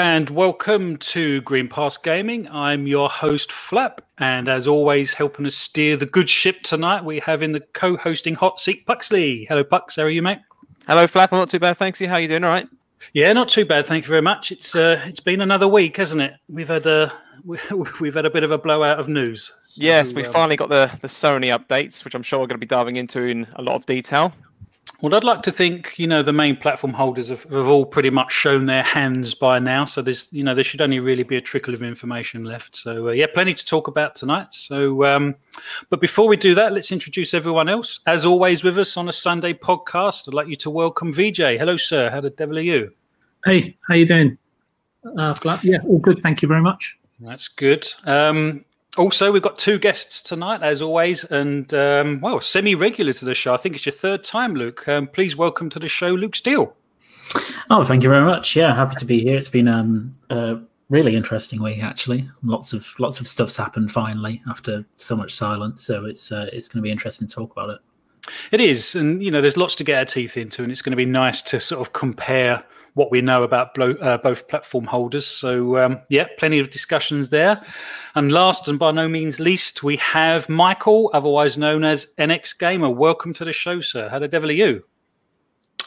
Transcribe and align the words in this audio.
And 0.00 0.30
welcome 0.30 0.96
to 0.96 1.42
Green 1.42 1.68
Pass 1.68 1.98
Gaming. 1.98 2.48
I'm 2.50 2.86
your 2.86 3.10
host 3.10 3.52
Flap, 3.52 4.00
and 4.16 4.48
as 4.48 4.66
always, 4.66 5.12
helping 5.12 5.44
us 5.44 5.54
steer 5.54 5.94
the 5.94 6.06
good 6.06 6.26
ship 6.26 6.62
tonight, 6.62 7.04
we 7.04 7.18
have 7.18 7.42
in 7.42 7.52
the 7.52 7.60
co-hosting 7.60 8.34
hot 8.34 8.62
seat 8.62 8.86
Puxley. 8.86 9.44
Hello, 9.44 9.62
Pux. 9.62 9.96
How 9.96 10.04
are 10.04 10.08
you, 10.08 10.22
mate? 10.22 10.38
Hello, 10.86 11.06
Flap. 11.06 11.34
I'm 11.34 11.38
not 11.38 11.50
too 11.50 11.58
bad, 11.58 11.76
thanks. 11.76 12.00
You? 12.00 12.08
How 12.08 12.16
you 12.16 12.28
doing? 12.28 12.44
All 12.44 12.50
right. 12.50 12.66
Yeah, 13.12 13.30
not 13.34 13.50
too 13.50 13.66
bad. 13.66 13.84
Thank 13.84 14.04
you 14.04 14.08
very 14.08 14.22
much. 14.22 14.50
It's 14.50 14.74
uh, 14.74 15.02
it's 15.04 15.20
been 15.20 15.42
another 15.42 15.68
week, 15.68 15.98
hasn't 15.98 16.22
it? 16.22 16.32
We've 16.48 16.66
had 16.66 16.86
a 16.86 17.12
we've 18.00 18.14
had 18.14 18.24
a 18.24 18.30
bit 18.30 18.42
of 18.42 18.52
a 18.52 18.56
blowout 18.56 18.98
of 18.98 19.06
news. 19.06 19.52
So, 19.66 19.82
yes, 19.82 20.14
we 20.14 20.24
um, 20.24 20.32
finally 20.32 20.56
got 20.56 20.70
the 20.70 20.90
the 21.02 21.08
Sony 21.08 21.54
updates, 21.54 22.06
which 22.06 22.14
I'm 22.14 22.22
sure 22.22 22.38
we're 22.38 22.46
going 22.46 22.58
to 22.58 22.58
be 22.58 22.64
diving 22.64 22.96
into 22.96 23.24
in 23.24 23.46
a 23.56 23.60
lot 23.60 23.74
of 23.74 23.84
detail. 23.84 24.32
Well, 25.02 25.14
I'd 25.14 25.24
like 25.24 25.42
to 25.42 25.52
think 25.52 25.98
you 25.98 26.06
know 26.06 26.22
the 26.22 26.32
main 26.32 26.56
platform 26.56 26.92
holders 26.92 27.30
have, 27.30 27.44
have, 27.44 27.68
all 27.68 27.86
pretty 27.86 28.10
much 28.10 28.32
shown 28.32 28.66
their 28.66 28.82
hands 28.82 29.34
by 29.34 29.58
now. 29.58 29.86
So 29.86 30.02
there's 30.02 30.28
you 30.30 30.44
know 30.44 30.54
there 30.54 30.64
should 30.64 30.82
only 30.82 31.00
really 31.00 31.22
be 31.22 31.36
a 31.36 31.40
trickle 31.40 31.72
of 31.72 31.82
information 31.82 32.44
left. 32.44 32.76
So 32.76 33.08
uh, 33.08 33.12
yeah, 33.12 33.26
plenty 33.32 33.54
to 33.54 33.64
talk 33.64 33.88
about 33.88 34.14
tonight. 34.14 34.52
So, 34.52 35.04
um, 35.06 35.36
but 35.88 36.02
before 36.02 36.28
we 36.28 36.36
do 36.36 36.54
that, 36.54 36.74
let's 36.74 36.92
introduce 36.92 37.32
everyone 37.32 37.68
else. 37.68 38.00
As 38.06 38.26
always, 38.26 38.62
with 38.62 38.78
us 38.78 38.98
on 38.98 39.08
a 39.08 39.12
Sunday 39.12 39.54
podcast, 39.54 40.28
I'd 40.28 40.34
like 40.34 40.48
you 40.48 40.56
to 40.56 40.68
welcome 40.68 41.14
VJ. 41.14 41.38
Hello, 41.38 41.78
sir. 41.78 42.10
How 42.10 42.20
the 42.20 42.30
devil 42.30 42.58
are 42.58 42.62
you? 42.62 42.92
Hey, 43.46 43.78
how 43.88 43.94
you 43.94 44.04
doing? 44.04 44.36
Uh, 45.16 45.32
Flap. 45.32 45.64
Yeah, 45.64 45.78
all 45.86 45.98
good. 45.98 46.20
Thank 46.20 46.42
you 46.42 46.48
very 46.48 46.60
much. 46.60 46.98
That's 47.20 47.48
good. 47.48 47.88
Um, 48.04 48.66
also, 48.96 49.30
we've 49.30 49.42
got 49.42 49.58
two 49.58 49.78
guests 49.78 50.22
tonight, 50.22 50.62
as 50.62 50.82
always, 50.82 51.24
and 51.24 51.72
um, 51.74 52.20
well, 52.20 52.40
semi-regular 52.40 53.12
to 53.14 53.24
the 53.24 53.34
show. 53.34 53.54
I 53.54 53.56
think 53.56 53.76
it's 53.76 53.86
your 53.86 53.92
third 53.92 54.24
time, 54.24 54.54
Luke. 54.54 54.86
Um, 54.88 55.06
please 55.06 55.36
welcome 55.36 55.70
to 55.70 55.78
the 55.78 55.88
show, 55.88 56.08
Luke 56.08 56.34
Steele. 56.34 56.74
Oh, 57.70 57.84
thank 57.84 58.02
you 58.02 58.08
very 58.08 58.24
much. 58.24 58.56
Yeah, 58.56 58.74
happy 58.74 58.96
to 58.96 59.04
be 59.04 59.22
here. 59.22 59.38
It's 59.38 59.48
been 59.48 59.68
um, 59.68 60.12
a 60.30 60.58
really 60.88 61.14
interesting 61.14 61.62
week, 61.62 61.82
actually. 61.82 62.28
Lots 62.42 62.72
of 62.72 62.92
lots 62.98 63.20
of 63.20 63.28
stuff's 63.28 63.56
happened 63.56 63.92
finally 63.92 64.42
after 64.48 64.84
so 64.96 65.16
much 65.16 65.34
silence. 65.34 65.82
So 65.82 66.04
it's 66.04 66.32
uh, 66.32 66.48
it's 66.52 66.68
going 66.68 66.82
to 66.82 66.82
be 66.82 66.90
interesting 66.90 67.28
to 67.28 67.34
talk 67.34 67.52
about 67.52 67.70
it. 67.70 67.78
It 68.50 68.60
is, 68.60 68.96
and 68.96 69.22
you 69.22 69.30
know, 69.30 69.40
there's 69.40 69.56
lots 69.56 69.76
to 69.76 69.84
get 69.84 69.98
our 69.98 70.04
teeth 70.04 70.36
into, 70.36 70.64
and 70.64 70.72
it's 70.72 70.82
going 70.82 70.90
to 70.92 70.96
be 70.96 71.06
nice 71.06 71.42
to 71.42 71.60
sort 71.60 71.80
of 71.80 71.92
compare 71.92 72.64
what 73.00 73.10
we 73.10 73.22
know 73.22 73.42
about 73.42 73.72
blo- 73.72 73.96
uh, 74.02 74.18
both 74.18 74.46
platform 74.46 74.84
holders. 74.84 75.26
So, 75.26 75.78
um, 75.78 76.00
yeah, 76.10 76.26
plenty 76.36 76.58
of 76.58 76.68
discussions 76.68 77.30
there. 77.30 77.64
And 78.14 78.30
last 78.30 78.68
and 78.68 78.78
by 78.78 78.90
no 78.90 79.08
means 79.08 79.40
least, 79.40 79.82
we 79.82 79.96
have 79.96 80.50
Michael, 80.50 81.10
otherwise 81.14 81.56
known 81.56 81.82
as 81.82 82.08
NX 82.18 82.58
Gamer. 82.58 82.90
Welcome 82.90 83.32
to 83.34 83.44
the 83.46 83.54
show, 83.54 83.80
sir. 83.80 84.10
How 84.10 84.18
the 84.18 84.28
devil 84.28 84.50
are 84.50 84.52
you? 84.52 84.82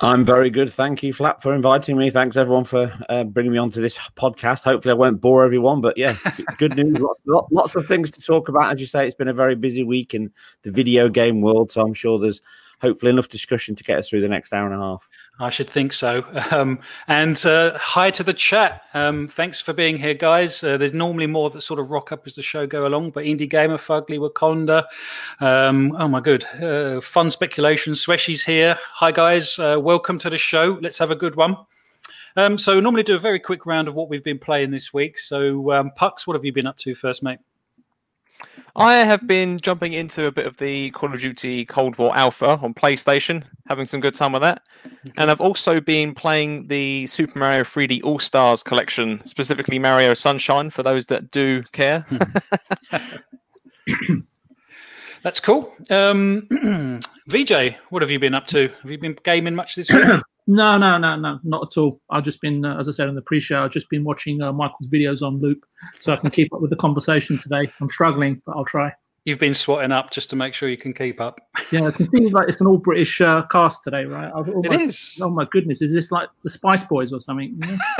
I'm 0.01 0.25
very 0.25 0.49
good. 0.49 0.71
Thank 0.71 1.03
you, 1.03 1.13
Flap, 1.13 1.39
for 1.39 1.53
inviting 1.53 1.97
me. 1.97 2.09
Thanks, 2.09 2.35
everyone, 2.35 2.63
for 2.63 2.91
uh, 3.09 3.25
bringing 3.25 3.51
me 3.51 3.59
onto 3.59 3.79
this 3.79 3.99
podcast. 4.15 4.63
Hopefully, 4.63 4.93
I 4.93 4.95
won't 4.95 5.21
bore 5.21 5.45
everyone, 5.45 5.81
but 5.81 5.95
yeah, 5.95 6.17
good 6.57 6.75
news. 6.75 6.99
Lots, 7.27 7.51
lots 7.51 7.75
of 7.75 7.85
things 7.85 8.09
to 8.09 8.21
talk 8.21 8.49
about. 8.49 8.73
As 8.73 8.79
you 8.79 8.87
say, 8.87 9.05
it's 9.05 9.15
been 9.15 9.27
a 9.27 9.35
very 9.35 9.53
busy 9.53 9.83
week 9.83 10.15
in 10.15 10.31
the 10.63 10.71
video 10.71 11.09
game 11.09 11.41
world, 11.41 11.71
so 11.71 11.83
I'm 11.83 11.93
sure 11.93 12.17
there's 12.17 12.41
hopefully 12.81 13.11
enough 13.11 13.29
discussion 13.29 13.75
to 13.75 13.83
get 13.83 13.99
us 13.99 14.09
through 14.09 14.21
the 14.21 14.27
next 14.27 14.51
hour 14.51 14.65
and 14.65 14.75
a 14.75 14.83
half. 14.83 15.07
I 15.39 15.49
should 15.49 15.69
think 15.69 15.93
so. 15.93 16.23
Um, 16.53 16.79
and 17.07 17.43
uh, 17.47 17.75
hi 17.79 18.11
to 18.11 18.23
the 18.23 18.33
chat. 18.33 18.83
Um, 18.93 19.27
thanks 19.27 19.59
for 19.59 19.73
being 19.73 19.97
here, 19.97 20.13
guys. 20.13 20.63
Uh, 20.63 20.77
there's 20.77 20.93
normally 20.93 21.25
more 21.25 21.49
that 21.49 21.63
sort 21.63 21.79
of 21.79 21.89
rock 21.89 22.11
up 22.11 22.27
as 22.27 22.35
the 22.35 22.43
show 22.43 22.67
go 22.67 22.85
along, 22.85 23.09
but 23.09 23.23
Indie 23.23 23.49
Gamer, 23.49 23.77
Fugly, 23.77 24.19
Wakonda. 24.19 24.83
Um, 25.39 25.95
oh 25.97 26.07
my 26.07 26.19
good. 26.19 26.45
Uh, 26.61 27.01
fun 27.01 27.31
speculation. 27.31 27.93
Sweshy's 27.93 28.43
here. 28.43 28.77
Hi, 28.93 29.11
guys. 29.11 29.57
Uh, 29.57 29.79
welcome 29.81 30.19
to 30.19 30.29
the 30.29 30.37
show. 30.37 30.77
Let's 30.79 30.99
have 30.99 31.09
a 31.09 31.15
good 31.15 31.35
one. 31.35 31.57
Um, 32.35 32.57
so 32.57 32.79
normally 32.79 33.03
do 33.03 33.15
a 33.15 33.19
very 33.19 33.39
quick 33.39 33.65
round 33.65 33.87
of 33.87 33.95
what 33.95 34.09
we've 34.09 34.23
been 34.23 34.39
playing 34.39 34.69
this 34.69 34.93
week. 34.93 35.17
So 35.17 35.71
um, 35.71 35.91
Pux, 35.95 36.27
what 36.27 36.35
have 36.35 36.45
you 36.45 36.53
been 36.53 36.67
up 36.67 36.77
to 36.79 36.93
first, 36.93 37.23
mate? 37.23 37.39
I 38.75 38.95
have 38.95 39.27
been 39.27 39.59
jumping 39.59 39.93
into 39.93 40.25
a 40.25 40.31
bit 40.31 40.47
of 40.47 40.57
the 40.57 40.89
Call 40.91 41.13
of 41.13 41.19
Duty 41.19 41.63
Cold 41.65 41.95
War 41.97 42.15
Alpha 42.17 42.57
on 42.61 42.73
PlayStation, 42.73 43.43
having 43.67 43.87
some 43.87 43.99
good 43.99 44.15
time 44.15 44.31
with 44.31 44.41
that. 44.41 44.63
And 45.17 45.29
I've 45.29 45.41
also 45.41 45.79
been 45.79 46.15
playing 46.15 46.67
the 46.67 47.05
Super 47.05 47.37
Mario 47.37 47.63
3D 47.63 48.03
All 48.03 48.17
Stars 48.19 48.63
collection, 48.63 49.23
specifically 49.25 49.77
Mario 49.77 50.15
Sunshine, 50.15 50.71
for 50.71 50.81
those 50.81 51.05
that 51.07 51.29
do 51.29 51.61
care. 51.71 52.05
That's 55.21 55.39
cool. 55.39 55.71
Um, 55.89 56.49
VJ, 57.27 57.75
what 57.89 58.01
have 58.01 58.09
you 58.11 58.19
been 58.19 58.33
up 58.33 58.47
to? 58.47 58.69
Have 58.81 58.91
you 58.91 58.97
been 58.97 59.17
gaming 59.23 59.55
much 59.55 59.75
this 59.75 59.91
week? 59.91 60.03
No, 60.45 60.77
no, 60.77 60.97
no, 60.97 61.15
no, 61.15 61.39
not 61.43 61.67
at 61.71 61.79
all. 61.79 62.01
I've 62.09 62.23
just 62.23 62.41
been, 62.41 62.65
uh, 62.65 62.77
as 62.77 62.89
I 62.89 62.91
said 62.91 63.07
in 63.07 63.15
the 63.15 63.21
pre-show, 63.21 63.63
I've 63.63 63.71
just 63.71 63.89
been 63.89 64.03
watching 64.03 64.41
uh, 64.41 64.51
Michael's 64.51 64.89
videos 64.89 65.25
on 65.25 65.39
loop, 65.39 65.65
so 65.99 66.11
I 66.11 66.17
can 66.17 66.31
keep 66.31 66.53
up 66.53 66.61
with 66.61 66.69
the 66.69 66.75
conversation 66.75 67.37
today. 67.37 67.71
I'm 67.79 67.89
struggling, 67.89 68.41
but 68.45 68.57
I'll 68.57 68.65
try. 68.65 68.93
You've 69.25 69.39
been 69.39 69.53
swatting 69.53 69.93
up 69.93 70.11
just 70.11 70.29
to 70.31 70.35
make 70.35 70.53
sure 70.53 70.67
you 70.67 70.75
can 70.75 70.93
keep 70.93 71.21
up. 71.21 71.39
Yeah, 71.71 71.89
it 71.97 72.11
seems 72.11 72.33
like 72.33 72.49
it's 72.49 72.61
an 72.61 72.67
all 72.67 72.77
British 72.77 73.19
uh, 73.19 73.41
cast 73.47 73.83
today, 73.83 74.05
right? 74.05 74.31
Almost, 74.31 74.65
it 74.67 74.81
is. 74.81 75.19
Oh 75.19 75.29
my 75.31 75.45
goodness, 75.49 75.81
is 75.81 75.91
this 75.91 76.11
like 76.11 76.29
the 76.43 76.49
Spice 76.51 76.83
Boys 76.83 77.11
or 77.11 77.19
something? 77.19 77.59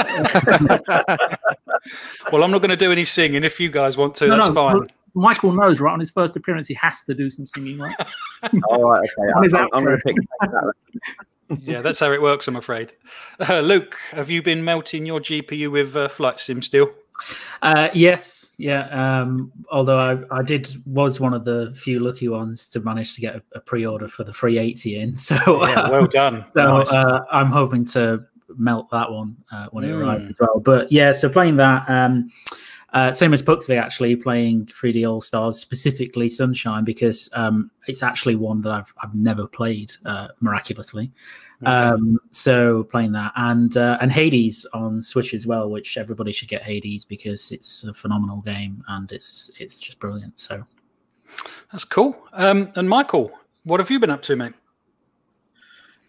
well, 2.31 2.43
I'm 2.43 2.51
not 2.51 2.59
going 2.59 2.69
to 2.69 2.75
do 2.75 2.91
any 2.91 3.03
singing. 3.03 3.43
If 3.43 3.59
you 3.59 3.71
guys 3.71 3.97
want 3.97 4.13
to, 4.15 4.27
no, 4.27 4.35
that's 4.35 4.49
no, 4.49 4.53
fine. 4.53 4.87
Michael 5.15 5.53
knows, 5.53 5.79
right? 5.79 5.91
On 5.93 5.99
his 5.99 6.11
first 6.11 6.35
appearance, 6.35 6.67
he 6.67 6.75
has 6.75 7.01
to 7.03 7.15
do 7.15 7.31
some 7.31 7.47
singing, 7.47 7.79
right? 7.79 7.95
All 8.69 8.83
right, 8.83 9.09
okay. 9.17 9.57
I'm, 9.57 9.69
I'm 9.73 9.83
going 9.83 9.97
to 9.97 10.03
pick 10.05 10.15
that 10.41 10.73
yeah, 11.61 11.81
that's 11.81 11.99
how 11.99 12.11
it 12.11 12.21
works, 12.21 12.47
I'm 12.47 12.55
afraid. 12.55 12.93
Uh, 13.39 13.59
Luke, 13.59 13.97
have 14.11 14.29
you 14.29 14.41
been 14.41 14.63
melting 14.63 15.05
your 15.05 15.19
GPU 15.19 15.71
with 15.71 15.95
uh, 15.95 16.07
Flight 16.07 16.39
Sim 16.39 16.61
still? 16.61 16.91
Uh, 17.61 17.89
yes, 17.93 18.47
yeah. 18.57 18.87
Um, 19.21 19.51
although 19.71 19.99
I, 19.99 20.39
I 20.39 20.43
did 20.43 20.67
was 20.85 21.19
one 21.19 21.33
of 21.33 21.45
the 21.45 21.73
few 21.75 21.99
lucky 21.99 22.27
ones 22.27 22.67
to 22.69 22.79
manage 22.79 23.15
to 23.15 23.21
get 23.21 23.35
a, 23.35 23.43
a 23.55 23.59
pre-order 23.59 24.07
for 24.07 24.23
the 24.23 24.33
380 24.33 24.99
in. 24.99 25.15
So 25.23 25.35
yeah, 25.65 25.89
well 25.89 26.07
done. 26.07 26.45
So 26.53 26.77
nice. 26.77 26.91
Uh, 26.91 27.21
I'm 27.31 27.51
hoping 27.51 27.85
to 27.85 28.25
melt 28.57 28.89
that 28.91 29.11
one 29.11 29.35
uh, 29.51 29.67
when 29.71 29.83
mm. 29.83 29.89
it 29.89 29.93
arrives 29.93 30.27
as 30.27 30.35
well. 30.39 30.59
But 30.59 30.91
yeah, 30.91 31.11
so 31.11 31.29
playing 31.29 31.57
that. 31.57 31.89
Um, 31.89 32.31
uh, 32.93 33.11
same 33.11 33.33
as 33.33 33.41
Puxley, 33.41 33.75
actually 33.75 34.15
playing 34.15 34.67
3D 34.67 35.09
All 35.09 35.19
Stars, 35.19 35.59
specifically 35.59 36.29
Sunshine, 36.29 36.83
because 36.83 37.27
um, 37.33 37.71
it's 37.87 38.03
actually 38.03 38.35
one 38.35 38.61
that 38.61 38.71
I've 38.71 38.93
I've 39.01 39.15
never 39.15 39.47
played 39.47 39.91
uh, 40.05 40.27
miraculously. 40.41 41.11
Okay. 41.63 41.71
Um, 41.71 42.19
so 42.29 42.83
playing 42.83 43.13
that 43.13 43.31
and 43.35 43.75
uh, 43.77 43.97
and 43.99 44.11
Hades 44.11 44.65
on 44.73 45.01
Switch 45.01 45.33
as 45.33 45.47
well, 45.47 45.71
which 45.71 45.97
everybody 45.97 46.31
should 46.31 46.49
get 46.49 46.61
Hades 46.61 47.03
because 47.03 47.51
it's 47.51 47.83
a 47.83 47.93
phenomenal 47.93 48.41
game 48.41 48.83
and 48.87 49.11
it's 49.11 49.49
it's 49.57 49.79
just 49.79 49.99
brilliant. 49.99 50.39
So 50.39 50.63
that's 51.71 51.85
cool. 51.85 52.15
Um, 52.33 52.71
and 52.75 52.87
Michael, 52.87 53.31
what 53.63 53.79
have 53.79 53.89
you 53.89 53.99
been 53.99 54.11
up 54.11 54.21
to, 54.23 54.35
mate? 54.35 54.53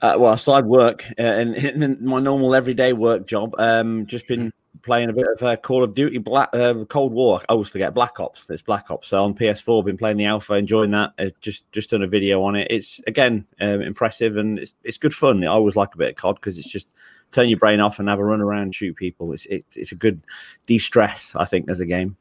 Uh, 0.03 0.17
well, 0.19 0.35
aside 0.35 0.67
work 0.67 1.03
uh, 1.19 1.23
and 1.23 1.55
in 1.55 2.05
my 2.05 2.21
normal 2.21 2.55
everyday 2.55 2.93
work 2.93 3.27
job, 3.27 3.55
um, 3.57 4.05
just 4.05 4.29
been 4.29 4.53
playing 4.85 5.09
a 5.09 5.13
bit 5.13 5.27
of 5.27 5.43
uh, 5.43 5.57
Call 5.57 5.83
of 5.83 5.95
Duty 5.95 6.19
Black 6.19 6.51
uh, 6.53 6.85
Cold 6.89 7.13
War. 7.13 7.41
I 7.49 7.53
always 7.53 7.69
forget 7.69 7.95
Black 7.95 8.21
Ops. 8.21 8.49
It's 8.51 8.63
Black 8.63 8.91
Ops. 8.91 9.09
So 9.09 9.25
on 9.25 9.35
PS4, 9.35 9.85
been 9.85 9.97
playing 9.97 10.19
the 10.19 10.27
alpha, 10.27 10.55
enjoying 10.55 10.91
that. 10.93 11.13
Uh, 11.19 11.31
just 11.41 11.71
just 11.73 11.91
done 11.91 12.03
a 12.03 12.07
video 12.07 12.43
on 12.43 12.55
it. 12.55 12.69
It's 12.71 13.01
again 13.07 13.47
um, 13.61 13.81
impressive 13.81 14.37
and 14.37 14.59
it's 14.59 14.75
it's 14.85 14.99
good 14.99 15.15
fun. 15.15 15.43
I 15.43 15.49
always 15.49 15.77
like 15.77 15.95
a 15.95 15.99
bit 15.99 16.11
of 16.11 16.17
COD 16.17 16.37
because 16.37 16.59
it's 16.59 16.71
just 16.71 16.93
turn 17.33 17.49
your 17.49 17.59
brain 17.59 17.81
off 17.81 17.99
and 17.99 18.09
have 18.09 18.19
a 18.19 18.25
run 18.25 18.41
around, 18.41 18.75
shoot 18.75 18.95
people. 18.97 19.33
It's 19.33 19.47
it, 19.47 19.65
it's 19.75 19.93
a 19.93 19.97
good 19.97 20.23
de 20.67 20.79
stress. 20.79 21.35
I 21.35 21.45
think 21.45 21.69
as 21.69 21.81
a 21.81 21.87
game. 21.87 22.17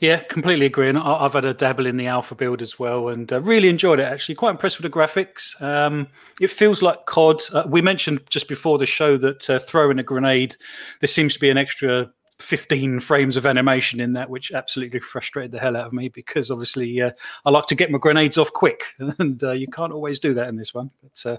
Yeah, 0.00 0.20
completely 0.24 0.66
agree. 0.66 0.88
And 0.88 0.98
I've 0.98 1.32
had 1.34 1.44
a 1.44 1.54
dabble 1.54 1.86
in 1.86 1.96
the 1.96 2.06
alpha 2.06 2.34
build 2.34 2.62
as 2.62 2.78
well, 2.78 3.08
and 3.08 3.32
uh, 3.32 3.40
really 3.40 3.68
enjoyed 3.68 4.00
it. 4.00 4.04
Actually, 4.04 4.34
quite 4.34 4.50
impressed 4.50 4.80
with 4.80 4.90
the 4.90 4.98
graphics. 4.98 5.60
Um, 5.62 6.08
it 6.40 6.50
feels 6.50 6.82
like 6.82 7.06
COD. 7.06 7.40
Uh, 7.52 7.64
we 7.68 7.82
mentioned 7.82 8.20
just 8.28 8.48
before 8.48 8.78
the 8.78 8.86
show 8.86 9.16
that 9.18 9.48
uh, 9.48 9.58
throwing 9.58 9.98
a 9.98 10.02
grenade, 10.02 10.56
there 11.00 11.08
seems 11.08 11.34
to 11.34 11.40
be 11.40 11.50
an 11.50 11.58
extra 11.58 12.10
15 12.42 13.00
frames 13.00 13.36
of 13.36 13.46
animation 13.46 14.00
in 14.00 14.12
that, 14.12 14.28
which 14.28 14.52
absolutely 14.52 15.00
frustrated 15.00 15.52
the 15.52 15.58
hell 15.58 15.76
out 15.76 15.86
of 15.86 15.92
me 15.92 16.08
because 16.08 16.50
obviously 16.50 17.00
uh, 17.00 17.10
I 17.44 17.50
like 17.50 17.66
to 17.66 17.74
get 17.74 17.90
my 17.90 17.98
grenades 17.98 18.38
off 18.38 18.52
quick, 18.52 18.84
and 19.18 19.42
uh, 19.42 19.52
you 19.52 19.68
can't 19.68 19.92
always 19.92 20.18
do 20.18 20.34
that 20.34 20.48
in 20.48 20.56
this 20.56 20.74
one. 20.74 20.90
But 21.02 21.30
uh, 21.30 21.36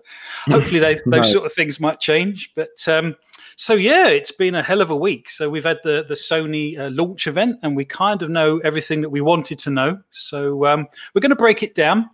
hopefully, 0.51 0.79
they, 0.79 1.01
those 1.05 1.31
sort 1.31 1.45
of 1.45 1.53
things 1.53 1.79
might 1.79 1.99
change. 1.99 2.51
But 2.55 2.87
um, 2.87 3.15
so 3.55 3.73
yeah, 3.73 4.07
it's 4.07 4.31
been 4.31 4.55
a 4.55 4.63
hell 4.63 4.81
of 4.81 4.89
a 4.89 4.95
week. 4.95 5.29
So 5.29 5.49
we've 5.49 5.63
had 5.63 5.79
the 5.83 6.05
the 6.07 6.15
Sony 6.15 6.77
uh, 6.77 6.89
launch 6.89 7.27
event, 7.27 7.59
and 7.63 7.75
we 7.75 7.85
kind 7.85 8.21
of 8.21 8.29
know 8.29 8.59
everything 8.59 9.01
that 9.01 9.09
we 9.09 9.21
wanted 9.21 9.59
to 9.59 9.69
know. 9.69 9.99
So 10.11 10.65
um, 10.65 10.87
we're 11.13 11.21
going 11.21 11.29
to 11.29 11.35
break 11.35 11.63
it 11.63 11.75
down. 11.75 12.09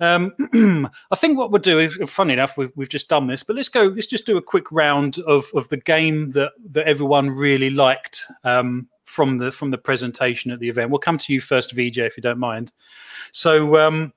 Um, 0.00 0.34
I 1.10 1.16
think 1.16 1.38
what 1.38 1.50
we'll 1.50 1.60
do 1.60 1.78
is, 1.78 1.98
funny 2.08 2.32
enough, 2.32 2.56
we've, 2.56 2.72
we've 2.74 2.88
just 2.88 3.08
done 3.08 3.26
this, 3.26 3.42
but 3.42 3.56
let's 3.56 3.68
go. 3.68 3.84
Let's 3.84 4.06
just 4.06 4.26
do 4.26 4.36
a 4.36 4.42
quick 4.42 4.70
round 4.72 5.18
of, 5.20 5.46
of 5.54 5.68
the 5.68 5.76
game 5.76 6.30
that 6.30 6.52
that 6.70 6.86
everyone 6.86 7.30
really 7.30 7.70
liked 7.70 8.26
um, 8.42 8.88
from 9.04 9.38
the 9.38 9.52
from 9.52 9.70
the 9.70 9.78
presentation 9.78 10.50
at 10.50 10.58
the 10.58 10.68
event. 10.68 10.90
We'll 10.90 10.98
come 10.98 11.18
to 11.18 11.32
you 11.32 11.40
first, 11.40 11.72
VJ, 11.72 11.98
if 11.98 12.16
you 12.16 12.22
don't 12.22 12.38
mind. 12.38 12.72
So. 13.32 13.76
Um, 13.76 14.12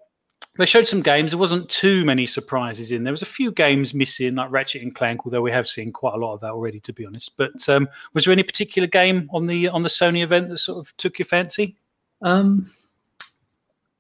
they 0.57 0.65
showed 0.65 0.87
some 0.87 1.03
games. 1.03 1.31
There 1.31 1.37
wasn't 1.37 1.69
too 1.69 2.03
many 2.03 2.25
surprises 2.25 2.91
in. 2.91 3.03
There 3.03 3.13
was 3.13 3.21
a 3.21 3.27
few 3.27 3.51
games 3.51 3.93
missing, 3.93 4.33
like 4.33 4.49
Ratchet 4.49 4.81
and 4.81 4.95
Clank, 4.95 5.23
although 5.23 5.41
we 5.41 5.51
have 5.51 5.67
seen 5.67 5.91
quite 5.91 6.15
a 6.15 6.17
lot 6.17 6.33
of 6.33 6.41
that 6.41 6.51
already, 6.51 6.79
to 6.79 6.93
be 6.93 7.05
honest. 7.05 7.37
But 7.37 7.69
um, 7.69 7.87
was 8.13 8.25
there 8.25 8.31
any 8.31 8.41
particular 8.41 8.87
game 8.87 9.29
on 9.31 9.45
the 9.45 9.67
on 9.69 9.83
the 9.83 9.89
Sony 9.89 10.23
event 10.23 10.49
that 10.49 10.57
sort 10.57 10.79
of 10.79 10.97
took 10.97 11.19
your 11.19 11.27
fancy? 11.27 11.75
Um, 12.23 12.65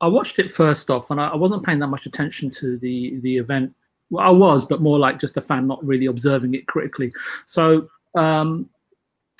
I 0.01 0.07
watched 0.07 0.39
it 0.39 0.51
first 0.51 0.89
off, 0.89 1.11
and 1.11 1.19
I, 1.19 1.29
I 1.29 1.35
wasn't 1.35 1.63
paying 1.63 1.79
that 1.79 1.87
much 1.87 2.05
attention 2.05 2.49
to 2.51 2.77
the 2.77 3.19
the 3.21 3.37
event. 3.37 3.73
Well, 4.09 4.25
I 4.25 4.31
was, 4.31 4.63
but 4.63 4.81
more 4.81 4.97
like 4.99 5.19
just 5.19 5.37
a 5.37 5.41
fan, 5.41 5.67
not 5.67 5.83
really 5.85 6.05
observing 6.05 6.53
it 6.53 6.67
critically. 6.67 7.11
So 7.45 7.87
um, 8.15 8.69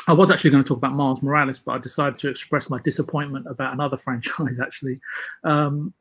I 0.07 0.13
was 0.13 0.29
actually 0.29 0.49
going 0.49 0.63
to 0.63 0.67
talk 0.67 0.77
about 0.77 0.93
Miles 0.93 1.21
Morales, 1.21 1.59
but 1.59 1.73
I 1.73 1.77
decided 1.77 2.17
to 2.19 2.29
express 2.29 2.69
my 2.69 2.79
disappointment 2.79 3.45
about 3.47 3.73
another 3.73 3.97
franchise. 4.05 4.59
Actually, 4.59 4.99
um, 5.43 5.93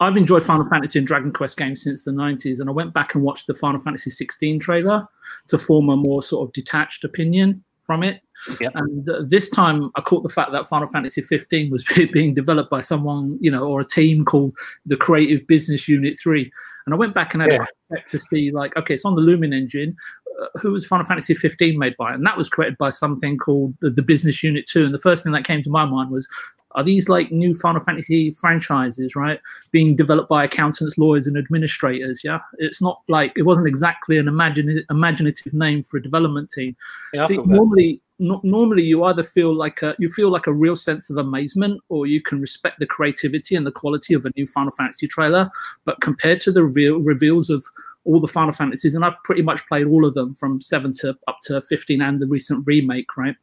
I've 0.00 0.16
enjoyed 0.16 0.42
Final 0.42 0.68
Fantasy 0.68 0.98
and 0.98 1.08
Dragon 1.08 1.32
Quest 1.32 1.56
games 1.56 1.82
since 1.82 2.02
the 2.02 2.10
90s, 2.10 2.60
and 2.60 2.68
I 2.68 2.72
went 2.72 2.92
back 2.92 3.14
and 3.14 3.24
watched 3.24 3.46
the 3.46 3.54
Final 3.54 3.80
Fantasy 3.80 4.10
16 4.10 4.60
trailer 4.60 5.06
to 5.48 5.58
form 5.58 5.88
a 5.88 5.96
more 5.96 6.22
sort 6.22 6.46
of 6.46 6.52
detached 6.52 7.04
opinion 7.04 7.62
from 7.86 8.02
it. 8.02 8.20
Yep. 8.60 8.72
And 8.74 9.08
uh, 9.08 9.22
this 9.26 9.48
time, 9.48 9.90
I 9.96 10.00
caught 10.00 10.22
the 10.22 10.28
fact 10.28 10.52
that 10.52 10.66
Final 10.66 10.86
Fantasy 10.88 11.22
15 11.22 11.70
was 11.70 11.84
being 12.12 12.34
developed 12.34 12.70
by 12.70 12.80
someone, 12.80 13.38
you 13.40 13.50
know, 13.50 13.64
or 13.64 13.80
a 13.80 13.84
team 13.84 14.24
called 14.24 14.54
the 14.84 14.96
Creative 14.96 15.46
Business 15.46 15.88
Unit 15.88 16.18
3. 16.18 16.50
And 16.84 16.94
I 16.94 16.98
went 16.98 17.14
back 17.14 17.32
and 17.32 17.42
had 17.42 17.52
Yeah. 17.52 17.62
a 17.62 17.94
check 17.96 18.08
to 18.08 18.18
see, 18.18 18.50
like, 18.50 18.76
okay, 18.76 18.94
it's 18.94 19.04
on 19.04 19.14
the 19.14 19.22
Lumen 19.22 19.52
engine. 19.52 19.96
Uh, 20.42 20.46
who 20.58 20.72
was 20.72 20.84
Final 20.84 21.06
Fantasy 21.06 21.34
15 21.34 21.78
made 21.78 21.96
by? 21.96 22.12
And 22.12 22.26
that 22.26 22.36
was 22.36 22.48
created 22.48 22.76
by 22.78 22.90
something 22.90 23.38
called 23.38 23.74
the, 23.80 23.90
the 23.90 24.02
Business 24.02 24.42
Unit 24.42 24.66
2. 24.66 24.84
And 24.84 24.92
the 24.94 24.98
first 24.98 25.22
thing 25.24 25.32
that 25.32 25.44
came 25.46 25.62
to 25.62 25.70
my 25.70 25.86
mind 25.86 26.10
was, 26.10 26.28
are 26.76 26.84
these 26.84 27.08
like 27.08 27.32
new 27.32 27.54
Final 27.54 27.80
Fantasy 27.80 28.30
franchises, 28.32 29.16
right? 29.16 29.40
Being 29.72 29.96
developed 29.96 30.28
by 30.28 30.44
accountants, 30.44 30.98
lawyers, 30.98 31.26
and 31.26 31.36
administrators. 31.36 32.20
Yeah, 32.22 32.38
it's 32.58 32.82
not 32.82 33.00
like 33.08 33.32
it 33.36 33.42
wasn't 33.42 33.66
exactly 33.66 34.18
an 34.18 34.28
imagine, 34.28 34.84
imaginative 34.90 35.54
name 35.54 35.82
for 35.82 35.96
a 35.96 36.02
development 36.02 36.50
team. 36.50 36.76
Yeah, 37.14 37.26
See, 37.26 37.38
normally, 37.38 38.02
no, 38.18 38.40
normally 38.44 38.82
you 38.82 39.04
either 39.04 39.22
feel 39.22 39.54
like 39.54 39.80
a, 39.82 39.96
you 39.98 40.10
feel 40.10 40.30
like 40.30 40.46
a 40.46 40.52
real 40.52 40.76
sense 40.76 41.08
of 41.08 41.16
amazement, 41.16 41.80
or 41.88 42.06
you 42.06 42.20
can 42.20 42.42
respect 42.42 42.78
the 42.78 42.86
creativity 42.86 43.56
and 43.56 43.66
the 43.66 43.72
quality 43.72 44.12
of 44.12 44.26
a 44.26 44.30
new 44.36 44.46
Final 44.46 44.72
Fantasy 44.72 45.08
trailer. 45.08 45.50
But 45.86 46.00
compared 46.02 46.42
to 46.42 46.52
the 46.52 46.62
reveal, 46.62 46.98
reveals 46.98 47.48
of 47.48 47.64
all 48.06 48.20
the 48.20 48.26
Final 48.26 48.52
Fantasies, 48.52 48.94
and 48.94 49.04
I've 49.04 49.22
pretty 49.24 49.42
much 49.42 49.66
played 49.66 49.86
all 49.86 50.06
of 50.06 50.14
them 50.14 50.34
from 50.34 50.60
seven 50.60 50.92
to 51.00 51.16
up 51.28 51.38
to 51.44 51.60
fifteen, 51.62 52.00
and 52.00 52.20
the 52.20 52.26
recent 52.26 52.64
remake, 52.66 53.16
right? 53.16 53.36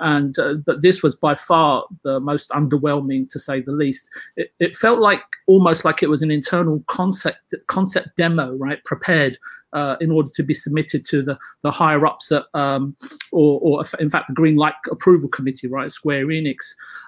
And 0.00 0.38
uh, 0.38 0.54
but 0.54 0.82
this 0.82 1.02
was 1.02 1.14
by 1.14 1.34
far 1.34 1.84
the 2.02 2.18
most 2.20 2.48
underwhelming, 2.50 3.28
to 3.30 3.38
say 3.38 3.60
the 3.60 3.72
least. 3.72 4.10
It, 4.36 4.52
it 4.58 4.76
felt 4.76 5.00
like 5.00 5.22
almost 5.46 5.84
like 5.84 6.02
it 6.02 6.10
was 6.10 6.22
an 6.22 6.30
internal 6.30 6.82
concept 6.88 7.54
concept 7.68 8.16
demo, 8.16 8.56
right? 8.56 8.82
Prepared 8.84 9.38
uh, 9.72 9.96
in 10.00 10.10
order 10.10 10.30
to 10.34 10.42
be 10.42 10.54
submitted 10.54 11.04
to 11.04 11.22
the 11.22 11.38
the 11.62 11.70
higher 11.70 12.06
ups 12.06 12.32
at, 12.32 12.44
um, 12.54 12.96
or, 13.32 13.60
or 13.60 13.84
in 14.00 14.08
fact 14.08 14.28
the 14.28 14.34
green 14.34 14.56
light 14.56 14.74
approval 14.90 15.28
committee, 15.28 15.68
right? 15.68 15.92
Square 15.92 16.26
Enix. 16.26 16.56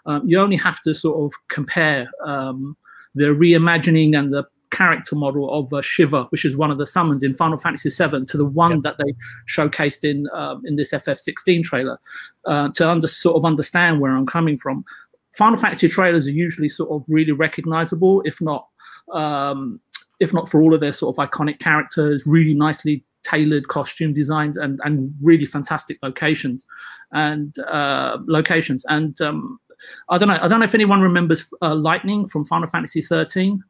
Um, 0.07 0.23
you 0.29 0.39
only 0.39 0.57
have 0.57 0.81
to 0.83 0.95
sort 0.95 1.25
of 1.25 1.33
compare 1.49 2.09
um, 2.25 2.77
the 3.15 3.27
reimagining 3.27 4.19
and 4.19 4.33
the 4.33 4.47
character 4.71 5.17
model 5.17 5.53
of 5.53 5.73
uh, 5.73 5.81
Shiva, 5.83 6.25
which 6.31 6.45
is 6.45 6.57
one 6.57 6.71
of 6.71 6.79
the 6.79 6.87
summons 6.87 7.23
in 7.23 7.35
Final 7.35 7.59
Fantasy 7.59 7.91
VII, 7.91 8.25
to 8.25 8.37
the 8.37 8.45
one 8.45 8.83
that 8.83 8.99
they 8.99 9.15
showcased 9.49 10.05
in 10.05 10.29
um, 10.33 10.63
in 10.65 10.77
this 10.77 10.93
FF16 10.93 11.63
trailer, 11.63 11.99
uh, 12.47 12.69
to 12.71 12.89
under, 12.89 13.07
sort 13.07 13.37
of 13.37 13.45
understand 13.45 14.01
where 14.01 14.13
I'm 14.13 14.27
coming 14.27 14.57
from. 14.57 14.85
Final 15.33 15.59
Fantasy 15.59 15.89
trailers 15.89 16.27
are 16.27 16.33
usually 16.33 16.69
sort 16.69 16.91
of 16.91 17.05
really 17.09 17.33
recognizable, 17.33 18.23
if 18.25 18.41
not 18.41 18.67
um, 19.13 19.81
if 20.21 20.35
not 20.35 20.49
for 20.49 20.61
all 20.61 20.75
of 20.75 20.81
their 20.81 20.93
sort 20.93 21.17
of 21.17 21.31
iconic 21.31 21.61
characters, 21.61 22.25
really 22.27 22.55
nicely 22.55 23.05
tailored 23.25 23.69
costume 23.69 24.13
designs 24.13 24.57
and 24.57 24.81
and 24.85 25.13
really 25.23 25.45
fantastic 25.45 25.99
locations 26.03 26.67
and 27.13 27.59
uh, 27.71 28.19
locations 28.27 28.85
and 28.89 29.21
um, 29.21 29.59
I 30.09 30.19
don't 30.19 30.29
know 30.29 30.39
I 30.41 30.49
don't 30.49 30.61
know 30.61 30.65
if 30.65 30.75
anyone 30.75 31.01
remembers 31.01 31.53
uh, 31.63 31.75
Lightning 31.75 32.27
from 32.27 32.45
Final 32.45 32.69
Fantasy 32.69 33.03
13. 33.03 33.63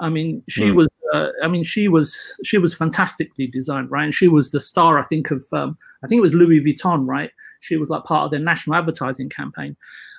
I 0.00 0.08
mean, 0.08 0.42
she 0.48 0.64
Mm. 0.70 0.74
was. 0.74 0.88
Uh, 1.12 1.28
I 1.42 1.48
mean, 1.48 1.62
she 1.62 1.86
was. 1.88 2.34
She 2.44 2.58
was 2.58 2.74
fantastically 2.74 3.46
designed, 3.46 3.90
right? 3.90 4.04
And 4.04 4.14
she 4.14 4.26
was 4.28 4.50
the 4.50 4.60
star, 4.60 4.98
I 4.98 5.02
think, 5.04 5.30
of. 5.30 5.44
Um, 5.52 5.76
I 6.02 6.08
think 6.08 6.18
it 6.18 6.22
was 6.22 6.34
Louis 6.34 6.60
Vuitton, 6.60 7.06
right? 7.06 7.30
She 7.60 7.76
was 7.76 7.90
like 7.90 8.04
part 8.04 8.24
of 8.24 8.30
their 8.30 8.40
national 8.40 8.76
advertising 8.76 9.28
campaign. 9.28 9.76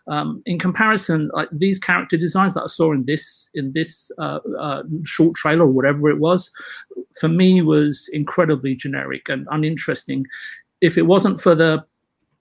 Um, 0.07 0.43
in 0.45 0.59
comparison, 0.59 1.31
like 1.33 1.49
these 1.51 1.79
character 1.79 2.15
designs 2.15 2.53
that 2.53 2.63
I 2.63 2.67
saw 2.67 2.93
in 2.93 3.05
this 3.05 3.49
in 3.55 3.73
this 3.73 4.11
uh, 4.19 4.39
uh, 4.59 4.83
short 5.03 5.35
trailer 5.35 5.65
or 5.65 5.71
whatever 5.71 6.09
it 6.09 6.19
was, 6.19 6.51
for 7.19 7.27
me 7.27 7.61
was 7.61 8.09
incredibly 8.13 8.75
generic 8.75 9.27
and 9.29 9.47
uninteresting. 9.51 10.25
If 10.79 10.97
it 10.97 11.07
wasn't 11.07 11.41
for 11.41 11.55
the 11.55 11.83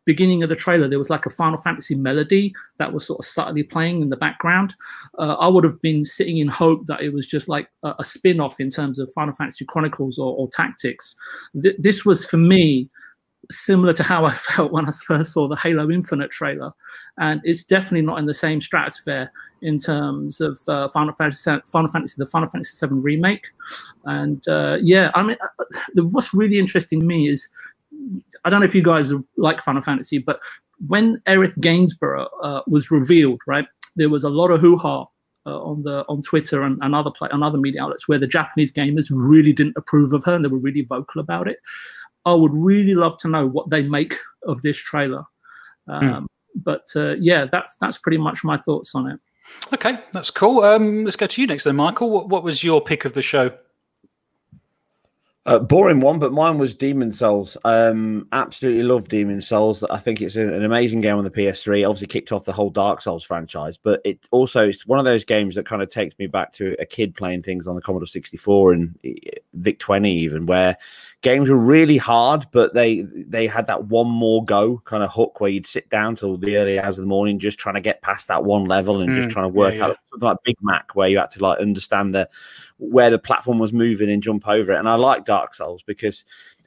beginning 0.04 0.42
of 0.42 0.48
the 0.48 0.56
trailer, 0.56 0.88
there 0.88 0.98
was 0.98 1.10
like 1.10 1.26
a 1.26 1.30
Final 1.30 1.60
Fantasy 1.60 1.94
melody 1.94 2.52
that 2.78 2.92
was 2.92 3.06
sort 3.06 3.20
of 3.20 3.26
subtly 3.26 3.62
playing 3.62 4.02
in 4.02 4.10
the 4.10 4.16
background. 4.16 4.74
Uh, 5.18 5.34
I 5.34 5.48
would 5.48 5.64
have 5.64 5.80
been 5.80 6.04
sitting 6.04 6.38
in 6.38 6.48
hope 6.48 6.86
that 6.86 7.02
it 7.02 7.12
was 7.12 7.26
just 7.26 7.48
like 7.48 7.68
a, 7.82 7.94
a 7.98 8.04
spin 8.04 8.40
off 8.40 8.60
in 8.60 8.70
terms 8.70 8.98
of 8.98 9.10
Final 9.12 9.34
Fantasy 9.34 9.64
Chronicles 9.64 10.18
or, 10.18 10.36
or 10.36 10.48
Tactics. 10.48 11.14
Th- 11.60 11.76
this 11.78 12.04
was 12.04 12.24
for 12.24 12.36
me 12.36 12.88
similar 13.50 13.92
to 13.92 14.02
how 14.02 14.24
I 14.24 14.32
felt 14.32 14.72
when 14.72 14.86
I 14.86 14.90
first 15.06 15.32
saw 15.32 15.48
the 15.48 15.56
Halo 15.56 15.90
Infinite 15.90 16.30
trailer, 16.30 16.70
and 17.18 17.40
it's 17.44 17.64
definitely 17.64 18.02
not 18.02 18.18
in 18.18 18.26
the 18.26 18.34
same 18.34 18.60
stratosphere 18.60 19.30
in 19.62 19.78
terms 19.78 20.40
of 20.40 20.58
uh, 20.68 20.88
Final 20.88 21.14
Fantasy, 21.14 21.50
Final 21.66 21.90
Fantasy, 21.90 22.14
the 22.18 22.26
Final 22.26 22.48
Fantasy 22.48 22.86
VII 22.86 22.94
remake. 22.94 23.46
And 24.04 24.46
uh, 24.48 24.78
yeah, 24.82 25.10
I 25.14 25.22
mean, 25.22 25.36
uh, 25.42 25.64
the, 25.94 26.04
what's 26.04 26.34
really 26.34 26.58
interesting 26.58 27.00
to 27.00 27.06
me 27.06 27.28
is 27.28 27.48
I 28.44 28.50
don't 28.50 28.60
know 28.60 28.66
if 28.66 28.74
you 28.74 28.82
guys 28.82 29.12
like 29.36 29.62
Final 29.62 29.82
Fantasy, 29.82 30.18
but 30.18 30.40
when 30.88 31.20
Aerith 31.26 31.58
Gainsborough 31.60 32.28
uh, 32.42 32.62
was 32.66 32.90
revealed, 32.90 33.40
right, 33.46 33.66
there 33.96 34.08
was 34.08 34.24
a 34.24 34.30
lot 34.30 34.50
of 34.50 34.60
hoo 34.60 34.76
ha. 34.76 35.04
Uh, 35.46 35.60
on 35.60 35.82
the 35.82 36.06
on 36.08 36.22
Twitter 36.22 36.62
and, 36.62 36.78
and 36.80 36.94
other 36.94 37.10
play, 37.10 37.28
and 37.30 37.44
other 37.44 37.58
media 37.58 37.82
outlets 37.82 38.08
where 38.08 38.18
the 38.18 38.26
Japanese 38.26 38.72
gamers 38.72 39.10
really 39.12 39.52
didn't 39.52 39.76
approve 39.76 40.14
of 40.14 40.24
her 40.24 40.34
and 40.34 40.42
they 40.42 40.48
were 40.48 40.56
really 40.56 40.80
vocal 40.80 41.20
about 41.20 41.46
it. 41.46 41.58
I 42.24 42.32
would 42.32 42.54
really 42.54 42.94
love 42.94 43.18
to 43.18 43.28
know 43.28 43.46
what 43.46 43.68
they 43.68 43.82
make 43.82 44.14
of 44.44 44.62
this 44.62 44.78
trailer. 44.78 45.22
Um, 45.86 46.00
But 46.54 46.86
uh, 46.96 47.16
yeah, 47.16 47.44
that's 47.44 47.76
that's 47.80 47.98
pretty 47.98 48.16
much 48.16 48.42
my 48.42 48.56
thoughts 48.56 48.94
on 48.94 49.10
it. 49.10 49.20
Okay, 49.72 49.98
that's 50.12 50.30
cool. 50.30 50.62
Um, 50.62 51.04
let's 51.04 51.16
go 51.16 51.26
to 51.26 51.40
you 51.40 51.46
next, 51.46 51.64
then, 51.64 51.76
Michael. 51.76 52.10
What, 52.10 52.28
what 52.30 52.42
was 52.42 52.64
your 52.64 52.80
pick 52.80 53.04
of 53.04 53.12
the 53.12 53.20
show? 53.20 53.50
Uh, 55.46 55.58
boring 55.58 56.00
one, 56.00 56.18
but 56.18 56.32
mine 56.32 56.56
was 56.56 56.74
Demon 56.74 57.12
Souls. 57.12 57.54
Um, 57.66 58.26
absolutely 58.32 58.82
love 58.82 59.08
Demon 59.08 59.42
Souls. 59.42 59.84
I 59.84 59.98
think 59.98 60.22
it's 60.22 60.36
an 60.36 60.64
amazing 60.64 61.00
game 61.00 61.18
on 61.18 61.24
the 61.24 61.30
PS3. 61.30 61.84
Obviously, 61.84 62.06
kicked 62.06 62.32
off 62.32 62.46
the 62.46 62.52
whole 62.52 62.70
Dark 62.70 63.02
Souls 63.02 63.22
franchise, 63.22 63.76
but 63.76 64.00
it 64.06 64.20
also 64.30 64.66
it's 64.66 64.86
one 64.86 64.98
of 64.98 65.04
those 65.04 65.22
games 65.22 65.54
that 65.56 65.66
kind 65.66 65.82
of 65.82 65.90
takes 65.90 66.18
me 66.18 66.26
back 66.28 66.54
to 66.54 66.74
a 66.78 66.86
kid 66.86 67.14
playing 67.14 67.42
things 67.42 67.66
on 67.66 67.74
the 67.74 67.82
Commodore 67.82 68.06
64 68.06 68.72
and 68.72 68.98
Vic 69.52 69.78
20, 69.80 70.14
even 70.16 70.46
where 70.46 70.78
games 71.20 71.50
were 71.50 71.58
really 71.58 71.98
hard, 71.98 72.46
but 72.50 72.72
they 72.72 73.02
they 73.02 73.46
had 73.46 73.66
that 73.66 73.84
one 73.84 74.08
more 74.08 74.42
go 74.46 74.78
kind 74.86 75.02
of 75.02 75.12
hook 75.12 75.40
where 75.40 75.50
you'd 75.50 75.66
sit 75.66 75.90
down 75.90 76.14
till 76.14 76.38
the 76.38 76.56
early 76.56 76.78
hours 76.80 76.96
of 76.98 77.02
the 77.02 77.08
morning 77.08 77.38
just 77.38 77.58
trying 77.58 77.74
to 77.74 77.82
get 77.82 78.00
past 78.00 78.28
that 78.28 78.44
one 78.44 78.64
level 78.64 79.02
and 79.02 79.12
just 79.12 79.28
Mm, 79.28 79.30
trying 79.30 79.44
to 79.44 79.54
yeah, 79.54 79.54
work 79.58 79.74
yeah. 79.74 79.84
out 79.84 79.98
something 80.10 80.26
like 80.26 80.38
Big 80.44 80.56
Mac 80.62 80.94
where 80.96 81.08
you 81.08 81.18
had 81.18 81.30
to 81.32 81.42
like 81.42 81.58
understand 81.58 82.14
the 82.14 82.28
where 82.78 83.10
the 83.10 83.18
platform 83.18 83.58
was 83.58 83.72
moving 83.72 84.10
and 84.10 84.22
jump 84.22 84.46
over 84.48 84.72
it. 84.72 84.78
And 84.78 84.88
I 84.88 84.94
like 84.96 85.24
Dark 85.24 85.54
Souls 85.54 85.82
because 85.82 86.24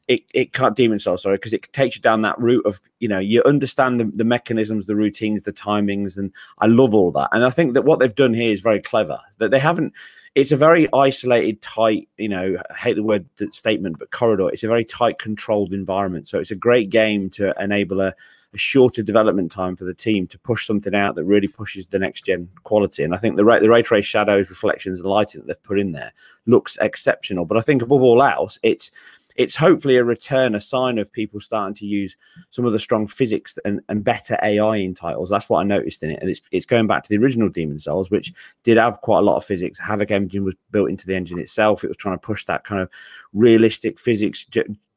it, 0.07 0.21
it 0.33 0.53
can't 0.53 0.75
Demon 0.75 0.99
Souls, 0.99 1.23
sorry, 1.23 1.37
because 1.37 1.53
it 1.53 1.71
takes 1.73 1.97
you 1.97 2.01
down 2.01 2.21
that 2.21 2.39
route 2.39 2.65
of, 2.65 2.79
you 2.99 3.07
know, 3.07 3.19
you 3.19 3.43
understand 3.43 3.99
the, 3.99 4.05
the 4.05 4.23
mechanisms, 4.23 4.85
the 4.85 4.95
routines, 4.95 5.43
the 5.43 5.51
timings, 5.51 6.17
and 6.17 6.31
I 6.59 6.67
love 6.67 6.93
all 6.93 7.11
that. 7.11 7.29
And 7.33 7.43
I 7.43 7.49
think 7.49 7.73
that 7.73 7.83
what 7.83 7.99
they've 7.99 8.15
done 8.15 8.33
here 8.33 8.51
is 8.51 8.61
very 8.61 8.81
clever. 8.81 9.19
That 9.39 9.51
they 9.51 9.59
haven't 9.59 9.93
it's 10.37 10.51
a 10.51 10.55
very 10.55 10.87
isolated, 10.93 11.63
tight, 11.63 12.07
you 12.17 12.29
know, 12.29 12.57
I 12.69 12.73
hate 12.75 12.95
the 12.95 13.01
word 13.01 13.25
statement, 13.51 13.97
but 13.97 14.11
corridor. 14.11 14.49
It's 14.49 14.63
a 14.63 14.67
very 14.67 14.85
tight, 14.85 15.17
controlled 15.17 15.73
environment. 15.73 16.27
So 16.27 16.37
it's 16.37 16.51
a 16.51 16.55
great 16.55 16.91
game 16.91 17.31
to 17.31 17.55
enable 17.59 18.01
a, 18.01 18.13
a 18.53 18.57
shorter 18.57 19.03
development 19.03 19.51
time 19.51 19.75
for 19.75 19.83
the 19.83 19.93
team 19.93 20.27
to 20.27 20.39
push 20.39 20.65
something 20.65 20.95
out 20.95 21.15
that 21.15 21.25
really 21.25 21.47
pushes 21.47 21.87
the 21.87 21.99
next 21.99 22.25
gen 22.25 22.49
quality. 22.63 23.03
And 23.03 23.13
I 23.13 23.17
think 23.17 23.35
the 23.35 23.45
ray, 23.45 23.59
the 23.59 23.69
ray 23.69 23.81
trace 23.81 24.05
shadows, 24.05 24.49
reflections, 24.49 24.99
and 24.99 25.09
lighting 25.09 25.41
that 25.41 25.47
they've 25.47 25.63
put 25.63 25.79
in 25.79 25.91
there 25.91 26.13
looks 26.45 26.77
exceptional. 26.81 27.45
But 27.45 27.57
I 27.57 27.61
think 27.61 27.81
above 27.81 28.01
all 28.01 28.23
else, 28.23 28.57
it's 28.63 28.91
it's 29.37 29.55
hopefully 29.55 29.97
a 29.97 30.03
return, 30.03 30.55
a 30.55 30.61
sign 30.61 30.97
of 30.97 31.11
people 31.11 31.39
starting 31.39 31.75
to 31.75 31.85
use 31.85 32.17
some 32.49 32.65
of 32.65 32.73
the 32.73 32.79
strong 32.79 33.07
physics 33.07 33.57
and, 33.63 33.81
and 33.87 34.03
better 34.03 34.35
AI 34.41 34.77
in 34.77 34.95
titles. 34.95 35.29
That's 35.29 35.47
what 35.47 35.59
I 35.59 35.63
noticed 35.63 36.01
in 36.01 36.09
it. 36.09 36.19
And 36.21 36.29
it's, 36.29 36.41
it's 36.51 36.65
going 36.65 36.87
back 36.87 37.03
to 37.03 37.09
the 37.09 37.23
original 37.23 37.47
Demon 37.47 37.79
Souls, 37.79 38.09
which 38.09 38.33
did 38.63 38.77
have 38.77 39.01
quite 39.01 39.19
a 39.19 39.21
lot 39.21 39.37
of 39.37 39.45
physics. 39.45 39.79
Havok 39.79 40.09
engine 40.09 40.43
was 40.43 40.55
built 40.71 40.89
into 40.89 41.05
the 41.05 41.15
engine 41.15 41.39
itself. 41.39 41.83
It 41.83 41.87
was 41.87 41.97
trying 41.97 42.15
to 42.15 42.25
push 42.25 42.45
that 42.45 42.63
kind 42.63 42.81
of 42.81 42.89
realistic 43.31 43.99
physics, 43.99 44.43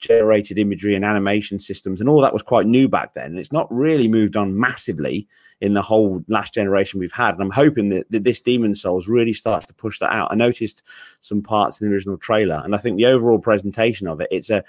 generated 0.00 0.59
imagery 0.59 0.95
and 0.95 1.04
animation 1.04 1.59
systems 1.59 2.00
and 2.00 2.09
all 2.09 2.21
that 2.21 2.33
was 2.33 2.42
quite 2.42 2.66
new 2.66 2.88
back 2.88 3.14
then. 3.14 3.26
And 3.26 3.38
it's 3.38 3.52
not 3.52 3.73
really 3.73 4.09
moved 4.09 4.37
on 4.37 4.59
massively 4.59 5.28
in 5.61 5.75
the 5.75 5.83
whole 5.83 6.25
last 6.28 6.54
generation 6.54 6.99
we've 6.99 7.12
had. 7.12 7.35
And 7.35 7.42
I'm 7.42 7.50
hoping 7.50 7.90
that, 7.90 8.11
that 8.11 8.25
this 8.25 8.40
Demon 8.40 8.75
Souls 8.75 9.09
really 9.09 9.35
starts 9.35 9.66
to 9.66 9.75
push 9.75 9.99
that 9.99 10.12
out. 10.12 10.33
I 10.33 10.35
noticed 10.35 10.83
some 11.21 11.42
parts 11.42 11.80
in 11.80 11.87
the 11.87 11.92
original 11.92 12.16
trailer, 12.16 12.62
and 12.64 12.75
I 12.75 12.78
think 12.78 12.97
the 12.97 13.07
overall 13.07 13.38
presentation 13.38 14.09
of 14.09 14.21
it, 14.21 14.28
it's 14.30 14.50
a 14.50 14.64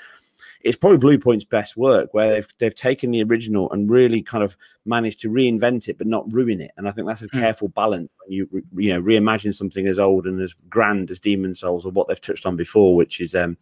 it's 0.63 0.77
probably 0.77 0.97
Bluepoint's 0.97 1.45
best 1.45 1.77
work 1.77 2.13
where 2.13 2.33
they've 2.33 2.47
they've 2.59 2.75
taken 2.75 3.11
the 3.11 3.23
original 3.23 3.71
and 3.71 3.89
really 3.89 4.21
kind 4.21 4.43
of 4.43 4.55
managed 4.85 5.19
to 5.19 5.29
reinvent 5.29 5.87
it 5.87 5.97
but 5.97 6.07
not 6.07 6.31
ruin 6.31 6.59
it. 6.61 6.71
And 6.77 6.87
I 6.87 6.91
think 6.91 7.07
that's 7.07 7.21
a 7.21 7.27
mm. 7.27 7.39
careful 7.39 7.69
balance 7.69 8.09
when 8.19 8.31
you 8.31 8.47
you 8.75 8.89
know 8.89 9.01
reimagine 9.01 9.53
something 9.53 9.87
as 9.87 9.99
old 9.99 10.25
and 10.25 10.39
as 10.41 10.53
grand 10.69 11.11
as 11.11 11.19
Demon 11.19 11.55
Souls 11.55 11.85
or 11.85 11.91
what 11.91 12.07
they've 12.07 12.19
touched 12.19 12.45
on 12.45 12.55
before, 12.55 12.95
which 12.95 13.19
is 13.19 13.35
um, 13.35 13.57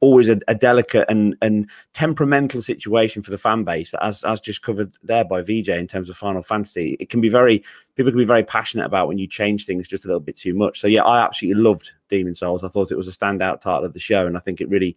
always 0.00 0.28
a, 0.28 0.38
a, 0.48 0.54
delicate 0.54 1.06
and 1.08 1.36
and 1.42 1.68
temperamental 1.92 2.62
situation 2.62 3.22
for 3.22 3.30
the 3.30 3.38
fan 3.38 3.64
base. 3.64 3.94
As 4.00 4.24
as 4.24 4.40
just 4.40 4.62
covered 4.62 4.92
there 5.02 5.24
by 5.24 5.42
VJ 5.42 5.70
in 5.70 5.86
terms 5.86 6.10
of 6.10 6.16
Final 6.16 6.42
Fantasy, 6.42 6.96
it 7.00 7.08
can 7.08 7.20
be 7.20 7.28
very 7.28 7.62
people 7.94 8.12
can 8.12 8.18
be 8.18 8.24
very 8.24 8.44
passionate 8.44 8.86
about 8.86 9.08
when 9.08 9.18
you 9.18 9.26
change 9.26 9.66
things 9.66 9.88
just 9.88 10.04
a 10.04 10.08
little 10.08 10.20
bit 10.20 10.36
too 10.36 10.54
much. 10.54 10.80
So 10.80 10.86
yeah, 10.86 11.02
I 11.02 11.24
absolutely 11.24 11.62
loved 11.62 11.90
Demon 12.08 12.34
Souls. 12.34 12.62
I 12.62 12.68
thought 12.68 12.92
it 12.92 12.96
was 12.96 13.08
a 13.08 13.12
standout 13.12 13.60
title 13.60 13.84
of 13.84 13.92
the 13.92 13.98
show, 13.98 14.26
and 14.26 14.36
I 14.36 14.40
think 14.40 14.60
it 14.60 14.68
really 14.68 14.96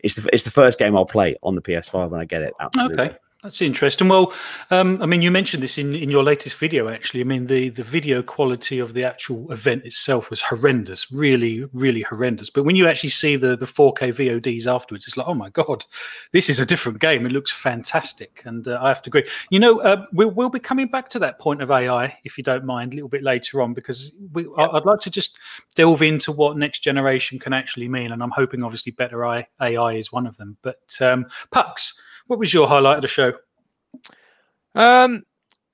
it's 0.00 0.14
the 0.14 0.28
it's 0.32 0.44
the 0.44 0.50
first 0.50 0.78
game 0.78 0.96
I'll 0.96 1.06
play 1.06 1.36
on 1.42 1.54
the 1.54 1.62
PS5 1.62 2.10
when 2.10 2.20
I 2.20 2.24
get 2.24 2.42
it. 2.42 2.54
Absolutely. 2.60 3.06
Okay. 3.06 3.16
That's 3.44 3.62
interesting. 3.62 4.08
Well, 4.08 4.32
um, 4.72 5.00
I 5.00 5.06
mean, 5.06 5.22
you 5.22 5.30
mentioned 5.30 5.62
this 5.62 5.78
in, 5.78 5.94
in 5.94 6.10
your 6.10 6.24
latest 6.24 6.56
video, 6.56 6.88
actually. 6.88 7.20
I 7.20 7.24
mean, 7.24 7.46
the, 7.46 7.68
the 7.68 7.84
video 7.84 8.20
quality 8.20 8.80
of 8.80 8.94
the 8.94 9.04
actual 9.04 9.52
event 9.52 9.84
itself 9.84 10.28
was 10.28 10.42
horrendous, 10.42 11.08
really, 11.12 11.64
really 11.72 12.02
horrendous. 12.02 12.50
But 12.50 12.64
when 12.64 12.74
you 12.74 12.88
actually 12.88 13.10
see 13.10 13.36
the, 13.36 13.56
the 13.56 13.64
4K 13.64 14.12
VODs 14.12 14.66
afterwards, 14.66 15.06
it's 15.06 15.16
like, 15.16 15.28
oh 15.28 15.34
my 15.34 15.50
God, 15.50 15.84
this 16.32 16.50
is 16.50 16.58
a 16.58 16.66
different 16.66 16.98
game. 16.98 17.26
It 17.26 17.32
looks 17.32 17.52
fantastic. 17.52 18.42
And 18.44 18.66
uh, 18.66 18.80
I 18.82 18.88
have 18.88 19.02
to 19.02 19.08
agree. 19.08 19.24
You 19.50 19.60
know, 19.60 19.80
uh, 19.82 20.04
we'll, 20.12 20.32
we'll 20.32 20.50
be 20.50 20.58
coming 20.58 20.88
back 20.88 21.08
to 21.10 21.20
that 21.20 21.38
point 21.38 21.62
of 21.62 21.70
AI, 21.70 22.18
if 22.24 22.38
you 22.38 22.42
don't 22.42 22.64
mind, 22.64 22.92
a 22.92 22.96
little 22.96 23.08
bit 23.08 23.22
later 23.22 23.62
on, 23.62 23.72
because 23.72 24.10
we, 24.32 24.48
yeah. 24.58 24.66
I'd 24.72 24.84
like 24.84 24.98
to 25.02 25.10
just 25.10 25.38
delve 25.76 26.02
into 26.02 26.32
what 26.32 26.56
next 26.56 26.80
generation 26.80 27.38
can 27.38 27.52
actually 27.52 27.86
mean. 27.86 28.10
And 28.10 28.20
I'm 28.20 28.32
hoping, 28.32 28.64
obviously, 28.64 28.90
better 28.90 29.24
AI 29.24 29.92
is 29.92 30.10
one 30.10 30.26
of 30.26 30.36
them. 30.38 30.56
But 30.60 30.80
um, 31.00 31.26
Pux, 31.52 31.94
what 32.28 32.38
was 32.38 32.54
your 32.54 32.68
highlight 32.68 32.98
of 32.98 33.02
the 33.02 33.08
show? 33.08 33.32
Um, 34.74 35.24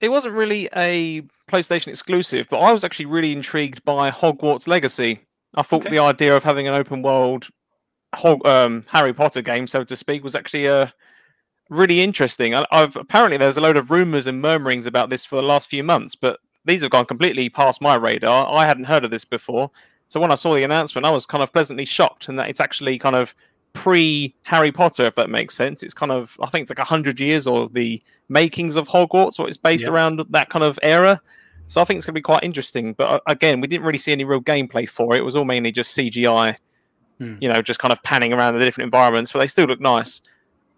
it 0.01 0.09
wasn't 0.09 0.35
really 0.35 0.69
a 0.75 1.23
PlayStation 1.51 1.89
exclusive, 1.89 2.47
but 2.51 2.59
I 2.59 2.73
was 2.73 2.85
actually 2.85 3.07
really 3.07 3.33
intrigued 3.33 3.85
by 3.85 4.11
Hogwarts 4.11 4.67
Legacy. 4.67 5.21
I 5.55 5.63
thought 5.63 5.83
okay. 5.83 5.91
the 5.91 5.99
idea 5.99 6.35
of 6.35 6.43
having 6.43 6.67
an 6.67 6.75
open 6.75 7.03
world 7.03 7.49
Hog, 8.15 8.45
um, 8.47 8.85
Harry 8.89 9.13
Potter 9.13 9.43
game, 9.43 9.67
so 9.67 9.85
to 9.85 9.97
speak, 9.97 10.25
was 10.25 10.35
actually 10.35 10.69
uh, 10.69 10.87
really 11.69 12.01
interesting. 12.01 12.55
I, 12.55 12.65
have 12.71 12.97
apparently 12.97 13.37
there's 13.37 13.57
a 13.57 13.61
load 13.61 13.77
of 13.77 13.91
rumors 13.91 14.27
and 14.27 14.41
murmurings 14.41 14.87
about 14.87 15.11
this 15.11 15.25
for 15.25 15.37
the 15.37 15.43
last 15.43 15.69
few 15.69 15.83
months, 15.83 16.15
but 16.15 16.41
these 16.65 16.83
have 16.83 16.91
gone 16.91 17.07
completely 17.07 17.49
past 17.49 17.83
my 17.83 17.95
radar. 17.95 18.51
I 18.53 18.67
hadn't 18.67 18.85
heard 18.85 19.05
of 19.05 19.11
this 19.11 19.25
before, 19.25 19.71
so 20.09 20.21
when 20.21 20.31
I 20.31 20.37
saw 20.37 20.55
the 20.55 20.63
announcement, 20.63 21.07
I 21.07 21.11
was 21.11 21.27
kind 21.27 21.43
of 21.43 21.53
pleasantly 21.53 21.85
shocked, 21.85 22.29
and 22.29 22.39
that 22.39 22.49
it's 22.49 22.61
actually 22.61 22.99
kind 22.99 23.17
of 23.17 23.35
pre 23.75 24.35
Harry 24.45 24.73
Potter, 24.73 25.05
if 25.05 25.15
that 25.17 25.29
makes 25.29 25.55
sense. 25.55 25.83
It's 25.83 25.93
kind 25.93 26.11
of 26.11 26.39
I 26.41 26.49
think 26.49 26.63
it's 26.63 26.71
like 26.71 26.79
a 26.79 26.85
hundred 26.85 27.21
years 27.21 27.47
or 27.47 27.69
the 27.69 28.03
makings 28.31 28.77
of 28.77 28.89
Hogwarts, 28.89 29.39
or 29.39 29.47
it's 29.47 29.59
based 29.59 29.87
around 29.87 30.25
that 30.31 30.49
kind 30.49 30.65
of 30.65 30.79
era. 30.83 31.21
So 31.67 31.81
I 31.81 31.85
think 31.85 31.99
it's 31.99 32.07
going 32.07 32.15
to 32.15 32.19
be 32.19 32.23
quite 32.23 32.43
interesting. 32.43 32.95
But 32.95 33.11
uh, 33.11 33.21
again, 33.27 33.61
we 33.61 33.67
didn't 33.67 33.85
really 33.85 33.99
see 33.99 34.13
any 34.13 34.25
real 34.25 34.41
gameplay 34.41 34.89
for 34.89 35.15
it. 35.15 35.19
It 35.19 35.23
was 35.23 35.37
all 35.37 35.45
mainly 35.45 35.73
just 35.73 35.97
CGI, 35.97 36.57
hmm. 37.19 37.37
you 37.41 37.49
know, 37.49 37.63
just 37.63 37.81
kind 37.81 37.93
of 37.93 38.03
panning 38.03 38.33
around 38.33 38.59
the 38.59 38.65
different 38.65 38.87
environments. 38.87 39.33
But 39.33 39.41
they 39.41 39.47
still 39.47 39.67
look 39.67 39.81
nice. 39.81 40.23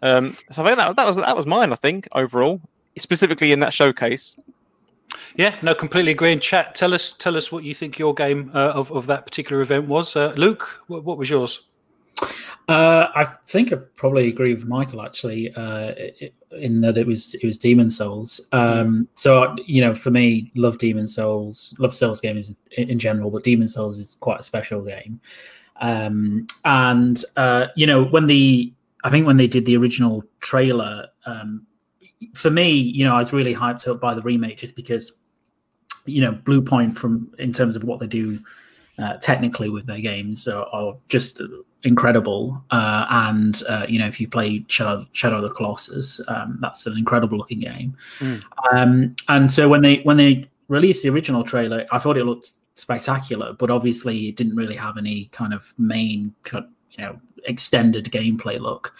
Um, 0.03 0.37
so 0.51 0.63
I 0.63 0.67
think 0.67 0.79
that, 0.79 0.97
that 0.97 1.07
was 1.07 1.17
that 1.17 1.37
was 1.37 1.47
mine. 1.47 1.73
I 1.73 1.77
think 1.77 2.09
overall, 2.13 2.61
specifically 2.99 3.53
in 3.53 3.61
that 3.61 3.73
showcase. 3.73 4.35
Yeah, 5.37 5.57
no, 5.63 5.75
completely 5.75 6.13
agree. 6.13 6.33
And 6.33 6.43
chat, 6.43 6.75
tell 6.75 6.93
us 6.95 7.13
tell 7.13 7.37
us 7.37 7.53
what 7.53 7.65
you 7.65 7.75
think 7.75 7.99
your 7.99 8.15
game 8.15 8.51
uh, 8.55 8.71
of 8.71 8.91
of 8.91 9.07
that 9.07 9.25
particular 9.25 9.63
event 9.63 9.87
was. 9.87 10.17
Uh, 10.17 10.33
Luke, 10.37 10.83
what, 10.87 11.05
what 11.05 11.19
was 11.19 11.31
yours? 11.31 11.63
Uh, 12.69 13.07
I 13.15 13.25
think 13.47 13.73
I 13.73 13.77
probably 13.77 14.27
agree 14.27 14.53
with 14.53 14.67
Michael 14.67 15.03
actually, 15.03 15.55
uh, 15.55 15.95
in 16.51 16.81
that 16.81 16.99
it 16.99 17.07
was 17.07 17.35
it 17.35 17.45
was 17.45 17.59
Demon 17.59 17.91
Souls. 17.91 18.41
Um, 18.51 19.09
so 19.15 19.55
you 19.67 19.81
know, 19.81 19.95
for 19.95 20.11
me, 20.11 20.51
love 20.57 20.79
Demon 20.79 21.07
Souls, 21.07 21.75
love 21.79 21.95
Souls 21.95 22.21
games 22.21 22.53
in, 22.73 22.91
in 22.91 22.99
general, 22.99 23.31
but 23.31 23.45
Demon 23.45 23.69
Souls 23.69 23.99
is 23.99 24.17
quite 24.19 24.41
a 24.41 24.43
special 24.43 24.83
game. 24.83 25.21
Um, 25.81 26.47
and 26.65 27.23
uh, 27.37 27.69
you 27.77 27.87
know, 27.87 28.05
when 28.05 28.27
the 28.27 28.73
I 29.05 29.11
think 29.11 29.27
when 29.27 29.37
they 29.37 29.47
did 29.47 29.67
the 29.67 29.77
original 29.77 30.25
trailer, 30.41 31.07
um, 31.25 31.65
for 32.35 32.51
me, 32.51 32.71
you 32.71 33.05
know, 33.05 33.15
I 33.15 33.19
was 33.19 33.33
really 33.33 33.55
hyped 33.55 33.87
up 33.87 34.01
by 34.01 34.15
the 34.15 34.23
remake 34.23 34.57
just 34.57 34.75
because, 34.75 35.13
you 36.07 36.21
know, 36.21 36.33
Bluepoint 36.33 36.97
from 36.97 37.33
in 37.39 37.53
terms 37.53 37.77
of 37.77 37.85
what 37.85 38.01
they 38.01 38.09
do 38.09 38.41
uh, 38.99 39.19
technically 39.19 39.69
with 39.69 39.87
their 39.87 40.01
games 40.01 40.49
are, 40.49 40.67
are 40.73 40.97
just 41.09 41.41
incredible. 41.87 42.63
Uh, 42.71 43.07
and 43.09 43.63
uh, 43.69 43.87
you 43.89 43.99
know, 43.99 44.07
if 44.07 44.21
you 44.21 44.29
play 44.29 44.65
Shadow, 44.69 45.07
Shadow 45.13 45.37
of 45.37 45.43
the 45.43 45.51
Colossus, 45.51 46.21
um, 46.29 46.59
that's 46.61 46.87
an 46.87 46.99
incredible 46.99 47.39
looking 47.39 47.61
game. 47.61 47.97
Mm. 48.19 48.43
Um, 48.73 49.17
and 49.29 49.51
so 49.51 49.69
when 49.69 49.83
they 49.83 49.99
when 49.99 50.17
they 50.17 50.49
released 50.69 51.03
the 51.03 51.09
original 51.09 51.45
trailer, 51.45 51.87
I 51.93 51.99
thought 51.99 52.19
it 52.19 52.25
looked 52.25 52.53
spectacular, 52.75 53.55
but 53.55 53.71
obviously 53.71 54.29
it 54.29 54.37
didn't 54.37 54.57
really 54.57 54.77
have 54.77 54.99
any 54.99 55.27
kind 55.27 55.55
of 55.55 55.73
main 55.79 56.35
you 56.53 56.65
know 56.99 57.19
extended 57.45 58.07
gameplay 58.07 58.61
look. 58.61 58.93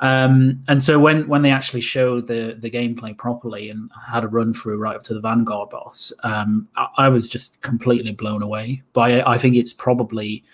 Um, 0.00 0.60
and 0.68 0.82
so 0.82 0.98
when 0.98 1.26
when 1.28 1.42
they 1.42 1.50
actually 1.50 1.80
showed 1.80 2.26
the 2.26 2.56
the 2.60 2.70
gameplay 2.70 3.16
properly 3.16 3.70
and 3.70 3.90
had 4.06 4.22
a 4.22 4.28
run 4.28 4.52
through 4.52 4.78
right 4.78 4.96
up 4.96 5.02
to 5.04 5.14
the 5.14 5.20
Vanguard 5.20 5.70
boss, 5.70 6.12
um, 6.22 6.68
I, 6.76 6.88
I, 6.98 7.08
was 7.08 7.26
just 7.28 7.60
completely 7.62 8.12
blown 8.12 8.42
away 8.42 8.82
by 8.92 9.12
it. 9.12 9.26
I 9.26 9.38
think 9.38 9.56
it's 9.56 9.72
probably 9.72 10.44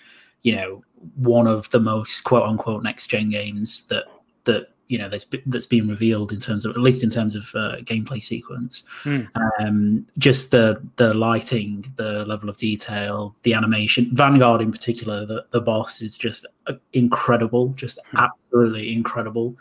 you 0.43 0.55
know 0.55 0.83
one 1.15 1.47
of 1.47 1.69
the 1.71 1.79
most 1.79 2.21
quote 2.23 2.43
unquote 2.43 2.83
next 2.83 3.07
gen 3.07 3.29
games 3.29 3.85
that 3.87 4.05
that 4.45 4.67
you 4.91 4.97
know 4.97 5.07
that's 5.07 5.25
that's 5.45 5.65
been 5.65 5.87
revealed 5.87 6.33
in 6.33 6.39
terms 6.41 6.65
of 6.65 6.71
at 6.71 6.81
least 6.81 7.01
in 7.01 7.09
terms 7.09 7.33
of 7.33 7.49
uh, 7.55 7.77
gameplay 7.77 8.21
sequence. 8.21 8.83
Mm. 9.03 9.25
Um, 9.59 10.05
just 10.17 10.51
the 10.51 10.85
the 10.97 11.13
lighting, 11.13 11.85
the 11.95 12.25
level 12.25 12.49
of 12.49 12.57
detail, 12.57 13.33
the 13.43 13.53
animation. 13.53 14.09
Vanguard 14.11 14.59
in 14.59 14.69
particular, 14.69 15.25
the 15.25 15.45
the 15.51 15.61
boss 15.61 16.01
is 16.01 16.17
just 16.17 16.45
uh, 16.67 16.73
incredible, 16.91 17.69
just 17.69 17.99
mm. 18.11 18.19
absolutely 18.19 18.91
incredible. 18.91 19.57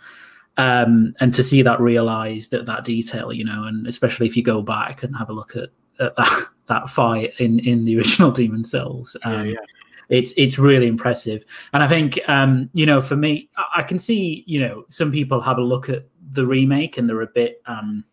Um, 0.57 1.15
and 1.21 1.33
to 1.35 1.45
see 1.45 1.63
that 1.63 1.81
realized 1.81 2.53
at 2.53 2.67
that 2.67 2.85
detail, 2.85 3.33
you 3.33 3.45
know, 3.45 3.65
and 3.65 3.87
especially 3.87 4.27
if 4.27 4.37
you 4.37 4.43
go 4.43 4.63
back 4.63 5.05
and 5.05 5.17
have 5.17 5.31
a 5.31 5.33
look 5.33 5.55
at, 5.55 5.71
at 6.01 6.17
that, 6.17 6.49
that 6.67 6.89
fight 6.89 7.35
in 7.39 7.61
in 7.61 7.85
the 7.85 7.97
original 7.99 8.33
Demon 8.33 8.65
Souls. 8.65 9.17
Um, 9.23 9.47
yeah, 9.47 9.53
yeah 9.53 9.90
it's 10.11 10.33
it's 10.37 10.59
really 10.59 10.87
impressive. 10.87 11.45
And 11.73 11.83
I 11.83 11.88
think 11.88 12.21
um, 12.29 12.69
you 12.75 12.85
know, 12.85 13.00
for 13.00 13.17
me, 13.17 13.49
I 13.75 13.83
can 13.83 13.99
see 13.99 14.45
you 14.47 14.61
know 14.61 14.85
some 14.88 15.11
people 15.11 15.40
have 15.40 15.59
a 15.59 15.62
look 15.62 15.88
at 15.88 16.07
the 16.31 16.47
remake 16.47 16.99
and 16.99 17.09
they're 17.09 17.23
a 17.23 17.26
bit 17.26 17.62
um, 17.67 18.05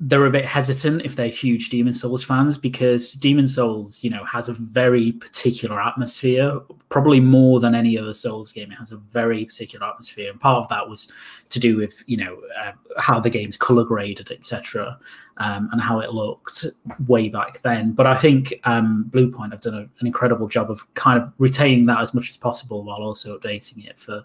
they're 0.00 0.26
a 0.26 0.30
bit 0.30 0.44
hesitant 0.44 1.02
if 1.02 1.16
they're 1.16 1.28
huge 1.28 1.68
Demon 1.70 1.94
Souls 1.94 2.24
fans 2.24 2.56
because 2.58 3.12
Demon 3.12 3.46
Souls, 3.46 4.02
you 4.02 4.10
know, 4.10 4.24
has 4.24 4.48
a 4.48 4.54
very 4.54 5.12
particular 5.12 5.80
atmosphere, 5.80 6.60
probably 6.88 7.20
more 7.20 7.60
than 7.60 7.74
any 7.74 7.98
other 7.98 8.14
Souls 8.14 8.52
game. 8.52 8.72
It 8.72 8.76
has 8.76 8.92
a 8.92 8.96
very 8.96 9.44
particular 9.44 9.86
atmosphere, 9.86 10.30
and 10.30 10.40
part 10.40 10.64
of 10.64 10.68
that 10.70 10.88
was 10.88 11.12
to 11.50 11.60
do 11.60 11.76
with 11.76 12.02
you 12.06 12.16
know 12.16 12.40
uh, 12.60 12.72
how 12.98 13.20
the 13.20 13.30
game's 13.30 13.56
color 13.56 13.84
graded, 13.84 14.30
etc., 14.30 14.98
um, 15.38 15.68
and 15.72 15.80
how 15.80 16.00
it 16.00 16.12
looked 16.12 16.64
way 17.06 17.28
back 17.28 17.60
then. 17.62 17.92
But 17.92 18.06
I 18.06 18.16
think 18.16 18.54
um, 18.64 19.06
Bluepoint 19.10 19.52
have 19.52 19.60
done 19.60 19.74
a, 19.74 19.88
an 20.00 20.06
incredible 20.06 20.48
job 20.48 20.70
of 20.70 20.92
kind 20.94 21.22
of 21.22 21.32
retaining 21.38 21.86
that 21.86 22.00
as 22.00 22.14
much 22.14 22.28
as 22.28 22.36
possible 22.36 22.82
while 22.84 22.98
also 22.98 23.38
updating 23.38 23.86
it 23.86 23.98
for 23.98 24.24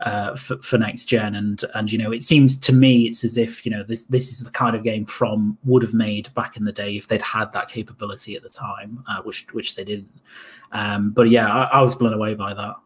uh, 0.00 0.34
for, 0.34 0.56
for, 0.58 0.78
next 0.78 1.06
gen. 1.06 1.34
And 1.34 1.62
and 1.74 1.90
you 1.92 1.98
know, 1.98 2.12
it 2.12 2.22
seems 2.22 2.58
to 2.60 2.72
me 2.72 3.06
it's 3.06 3.24
as 3.24 3.36
if 3.36 3.64
you 3.64 3.70
know 3.70 3.82
this 3.82 4.04
this 4.04 4.30
is 4.30 4.40
the 4.40 4.50
kind 4.50 4.74
of 4.74 4.82
game 4.82 5.04
From 5.04 5.58
would 5.64 5.82
have 5.82 5.94
made 5.94 6.32
back 6.34 6.56
in 6.56 6.64
the 6.64 6.72
day 6.72 6.96
if 6.96 7.08
they'd 7.08 7.22
had 7.22 7.52
that 7.52 7.68
capability 7.68 8.36
at 8.36 8.42
the 8.42 8.48
time, 8.48 9.04
uh, 9.08 9.22
which 9.22 9.46
which 9.52 9.74
they 9.74 9.84
didn't. 9.84 10.20
Um, 10.72 11.10
but 11.10 11.30
yeah, 11.30 11.52
I, 11.52 11.64
I 11.64 11.80
was 11.82 11.94
blown 11.94 12.14
away 12.14 12.34
by 12.34 12.54
that. 12.54 12.76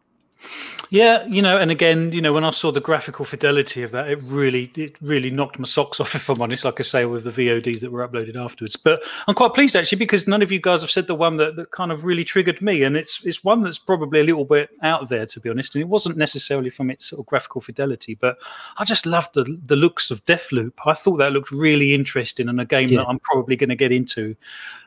Yeah, 0.89 1.25
you 1.25 1.41
know, 1.41 1.57
and 1.57 1.71
again, 1.71 2.11
you 2.11 2.21
know, 2.21 2.31
when 2.31 2.43
I 2.43 2.51
saw 2.51 2.71
the 2.71 2.79
graphical 2.79 3.25
fidelity 3.25 3.83
of 3.83 3.91
that, 3.91 4.09
it 4.09 4.19
really, 4.23 4.71
it 4.75 4.95
really 5.01 5.29
knocked 5.29 5.57
my 5.57 5.65
socks 5.65 5.99
off. 6.01 6.15
If 6.15 6.29
I'm 6.29 6.41
honest, 6.41 6.65
like 6.65 6.79
I 6.79 6.83
say, 6.83 7.05
with 7.05 7.23
the 7.23 7.31
VODs 7.31 7.81
that 7.81 7.91
were 7.91 8.07
uploaded 8.07 8.35
afterwards. 8.35 8.75
But 8.75 9.03
I'm 9.27 9.35
quite 9.35 9.53
pleased 9.53 9.75
actually 9.75 9.97
because 9.99 10.27
none 10.27 10.41
of 10.41 10.51
you 10.51 10.59
guys 10.59 10.81
have 10.81 10.91
said 10.91 11.07
the 11.07 11.15
one 11.15 11.37
that, 11.37 11.55
that 11.55 11.71
kind 11.71 11.91
of 11.91 12.05
really 12.05 12.23
triggered 12.23 12.61
me, 12.61 12.83
and 12.83 12.95
it's 12.95 13.25
it's 13.25 13.43
one 13.43 13.63
that's 13.63 13.79
probably 13.79 14.21
a 14.21 14.23
little 14.23 14.45
bit 14.45 14.69
out 14.83 15.09
there 15.09 15.25
to 15.25 15.39
be 15.39 15.49
honest. 15.49 15.75
And 15.75 15.81
it 15.81 15.87
wasn't 15.87 16.17
necessarily 16.17 16.69
from 16.69 16.89
its 16.89 17.07
sort 17.07 17.19
of 17.19 17.25
graphical 17.25 17.61
fidelity, 17.61 18.15
but 18.15 18.37
I 18.77 18.85
just 18.85 19.05
loved 19.05 19.33
the 19.33 19.59
the 19.65 19.75
looks 19.75 20.11
of 20.11 20.23
Deathloop. 20.25 20.73
I 20.85 20.93
thought 20.93 21.17
that 21.17 21.31
looked 21.31 21.51
really 21.51 21.93
interesting 21.93 22.47
and 22.47 22.61
a 22.61 22.65
game 22.65 22.89
yeah. 22.89 22.99
that 22.99 23.07
I'm 23.07 23.19
probably 23.19 23.55
going 23.55 23.69
to 23.69 23.75
get 23.75 23.91
into. 23.91 24.35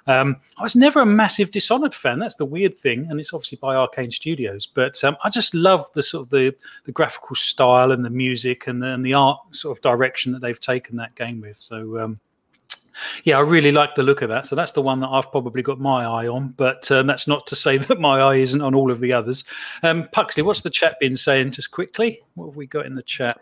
Um, 0.09 0.37
I 0.59 0.63
was 0.63 0.75
never 0.75 1.01
a 1.01 1.07
massive 1.07 1.51
Dishonored 1.51 1.95
fan. 1.95 2.19
That's 2.19 2.35
the 2.35 2.45
weird 2.45 2.77
thing, 2.77 3.07
and 3.11 3.21
it's 3.21 3.33
obviously 3.33 3.59
by 3.61 3.77
Arkane 3.77 4.13
Studios. 4.13 4.67
But 4.67 5.03
um, 5.05 5.17
I 5.23 5.31
just 5.31 5.55
love 5.55 5.89
the 5.95 6.03
sort 6.03 6.25
of 6.25 6.31
the, 6.31 6.55
the 6.85 6.93
graphical 6.93 7.37
style 7.37 7.93
and 7.93 8.05
the 8.05 8.11
music 8.11 8.67
and 8.67 8.83
the, 8.83 8.89
and 8.89 9.05
the 9.05 9.15
art 9.15 9.39
sort 9.51 9.77
of 9.77 9.83
direction 9.83 10.33
that 10.33 10.41
they've 10.41 10.61
taken 10.61 10.97
that 10.97 11.15
game 11.15 11.41
with. 11.41 11.59
So 11.61 11.99
um, 12.01 12.19
yeah, 13.25 13.37
I 13.37 13.41
really 13.41 13.71
like 13.71 13.95
the 13.95 14.03
look 14.03 14.23
of 14.23 14.31
that. 14.31 14.47
So 14.47 14.57
that's 14.57 14.73
the 14.73 14.83
one 14.83 15.01
that 15.01 15.09
I've 15.09 15.31
probably 15.31 15.63
got 15.63 15.79
my 15.79 16.05
eye 16.05 16.27
on. 16.27 16.55
But 16.57 16.91
uh, 16.91 17.03
that's 17.03 17.29
not 17.29 17.47
to 17.49 17.57
say 17.57 17.77
that 17.79 18.01
my 18.01 18.21
eye 18.21 18.37
isn't 18.37 18.61
on 18.63 18.75
all 18.75 18.91
of 18.91 19.01
the 19.01 19.13
others. 19.13 19.45
Um, 19.83 20.09
Puxley, 20.13 20.43
what's 20.43 20.63
the 20.63 20.71
chat 20.71 20.99
been 21.01 21.17
saying? 21.17 21.53
Just 21.53 21.71
quickly, 21.71 22.23
what 22.35 22.47
have 22.47 22.57
we 22.57 22.67
got 22.67 22.87
in 22.87 22.95
the 22.95 23.03
chat? 23.03 23.39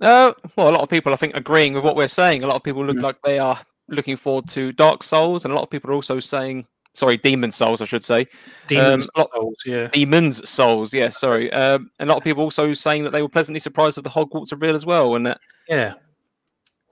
Uh, 0.00 0.32
well, 0.56 0.68
a 0.68 0.72
lot 0.72 0.82
of 0.82 0.88
people, 0.88 1.12
I 1.12 1.16
think, 1.16 1.36
agreeing 1.36 1.72
with 1.72 1.84
what 1.84 1.96
we're 1.96 2.08
saying. 2.08 2.42
A 2.42 2.46
lot 2.46 2.56
of 2.56 2.62
people 2.62 2.84
look 2.84 2.96
Mm. 2.96 3.02
like 3.02 3.20
they 3.22 3.38
are 3.38 3.60
looking 3.88 4.16
forward 4.16 4.48
to 4.50 4.72
Dark 4.72 5.02
Souls, 5.02 5.44
and 5.44 5.52
a 5.52 5.54
lot 5.54 5.62
of 5.62 5.70
people 5.70 5.90
are 5.90 5.94
also 5.94 6.20
saying, 6.20 6.66
sorry, 6.94 7.16
Demon 7.18 7.52
Souls, 7.52 7.80
I 7.80 7.84
should 7.84 8.02
say. 8.04 8.26
Demons 8.68 9.08
Um, 9.14 9.26
Souls, 9.34 9.56
yeah. 9.66 9.88
Demons 9.88 10.48
Souls, 10.48 10.94
yeah, 10.94 11.10
sorry. 11.10 11.52
Um, 11.52 11.90
and 11.98 12.08
a 12.08 12.12
lot 12.12 12.18
of 12.18 12.24
people 12.24 12.42
also 12.42 12.72
saying 12.74 13.04
that 13.04 13.10
they 13.10 13.22
were 13.22 13.28
pleasantly 13.28 13.60
surprised 13.60 13.96
with 13.96 14.04
the 14.04 14.10
Hogwarts 14.10 14.50
reveal 14.52 14.74
as 14.74 14.86
well, 14.86 15.14
and 15.14 15.26
that 15.26 15.40
Yeah. 15.68 15.94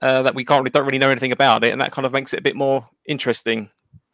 uh, 0.01 0.21
that 0.21 0.35
we 0.35 0.45
can't 0.45 0.61
really, 0.61 0.69
don't 0.71 0.85
really 0.85 0.99
know 0.99 1.09
anything 1.09 1.31
about 1.31 1.63
it, 1.63 1.71
and 1.71 1.81
that 1.81 1.91
kind 1.91 2.05
of 2.05 2.11
makes 2.11 2.33
it 2.33 2.39
a 2.39 2.43
bit 2.43 2.55
more 2.55 2.87
interesting, 3.07 3.69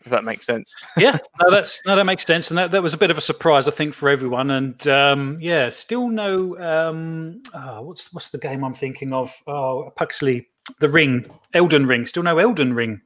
if 0.05 0.11
that 0.11 0.23
makes 0.23 0.45
sense. 0.45 0.73
yeah, 0.97 1.17
no, 1.41 1.51
that's 1.51 1.81
no, 1.85 1.95
that 1.95 2.05
makes 2.05 2.25
sense, 2.25 2.49
and 2.49 2.57
that, 2.57 2.71
that 2.71 2.81
was 2.81 2.93
a 2.93 2.97
bit 2.97 3.11
of 3.11 3.17
a 3.17 3.21
surprise, 3.21 3.67
I 3.67 3.71
think, 3.71 3.93
for 3.93 4.07
everyone. 4.07 4.51
And 4.51 4.87
um, 4.87 5.37
yeah, 5.41 5.69
still 5.69 6.07
no. 6.07 6.57
Um, 6.57 7.41
oh, 7.53 7.81
what's 7.81 8.13
what's 8.13 8.29
the 8.29 8.37
game 8.37 8.63
I'm 8.63 8.73
thinking 8.73 9.11
of? 9.11 9.33
Oh, 9.45 9.91
Puxley, 9.97 10.47
the 10.79 10.89
Ring, 10.89 11.25
Elden 11.53 11.85
Ring. 11.85 12.05
Still 12.05 12.23
no 12.23 12.37
Elden 12.37 12.73
Ring. 12.73 13.01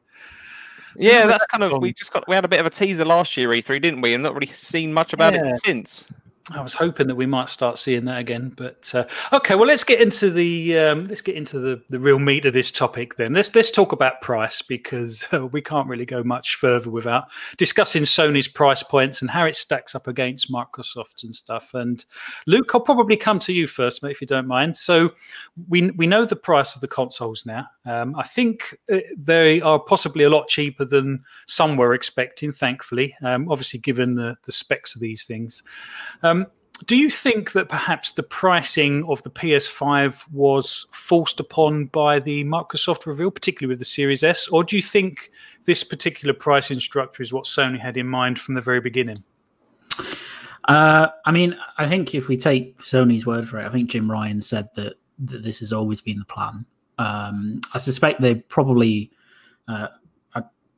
Yeah, 0.98 1.28
that's 1.28 1.46
kind 1.48 1.64
of 1.64 1.82
we 1.82 1.94
just 1.94 2.14
got 2.14 2.28
we 2.28 2.36
had 2.36 2.46
a 2.46 2.48
bit 2.48 2.60
of 2.60 2.66
a 2.66 2.70
teaser 2.70 3.04
last 3.06 3.36
year 3.36 3.50
E3, 3.50 3.82
didn't 3.82 4.02
we? 4.02 4.14
And 4.14 4.24
not 4.24 4.34
really 4.34 4.48
seen 4.48 4.94
much 4.94 5.12
about 5.14 5.34
Yeah. 5.34 5.54
it 5.54 5.62
since. 5.66 6.08
I 6.52 6.62
was 6.62 6.76
hoping 6.76 7.08
that 7.08 7.16
we 7.16 7.26
might 7.26 7.50
start 7.50 7.80
seeing 7.80 8.06
that 8.06 8.20
again, 8.20 8.54
but 8.56 8.92
uh, 8.94 9.06
okay. 9.34 9.56
Well, 9.56 9.66
let's 9.66 9.84
get 9.84 10.00
into 10.00 10.30
the 10.30 10.78
um, 10.78 11.08
let's 11.08 11.22
get 11.22 11.36
into 11.36 11.58
the, 11.58 11.82
the 11.90 12.00
real 12.00 12.20
meat 12.20 12.46
of 12.46 12.54
this 12.54 12.72
topic. 12.72 13.16
Then 13.16 13.34
let's 13.34 13.56
let's 13.56 13.72
talk 13.72 13.94
about 13.94 14.22
price 14.22 14.62
because 14.62 15.28
uh, 15.34 15.48
we 15.48 15.60
can't 15.60 15.88
really 15.88 16.06
go 16.06 16.22
much 16.24 16.58
further 16.58 16.92
without 16.92 17.30
discussing 17.58 18.04
Sony's 18.04 18.48
price 18.48 18.84
points 18.84 19.22
and 19.22 19.30
how 19.30 19.46
it 19.46 19.56
stacks 19.56 19.96
up 19.96 20.06
against 20.06 20.52
Microsoft 20.52 21.24
and 21.24 21.36
stuff. 21.36 21.74
And 21.74 22.06
Luke, 22.46 22.70
I'll 22.76 22.82
probably 22.82 23.18
come 23.18 23.40
to 23.40 23.52
you 23.52 23.66
first, 23.66 24.04
mate, 24.04 24.12
if 24.12 24.22
you 24.22 24.28
don't 24.28 24.46
mind. 24.46 24.78
So 24.78 25.14
we 25.68 25.90
we 25.92 26.06
know 26.06 26.26
the 26.26 26.36
price 26.36 26.76
of 26.76 26.82
the 26.82 26.88
consoles 26.88 27.44
now. 27.48 27.66
Um, 27.88 28.16
I 28.16 28.24
think 28.24 28.78
uh, 28.94 29.00
they 29.18 29.62
are 29.62 29.80
possibly 29.80 30.26
a 30.26 30.30
lot 30.30 30.48
cheaper 30.48 30.86
than 30.86 31.24
some 31.48 31.76
were 31.76 31.96
expecting. 31.96 32.52
Thankfully, 32.52 33.16
um, 33.24 33.50
obviously 33.50 33.80
given 33.80 34.14
the 34.14 34.38
the 34.46 34.52
specs 34.52 34.94
of 34.94 35.02
these 35.02 35.26
things. 35.26 35.64
Do 36.84 36.98
you 36.98 37.10
think 37.10 37.54
that 37.54 37.70
perhaps 37.70 38.12
the 38.12 38.24
pricing 38.24 39.06
of 39.06 39.24
the 39.24 39.30
PS5 39.30 40.30
was 40.32 40.86
forced 40.92 41.40
upon 41.40 41.86
by 41.86 42.20
the 42.20 42.44
Microsoft 42.44 43.06
reveal, 43.06 43.32
particularly 43.32 43.72
with 43.72 43.80
the 43.80 43.86
Series 43.86 44.24
S, 44.24 44.50
or 44.50 44.64
do 44.64 44.76
you 44.76 44.82
think 44.82 45.32
this 45.64 45.84
particular 45.84 46.34
pricing 46.34 46.82
structure 46.82 47.24
is 47.24 47.32
what 47.32 47.46
Sony 47.46 47.80
had 47.80 47.96
in 47.96 48.08
mind 48.08 48.40
from 48.40 48.56
the 48.56 48.62
very 48.62 48.82
beginning? 48.82 49.16
Uh, 50.68 51.08
I 51.26 51.32
mean, 51.32 51.58
I 51.78 51.88
think 51.88 52.14
if 52.14 52.28
we 52.28 52.36
take 52.36 52.78
Sony's 52.80 53.26
word 53.26 53.48
for 53.48 53.60
it, 53.60 53.66
I 53.66 53.70
think 53.70 53.90
Jim 53.90 54.12
Ryan 54.12 54.42
said 54.42 54.68
that, 54.76 54.96
that 55.20 55.44
this 55.44 55.60
has 55.60 55.72
always 55.72 56.02
been 56.02 56.20
the 56.20 56.26
plan. 56.26 56.66
Um, 56.98 57.62
I 57.74 57.78
suspect 57.78 58.22
they 58.22 58.36
probably, 58.36 59.12
uh, 59.68 59.88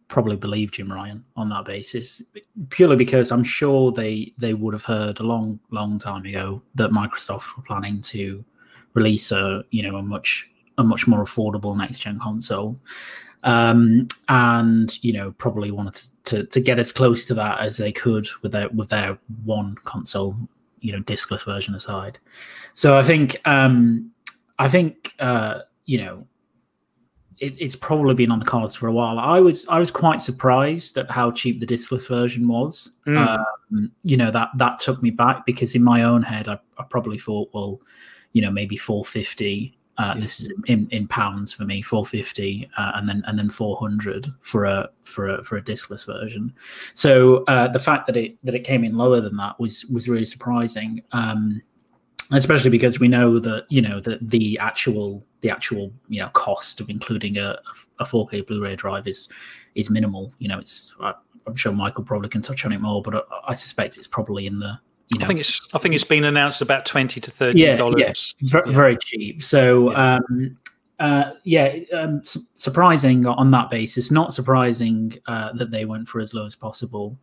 probably 0.07 0.35
believe 0.35 0.71
Jim 0.71 0.91
Ryan 0.91 1.23
on 1.35 1.49
that 1.49 1.65
basis, 1.65 2.21
purely 2.69 2.95
because 2.95 3.31
I'm 3.31 3.43
sure 3.43 3.91
they 3.91 4.33
they 4.37 4.53
would 4.53 4.73
have 4.73 4.85
heard 4.85 5.19
a 5.19 5.23
long, 5.23 5.59
long 5.71 5.99
time 5.99 6.25
ago 6.25 6.61
that 6.75 6.91
Microsoft 6.91 7.55
were 7.55 7.63
planning 7.63 8.01
to 8.01 8.43
release 8.93 9.31
a 9.31 9.63
you 9.71 9.83
know 9.83 9.97
a 9.97 10.01
much 10.03 10.49
a 10.77 10.83
much 10.83 11.07
more 11.07 11.23
affordable 11.23 11.75
next 11.75 11.99
gen 11.99 12.19
console 12.19 12.79
um, 13.43 14.07
and 14.29 15.01
you 15.03 15.13
know 15.13 15.31
probably 15.33 15.71
wanted 15.71 15.95
to, 15.95 16.09
to 16.23 16.43
to 16.45 16.59
get 16.59 16.79
as 16.79 16.91
close 16.91 17.25
to 17.25 17.33
that 17.33 17.59
as 17.59 17.77
they 17.77 17.91
could 17.91 18.27
with 18.41 18.51
their 18.51 18.69
with 18.69 18.89
their 18.89 19.17
one 19.45 19.75
console, 19.85 20.35
you 20.81 20.91
know, 20.91 20.99
discless 21.03 21.43
version 21.43 21.75
aside. 21.75 22.19
So 22.73 22.97
I 22.97 23.03
think 23.03 23.39
um, 23.47 24.11
I 24.59 24.67
think 24.67 25.13
uh, 25.19 25.61
you 25.85 25.99
know 25.99 26.27
it, 27.39 27.59
it's 27.61 27.75
probably 27.75 28.15
been 28.15 28.31
on 28.31 28.39
the 28.39 28.45
cards 28.45 28.75
for 28.75 28.87
a 28.87 28.91
while. 28.91 29.19
I 29.19 29.39
was 29.39 29.67
I 29.67 29.79
was 29.79 29.91
quite 29.91 30.21
surprised 30.21 30.97
at 30.97 31.09
how 31.11 31.31
cheap 31.31 31.59
the 31.59 31.65
discless 31.65 32.07
version 32.07 32.47
was. 32.47 32.91
Mm. 33.05 33.17
Um, 33.17 33.91
you 34.03 34.17
know 34.17 34.31
that 34.31 34.49
that 34.55 34.79
took 34.79 35.01
me 35.01 35.11
back 35.11 35.45
because 35.45 35.75
in 35.75 35.83
my 35.83 36.03
own 36.03 36.23
head 36.23 36.47
I, 36.47 36.59
I 36.77 36.83
probably 36.83 37.17
thought, 37.17 37.49
well, 37.53 37.81
you 38.33 38.41
know, 38.41 38.51
maybe 38.51 38.77
four 38.77 39.05
fifty. 39.05 39.73
Uh, 39.99 40.13
This 40.13 40.39
is 40.39 40.53
in, 40.67 40.87
in 40.91 41.07
pounds 41.07 41.51
for 41.51 41.63
me, 41.65 41.81
four 41.81 42.05
fifty, 42.05 42.69
uh, 42.77 42.91
and 42.95 43.09
then 43.09 43.23
and 43.25 43.37
then 43.39 43.49
four 43.49 43.77
hundred 43.77 44.27
for 44.41 44.65
a 44.65 44.89
for 45.03 45.27
a 45.27 45.43
for 45.43 45.57
a 45.57 45.61
discless 45.61 46.05
version. 46.05 46.53
So 46.93 47.43
uh, 47.45 47.67
the 47.69 47.79
fact 47.79 48.05
that 48.05 48.15
it 48.15 48.37
that 48.43 48.53
it 48.53 48.63
came 48.63 48.83
in 48.83 48.95
lower 48.95 49.21
than 49.21 49.37
that 49.37 49.59
was 49.59 49.85
was 49.85 50.07
really 50.07 50.25
surprising. 50.25 51.01
Um, 51.13 51.63
especially 52.31 52.69
because 52.69 52.99
we 52.99 53.07
know 53.07 53.39
that 53.39 53.65
you 53.69 53.81
know 53.81 53.99
that 54.01 54.19
the 54.29 54.57
actual 54.59 55.25
the 55.41 55.49
actual 55.49 55.91
you 56.09 56.19
know 56.21 56.29
cost 56.29 56.79
of 56.81 56.89
including 56.89 57.37
a, 57.37 57.57
a 57.99 58.03
4K 58.03 58.45
Blu-ray 58.47 58.75
drive 58.75 59.07
is 59.07 59.29
is 59.75 59.89
minimal. 59.89 60.31
You 60.39 60.47
know, 60.49 60.59
it's 60.59 60.93
I, 61.01 61.13
I'm 61.45 61.55
sure 61.55 61.71
Michael 61.71 62.03
probably 62.03 62.29
can 62.29 62.41
touch 62.41 62.65
on 62.65 62.71
it 62.73 62.81
more, 62.81 63.01
but 63.01 63.15
I, 63.15 63.21
I 63.49 63.53
suspect 63.53 63.97
it's 63.97 64.07
probably 64.07 64.45
in 64.47 64.59
the 64.59 64.77
you 65.09 65.19
know 65.19 65.23
I 65.23 65.27
think 65.27 65.39
it's 65.39 65.61
I 65.73 65.77
think 65.77 65.95
it's 65.95 66.03
been 66.03 66.25
announced 66.25 66.61
about 66.61 66.85
twenty 66.85 67.21
to 67.21 67.31
thirty 67.31 67.59
Yeah, 67.61 67.75
dollars. 67.75 68.35
ver- 68.41 68.63
Yeah. 68.67 68.73
very 68.75 68.97
cheap. 68.97 69.41
So 69.43 69.93
um, 69.93 70.57
uh, 70.99 71.31
yeah, 71.43 71.75
um, 71.93 72.23
su- 72.23 72.41
surprising 72.55 73.25
on 73.25 73.51
that 73.51 73.69
basis. 73.69 74.09
Not 74.11 74.33
surprising 74.33 75.13
uh, 75.27 75.53
that 75.53 75.69
they 75.71 75.85
went 75.85 76.07
for 76.07 76.19
as 76.19 76.33
low 76.33 76.45
as 76.45 76.55
possible. 76.55 77.17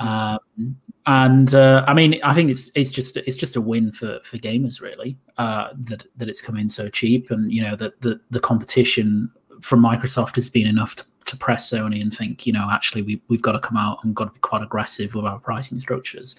Um, 0.00 0.76
and 1.06 1.54
uh, 1.54 1.84
I 1.86 1.94
mean, 1.94 2.20
I 2.22 2.34
think 2.34 2.50
it's 2.50 2.70
it's 2.74 2.90
just 2.90 3.16
it's 3.16 3.36
just 3.36 3.56
a 3.56 3.60
win 3.60 3.92
for 3.92 4.20
for 4.22 4.36
gamers 4.38 4.80
really 4.80 5.16
uh, 5.38 5.68
that 5.78 6.04
that 6.16 6.28
it's 6.28 6.42
come 6.42 6.56
in 6.56 6.68
so 6.68 6.88
cheap, 6.88 7.30
and 7.30 7.52
you 7.52 7.62
know 7.62 7.76
that 7.76 8.00
the 8.00 8.20
the 8.30 8.40
competition 8.40 9.30
from 9.60 9.80
Microsoft 9.80 10.36
has 10.36 10.48
been 10.48 10.66
enough 10.66 10.96
to, 10.96 11.04
to 11.26 11.36
press 11.36 11.70
Sony 11.70 12.00
and 12.00 12.14
think, 12.14 12.46
you 12.46 12.52
know, 12.52 12.68
actually 12.70 13.02
we 13.02 13.22
we've 13.28 13.42
got 13.42 13.52
to 13.52 13.60
come 13.60 13.76
out 13.76 13.98
and 14.02 14.14
got 14.14 14.26
to 14.26 14.30
be 14.32 14.40
quite 14.40 14.62
aggressive 14.62 15.14
with 15.14 15.24
our 15.24 15.38
pricing 15.38 15.80
structures. 15.80 16.36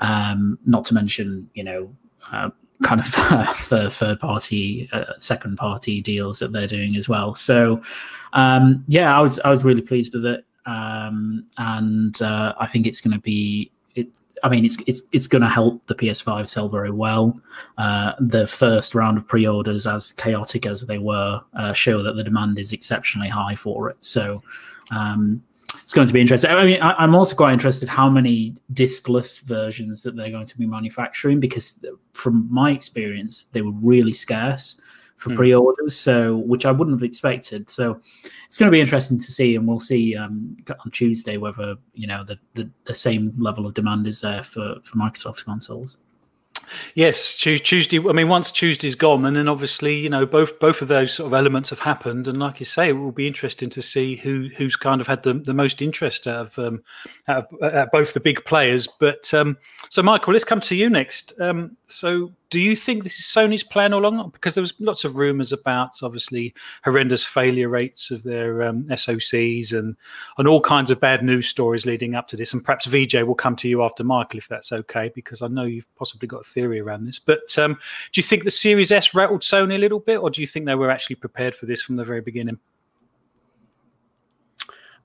Um, 0.00 0.58
not 0.66 0.84
to 0.86 0.94
mention, 0.94 1.48
you 1.54 1.64
know, 1.64 1.94
uh, 2.30 2.50
kind 2.82 3.00
of 3.00 3.10
the 3.68 3.88
third 3.90 4.20
party, 4.20 4.88
uh, 4.92 5.12
second 5.18 5.56
party 5.56 6.00
deals 6.00 6.38
that 6.40 6.52
they're 6.52 6.66
doing 6.66 6.96
as 6.96 7.08
well. 7.08 7.34
So, 7.34 7.80
um, 8.34 8.84
yeah, 8.88 9.16
I 9.16 9.20
was 9.20 9.40
I 9.40 9.50
was 9.50 9.64
really 9.64 9.82
pleased 9.82 10.12
with 10.12 10.26
it, 10.26 10.44
um, 10.66 11.46
and 11.58 12.20
uh, 12.20 12.54
I 12.58 12.66
think 12.66 12.86
it's 12.86 13.00
going 13.00 13.14
to 13.14 13.20
be 13.20 13.70
it. 13.94 14.08
I 14.42 14.48
mean, 14.48 14.64
it's 14.64 14.76
it's 14.86 15.02
it's 15.12 15.26
going 15.26 15.42
to 15.42 15.48
help 15.48 15.86
the 15.86 15.94
PS5 15.94 16.48
sell 16.48 16.68
very 16.68 16.90
well. 16.90 17.40
Uh, 17.78 18.12
the 18.20 18.46
first 18.46 18.94
round 18.94 19.16
of 19.16 19.26
pre-orders, 19.26 19.86
as 19.86 20.12
chaotic 20.12 20.66
as 20.66 20.82
they 20.82 20.98
were, 20.98 21.40
uh, 21.54 21.72
show 21.72 22.02
that 22.02 22.16
the 22.16 22.24
demand 22.24 22.58
is 22.58 22.72
exceptionally 22.72 23.28
high 23.28 23.54
for 23.54 23.88
it. 23.88 23.96
So. 24.00 24.42
Um, 24.90 25.42
it's 25.82 25.92
going 25.92 26.06
to 26.06 26.12
be 26.12 26.20
interesting. 26.20 26.50
I 26.50 26.64
mean, 26.64 26.80
I, 26.80 26.92
I'm 26.94 27.14
also 27.14 27.36
quite 27.36 27.52
interested 27.52 27.88
how 27.88 28.08
many 28.08 28.56
discless 28.72 29.40
versions 29.42 30.02
that 30.02 30.16
they're 30.16 30.30
going 30.30 30.46
to 30.46 30.58
be 30.58 30.66
manufacturing 30.66 31.38
because, 31.38 31.84
from 32.12 32.48
my 32.50 32.70
experience, 32.70 33.44
they 33.52 33.62
were 33.62 33.72
really 33.72 34.12
scarce 34.12 34.80
for 35.16 35.30
Hmm. 35.30 35.36
pre-orders. 35.36 35.96
So, 35.96 36.36
which 36.36 36.66
I 36.66 36.72
wouldn't 36.72 36.96
have 36.96 37.06
expected. 37.06 37.68
So, 37.68 38.00
it's 38.46 38.56
going 38.56 38.68
to 38.70 38.74
be 38.74 38.80
interesting 38.80 39.18
to 39.18 39.32
see, 39.32 39.56
and 39.56 39.66
we'll 39.66 39.80
see 39.80 40.16
um, 40.16 40.56
on 40.68 40.90
Tuesday 40.90 41.36
whether 41.36 41.76
you 41.94 42.06
know 42.06 42.24
the, 42.24 42.38
the 42.54 42.70
the 42.84 42.94
same 42.94 43.32
level 43.38 43.66
of 43.66 43.74
demand 43.74 44.06
is 44.06 44.20
there 44.20 44.42
for 44.42 44.76
for 44.82 44.96
Microsoft 44.96 45.44
consoles. 45.44 45.96
Yes, 46.94 47.36
Tuesday. 47.36 47.98
I 47.98 48.12
mean, 48.12 48.28
once 48.28 48.50
Tuesday's 48.50 48.94
gone, 48.94 49.24
and 49.24 49.36
then 49.36 49.48
obviously, 49.48 49.94
you 49.96 50.10
know, 50.10 50.26
both 50.26 50.58
both 50.58 50.82
of 50.82 50.88
those 50.88 51.12
sort 51.12 51.28
of 51.28 51.34
elements 51.34 51.70
have 51.70 51.78
happened, 51.78 52.26
and 52.26 52.38
like 52.38 52.58
you 52.58 52.66
say, 52.66 52.88
it 52.88 52.92
will 52.92 53.12
be 53.12 53.26
interesting 53.26 53.70
to 53.70 53.82
see 53.82 54.16
who 54.16 54.48
who's 54.56 54.76
kind 54.76 55.00
of 55.00 55.06
had 55.06 55.22
the, 55.22 55.34
the 55.34 55.54
most 55.54 55.80
interest 55.80 56.26
out 56.26 56.46
of, 56.46 56.58
um, 56.58 56.82
out 57.28 57.46
of 57.52 57.72
of 57.74 57.90
both 57.92 58.14
the 58.14 58.20
big 58.20 58.44
players. 58.44 58.88
But 58.98 59.32
um, 59.32 59.56
so, 59.90 60.02
Michael, 60.02 60.32
let's 60.32 60.44
come 60.44 60.60
to 60.62 60.74
you 60.74 60.90
next. 60.90 61.38
Um, 61.40 61.76
so, 61.86 62.32
do 62.48 62.60
you 62.60 62.76
think 62.76 63.02
this 63.02 63.18
is 63.18 63.24
Sony's 63.24 63.64
plan 63.64 63.92
all 63.92 64.06
along? 64.06 64.30
Because 64.30 64.54
there 64.54 64.62
was 64.62 64.74
lots 64.78 65.04
of 65.04 65.16
rumours 65.16 65.52
about 65.52 66.02
obviously 66.02 66.54
horrendous 66.84 67.24
failure 67.24 67.68
rates 67.68 68.10
of 68.10 68.22
their 68.22 68.62
um, 68.62 68.84
SOCs 68.84 69.72
and 69.72 69.96
and 70.38 70.46
all 70.46 70.60
kinds 70.60 70.90
of 70.90 71.00
bad 71.00 71.24
news 71.24 71.48
stories 71.48 71.86
leading 71.86 72.14
up 72.14 72.28
to 72.28 72.36
this. 72.36 72.54
And 72.54 72.64
perhaps 72.64 72.86
VJ 72.86 73.22
will 73.22 73.34
come 73.34 73.56
to 73.56 73.68
you 73.68 73.82
after 73.82 74.04
Michael 74.04 74.38
if 74.38 74.48
that's 74.48 74.70
okay, 74.70 75.10
because 75.14 75.42
I 75.42 75.48
know 75.48 75.64
you've 75.64 75.92
possibly 75.96 76.28
got 76.28 76.42
a 76.42 76.44
theory 76.44 76.80
around 76.80 77.04
this. 77.04 77.18
But 77.18 77.58
um, 77.58 77.74
do 78.12 78.18
you 78.18 78.22
think 78.22 78.44
the 78.44 78.50
Series 78.50 78.92
S 78.92 79.12
rattled 79.12 79.42
Sony 79.42 79.74
a 79.74 79.78
little 79.78 80.00
bit, 80.00 80.18
or 80.18 80.30
do 80.30 80.40
you 80.40 80.46
think 80.46 80.66
they 80.66 80.76
were 80.76 80.90
actually 80.90 81.16
prepared 81.16 81.54
for 81.54 81.66
this 81.66 81.82
from 81.82 81.96
the 81.96 82.04
very 82.04 82.20
beginning? 82.20 82.58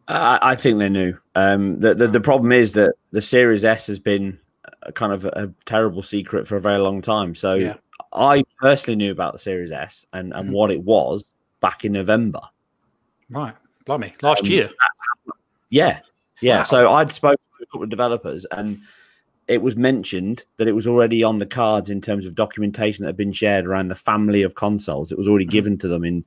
I, 0.07 0.39
I 0.41 0.55
think 0.55 0.77
they 0.77 0.89
knew. 0.89 1.17
Um, 1.35 1.79
the, 1.79 1.95
the 1.95 2.07
the 2.07 2.21
problem 2.21 2.51
is 2.51 2.73
that 2.73 2.93
the 3.11 3.21
Series 3.21 3.63
S 3.63 3.87
has 3.87 3.99
been 3.99 4.39
a 4.83 4.91
kind 4.91 5.13
of 5.13 5.25
a, 5.25 5.51
terrible 5.65 6.01
secret 6.01 6.47
for 6.47 6.55
a 6.57 6.61
very 6.61 6.79
long 6.79 7.01
time. 7.01 7.35
So 7.35 7.55
Yeah. 7.55 7.75
I 8.13 8.43
personally 8.59 8.95
knew 8.97 9.11
about 9.11 9.33
the 9.33 9.39
Series 9.39 9.71
S 9.71 10.05
and, 10.13 10.33
and 10.33 10.49
Mhm. 10.49 10.53
what 10.53 10.71
it 10.71 10.81
was 10.83 11.25
back 11.59 11.85
in 11.85 11.91
November. 11.93 12.41
Right. 13.29 13.55
Blimey. 13.85 14.13
Last 14.21 14.43
Um, 14.43 14.49
year. 14.49 14.69
Yeah, 15.69 15.99
yeah. 16.41 16.57
Wow. 16.59 16.63
So 16.63 16.91
I'd 16.91 17.11
spoken 17.11 17.37
to 17.57 17.63
a 17.63 17.65
couple 17.67 17.83
of 17.83 17.89
developers, 17.89 18.45
and 18.51 18.79
it 19.47 19.61
was 19.61 19.75
mentioned 19.75 20.43
that 20.57 20.67
it 20.67 20.73
was 20.73 20.85
already 20.87 21.23
on 21.23 21.39
the 21.39 21.45
cards 21.45 21.89
in 21.89 21.99
terms 22.01 22.25
of 22.25 22.35
documentation 22.35 23.03
that 23.03 23.09
had 23.09 23.17
been 23.17 23.31
shared 23.31 23.65
around 23.65 23.87
the 23.87 23.95
family 23.95 24.43
of 24.43 24.55
consoles. 24.55 25.11
It 25.11 25.17
was 25.17 25.27
already 25.27 25.45
Mhm. 25.45 25.51
given 25.51 25.77
to 25.79 25.87
them 25.87 26.03
in 26.03 26.25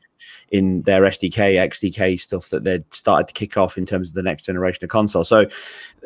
in 0.51 0.83
their 0.83 1.05
SDK, 1.05 1.59
XDK 1.59 2.17
stuff 2.17 2.49
that 2.51 2.65
they'd 2.65 2.85
started 2.95 3.29
to 3.29 3.35
kick 3.35 3.57
off 3.57 3.77
in 3.77 3.85
terms 3.85 4.09
of 4.11 4.15
the 4.15 4.23
next 4.23 4.45
generation 4.45 4.83
of 4.85 4.91
consoles. 4.91 5.29
So 5.29 5.47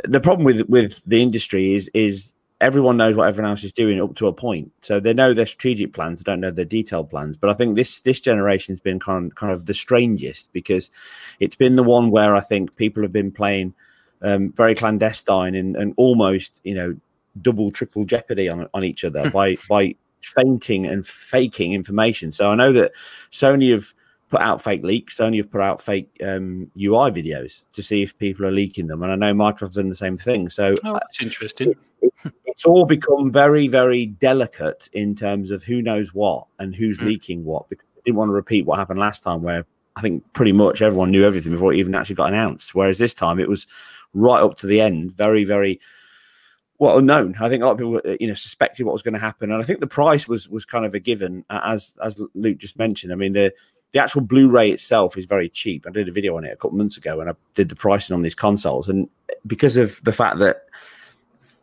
the 0.04 0.20
problem 0.20 0.44
with 0.44 0.62
with 0.68 1.02
the 1.04 1.22
industry 1.22 1.74
is 1.74 1.88
is 1.94 2.34
everyone 2.60 2.96
knows 2.96 3.14
what 3.16 3.28
everyone 3.28 3.50
else 3.50 3.62
is 3.62 3.72
doing 3.72 4.00
up 4.00 4.16
to 4.16 4.26
a 4.26 4.32
point. 4.32 4.72
So 4.82 4.98
they 4.98 5.14
know 5.14 5.32
their 5.32 5.46
strategic 5.46 5.92
plans, 5.92 6.22
they 6.22 6.32
don't 6.32 6.40
know 6.40 6.50
their 6.50 6.64
detailed 6.64 7.10
plans. 7.10 7.36
But 7.36 7.50
I 7.50 7.54
think 7.54 7.76
this 7.76 8.00
this 8.00 8.20
generation 8.20 8.72
has 8.72 8.80
been 8.80 8.98
kind 8.98 9.30
of, 9.30 9.36
kind 9.36 9.52
of 9.52 9.66
the 9.66 9.74
strangest 9.74 10.52
because 10.52 10.90
it's 11.40 11.56
been 11.56 11.76
the 11.76 11.82
one 11.82 12.10
where 12.10 12.34
I 12.34 12.40
think 12.40 12.76
people 12.76 13.02
have 13.02 13.12
been 13.12 13.30
playing 13.30 13.74
um, 14.22 14.52
very 14.52 14.74
clandestine 14.74 15.54
and, 15.54 15.76
and 15.76 15.94
almost 15.96 16.60
you 16.64 16.74
know 16.74 16.96
double 17.40 17.70
triple 17.70 18.04
jeopardy 18.04 18.48
on 18.48 18.68
on 18.74 18.84
each 18.84 19.04
other 19.04 19.30
by 19.30 19.56
by 19.68 19.94
feinting 20.20 20.86
and 20.86 21.06
faking 21.06 21.72
information. 21.72 22.32
So 22.32 22.50
I 22.50 22.54
know 22.56 22.72
that 22.72 22.92
Sony 23.30 23.72
have 23.72 23.94
put 24.28 24.42
out 24.42 24.62
fake 24.62 24.82
leaks. 24.82 25.16
Sony 25.18 25.38
have 25.38 25.50
put 25.50 25.60
out 25.60 25.80
fake 25.80 26.08
um, 26.22 26.70
UI 26.76 27.10
videos 27.10 27.64
to 27.72 27.82
see 27.82 28.02
if 28.02 28.16
people 28.18 28.46
are 28.46 28.50
leaking 28.52 28.86
them, 28.86 29.02
and 29.02 29.12
I 29.12 29.16
know 29.16 29.34
Microsoft's 29.34 29.76
done 29.76 29.88
the 29.88 29.94
same 29.94 30.16
thing. 30.16 30.48
So 30.48 30.74
Oh, 30.84 30.94
that's 30.94 31.20
interesting. 31.22 31.74
it's 32.46 32.64
all 32.64 32.84
become 32.84 33.30
very, 33.32 33.68
very 33.68 34.06
delicate 34.06 34.88
in 34.92 35.14
terms 35.14 35.50
of 35.50 35.62
who 35.62 35.80
knows 35.82 36.12
what 36.14 36.46
and 36.58 36.74
who's 36.74 36.98
Mm. 36.98 37.06
leaking 37.06 37.44
what. 37.44 37.68
Because 37.68 37.86
I 37.96 38.00
didn't 38.04 38.16
want 38.18 38.28
to 38.30 38.34
repeat 38.34 38.66
what 38.66 38.78
happened 38.78 38.98
last 39.00 39.22
time, 39.22 39.42
where 39.42 39.64
I 39.96 40.00
think 40.00 40.24
pretty 40.32 40.52
much 40.52 40.82
everyone 40.82 41.10
knew 41.10 41.24
everything 41.24 41.52
before 41.52 41.72
it 41.72 41.78
even 41.78 41.94
actually 41.94 42.14
got 42.16 42.28
announced. 42.28 42.74
Whereas 42.74 42.98
this 42.98 43.14
time 43.14 43.40
it 43.40 43.48
was 43.48 43.66
right 44.14 44.40
up 44.42 44.56
to 44.56 44.66
the 44.66 44.80
end, 44.80 45.12
very, 45.12 45.44
very 45.44 45.80
well 46.78 46.98
unknown. 46.98 47.34
I 47.40 47.48
think 47.48 47.62
a 47.62 47.66
lot 47.66 47.72
of 47.72 47.78
people, 47.78 48.00
uh, 48.04 48.16
you 48.20 48.28
know, 48.28 48.34
suspected 48.34 48.84
what 48.86 48.92
was 48.92 49.02
going 49.02 49.14
to 49.14 49.18
happen, 49.20 49.50
and 49.50 49.60
I 49.60 49.64
think 49.64 49.80
the 49.80 49.86
price 49.88 50.28
was 50.28 50.48
was 50.48 50.64
kind 50.64 50.84
of 50.86 50.94
a 50.94 51.00
given, 51.00 51.44
uh, 51.50 51.60
as 51.64 51.96
as 52.02 52.20
Luke 52.34 52.58
just 52.58 52.78
mentioned. 52.78 53.12
I 53.12 53.16
mean, 53.16 53.32
the 53.32 53.52
the 53.92 53.98
actual 53.98 54.20
Blu-ray 54.20 54.70
itself 54.70 55.16
is 55.16 55.24
very 55.24 55.48
cheap. 55.48 55.86
I 55.86 55.90
did 55.90 56.08
a 56.08 56.12
video 56.12 56.36
on 56.36 56.44
it 56.44 56.52
a 56.52 56.56
couple 56.56 56.76
months 56.76 56.96
ago, 56.96 57.20
and 57.20 57.30
I 57.30 57.34
did 57.54 57.68
the 57.68 57.76
pricing 57.76 58.14
on 58.14 58.22
these 58.22 58.34
consoles, 58.34 58.88
and 58.88 59.08
because 59.46 59.76
of 59.76 60.02
the 60.04 60.12
fact 60.12 60.38
that 60.38 60.64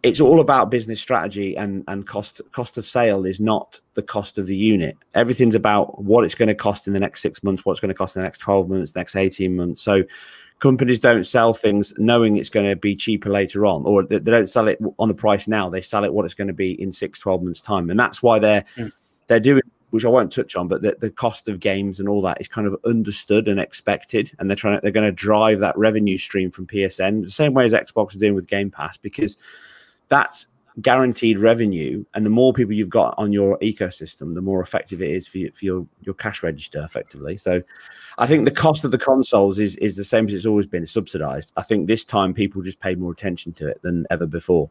it's 0.05 0.21
all 0.21 0.39
about 0.39 0.69
business 0.69 1.01
strategy 1.01 1.55
and 1.57 1.83
and 1.88 2.05
cost 2.05 2.39
cost 2.51 2.77
of 2.77 2.85
sale 2.85 3.25
is 3.25 3.39
not 3.39 3.79
the 3.95 4.03
cost 4.03 4.38
of 4.38 4.45
the 4.45 4.55
unit. 4.55 4.95
Everything's 5.15 5.55
about 5.55 6.03
what 6.03 6.23
it's 6.23 6.35
going 6.35 6.47
to 6.47 6.55
cost 6.55 6.85
in 6.85 6.93
the 6.93 6.99
next 6.99 7.21
six 7.21 7.41
months 7.43 7.65
what's 7.65 7.79
going 7.79 7.89
to 7.89 7.95
cost 7.95 8.15
in 8.15 8.21
the 8.21 8.25
next 8.25 8.38
12 8.38 8.69
months 8.69 8.95
next 8.95 9.15
18 9.15 9.55
months. 9.55 9.81
So 9.81 10.03
companies 10.59 10.99
don't 10.99 11.25
sell 11.25 11.53
things 11.53 11.91
knowing 11.97 12.38
it's 12.38 12.51
going 12.51 12.67
to 12.69 12.75
be 12.75 12.95
cheaper 12.95 13.31
later 13.31 13.65
on 13.65 13.83
or 13.83 14.03
they 14.03 14.19
they 14.19 14.29
don't 14.29 14.49
sell 14.49 14.67
it 14.67 14.79
on 14.99 15.07
the 15.07 15.15
price 15.15 15.47
now. 15.47 15.69
They 15.69 15.81
sell 15.81 16.03
it 16.03 16.13
what 16.13 16.25
it's 16.25 16.35
going 16.35 16.49
to 16.49 16.53
be 16.53 16.79
in 16.79 16.91
six 16.91 17.17
12 17.19 17.41
months 17.41 17.61
time. 17.61 17.89
And 17.89 17.99
that's 17.99 18.21
why 18.21 18.38
they're 18.38 18.63
Mm. 18.77 18.91
they're 19.25 19.39
doing 19.39 19.63
which 19.91 20.06
I 20.06 20.10
won't 20.10 20.34
touch 20.34 20.56
on, 20.56 20.67
but 20.67 20.82
the, 20.82 20.95
the 21.00 21.10
cost 21.10 21.48
of 21.48 21.60
games 21.60 22.00
and 22.00 22.10
all 22.10 22.21
that 22.21 22.41
is 22.41 22.48
kind 22.48 22.67
of 22.67 22.76
understood 22.86 23.48
and 23.48 23.60
expected, 23.60 24.32
and 24.39 24.50
they're 24.50 24.56
trying 24.56 24.76
to, 24.76 24.82
they're 24.82 24.91
going 24.91 25.06
to 25.06 25.12
drive 25.12 25.60
that 25.60 25.78
revenue 25.78 26.17
stream 26.17 26.52
from 26.52 26.67
PSN 26.67 27.24
the 27.24 27.30
same 27.30 27.54
way 27.54 27.65
as 27.65 27.74
Xbox 27.74 28.15
are 28.15 28.19
doing 28.19 28.36
with 28.36 28.48
Game 28.48 28.71
Pass 28.71 28.98
because 28.98 29.38
that's 30.08 30.48
guaranteed 30.82 31.39
revenue 31.39 32.04
and 32.13 32.26
the 32.26 32.30
more 32.30 32.52
people 32.52 32.74
you've 32.74 32.89
got 32.89 33.15
on 33.17 33.32
your 33.32 33.58
ecosystem 33.60 34.36
the 34.36 34.41
more 34.41 34.62
effective 34.62 35.02
it 35.02 35.10
is 35.10 35.26
for, 35.26 35.38
you, 35.38 35.50
for 35.54 35.63
your 35.63 35.88
your 36.02 36.13
cash 36.15 36.43
register 36.43 36.84
effectively. 36.84 37.38
So 37.38 37.62
i 38.17 38.28
think 38.28 38.43
the 38.43 38.52
cost 38.52 38.84
of 38.84 38.91
the 38.91 38.98
consoles 38.98 39.58
is 39.58 39.78
is 39.78 39.95
the 39.95 40.04
same 40.04 40.28
as 40.28 40.34
it's 40.34 40.45
always 40.45 40.65
been 40.65 40.86
subsidized. 40.86 41.54
I 41.56 41.62
think 41.62 41.88
this 41.88 42.04
time 42.04 42.34
people 42.34 42.62
just 42.62 42.82
paid 42.82 43.00
more 43.00 43.13
attention 43.13 43.54
to 43.54 43.67
it 43.69 43.82
than 43.84 44.06
ever 44.10 44.28
before 44.28 44.69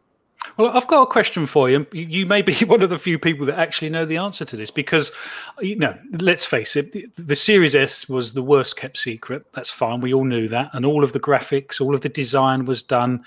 Well, 0.57 0.71
I've 0.71 0.87
got 0.87 1.03
a 1.03 1.07
question 1.07 1.47
for 1.47 1.69
you. 1.71 1.87
You 1.93 2.27
may 2.27 2.43
be 2.43 2.55
one 2.67 2.83
of 2.83 2.91
the 2.91 2.99
few 2.99 3.19
people 3.19 3.47
that 3.47 3.59
actually 3.59 3.91
know 3.91 4.05
the 4.05 4.17
answer 4.17 4.45
to 4.45 4.57
this 4.57 4.71
because, 4.71 5.13
you 5.61 5.77
know, 5.77 5.97
let's 6.21 6.47
face 6.47 6.77
it, 6.77 6.93
the, 6.93 7.09
the 7.17 7.37
Series 7.37 7.75
S 7.75 8.09
was 8.09 8.33
the 8.33 8.43
worst 8.43 8.77
kept 8.77 8.99
secret. 8.99 9.47
That's 9.53 9.71
fine. 9.71 10.01
We 10.01 10.15
all 10.15 10.25
knew 10.25 10.49
that. 10.49 10.71
And 10.73 10.85
all 10.85 11.05
of 11.05 11.13
the 11.13 11.21
graphics, 11.21 11.81
all 11.81 11.95
of 11.95 12.03
the 12.03 12.09
design 12.09 12.65
was 12.65 12.83
done. 12.83 13.25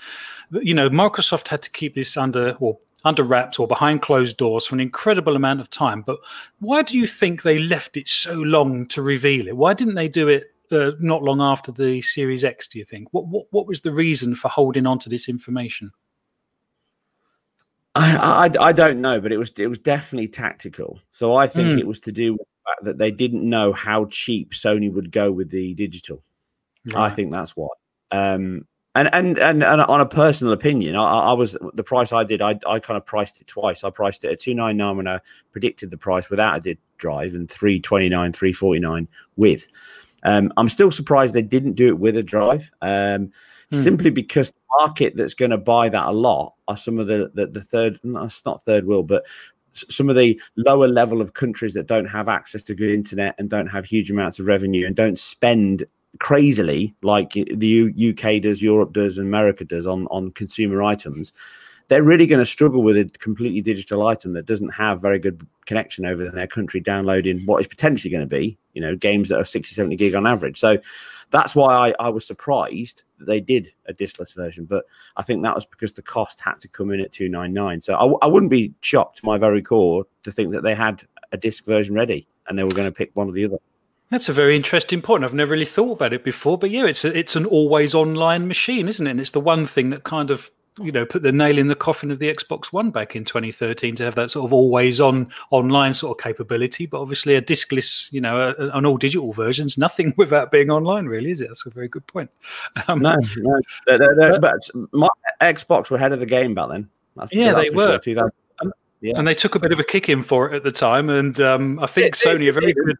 You 0.50 0.74
know, 0.74 0.88
Microsoft 0.88 1.48
had 1.48 1.62
to 1.62 1.70
keep 1.70 1.94
this 1.94 2.16
under, 2.16 2.56
or 2.60 2.78
under 3.04 3.22
wraps 3.22 3.58
or 3.58 3.66
behind 3.66 4.02
closed 4.02 4.36
doors 4.36 4.66
for 4.66 4.74
an 4.74 4.80
incredible 4.80 5.36
amount 5.36 5.60
of 5.60 5.70
time. 5.70 6.02
But 6.02 6.18
why 6.60 6.82
do 6.82 6.98
you 6.98 7.06
think 7.06 7.42
they 7.42 7.58
left 7.58 7.96
it 7.96 8.08
so 8.08 8.34
long 8.34 8.86
to 8.88 9.02
reveal 9.02 9.48
it? 9.48 9.56
Why 9.56 9.74
didn't 9.74 9.94
they 9.94 10.08
do 10.08 10.28
it 10.28 10.52
uh, 10.70 10.92
not 10.98 11.22
long 11.22 11.40
after 11.40 11.72
the 11.72 12.02
Series 12.02 12.44
X, 12.44 12.68
do 12.68 12.78
you 12.78 12.84
think? 12.84 13.08
What, 13.12 13.26
what, 13.26 13.46
what 13.50 13.66
was 13.66 13.80
the 13.80 13.90
reason 13.90 14.34
for 14.34 14.48
holding 14.48 14.86
on 14.86 14.98
to 15.00 15.08
this 15.08 15.28
information? 15.28 15.90
I, 17.98 18.50
I 18.60 18.68
I 18.68 18.72
don't 18.72 19.00
know, 19.00 19.20
but 19.20 19.32
it 19.32 19.38
was 19.38 19.50
it 19.58 19.66
was 19.66 19.78
definitely 19.78 20.28
tactical. 20.28 21.00
So 21.10 21.34
I 21.36 21.46
think 21.46 21.72
Mm. 21.72 21.78
it 21.78 21.86
was 21.86 22.00
to 22.00 22.12
do 22.12 22.32
with 22.32 22.40
the 22.40 22.70
fact 22.70 22.84
that 22.84 22.98
they 22.98 23.10
didn't 23.10 23.48
know 23.48 23.72
how 23.72 24.06
cheap 24.06 24.52
Sony 24.52 24.92
would 24.92 25.10
go 25.10 25.32
with 25.32 25.50
the 25.50 25.74
digital. 25.74 26.22
I 26.94 27.10
think 27.10 27.32
that's 27.32 27.56
why. 27.56 27.68
Um, 28.10 28.66
and, 28.94 29.12
and 29.12 29.38
and 29.38 29.62
and 29.62 29.80
on 29.82 30.00
a 30.00 30.06
personal 30.06 30.52
opinion, 30.52 30.96
I, 30.96 31.02
I 31.02 31.32
was 31.32 31.56
the 31.74 31.84
price 31.84 32.12
I 32.12 32.24
did. 32.24 32.40
I 32.40 32.58
I 32.66 32.78
kind 32.78 32.96
of 32.96 33.04
priced 33.04 33.40
it 33.40 33.46
twice. 33.46 33.84
I 33.84 33.90
priced 33.90 34.24
it 34.24 34.32
at 34.32 34.40
two 34.40 34.54
nine 34.54 34.76
nine 34.76 34.96
when 34.96 35.06
I 35.08 35.20
predicted 35.52 35.90
the 35.90 35.98
price 35.98 36.30
without 36.30 36.56
a 36.56 36.60
did 36.60 36.78
drive, 36.96 37.34
and 37.34 37.50
three 37.50 37.80
twenty 37.80 38.08
nine, 38.08 38.32
three 38.32 38.52
forty 38.52 38.80
nine 38.80 39.06
with. 39.36 39.68
Um, 40.24 40.52
I'm 40.56 40.68
still 40.68 40.90
surprised 40.90 41.34
they 41.34 41.42
didn't 41.42 41.74
do 41.74 41.88
it 41.88 41.98
with 41.98 42.16
a 42.16 42.22
drive. 42.22 42.70
Um, 42.80 43.32
Hmm. 43.70 43.76
simply 43.76 44.08
because 44.08 44.50
market 44.78 45.16
that's 45.16 45.34
going 45.34 45.50
to 45.50 45.58
buy 45.58 45.88
that 45.88 46.06
a 46.06 46.12
lot 46.12 46.54
are 46.66 46.76
some 46.76 46.98
of 46.98 47.06
the 47.06 47.30
the, 47.34 47.46
the 47.46 47.60
third. 47.60 47.98
Not 48.02 48.32
third 48.64 48.86
world, 48.86 49.08
but 49.08 49.26
some 49.72 50.08
of 50.08 50.16
the 50.16 50.40
lower 50.56 50.88
level 50.88 51.20
of 51.20 51.34
countries 51.34 51.74
that 51.74 51.86
don't 51.86 52.06
have 52.06 52.28
access 52.28 52.62
to 52.64 52.74
good 52.74 52.90
internet 52.90 53.34
and 53.38 53.48
don't 53.48 53.68
have 53.68 53.84
huge 53.84 54.10
amounts 54.10 54.38
of 54.38 54.46
revenue 54.46 54.86
and 54.86 54.96
don't 54.96 55.18
spend 55.18 55.84
crazily 56.18 56.94
like 57.02 57.32
the 57.32 57.66
U- 57.66 58.10
UK 58.10 58.42
does, 58.42 58.62
Europe 58.62 58.92
does, 58.92 59.18
and 59.18 59.26
America 59.26 59.64
does 59.64 59.86
on 59.86 60.06
on 60.08 60.30
consumer 60.32 60.82
items. 60.82 61.32
They're 61.88 62.02
really 62.02 62.26
going 62.26 62.40
to 62.40 62.46
struggle 62.46 62.82
with 62.82 62.98
a 62.98 63.06
completely 63.18 63.62
digital 63.62 64.06
item 64.06 64.34
that 64.34 64.44
doesn't 64.44 64.70
have 64.70 65.00
very 65.00 65.18
good 65.18 65.46
connection 65.64 66.04
over 66.04 66.26
in 66.26 66.34
their 66.34 66.46
country 66.46 66.80
downloading 66.80 67.46
what 67.46 67.62
is 67.62 67.66
potentially 67.66 68.10
going 68.10 68.28
to 68.28 68.36
be, 68.36 68.58
you 68.74 68.82
know, 68.82 68.94
games 68.94 69.30
that 69.30 69.38
are 69.38 69.44
60, 69.44 69.74
70 69.74 69.96
gig 69.96 70.14
on 70.14 70.26
average. 70.26 70.58
So 70.58 70.76
that's 71.30 71.54
why 71.54 71.88
I, 71.88 71.94
I 71.98 72.10
was 72.10 72.26
surprised 72.26 73.04
they 73.20 73.40
did 73.40 73.72
a 73.86 73.94
diskless 73.94 74.34
version. 74.34 74.64
But 74.64 74.84
I 75.16 75.22
think 75.22 75.42
that 75.42 75.54
was 75.54 75.66
because 75.66 75.92
the 75.92 76.02
cost 76.02 76.40
had 76.40 76.60
to 76.60 76.68
come 76.68 76.90
in 76.90 77.00
at 77.00 77.12
299. 77.12 77.82
So 77.82 77.94
I, 77.94 78.26
I 78.26 78.28
wouldn't 78.28 78.50
be 78.50 78.72
shocked 78.80 79.18
to 79.18 79.26
my 79.26 79.38
very 79.38 79.62
core 79.62 80.06
to 80.24 80.32
think 80.32 80.52
that 80.52 80.62
they 80.62 80.74
had 80.74 81.04
a 81.32 81.36
disc 81.36 81.64
version 81.64 81.94
ready 81.94 82.26
and 82.48 82.58
they 82.58 82.64
were 82.64 82.70
going 82.70 82.88
to 82.88 82.92
pick 82.92 83.10
one 83.14 83.28
or 83.28 83.32
the 83.32 83.44
other. 83.44 83.58
That's 84.10 84.28
a 84.28 84.32
very 84.32 84.56
interesting 84.56 85.02
point. 85.02 85.22
I've 85.22 85.34
never 85.34 85.52
really 85.52 85.66
thought 85.66 85.92
about 85.92 86.14
it 86.14 86.24
before, 86.24 86.56
but 86.56 86.70
yeah, 86.70 86.86
it's 86.86 87.04
a, 87.04 87.16
it's 87.16 87.36
an 87.36 87.44
always 87.44 87.94
online 87.94 88.48
machine, 88.48 88.88
isn't 88.88 89.06
it? 89.06 89.10
And 89.10 89.20
it's 89.20 89.32
the 89.32 89.40
one 89.40 89.66
thing 89.66 89.90
that 89.90 90.04
kind 90.04 90.30
of 90.30 90.50
you 90.80 90.92
know 90.92 91.04
put 91.06 91.22
the 91.22 91.32
nail 91.32 91.58
in 91.58 91.68
the 91.68 91.74
coffin 91.74 92.10
of 92.10 92.18
the 92.18 92.32
Xbox 92.34 92.66
One 92.66 92.90
back 92.90 93.14
in 93.16 93.24
2013 93.24 93.96
to 93.96 94.04
have 94.04 94.14
that 94.16 94.30
sort 94.30 94.44
of 94.44 94.52
always 94.52 95.00
on 95.00 95.30
online 95.50 95.94
sort 95.94 96.18
of 96.18 96.22
capability. 96.22 96.86
But 96.86 97.00
obviously, 97.00 97.34
a 97.34 97.42
diskless, 97.42 98.12
you 98.12 98.20
know, 98.20 98.54
a, 98.58 98.68
an 98.76 98.86
all 98.86 98.96
digital 98.96 99.32
version's 99.32 99.76
nothing 99.78 100.14
without 100.18 100.50
being 100.50 100.70
online, 100.70 101.06
really, 101.06 101.30
is 101.30 101.40
it? 101.40 101.48
That's 101.48 101.66
a 101.66 101.70
very 101.70 101.88
good 101.88 102.06
point. 102.06 102.30
Um, 102.88 103.00
No, 103.00 103.16
no. 103.36 103.60
They're- 103.86 103.98
they're- 103.98 104.16
they're- 104.16 104.40
but 104.40 104.60
my 104.92 105.08
Xbox 105.40 105.90
were 105.90 105.96
ahead 105.96 106.12
of 106.12 106.20
the 106.20 106.26
game 106.26 106.54
back 106.54 106.68
then. 106.70 106.88
That's, 107.16 107.32
Yeah, 107.32 107.52
that's 107.52 107.70
they 107.70 107.76
were. 107.76 108.00
Sure. 108.02 108.22
Yeah. 109.00 109.12
and 109.16 109.28
they 109.28 109.34
took 109.36 109.54
a 109.54 109.60
bit 109.60 109.70
of 109.70 109.78
a 109.78 109.84
kick 109.84 110.08
in 110.08 110.24
for 110.24 110.50
it 110.50 110.56
at 110.56 110.64
the 110.64 110.72
time. 110.72 111.08
And 111.08 111.38
um, 111.40 111.78
I 111.78 111.86
think 111.86 112.16
Sony 112.16 112.48
are 112.48 112.52
very 112.52 112.72
good. 112.72 112.96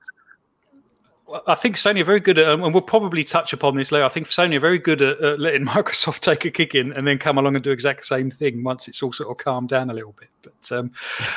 I 1.46 1.54
think 1.54 1.76
Sony 1.76 2.00
are 2.00 2.04
very 2.04 2.20
good 2.20 2.38
at, 2.38 2.48
and 2.48 2.62
we'll 2.62 2.80
probably 2.82 3.22
touch 3.22 3.52
upon 3.52 3.76
this 3.76 3.92
later. 3.92 4.04
I 4.04 4.08
think 4.08 4.28
Sony 4.28 4.56
are 4.56 4.60
very 4.60 4.78
good 4.78 5.02
at, 5.02 5.20
at 5.20 5.40
letting 5.40 5.64
Microsoft 5.66 6.20
take 6.20 6.44
a 6.44 6.50
kick 6.50 6.74
in 6.74 6.92
and 6.92 7.06
then 7.06 7.18
come 7.18 7.38
along 7.38 7.54
and 7.54 7.62
do 7.62 7.70
exact 7.70 8.06
same 8.06 8.30
thing 8.30 8.62
once 8.64 8.88
it's 8.88 9.02
all 9.02 9.12
sort 9.12 9.30
of 9.30 9.36
calmed 9.42 9.68
down 9.68 9.90
a 9.90 9.94
little 9.94 10.14
bit. 10.18 10.30
But 10.42 10.76
um, 10.76 10.90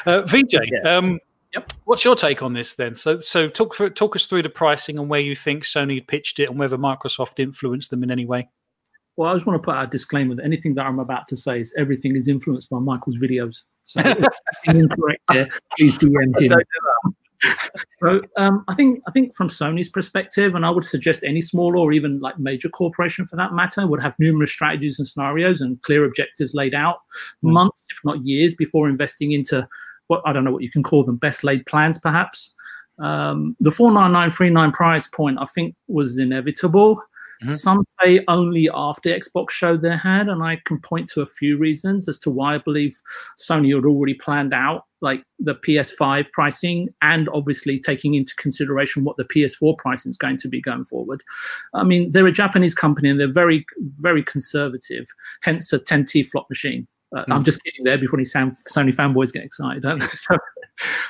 uh, 0.06 0.22
VJ, 0.28 0.56
Yeah. 0.66 0.98
um, 0.98 1.20
yep. 1.54 1.72
what's 1.86 2.06
your 2.06 2.16
take 2.16 2.42
on 2.42 2.54
this 2.54 2.76
then? 2.76 2.96
So, 2.96 3.20
so 3.20 3.50
talk 3.50 3.76
for, 3.76 3.90
talk 3.90 4.16
us 4.16 4.28
through 4.28 4.44
the 4.44 4.50
pricing 4.50 4.98
and 4.98 5.10
where 5.10 5.20
you 5.20 5.36
think 5.36 5.64
Sony 5.64 6.06
pitched 6.06 6.40
it 6.40 6.50
and 6.50 6.58
whether 6.58 6.78
Microsoft 6.78 7.40
influenced 7.40 7.90
them 7.90 8.04
in 8.04 8.12
any 8.12 8.26
way. 8.26 8.48
Well, 9.18 9.30
I 9.30 9.34
just 9.34 9.46
want 9.46 9.62
to 9.62 9.66
put 9.66 9.76
out 9.76 9.84
a 9.84 9.88
disclaimer 9.88 10.36
that 10.36 10.46
anything 10.46 10.74
that 10.76 10.86
I'm 10.86 11.00
about 11.00 11.28
to 11.28 11.36
say 11.36 11.60
is 11.60 11.74
everything 11.78 12.16
is 12.16 12.30
influenced 12.30 12.70
by 12.70 12.80
Michael's 12.80 13.18
videos. 13.18 13.64
So 13.84 14.00
if 14.06 14.26
incorrect 14.66 15.22
here, 15.32 15.50
please 15.78 15.98
DM 15.98 16.40
him. 16.40 17.16
So 18.04 18.22
um, 18.38 18.64
I 18.68 18.74
think 18.74 19.02
I 19.08 19.12
think 19.12 19.36
from 19.36 19.48
Sony's 19.48 19.90
perspective, 19.90 20.56
and 20.56 20.66
I 20.66 20.70
would 20.70 20.84
suggest 20.84 21.24
any 21.24 21.42
small 21.42 21.78
or 21.78 21.92
even 21.92 22.20
like 22.20 22.38
major 22.40 22.70
corporation 22.70 23.26
for 23.26 23.36
that 23.36 23.54
matter 23.54 23.86
would 23.88 24.02
have 24.02 24.16
numerous 24.20 24.52
strategies 24.52 25.00
and 25.00 25.08
scenarios 25.08 25.62
and 25.62 25.82
clear 25.84 26.04
objectives 26.04 26.54
laid 26.54 26.74
out 26.74 26.98
mm. 27.44 27.52
months, 27.52 27.88
if 27.92 28.00
not 28.04 28.26
years, 28.26 28.56
before 28.56 28.90
investing 28.90 29.32
into 29.32 29.68
what 30.08 30.22
I 30.26 30.34
don't 30.34 30.44
know 30.44 30.52
what 30.52 30.64
you 30.64 30.72
can 30.72 30.84
call 30.84 31.04
them, 31.04 31.18
best 31.18 31.44
laid 31.44 31.66
plans, 31.66 32.00
perhaps. 32.00 32.54
Um, 33.00 33.56
the 33.60 33.72
49939 33.72 34.72
price 34.72 35.08
point, 35.08 35.38
I 35.40 35.46
think, 35.46 35.76
was 35.88 36.20
inevitable. 36.20 36.98
Mm-hmm. 36.98 37.52
Some 37.52 37.84
say 38.02 38.24
only 38.28 38.70
after 38.74 39.10
Xbox 39.10 39.52
showed 39.52 39.82
their 39.82 39.98
hand, 39.98 40.30
and 40.30 40.44
I 40.44 40.62
can 40.66 40.80
point 40.80 41.10
to 41.10 41.22
a 41.22 41.26
few 41.26 41.58
reasons 41.58 42.08
as 42.08 42.20
to 42.20 42.30
why 42.30 42.56
I 42.56 42.58
believe 42.60 42.96
Sony 43.40 43.74
had 43.74 43.86
already 43.86 44.14
planned 44.14 44.54
out 44.54 44.86
like 45.02 45.24
the 45.40 45.56
PS5 45.56 46.32
pricing 46.32 46.90
and 47.02 47.28
obviously 47.34 47.80
taking 47.80 48.14
into 48.14 48.36
consideration 48.36 49.04
what 49.04 49.18
the 49.18 49.26
PS4 49.26 49.78
pricing 49.78 50.12
is 50.12 50.18
going 50.18 50.38
to 50.38 50.48
be 50.48 50.62
going 50.62 50.86
forward. 50.86 51.24
I 51.74 51.84
mean, 51.84 52.12
they're 52.12 52.28
a 52.28 52.32
Japanese 52.32 52.76
company 52.76 53.10
and 53.10 53.20
they're 53.20 53.32
very, 53.32 53.66
very 54.00 54.24
conservative, 54.24 55.08
hence 55.42 55.74
a 55.74 55.80
10T 55.80 56.30
flop 56.30 56.48
machine. 56.50 56.88
Uh, 57.14 57.26
mm. 57.26 57.34
I'm 57.34 57.44
just 57.44 57.62
getting 57.64 57.84
there 57.84 57.98
before 57.98 58.18
any 58.18 58.26
Sony 58.26 58.96
fanboys 58.96 59.34
get 59.34 59.44
excited. 59.44 59.84
so, 60.14 60.36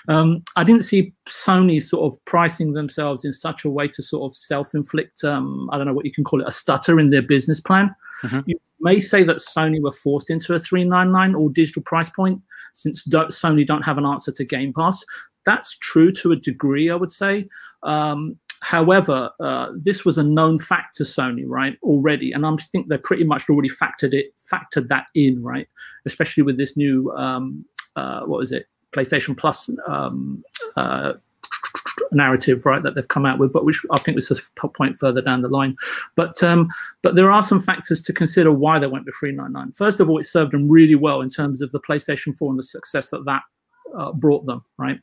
um, 0.08 0.44
I 0.56 0.64
didn't 0.64 0.84
see 0.84 1.14
Sony 1.28 1.82
sort 1.82 2.12
of 2.12 2.26
pricing 2.26 2.74
themselves 2.74 3.24
in 3.24 3.34
such 3.34 3.66
a 3.66 3.70
way 3.70 3.88
to 3.90 4.02
sort 4.02 4.32
of 4.32 4.36
self-inflict, 4.36 5.24
um, 5.24 5.70
I 5.72 5.78
don't 5.78 5.86
know 5.86 5.94
what 5.94 6.06
you 6.06 6.12
can 6.12 6.24
call 6.24 6.42
it, 6.42 6.48
a 6.48 6.52
stutter 6.52 7.00
in 7.00 7.12
their 7.12 7.22
business 7.22 7.60
plan. 7.60 7.94
Mm-hmm. 8.24 8.40
You 8.48 8.60
may 8.82 9.00
say 9.00 9.24
that 9.24 9.38
Sony 9.38 9.82
were 9.82 9.92
forced 9.92 10.30
into 10.30 10.54
a 10.54 10.60
399 10.60 11.36
or 11.36 11.50
digital 11.50 11.82
price 11.84 12.10
point 12.10 12.42
since 12.74 13.04
do- 13.04 13.26
Sony 13.26 13.66
don't 13.66 13.84
have 13.84 13.98
an 13.98 14.06
answer 14.06 14.32
to 14.32 14.46
Game 14.46 14.74
Pass. 14.74 15.04
That's 15.46 15.78
true 15.78 16.12
to 16.14 16.32
a 16.32 16.36
degree, 16.36 16.90
I 16.90 16.96
would 16.96 17.12
say. 17.12 17.48
Um, 17.84 18.38
However, 18.62 19.32
uh, 19.40 19.70
this 19.76 20.06
was 20.06 20.20
a 20.20 20.24
known 20.24 20.60
fact 20.60 20.96
to 20.98 21.04
Sony, 21.04 21.44
right, 21.48 21.78
already, 21.82 22.32
and 22.32 22.46
I 22.46 22.56
think 22.72 22.90
they 22.90 22.98
pretty 23.00 23.24
much 23.24 23.50
already 23.50 23.70
factored 23.70 24.14
it, 24.14 24.34
factored 24.40 24.88
that 24.88 25.06
in, 25.16 25.42
right, 25.42 25.68
especially 26.06 26.44
with 26.44 26.58
this 26.58 26.78
new, 26.78 27.12
um, 27.18 27.66
uh, 27.96 28.22
what 28.22 28.38
was 28.38 28.52
it, 28.52 28.68
PlayStation 28.92 29.36
Plus 29.36 29.70
um, 29.88 30.44
uh, 30.76 31.14
narrative, 32.12 32.66
right, 32.66 32.84
that 32.84 32.96
they've 32.96 33.08
come 33.08 33.26
out 33.26 33.40
with, 33.40 33.52
but 33.52 33.66
which 33.66 33.82
I 33.92 34.00
think 34.00 34.16
was 34.16 34.32
a 34.32 34.68
point 34.68 35.00
further 35.00 35.22
down 35.22 35.42
the 35.42 35.48
line. 35.48 35.76
But 36.16 36.42
um, 36.44 36.68
but 37.02 37.16
there 37.16 37.32
are 37.32 37.44
some 37.44 37.60
factors 37.60 38.02
to 38.04 38.14
consider 38.14 38.52
why 38.52 38.80
they 38.80 38.88
went 38.88 39.06
with 39.06 39.16
399. 39.20 39.74
First 39.74 40.00
of 40.00 40.10
all, 40.10 40.18
it 40.18 40.26
served 40.26 40.54
them 40.54 40.70
really 40.70 40.96
well 40.96 41.22
in 41.22 41.30
terms 41.30 41.62
of 41.62 41.72
the 41.72 41.80
PlayStation 41.80 42.36
4 42.38 42.52
and 42.52 42.60
the 42.60 42.64
success 42.64 43.10
that 43.10 43.26
that 43.26 43.42
uh, 43.98 44.12
brought 44.14 44.46
them, 44.46 44.64
right? 44.78 45.00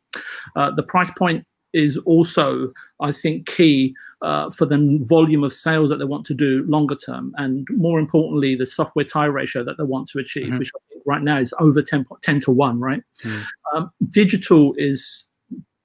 Uh, 0.57 0.71
the 0.71 0.83
price 0.83 1.11
point 1.11 1.47
is 1.75 1.99
also, 1.99 2.73
I 3.01 3.13
think, 3.13 3.47
key 3.47 3.95
uh, 4.23 4.51
for 4.51 4.65
the 4.65 4.99
volume 5.03 5.45
of 5.45 5.53
sales 5.53 5.91
that 5.91 5.99
they 5.99 6.05
want 6.05 6.25
to 6.27 6.35
do 6.35 6.65
longer 6.67 6.95
term, 6.95 7.33
and 7.37 7.67
more 7.71 7.99
importantly, 7.99 8.55
the 8.55 8.67
software 8.67 9.05
tie 9.05 9.27
ratio 9.27 9.63
that 9.65 9.77
they 9.79 9.85
want 9.85 10.09
to 10.09 10.19
achieve, 10.19 10.49
mm-hmm. 10.49 10.59
which 10.59 10.73
right 11.07 11.23
now 11.23 11.39
is 11.39 11.55
over 11.61 11.83
10, 11.83 12.07
10 12.23 12.41
to 12.41 12.51
one. 12.51 12.81
Right, 12.81 13.03
mm. 13.23 13.45
um, 13.75 13.91
digital 14.11 14.75
is 14.77 15.28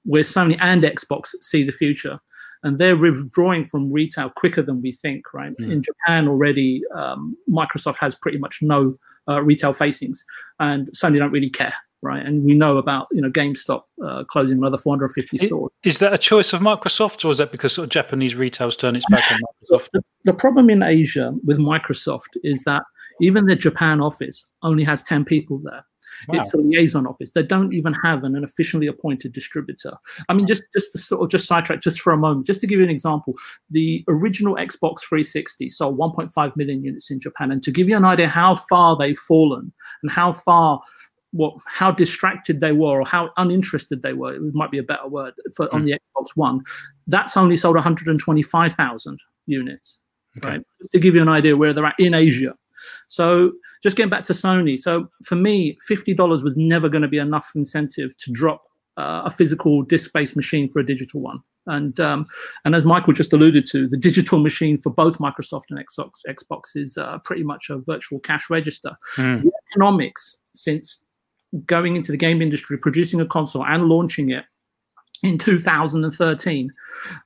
where 0.04 0.22
Sony 0.22 0.56
and 0.60 0.82
Xbox 0.82 1.34
see 1.40 1.64
the 1.64 1.72
future. 1.72 2.18
And 2.62 2.78
they're 2.78 2.96
withdrawing 2.96 3.66
from 3.66 3.92
retail 3.92 4.30
quicker 4.30 4.62
than 4.62 4.80
we 4.80 4.92
think, 4.92 5.34
right? 5.34 5.52
Mm. 5.60 5.70
In 5.70 5.82
Japan 5.82 6.28
already, 6.28 6.82
um, 6.94 7.36
Microsoft 7.50 7.98
has 7.98 8.14
pretty 8.14 8.38
much 8.38 8.60
no 8.62 8.94
uh, 9.28 9.42
retail 9.42 9.74
facings, 9.74 10.24
and 10.60 10.88
Sony 10.92 11.18
don't 11.18 11.32
really 11.32 11.50
care 11.50 11.74
right? 12.04 12.24
And 12.24 12.44
we 12.44 12.54
know 12.54 12.76
about 12.76 13.08
you 13.10 13.20
know 13.20 13.30
GameStop 13.30 13.82
uh, 14.04 14.24
closing 14.24 14.58
another 14.58 14.78
450 14.78 15.38
stores. 15.38 15.72
Is 15.82 15.98
that 15.98 16.12
a 16.12 16.18
choice 16.18 16.52
of 16.52 16.60
Microsoft, 16.60 17.24
or 17.24 17.30
is 17.30 17.38
that 17.38 17.50
because 17.50 17.72
sort 17.72 17.84
of 17.84 17.90
Japanese 17.90 18.36
retail's 18.36 18.76
turned 18.76 18.96
its 18.96 19.06
back 19.10 19.24
on 19.32 19.40
Microsoft? 19.72 19.88
The, 19.92 20.02
the, 20.24 20.34
problem 20.34 20.70
in 20.70 20.82
Asia 20.82 21.34
with 21.44 21.58
Microsoft 21.58 22.36
is 22.44 22.62
that 22.64 22.82
even 23.20 23.46
the 23.46 23.56
Japan 23.56 24.00
office 24.00 24.50
only 24.62 24.84
has 24.84 25.02
10 25.02 25.24
people 25.24 25.58
there. 25.64 25.80
Wow. 26.28 26.40
It's 26.40 26.54
a 26.54 26.58
liaison 26.58 27.06
office. 27.06 27.32
They 27.32 27.42
don't 27.42 27.72
even 27.72 27.92
have 27.94 28.24
an, 28.24 28.36
an 28.36 28.44
officially 28.44 28.86
appointed 28.86 29.32
distributor. 29.32 29.94
I 30.28 30.34
mean, 30.34 30.46
just 30.46 30.62
just 30.72 30.92
to 30.92 30.98
sort 30.98 31.22
of 31.22 31.30
just 31.30 31.46
sidetrack 31.46 31.80
just 31.80 32.00
for 32.00 32.12
a 32.12 32.16
moment, 32.16 32.46
just 32.46 32.60
to 32.60 32.66
give 32.66 32.78
you 32.78 32.84
an 32.84 32.90
example, 32.90 33.34
the 33.70 34.04
original 34.08 34.56
Xbox 34.56 35.00
360 35.00 35.68
sold 35.68 35.98
1.5 35.98 36.56
million 36.56 36.84
units 36.84 37.10
in 37.10 37.20
Japan, 37.20 37.50
and 37.50 37.62
to 37.62 37.70
give 37.70 37.88
you 37.88 37.96
an 37.96 38.04
idea 38.04 38.28
how 38.28 38.54
far 38.54 38.96
they've 38.96 39.18
fallen 39.18 39.72
and 40.02 40.10
how 40.10 40.32
far 40.32 40.80
what 41.34 41.54
how 41.66 41.90
distracted 41.90 42.60
they 42.60 42.72
were 42.72 43.00
or 43.00 43.06
how 43.06 43.30
uninterested 43.36 44.02
they 44.02 44.12
were. 44.12 44.34
It 44.34 44.54
might 44.54 44.70
be 44.70 44.78
a 44.78 44.84
better 44.84 45.08
word 45.08 45.34
for 45.54 45.66
mm. 45.66 45.74
on 45.74 45.80
hmm. 45.80 45.86
the 45.86 45.92
Xbox 45.92 46.28
One. 46.36 46.60
That's 47.06 47.36
only 47.36 47.56
sold 47.56 47.74
125,000 47.74 49.20
units, 49.46 50.00
okay. 50.38 50.48
right? 50.48 50.62
Just 50.80 50.92
to 50.92 50.98
give 51.00 51.14
you 51.14 51.22
an 51.22 51.28
idea 51.28 51.56
where 51.56 51.72
they're 51.72 51.86
at 51.86 51.98
in 51.98 52.14
Asia. 52.14 52.54
So 53.08 53.52
just 53.82 53.96
getting 53.96 54.10
back 54.10 54.24
to 54.24 54.32
Sony. 54.32 54.78
So 54.78 55.08
for 55.24 55.36
me, 55.36 55.76
fifty 55.86 56.14
dollars 56.14 56.42
was 56.42 56.56
never 56.56 56.88
going 56.88 57.02
to 57.02 57.08
be 57.08 57.18
enough 57.18 57.50
incentive 57.54 58.16
to 58.18 58.32
drop 58.32 58.62
uh, 58.96 59.22
a 59.24 59.30
physical 59.30 59.82
disk-based 59.82 60.36
machine 60.36 60.68
for 60.68 60.78
a 60.78 60.86
digital 60.86 61.20
one. 61.20 61.40
And 61.66 61.98
um, 62.00 62.26
and 62.64 62.74
as 62.74 62.84
Michael 62.84 63.12
just 63.12 63.32
alluded 63.32 63.66
to, 63.66 63.88
the 63.88 63.96
digital 63.96 64.38
machine 64.38 64.80
for 64.80 64.90
both 64.90 65.18
Microsoft 65.18 65.64
and 65.70 65.78
Xbox, 65.78 66.10
Xbox 66.28 66.76
is 66.76 66.96
uh, 66.96 67.18
pretty 67.24 67.42
much 67.42 67.70
a 67.70 67.78
virtual 67.78 68.20
cash 68.20 68.50
register. 68.50 68.92
Mm. 69.16 69.42
The 69.42 69.52
economics 69.70 70.40
since 70.54 71.02
going 71.66 71.96
into 71.96 72.10
the 72.10 72.18
game 72.18 72.42
industry, 72.42 72.76
producing 72.76 73.20
a 73.20 73.26
console 73.26 73.64
and 73.64 73.84
launching 73.84 74.30
it 74.30 74.44
in 75.24 75.38
2013 75.38 76.70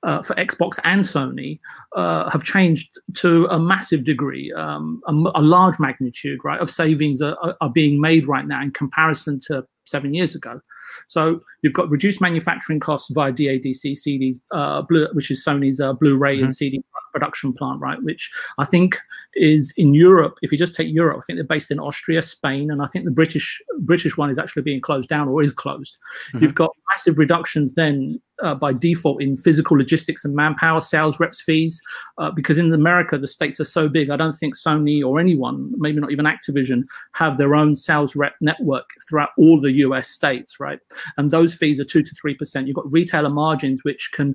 uh, 0.05 0.23
for 0.23 0.35
Xbox 0.37 0.79
and 0.85 1.03
Sony 1.03 1.59
uh, 1.97 2.31
have 2.31 2.45
changed 2.45 2.99
to 3.15 3.47
a 3.47 3.59
massive 3.59 4.05
degree, 4.05 4.53
um, 4.53 5.03
a, 5.09 5.13
a, 5.13 5.43
large 5.43 5.79
magnitude, 5.81 6.39
right, 6.45 6.61
of 6.61 6.71
savings 6.71 7.21
are, 7.21 7.57
are, 7.61 7.71
being 7.71 8.01
made 8.01 8.27
right 8.29 8.47
now 8.47 8.63
in 8.63 8.71
comparison 8.71 9.41
to 9.47 9.65
seven 9.85 10.15
years 10.15 10.35
ago. 10.35 10.61
So 11.09 11.41
you've 11.63 11.73
got 11.73 11.91
reduced 11.91 12.21
manufacturing 12.21 12.81
costs 12.81 13.11
via 13.13 13.33
DADC 13.33 13.97
CD, 13.97 14.41
uh, 14.53 14.83
Blu- 14.83 15.09
which 15.13 15.31
is 15.31 15.45
Sony's 15.45 15.81
uh, 15.81 15.93
Blu-ray 15.93 16.37
mm-hmm. 16.37 16.45
and 16.45 16.55
CD 16.55 16.83
production 17.19 17.53
plant, 17.53 17.81
right? 17.81 18.01
Which 18.03 18.31
I 18.59 18.65
think 18.65 18.97
is 19.35 19.73
in 19.77 19.93
Europe. 19.93 20.39
If 20.43 20.53
you 20.53 20.59
just 20.59 20.75
take 20.75 20.89
Europe, 20.93 21.19
I 21.19 21.23
think 21.23 21.37
they're 21.37 21.45
based 21.57 21.71
in 21.71 21.81
Austria, 21.81 22.23
Spain, 22.23 22.71
and 22.71 22.81
I 22.81 22.87
think 22.87 23.05
the 23.05 23.11
British 23.11 23.61
British 23.81 24.17
one 24.17 24.31
is 24.31 24.39
actually 24.39 24.63
being 24.63 24.81
closed 24.81 25.09
down 25.09 25.29
or 25.29 25.43
is 25.43 25.53
closed. 25.53 25.99
Mm-hmm. 26.29 26.43
You've 26.43 26.55
got 26.55 26.71
massive 26.91 27.19
reductions 27.19 27.75
then 27.75 28.21
uh, 28.43 28.55
by 28.55 28.73
default 28.73 29.21
in 29.21 29.37
physical 29.37 29.77
logistics 29.77 30.25
and 30.25 30.35
manpower, 30.35 30.81
sales 30.81 31.19
reps 31.19 31.41
fees, 31.41 31.83
uh, 32.19 32.31
because 32.31 32.57
in 32.57 32.73
America 32.73 33.19
the 33.19 33.27
states 33.27 33.59
are 33.59 33.65
so 33.65 33.89
big. 33.89 34.11
I 34.11 34.17
don't 34.17 34.33
think 34.33 34.55
Sony 34.57 35.05
or 35.05 35.19
anyone, 35.19 35.73
maybe 35.77 36.01
not 36.01 36.13
even 36.13 36.25
Activision, 36.25 36.85
have 37.15 37.37
their 37.37 37.55
own 37.55 37.75
sales 37.75 38.15
rep 38.15 38.35
network 38.41 38.89
throughout 39.09 39.31
all 39.39 39.61
the 39.61 39.73
U.S. 39.87 40.09
states, 40.09 40.61
right? 40.61 40.79
And 41.17 41.31
those 41.31 41.53
fees 41.53 41.81
are 41.81 41.85
two 41.85 42.03
to 42.03 42.15
three 42.15 42.35
percent. 42.35 42.67
You've 42.67 42.77
got 42.77 42.93
retailer 42.93 43.31
margins 43.31 43.83
which 43.83 44.11
can 44.13 44.35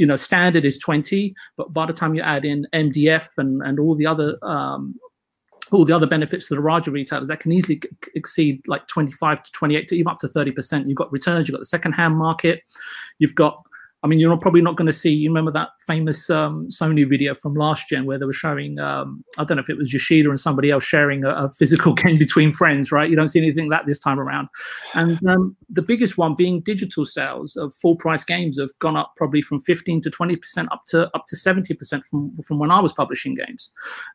you 0.00 0.06
know 0.06 0.16
standard 0.16 0.64
is 0.64 0.78
20 0.78 1.34
but 1.58 1.74
by 1.74 1.84
the 1.84 1.92
time 1.92 2.14
you 2.14 2.22
add 2.22 2.46
in 2.46 2.66
mdf 2.72 3.28
and 3.36 3.60
and 3.62 3.78
all 3.78 3.94
the 3.94 4.06
other 4.06 4.34
um, 4.42 4.94
all 5.72 5.84
the 5.84 5.94
other 5.94 6.06
benefits 6.06 6.48
to 6.48 6.54
the 6.54 6.60
larger 6.60 6.90
retailers 6.90 7.28
that 7.28 7.40
can 7.40 7.52
easily 7.52 7.80
exceed 8.14 8.66
like 8.66 8.86
25 8.88 9.42
to 9.42 9.52
28 9.52 9.88
to 9.88 9.94
even 9.94 10.10
up 10.10 10.18
to 10.18 10.26
30%. 10.26 10.88
You've 10.88 10.96
got 10.96 11.12
returns, 11.12 11.46
you've 11.46 11.54
got 11.54 11.60
the 11.60 11.66
second-hand 11.66 12.16
market, 12.16 12.64
you've 13.20 13.36
got 13.36 13.62
I 14.02 14.06
mean, 14.06 14.18
you're 14.18 14.36
probably 14.38 14.62
not 14.62 14.76
going 14.76 14.86
to 14.86 14.92
see. 14.92 15.12
You 15.12 15.28
remember 15.28 15.50
that 15.52 15.70
famous 15.86 16.30
um, 16.30 16.68
Sony 16.68 17.06
video 17.06 17.34
from 17.34 17.54
last 17.54 17.88
gen 17.88 18.06
where 18.06 18.18
they 18.18 18.24
were 18.24 18.32
showing. 18.32 18.78
Um, 18.78 19.22
I 19.36 19.44
don't 19.44 19.58
know 19.58 19.62
if 19.62 19.68
it 19.68 19.76
was 19.76 19.92
Yoshida 19.92 20.30
and 20.30 20.40
somebody 20.40 20.70
else 20.70 20.84
sharing 20.84 21.24
a, 21.24 21.30
a, 21.30 21.50
physical 21.50 21.92
game 21.94 22.18
between 22.18 22.52
friends, 22.52 22.90
right? 22.90 23.10
You 23.10 23.16
don't 23.16 23.28
see 23.28 23.40
anything 23.40 23.68
like 23.68 23.80
that 23.80 23.86
this 23.86 23.98
time 23.98 24.18
around. 24.18 24.48
And 24.94 25.18
um, 25.28 25.54
the 25.68 25.82
biggest 25.82 26.16
one 26.16 26.34
being 26.34 26.60
digital 26.60 27.04
sales 27.04 27.56
of 27.56 27.74
full 27.74 27.96
price 27.96 28.24
games 28.24 28.58
have 28.58 28.70
gone 28.78 28.96
up 28.96 29.12
probably 29.16 29.42
from 29.42 29.60
15 29.60 30.00
to 30.02 30.10
20 30.10 30.36
percent 30.36 30.72
up 30.72 30.84
to 30.86 31.14
up 31.14 31.26
to 31.28 31.36
70 31.36 31.74
percent 31.74 32.04
from 32.06 32.34
from 32.38 32.58
when 32.58 32.70
I 32.70 32.80
was 32.80 32.94
publishing 32.94 33.34
games. 33.34 33.70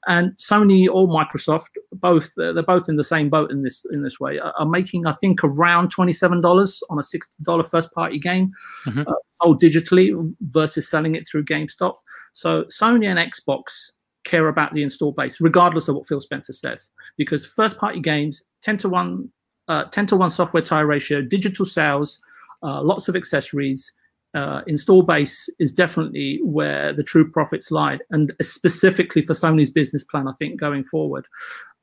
And 0.07 0.31
Sony 0.37 0.87
or 0.91 1.07
Microsoft, 1.07 1.69
both 1.93 2.33
they're 2.35 2.63
both 2.63 2.89
in 2.89 2.95
the 2.95 3.03
same 3.03 3.29
boat 3.29 3.51
in 3.51 3.61
this 3.61 3.85
in 3.91 4.01
this 4.01 4.19
way, 4.19 4.39
are, 4.39 4.65
making 4.65 5.05
I 5.05 5.13
think 5.13 5.43
around 5.43 5.89
27 5.91 6.41
dollars 6.41 6.81
on 6.89 6.97
a 6.97 7.03
60 7.03 7.43
dollar 7.43 7.63
first 7.63 7.91
party 7.91 8.17
game. 8.17 8.51
Mm-hmm. 8.87 9.01
Uh, 9.01 9.13
sold 9.41 9.59
digitally 9.75 10.35
versus 10.41 10.89
selling 10.89 11.15
it 11.15 11.27
through 11.27 11.45
GameStop. 11.45 11.95
So 12.33 12.63
Sony 12.65 13.07
and 13.07 13.19
Xbox 13.19 13.89
care 14.23 14.47
about 14.47 14.73
the 14.73 14.83
install 14.83 15.11
base, 15.11 15.39
regardless 15.39 15.87
of 15.87 15.95
what 15.95 16.07
Phil 16.07 16.19
Spencer 16.19 16.53
says, 16.53 16.91
because 17.17 17.45
first 17.45 17.77
party 17.77 17.99
games, 17.99 18.43
10 18.61 18.77
to 18.79 18.89
1, 18.89 19.29
uh, 19.67 19.85
10 19.85 20.07
to 20.07 20.15
1 20.15 20.29
software 20.29 20.63
tie 20.63 20.81
ratio, 20.81 21.21
digital 21.21 21.65
sales, 21.65 22.19
uh, 22.63 22.81
lots 22.81 23.07
of 23.07 23.15
accessories. 23.15 23.91
Uh, 24.33 24.61
install 24.67 25.01
base 25.01 25.47
is 25.59 25.71
definitely 25.71 26.41
where 26.43 26.91
the 26.91 27.03
true 27.03 27.29
profits 27.31 27.71
lie, 27.71 27.97
and 28.09 28.33
specifically 28.41 29.21
for 29.21 29.33
Sony's 29.33 29.69
business 29.69 30.03
plan, 30.03 30.27
I 30.27 30.33
think 30.33 30.59
going 30.59 30.83
forward, 30.83 31.25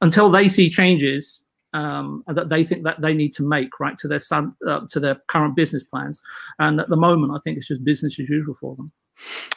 until 0.02 0.28
they 0.28 0.48
see 0.48 0.68
changes, 0.68 1.44
um, 1.72 2.22
that 2.26 2.48
they 2.48 2.64
think 2.64 2.84
that 2.84 3.00
they 3.00 3.14
need 3.14 3.32
to 3.34 3.42
make 3.42 3.80
right 3.80 3.96
to 3.98 4.08
their 4.08 4.18
son, 4.18 4.54
uh, 4.66 4.80
to 4.90 5.00
their 5.00 5.16
current 5.28 5.56
business 5.56 5.82
plans. 5.82 6.20
And 6.58 6.80
at 6.80 6.88
the 6.88 6.96
moment, 6.96 7.32
I 7.34 7.40
think 7.42 7.56
it's 7.56 7.68
just 7.68 7.84
business 7.84 8.18
as 8.20 8.28
usual 8.28 8.54
for 8.54 8.76
them. 8.76 8.92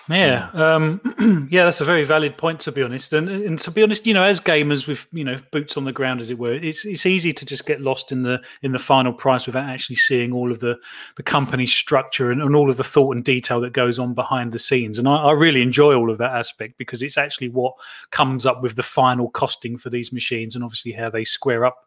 Yeah, 0.07 0.49
um, 0.53 1.47
yeah, 1.49 1.65
that's 1.65 1.81
a 1.81 1.85
very 1.85 2.03
valid 2.03 2.37
point 2.37 2.59
to 2.61 2.71
be 2.71 2.83
honest. 2.83 3.11
And, 3.13 3.27
and 3.27 3.57
to 3.59 3.71
be 3.71 3.81
honest, 3.81 4.05
you 4.05 4.13
know, 4.13 4.21
as 4.21 4.39
gamers 4.39 4.87
with 4.87 5.07
you 5.11 5.23
know 5.23 5.37
boots 5.51 5.77
on 5.77 5.85
the 5.85 5.91
ground, 5.91 6.21
as 6.21 6.29
it 6.29 6.37
were, 6.37 6.53
it's 6.53 6.85
it's 6.85 7.07
easy 7.07 7.33
to 7.33 7.45
just 7.45 7.65
get 7.65 7.81
lost 7.81 8.11
in 8.11 8.21
the 8.21 8.41
in 8.61 8.71
the 8.71 8.79
final 8.79 9.13
price 9.13 9.47
without 9.47 9.67
actually 9.67 9.95
seeing 9.95 10.31
all 10.31 10.51
of 10.51 10.59
the 10.59 10.77
the 11.17 11.23
company 11.23 11.65
structure 11.65 12.29
and, 12.29 12.41
and 12.41 12.55
all 12.55 12.69
of 12.69 12.77
the 12.77 12.83
thought 12.83 13.15
and 13.15 13.25
detail 13.25 13.59
that 13.61 13.73
goes 13.73 13.97
on 13.97 14.13
behind 14.13 14.51
the 14.51 14.59
scenes. 14.59 14.99
And 14.99 15.07
I, 15.07 15.15
I 15.15 15.31
really 15.31 15.63
enjoy 15.63 15.95
all 15.95 16.11
of 16.11 16.19
that 16.19 16.35
aspect 16.35 16.77
because 16.77 17.01
it's 17.01 17.17
actually 17.17 17.49
what 17.49 17.73
comes 18.11 18.45
up 18.45 18.61
with 18.61 18.75
the 18.75 18.83
final 18.83 19.31
costing 19.31 19.77
for 19.77 19.89
these 19.89 20.13
machines 20.13 20.53
and 20.53 20.63
obviously 20.63 20.91
how 20.91 21.09
they 21.09 21.23
square 21.23 21.65
up 21.65 21.77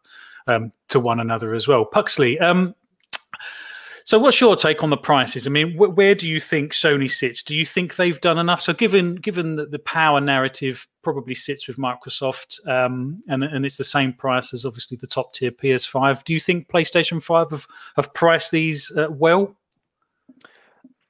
um, 0.47 0.71
to 0.89 0.99
one 0.99 1.19
another 1.19 1.53
as 1.53 1.67
well. 1.67 1.85
Puxley, 1.85 2.37
um, 2.39 2.75
so, 4.09 4.17
what's 4.17 4.41
your 4.41 4.55
take 4.55 4.81
on 4.81 4.89
the 4.89 4.97
prices? 4.97 5.45
I 5.45 5.51
mean, 5.51 5.77
wh- 5.77 5.95
where 5.95 6.15
do 6.15 6.27
you 6.27 6.39
think 6.39 6.73
Sony 6.73 7.11
sits? 7.11 7.43
Do 7.43 7.55
you 7.55 7.63
think 7.63 7.95
they've 7.95 8.19
done 8.19 8.39
enough? 8.39 8.59
So, 8.59 8.73
given 8.73 9.13
given 9.13 9.55
that 9.57 9.69
the 9.69 9.77
power 9.77 10.19
narrative 10.19 10.87
probably 11.03 11.35
sits 11.35 11.67
with 11.67 11.77
Microsoft, 11.77 12.67
um, 12.67 13.21
and 13.27 13.43
and 13.43 13.67
it's 13.67 13.77
the 13.77 13.83
same 13.83 14.13
price 14.13 14.51
as 14.51 14.65
obviously 14.65 14.97
the 14.99 15.05
top 15.05 15.35
tier 15.35 15.51
PS5, 15.51 16.23
do 16.23 16.33
you 16.33 16.39
think 16.39 16.67
PlayStation 16.69 17.21
Five 17.21 17.51
have 17.51 17.67
have 17.97 18.11
priced 18.15 18.49
these 18.49 18.91
uh, 18.97 19.09
well? 19.11 19.55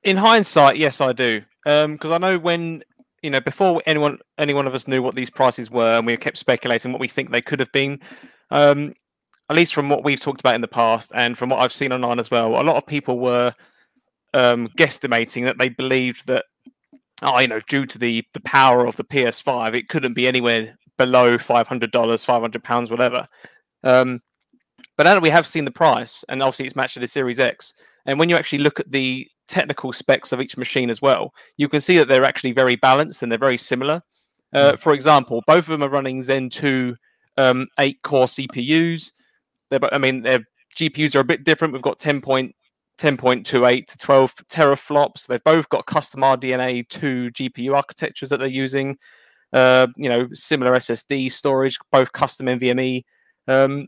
In 0.03 0.17
hindsight, 0.17 0.75
yes, 0.75 0.99
I 0.99 1.13
do, 1.13 1.41
because 1.63 2.11
um, 2.11 2.11
I 2.11 2.17
know 2.17 2.37
when 2.37 2.83
you 3.23 3.29
know 3.29 3.39
before 3.39 3.81
anyone 3.85 4.19
any 4.37 4.53
one 4.53 4.67
of 4.67 4.75
us 4.75 4.89
knew 4.89 5.01
what 5.01 5.15
these 5.15 5.29
prices 5.29 5.71
were, 5.71 5.99
and 5.99 6.05
we 6.05 6.17
kept 6.17 6.37
speculating 6.37 6.91
what 6.91 6.99
we 6.99 7.07
think 7.07 7.31
they 7.31 7.41
could 7.41 7.61
have 7.61 7.71
been. 7.71 8.01
Um, 8.51 8.93
at 9.49 9.55
least 9.55 9.73
from 9.73 9.89
what 9.89 10.03
we've 10.03 10.19
talked 10.19 10.39
about 10.39 10.55
in 10.55 10.61
the 10.61 10.67
past 10.67 11.11
and 11.15 11.37
from 11.37 11.49
what 11.49 11.59
I've 11.59 11.73
seen 11.73 11.91
online 11.91 12.19
as 12.19 12.29
well, 12.29 12.61
a 12.61 12.63
lot 12.63 12.75
of 12.75 12.85
people 12.85 13.19
were 13.19 13.53
um, 14.33 14.67
guesstimating 14.77 15.43
that 15.45 15.57
they 15.57 15.69
believed 15.69 16.27
that, 16.27 16.45
oh, 17.23 17.39
you 17.39 17.47
know, 17.47 17.61
due 17.67 17.85
to 17.87 17.97
the 17.97 18.23
the 18.33 18.41
power 18.41 18.85
of 18.85 18.95
the 18.95 19.03
PS5, 19.03 19.75
it 19.75 19.89
couldn't 19.89 20.13
be 20.13 20.27
anywhere 20.27 20.77
below 20.97 21.37
five 21.37 21.67
hundred 21.67 21.91
dollars, 21.91 22.23
five 22.23 22.41
hundred 22.41 22.63
pounds, 22.63 22.91
whatever. 22.91 23.25
Um, 23.83 24.21
but 24.97 25.03
now 25.03 25.13
that 25.13 25.23
we 25.23 25.29
have 25.29 25.47
seen 25.47 25.65
the 25.65 25.71
price, 25.71 26.23
and 26.29 26.43
obviously 26.43 26.65
it's 26.65 26.75
matched 26.75 26.95
to 26.95 26.99
the 26.99 27.07
Series 27.07 27.39
X, 27.39 27.73
and 28.05 28.19
when 28.19 28.29
you 28.29 28.35
actually 28.35 28.59
look 28.59 28.79
at 28.79 28.91
the 28.91 29.27
technical 29.47 29.91
specs 29.91 30.31
of 30.31 30.41
each 30.41 30.57
machine 30.57 30.91
as 30.91 31.01
well, 31.01 31.33
you 31.57 31.67
can 31.67 31.81
see 31.81 31.97
that 31.97 32.07
they're 32.07 32.25
actually 32.25 32.51
very 32.51 32.75
balanced 32.75 33.23
and 33.23 33.31
they're 33.31 33.39
very 33.39 33.57
similar. 33.57 33.99
Uh, 34.53 34.75
for 34.77 34.93
example, 34.93 35.43
both 35.47 35.65
of 35.65 35.67
them 35.67 35.83
are 35.83 35.89
running 35.89 36.21
Zen 36.21 36.49
2 36.49 36.95
um, 37.37 37.67
8 37.79 38.01
core 38.03 38.25
CPUs. 38.25 39.11
They're, 39.69 39.93
I 39.93 39.97
mean, 39.97 40.21
their 40.23 40.45
GPUs 40.75 41.15
are 41.15 41.19
a 41.19 41.25
bit 41.25 41.43
different. 41.43 41.73
We've 41.73 41.81
got 41.81 41.99
10 41.99 42.21
point, 42.21 42.55
10.28 42.99 43.85
to 43.85 43.97
12 43.97 44.35
teraflops. 44.51 45.27
They've 45.27 45.43
both 45.43 45.69
got 45.69 45.85
custom 45.85 46.21
RDNA 46.21 46.87
2 46.89 47.31
GPU 47.31 47.75
architectures 47.75 48.29
that 48.29 48.39
they're 48.39 48.47
using. 48.47 48.97
Uh, 49.51 49.87
you 49.95 50.09
know, 50.09 50.27
similar 50.33 50.73
SSD 50.73 51.31
storage, 51.31 51.77
both 51.91 52.11
custom 52.11 52.47
NVMe. 52.47 53.03
Um, 53.47 53.87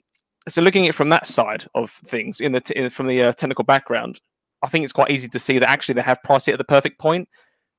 so 0.50 0.62
looking 0.62 0.86
at 0.86 0.90
it 0.90 0.96
from 0.96 1.10
that 1.10 1.28
side 1.28 1.68
of 1.76 1.92
things, 2.06 2.42
in 2.42 2.52
the 2.52 2.62
t- 2.62 2.76
in, 2.76 2.90
from 2.90 3.06
the 3.08 3.22
uh, 3.22 3.34
technical 3.34 3.64
background, 3.64 4.20
I 4.64 4.70
think 4.70 4.84
it's 4.84 4.94
quite 4.94 5.12
easy 5.12 5.28
to 5.28 5.40
see 5.40 5.60
that 5.60 5.70
actually 5.70 5.96
they 5.96 6.02
have 6.02 6.24
priced 6.24 6.48
it 6.48 6.54
at 6.54 6.58
the 6.58 6.64
perfect 6.64 7.00
point. 7.00 7.30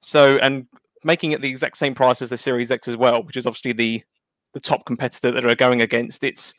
So 0.00 0.36
and 0.36 0.66
making 1.04 1.32
it 1.32 1.40
the 1.40 1.48
exact 1.48 1.76
same 1.76 1.94
price 1.94 2.22
as 2.22 2.30
the 2.30 2.36
Series 2.36 2.70
X 2.70 2.86
as 2.86 2.96
well, 2.96 3.22
which 3.24 3.36
is 3.36 3.46
obviously 3.46 3.72
the 3.72 4.02
the 4.54 4.60
top 4.60 4.84
competitor 4.84 5.32
that 5.32 5.44
are 5.44 5.54
going 5.54 5.80
against. 5.80 6.22
It's 6.22 6.54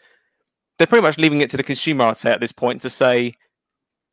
they're 0.78 0.88
pretty 0.88 1.04
much 1.04 1.18
leaving 1.18 1.42
it 1.42 1.50
to 1.52 1.58
the 1.58 1.64
consumer, 1.64 2.06
I'd 2.06 2.18
say, 2.18 2.32
at 2.32 2.40
this 2.40 2.52
point 2.52 2.82
to 2.82 2.90
say 2.90 3.34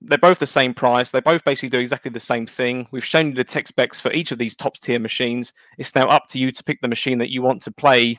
they're 0.03 0.19
both 0.19 0.39
the 0.39 0.47
same 0.47 0.73
price. 0.73 1.11
They 1.11 1.21
both 1.21 1.45
basically 1.45 1.69
do 1.69 1.79
exactly 1.79 2.11
the 2.11 2.21
same 2.21 2.47
thing. 2.47 2.87
We've 2.91 3.05
shown 3.05 3.29
you 3.29 3.35
the 3.35 3.45
tech 3.45 3.67
specs 3.67 4.01
for 4.01 4.13
each 4.13 4.33
of 4.33 4.39
these 4.39 4.57
top 4.57 4.77
tier 4.79 4.99
machines. 4.99 5.53
It's 5.79 5.95
now 5.95 6.09
up 6.09 6.27
to 6.29 6.39
you 6.39 6.51
to 6.51 6.65
pick 6.65 6.81
the 6.81 6.89
machine 6.89 7.19
that 7.19 7.33
you 7.33 7.43
want 7.43 7.63
to 7.63 7.71
play 7.71 8.19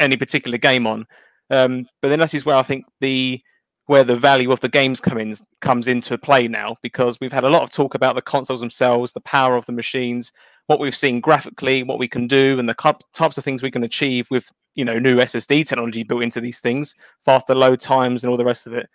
any 0.00 0.16
particular 0.16 0.58
game 0.58 0.86
on. 0.86 1.06
Um, 1.50 1.86
but 2.00 2.08
then 2.08 2.20
this 2.20 2.34
is 2.34 2.46
where 2.46 2.56
I 2.56 2.62
think 2.62 2.86
the 3.00 3.40
where 3.86 4.04
the 4.04 4.16
value 4.16 4.50
of 4.50 4.60
the 4.60 4.68
games 4.68 4.98
come 4.98 5.18
in, 5.18 5.36
comes 5.60 5.88
into 5.88 6.16
play 6.16 6.48
now 6.48 6.74
because 6.82 7.20
we've 7.20 7.34
had 7.34 7.44
a 7.44 7.50
lot 7.50 7.62
of 7.62 7.70
talk 7.70 7.94
about 7.94 8.14
the 8.14 8.22
consoles 8.22 8.60
themselves, 8.60 9.12
the 9.12 9.20
power 9.20 9.56
of 9.56 9.66
the 9.66 9.72
machines, 9.72 10.32
what 10.66 10.80
we've 10.80 10.96
seen 10.96 11.20
graphically, 11.20 11.82
what 11.82 11.98
we 11.98 12.08
can 12.08 12.26
do, 12.26 12.58
and 12.58 12.68
the 12.68 12.96
types 13.12 13.38
of 13.38 13.44
things 13.44 13.62
we 13.62 13.70
can 13.70 13.84
achieve 13.84 14.26
with 14.30 14.50
you 14.74 14.84
know 14.84 14.98
new 14.98 15.16
SSD 15.18 15.66
technology 15.66 16.02
built 16.02 16.22
into 16.22 16.40
these 16.40 16.60
things, 16.60 16.94
faster 17.24 17.54
load 17.54 17.80
times, 17.80 18.22
and 18.22 18.30
all 18.30 18.36
the 18.36 18.44
rest 18.44 18.66
of 18.66 18.74
it. 18.74 18.88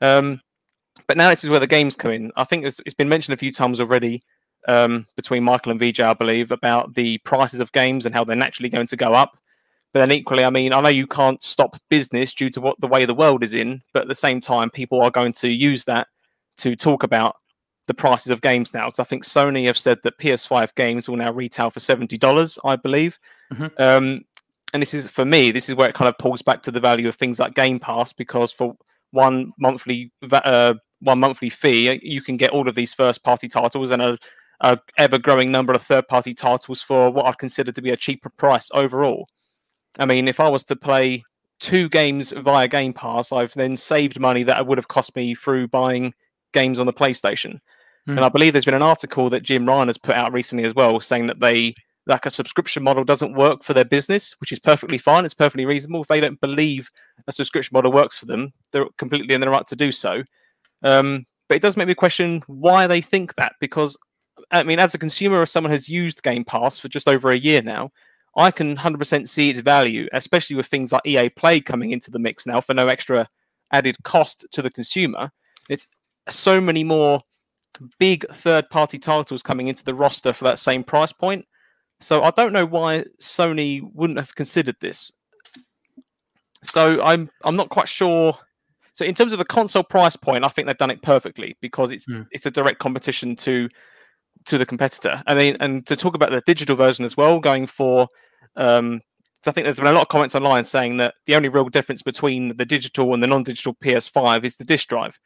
Um, 0.00 0.40
but 1.06 1.16
now 1.16 1.28
this 1.28 1.44
is 1.44 1.50
where 1.50 1.60
the 1.60 1.66
games 1.66 1.96
come 1.96 2.12
in. 2.12 2.32
I 2.36 2.44
think 2.44 2.64
it's, 2.64 2.80
it's 2.84 2.94
been 2.94 3.08
mentioned 3.08 3.34
a 3.34 3.38
few 3.38 3.52
times 3.52 3.80
already 3.80 4.22
um, 4.68 5.06
between 5.16 5.44
Michael 5.44 5.72
and 5.72 5.80
VJ, 5.80 6.00
I 6.00 6.14
believe, 6.14 6.50
about 6.50 6.94
the 6.94 7.18
prices 7.18 7.60
of 7.60 7.72
games 7.72 8.06
and 8.06 8.14
how 8.14 8.24
they're 8.24 8.36
naturally 8.36 8.68
going 8.68 8.86
to 8.88 8.96
go 8.96 9.14
up. 9.14 9.38
But 9.92 10.00
then 10.00 10.12
equally, 10.12 10.44
I 10.44 10.50
mean, 10.50 10.72
I 10.72 10.80
know 10.80 10.88
you 10.88 11.06
can't 11.06 11.42
stop 11.42 11.76
business 11.88 12.32
due 12.32 12.50
to 12.50 12.60
what 12.60 12.80
the 12.80 12.86
way 12.86 13.04
the 13.04 13.14
world 13.14 13.42
is 13.42 13.54
in, 13.54 13.82
but 13.92 14.02
at 14.02 14.08
the 14.08 14.14
same 14.14 14.40
time, 14.40 14.70
people 14.70 15.00
are 15.00 15.10
going 15.10 15.32
to 15.34 15.48
use 15.48 15.84
that 15.86 16.06
to 16.58 16.76
talk 16.76 17.02
about 17.02 17.36
the 17.90 17.94
prices 17.94 18.30
of 18.30 18.40
games 18.40 18.72
now. 18.72 18.86
Because 18.86 19.00
I 19.00 19.04
think 19.04 19.24
Sony 19.24 19.66
have 19.66 19.76
said 19.76 19.98
that 20.04 20.16
PS5 20.18 20.76
games 20.76 21.08
will 21.08 21.16
now 21.16 21.32
retail 21.32 21.70
for 21.70 21.80
seventy 21.80 22.16
dollars, 22.16 22.56
I 22.64 22.76
believe. 22.76 23.18
Mm-hmm. 23.52 23.82
Um, 23.82 24.24
and 24.72 24.80
this 24.80 24.94
is 24.94 25.08
for 25.08 25.24
me, 25.24 25.50
this 25.50 25.68
is 25.68 25.74
where 25.74 25.88
it 25.88 25.96
kind 25.96 26.08
of 26.08 26.16
pulls 26.16 26.40
back 26.40 26.62
to 26.62 26.70
the 26.70 26.78
value 26.78 27.08
of 27.08 27.16
things 27.16 27.40
like 27.40 27.54
Game 27.54 27.80
Pass, 27.80 28.12
because 28.12 28.52
for 28.52 28.76
one 29.10 29.52
monthly 29.58 30.12
uh, 30.30 30.74
one 31.00 31.18
monthly 31.18 31.50
fee, 31.50 31.98
you 32.04 32.22
can 32.22 32.36
get 32.36 32.50
all 32.50 32.68
of 32.68 32.76
these 32.76 32.94
first 32.94 33.24
party 33.24 33.48
titles 33.48 33.90
and 33.90 34.00
a, 34.00 34.16
a 34.60 34.78
ever 34.96 35.18
growing 35.18 35.50
number 35.50 35.72
of 35.72 35.82
third 35.82 36.06
party 36.06 36.32
titles 36.32 36.80
for 36.80 37.10
what 37.10 37.26
I'd 37.26 37.38
consider 37.38 37.72
to 37.72 37.82
be 37.82 37.90
a 37.90 37.96
cheaper 37.96 38.30
price 38.30 38.70
overall. 38.72 39.26
I 39.98 40.06
mean, 40.06 40.28
if 40.28 40.38
I 40.38 40.48
was 40.48 40.62
to 40.66 40.76
play 40.76 41.24
two 41.58 41.88
games 41.88 42.30
via 42.30 42.68
Game 42.68 42.92
Pass, 42.92 43.32
I've 43.32 43.54
then 43.54 43.76
saved 43.76 44.20
money 44.20 44.44
that 44.44 44.64
would 44.64 44.78
have 44.78 44.86
cost 44.86 45.16
me 45.16 45.34
through 45.34 45.66
buying 45.66 46.14
games 46.52 46.78
on 46.78 46.86
the 46.86 46.92
PlayStation. 46.92 47.58
Mm. 48.08 48.16
And 48.16 48.20
I 48.20 48.28
believe 48.28 48.52
there's 48.52 48.64
been 48.64 48.74
an 48.74 48.82
article 48.82 49.30
that 49.30 49.42
Jim 49.42 49.66
Ryan 49.66 49.88
has 49.88 49.98
put 49.98 50.16
out 50.16 50.32
recently 50.32 50.64
as 50.64 50.74
well, 50.74 51.00
saying 51.00 51.26
that 51.28 51.40
they 51.40 51.74
like 52.06 52.26
a 52.26 52.30
subscription 52.30 52.82
model 52.82 53.04
doesn't 53.04 53.34
work 53.34 53.62
for 53.62 53.74
their 53.74 53.84
business, 53.84 54.34
which 54.40 54.52
is 54.52 54.58
perfectly 54.58 54.98
fine. 54.98 55.24
It's 55.24 55.34
perfectly 55.34 55.66
reasonable. 55.66 56.02
If 56.02 56.08
they 56.08 56.20
don't 56.20 56.40
believe 56.40 56.90
a 57.26 57.32
subscription 57.32 57.74
model 57.74 57.92
works 57.92 58.18
for 58.18 58.26
them, 58.26 58.52
they're 58.72 58.86
completely 58.96 59.34
in 59.34 59.40
the 59.40 59.50
right 59.50 59.66
to 59.66 59.76
do 59.76 59.92
so. 59.92 60.22
Um, 60.82 61.26
but 61.48 61.56
it 61.56 61.62
does 61.62 61.76
make 61.76 61.88
me 61.88 61.94
question 61.94 62.42
why 62.46 62.86
they 62.86 63.00
think 63.00 63.34
that. 63.34 63.52
Because 63.60 63.96
I 64.50 64.62
mean, 64.62 64.78
as 64.78 64.94
a 64.94 64.98
consumer, 64.98 65.42
as 65.42 65.50
someone 65.50 65.72
has 65.72 65.88
used 65.88 66.22
Game 66.22 66.44
Pass 66.44 66.78
for 66.78 66.88
just 66.88 67.08
over 67.08 67.30
a 67.30 67.38
year 67.38 67.62
now, 67.62 67.90
I 68.36 68.50
can 68.50 68.76
100% 68.76 69.28
see 69.28 69.50
its 69.50 69.60
value, 69.60 70.08
especially 70.12 70.56
with 70.56 70.66
things 70.66 70.92
like 70.92 71.06
EA 71.06 71.28
Play 71.30 71.60
coming 71.60 71.90
into 71.90 72.10
the 72.10 72.18
mix 72.18 72.46
now 72.46 72.60
for 72.60 72.74
no 72.74 72.88
extra 72.88 73.28
added 73.72 73.96
cost 74.04 74.46
to 74.52 74.62
the 74.62 74.70
consumer. 74.70 75.30
It's 75.68 75.86
so 76.28 76.60
many 76.60 76.84
more 76.84 77.20
big 77.98 78.24
third 78.32 78.68
party 78.70 78.98
titles 78.98 79.42
coming 79.42 79.68
into 79.68 79.84
the 79.84 79.94
roster 79.94 80.32
for 80.32 80.44
that 80.44 80.58
same 80.58 80.84
price 80.84 81.12
point. 81.12 81.46
So 82.00 82.22
I 82.22 82.30
don't 82.30 82.52
know 82.52 82.66
why 82.66 83.04
Sony 83.20 83.82
wouldn't 83.94 84.18
have 84.18 84.34
considered 84.34 84.76
this. 84.80 85.12
So 86.64 87.02
I'm 87.02 87.30
I'm 87.44 87.56
not 87.56 87.70
quite 87.70 87.88
sure. 87.88 88.36
So 88.92 89.04
in 89.04 89.14
terms 89.14 89.32
of 89.32 89.38
the 89.38 89.44
console 89.44 89.82
price 89.82 90.16
point, 90.16 90.44
I 90.44 90.48
think 90.48 90.66
they've 90.66 90.76
done 90.76 90.90
it 90.90 91.02
perfectly 91.02 91.56
because 91.60 91.92
it's 91.92 92.08
mm. 92.08 92.26
it's 92.32 92.46
a 92.46 92.50
direct 92.50 92.78
competition 92.78 93.36
to 93.36 93.68
to 94.46 94.58
the 94.58 94.66
competitor. 94.66 95.22
I 95.26 95.34
mean, 95.34 95.56
and 95.60 95.86
to 95.86 95.96
talk 95.96 96.14
about 96.14 96.30
the 96.30 96.42
digital 96.46 96.76
version 96.76 97.04
as 97.04 97.16
well, 97.16 97.40
going 97.40 97.66
for, 97.66 98.08
um, 98.56 99.02
so 99.44 99.50
I 99.50 99.52
think 99.52 99.64
there's 99.64 99.76
been 99.76 99.86
a 99.86 99.92
lot 99.92 100.02
of 100.02 100.08
comments 100.08 100.34
online 100.34 100.64
saying 100.64 100.96
that 100.98 101.14
the 101.26 101.34
only 101.34 101.48
real 101.48 101.68
difference 101.68 102.02
between 102.02 102.56
the 102.56 102.64
digital 102.64 103.12
and 103.12 103.22
the 103.22 103.26
non-digital 103.26 103.74
PS5 103.84 104.44
is 104.44 104.56
the 104.56 104.64
disk 104.64 104.88
drive. 104.88 105.18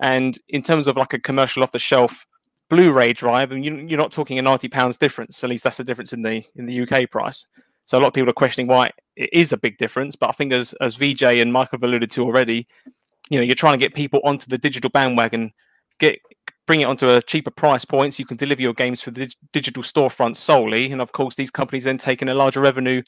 And 0.00 0.38
in 0.48 0.62
terms 0.62 0.86
of 0.86 0.96
like 0.96 1.12
a 1.12 1.18
commercial 1.18 1.62
off-the-shelf 1.62 2.26
Blu-ray 2.70 3.14
drive, 3.14 3.50
and 3.50 3.64
you, 3.64 3.94
are 3.94 3.98
not 3.98 4.12
talking 4.12 4.38
a 4.38 4.42
ninety 4.42 4.68
pounds 4.68 4.98
difference. 4.98 5.42
At 5.42 5.48
least 5.48 5.64
that's 5.64 5.78
the 5.78 5.84
difference 5.84 6.12
in 6.12 6.22
the 6.22 6.44
in 6.56 6.66
the 6.66 6.82
UK 6.82 7.10
price. 7.10 7.46
So 7.86 7.98
a 7.98 8.00
lot 8.00 8.08
of 8.08 8.12
people 8.12 8.28
are 8.28 8.34
questioning 8.34 8.68
why 8.68 8.90
it 9.16 9.30
is 9.32 9.54
a 9.54 9.56
big 9.56 9.78
difference. 9.78 10.16
But 10.16 10.28
I 10.28 10.32
think 10.32 10.52
as 10.52 10.74
as 10.82 10.96
VJ 10.96 11.22
and 11.22 11.52
Michael 11.52 11.78
have 11.78 11.82
alluded 11.82 12.10
to 12.10 12.22
already, 12.22 12.66
you 13.30 13.38
know, 13.38 13.44
you're 13.44 13.54
trying 13.54 13.72
to 13.72 13.82
get 13.82 13.94
people 13.94 14.20
onto 14.22 14.46
the 14.48 14.58
digital 14.58 14.90
bandwagon, 14.90 15.52
get 15.98 16.18
bring 16.66 16.82
it 16.82 16.84
onto 16.84 17.08
a 17.08 17.22
cheaper 17.22 17.50
price 17.50 17.86
points. 17.86 18.18
You 18.18 18.26
can 18.26 18.36
deliver 18.36 18.60
your 18.60 18.74
games 18.74 19.00
for 19.00 19.12
the 19.12 19.32
digital 19.52 19.82
storefront 19.82 20.36
solely, 20.36 20.92
and 20.92 21.00
of 21.00 21.12
course, 21.12 21.36
these 21.36 21.50
companies 21.50 21.84
then 21.84 21.96
taking 21.96 22.28
a 22.28 22.34
larger 22.34 22.60
revenue 22.60 23.02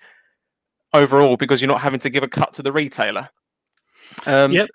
overall 0.95 1.37
because 1.37 1.61
you're 1.61 1.69
not 1.69 1.83
having 1.83 2.01
to 2.01 2.11
give 2.11 2.23
a 2.23 2.29
cut 2.29 2.55
to 2.55 2.63
the 2.63 2.73
retailer. 2.73 3.29
Um, 4.27 4.53
yep. 4.53 4.71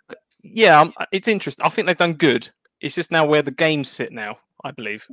Yeah, 0.53 0.81
um, 0.81 0.93
it's 1.11 1.27
interesting. 1.27 1.65
I 1.65 1.69
think 1.69 1.87
they've 1.87 1.97
done 1.97 2.13
good. 2.13 2.49
It's 2.81 2.95
just 2.95 3.11
now 3.11 3.25
where 3.25 3.41
the 3.41 3.51
games 3.51 3.89
sit 3.89 4.11
now. 4.11 4.37
I 4.65 4.71
believe. 4.71 5.07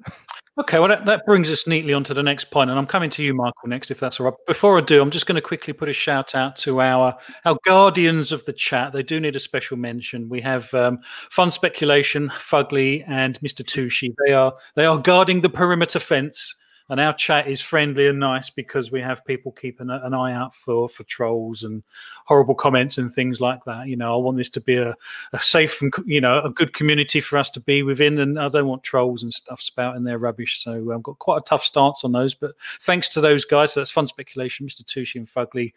Okay, 0.59 0.79
well, 0.79 0.89
that, 0.89 1.07
that 1.07 1.25
brings 1.25 1.51
us 1.51 1.67
neatly 1.67 1.95
onto 1.95 2.13
the 2.13 2.23
next 2.23 2.51
point, 2.51 2.69
and 2.69 2.79
I'm 2.79 2.87
coming 2.87 3.09
to 3.11 3.23
you, 3.23 3.33
Michael, 3.33 3.69
next, 3.69 3.91
if 3.91 3.99
that's 3.99 4.21
all 4.21 4.27
right. 4.27 4.35
Before 4.47 4.77
I 4.77 4.83
do, 4.83 5.01
I'm 5.01 5.11
just 5.11 5.27
going 5.27 5.37
to 5.37 5.41
quickly 5.41 5.73
put 5.73 5.89
a 5.89 5.95
shout 5.95 6.35
out 6.35 6.57
to 6.57 6.81
our 6.81 7.17
our 7.47 7.57
guardians 7.65 8.33
of 8.33 8.45
the 8.45 8.53
chat. 8.53 8.93
They 8.93 9.03
do 9.03 9.19
need 9.19 9.35
a 9.35 9.39
special 9.39 9.79
mention. 9.79 10.29
We 10.29 10.43
have 10.43 10.73
um, 10.75 11.01
Fun 11.31 11.51
Speculation, 11.51 12.29
Fugly, 12.29 13.03
and 13.09 13.41
Mr. 13.41 13.63
Tushi. 13.63 14.15
They 14.27 14.33
are 14.33 14.55
they 14.75 14.85
are 14.85 14.99
guarding 14.99 15.41
the 15.41 15.51
perimeter 15.51 15.99
fence 15.99 16.55
and 16.93 17.01
our 17.01 17.15
chat 17.15 17.49
is 17.49 17.63
friendly 17.63 18.07
and 18.07 18.19
nice 18.19 18.51
because 18.51 18.93
we 18.93 19.01
have 19.01 19.25
people 19.25 19.51
keeping 19.51 19.89
an 19.89 20.13
eye 20.13 20.35
out 20.35 20.55
for 20.55 20.91
for 20.91 21.05
trolls 21.05 21.63
and 21.63 21.83
horrible 22.27 22.55
comments 22.55 22.99
and 22.99 23.11
things 23.11 23.41
like 23.41 23.65
that. 23.65 23.89
You 23.89 23.97
know, 23.97 24.13
I 24.13 24.19
want 24.19 24.37
this 24.37 24.51
to 24.51 24.61
be 24.61 24.77
a, 24.77 24.95
a 25.33 25.39
safe 25.39 25.81
and 25.81 25.91
you 26.05 26.21
know 26.21 26.43
a 26.43 26.51
good 26.51 26.75
community 26.75 27.23
for 27.23 27.39
us 27.39 27.49
to 27.53 27.61
be 27.61 27.83
within, 27.83 28.19
and 28.19 28.39
I 28.39 28.47
don't 28.51 28.67
want 28.67 28.83
trolls 28.83 29.23
and 29.23 29.33
stuff 29.33 29.63
spouting 29.63 30.03
their 30.03 30.19
rubbish. 30.19 30.63
So 30.63 30.93
I've 30.93 31.03
got 31.03 31.19
quite 31.19 31.39
a 31.39 31.45
tough 31.45 31.65
stance 31.65 32.05
on 32.05 32.13
those, 32.13 32.35
but 32.35 32.53
thanks 32.83 33.09
to 33.15 33.23
those 33.23 33.47
guys, 33.47 33.73
so 33.73 33.81
that's 33.81 33.91
fun 33.91 34.07
speculation, 34.07 34.67
Mr. 34.67 34.85
Tushi 34.85 35.17
and 35.17 35.27
Fugly. 35.27 35.73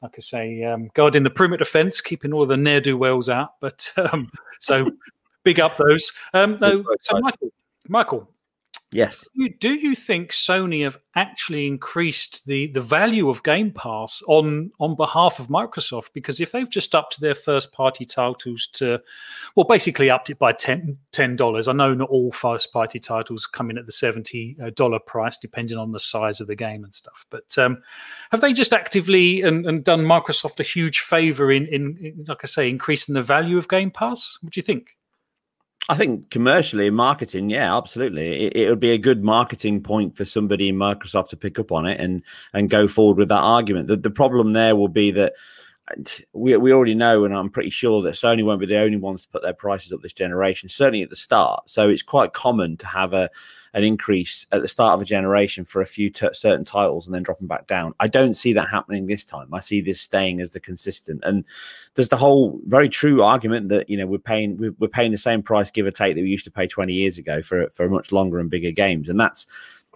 Like 0.00 0.14
I 0.16 0.20
say, 0.20 0.62
um, 0.64 0.90
guarding 0.94 1.24
the 1.24 1.30
perimeter 1.30 1.66
fence, 1.66 2.00
keeping 2.00 2.32
all 2.32 2.46
the 2.46 2.56
ne'er 2.56 2.80
do 2.80 2.96
wells 2.96 3.28
out. 3.28 3.60
But 3.60 3.92
um, 3.98 4.32
so 4.60 4.90
big 5.42 5.60
up 5.60 5.76
those. 5.76 6.10
Um, 6.32 6.56
no, 6.58 6.82
so 7.02 7.20
Michael, 7.20 7.52
Michael, 7.86 8.33
Yes. 8.94 9.26
Do 9.34 9.42
you, 9.42 9.54
do 9.58 9.74
you 9.74 9.94
think 9.96 10.30
Sony 10.30 10.84
have 10.84 10.98
actually 11.16 11.66
increased 11.66 12.46
the, 12.46 12.68
the 12.68 12.80
value 12.80 13.28
of 13.28 13.42
Game 13.42 13.72
Pass 13.72 14.22
on 14.28 14.70
on 14.78 14.94
behalf 14.94 15.40
of 15.40 15.48
Microsoft? 15.48 16.12
Because 16.14 16.40
if 16.40 16.52
they've 16.52 16.70
just 16.70 16.94
upped 16.94 17.20
their 17.20 17.34
first 17.34 17.72
party 17.72 18.04
titles 18.04 18.68
to, 18.74 19.00
well, 19.56 19.66
basically 19.66 20.10
upped 20.10 20.30
it 20.30 20.38
by 20.38 20.52
10 20.52 20.96
dollars. 21.36 21.66
I 21.66 21.72
know 21.72 21.92
not 21.92 22.08
all 22.08 22.30
first 22.30 22.72
party 22.72 23.00
titles 23.00 23.46
come 23.46 23.68
in 23.70 23.78
at 23.78 23.86
the 23.86 23.92
seventy 23.92 24.56
dollar 24.74 25.00
price, 25.00 25.36
depending 25.38 25.76
on 25.76 25.90
the 25.90 26.00
size 26.00 26.40
of 26.40 26.46
the 26.46 26.56
game 26.56 26.84
and 26.84 26.94
stuff. 26.94 27.26
But 27.30 27.58
um, 27.58 27.82
have 28.30 28.40
they 28.40 28.52
just 28.52 28.72
actively 28.72 29.42
and, 29.42 29.66
and 29.66 29.82
done 29.82 30.00
Microsoft 30.00 30.60
a 30.60 30.64
huge 30.64 31.00
favor 31.00 31.50
in, 31.50 31.66
in, 31.66 31.96
in, 32.00 32.24
like 32.28 32.40
I 32.42 32.46
say, 32.46 32.70
increasing 32.70 33.14
the 33.14 33.22
value 33.22 33.58
of 33.58 33.68
Game 33.68 33.90
Pass? 33.90 34.38
What 34.40 34.52
do 34.52 34.58
you 34.58 34.62
think? 34.62 34.96
I 35.88 35.96
think 35.96 36.30
commercially 36.30 36.88
marketing, 36.88 37.50
yeah, 37.50 37.76
absolutely. 37.76 38.46
It, 38.46 38.56
it, 38.56 38.68
would 38.70 38.80
be 38.80 38.92
a 38.92 38.98
good 38.98 39.22
marketing 39.22 39.82
point 39.82 40.16
for 40.16 40.24
somebody 40.24 40.70
in 40.70 40.76
Microsoft 40.76 41.28
to 41.30 41.36
pick 41.36 41.58
up 41.58 41.70
on 41.72 41.86
it 41.86 42.00
and 42.00 42.22
and 42.54 42.70
go 42.70 42.88
forward 42.88 43.18
with 43.18 43.28
that 43.28 43.42
argument. 43.42 43.88
The, 43.88 43.96
the 43.96 44.10
problem 44.10 44.54
there 44.54 44.76
will 44.76 44.88
be 44.88 45.10
that 45.10 45.34
we, 46.32 46.56
we 46.56 46.72
already 46.72 46.94
know, 46.94 47.24
and 47.24 47.34
I'm 47.34 47.50
pretty 47.50 47.70
sure 47.70 48.02
that 48.02 48.14
Sony 48.14 48.44
won't 48.44 48.60
be 48.60 48.66
the 48.66 48.78
only 48.78 48.96
ones 48.96 49.22
to 49.22 49.28
put 49.28 49.42
their 49.42 49.52
prices 49.52 49.92
up 49.92 50.00
this 50.00 50.12
generation, 50.12 50.68
certainly 50.68 51.02
at 51.02 51.10
the 51.10 51.16
start. 51.16 51.68
So 51.68 51.88
it's 51.88 52.02
quite 52.02 52.32
common 52.32 52.76
to 52.78 52.86
have 52.86 53.12
a 53.12 53.30
an 53.74 53.82
increase 53.82 54.46
at 54.52 54.62
the 54.62 54.68
start 54.68 54.94
of 54.94 55.02
a 55.02 55.04
generation 55.04 55.64
for 55.64 55.82
a 55.82 55.86
few 55.86 56.08
t- 56.08 56.28
certain 56.32 56.64
titles 56.64 57.06
and 57.06 57.14
then 57.14 57.24
dropping 57.24 57.48
back 57.48 57.66
down. 57.66 57.92
I 57.98 58.06
don't 58.06 58.36
see 58.36 58.52
that 58.52 58.68
happening 58.68 59.06
this 59.06 59.24
time. 59.24 59.52
I 59.52 59.58
see 59.58 59.80
this 59.80 60.00
staying 60.00 60.40
as 60.40 60.52
the 60.52 60.60
consistent. 60.60 61.20
And 61.24 61.44
there's 61.94 62.08
the 62.08 62.16
whole 62.16 62.60
very 62.66 62.88
true 62.88 63.22
argument 63.22 63.68
that 63.70 63.90
you 63.90 63.96
know 63.96 64.06
we're 64.06 64.18
paying 64.18 64.56
we're, 64.56 64.74
we're 64.78 64.88
paying 64.88 65.10
the 65.10 65.18
same 65.18 65.42
price 65.42 65.70
give 65.70 65.86
or 65.86 65.90
take 65.90 66.14
that 66.14 66.22
we 66.22 66.28
used 66.28 66.44
to 66.44 66.52
pay 66.52 66.68
20 66.68 66.92
years 66.92 67.18
ago 67.18 67.42
for 67.42 67.68
for 67.70 67.88
much 67.88 68.12
longer 68.12 68.38
and 68.38 68.48
bigger 68.48 68.70
games, 68.70 69.08
and 69.08 69.18
that's 69.18 69.46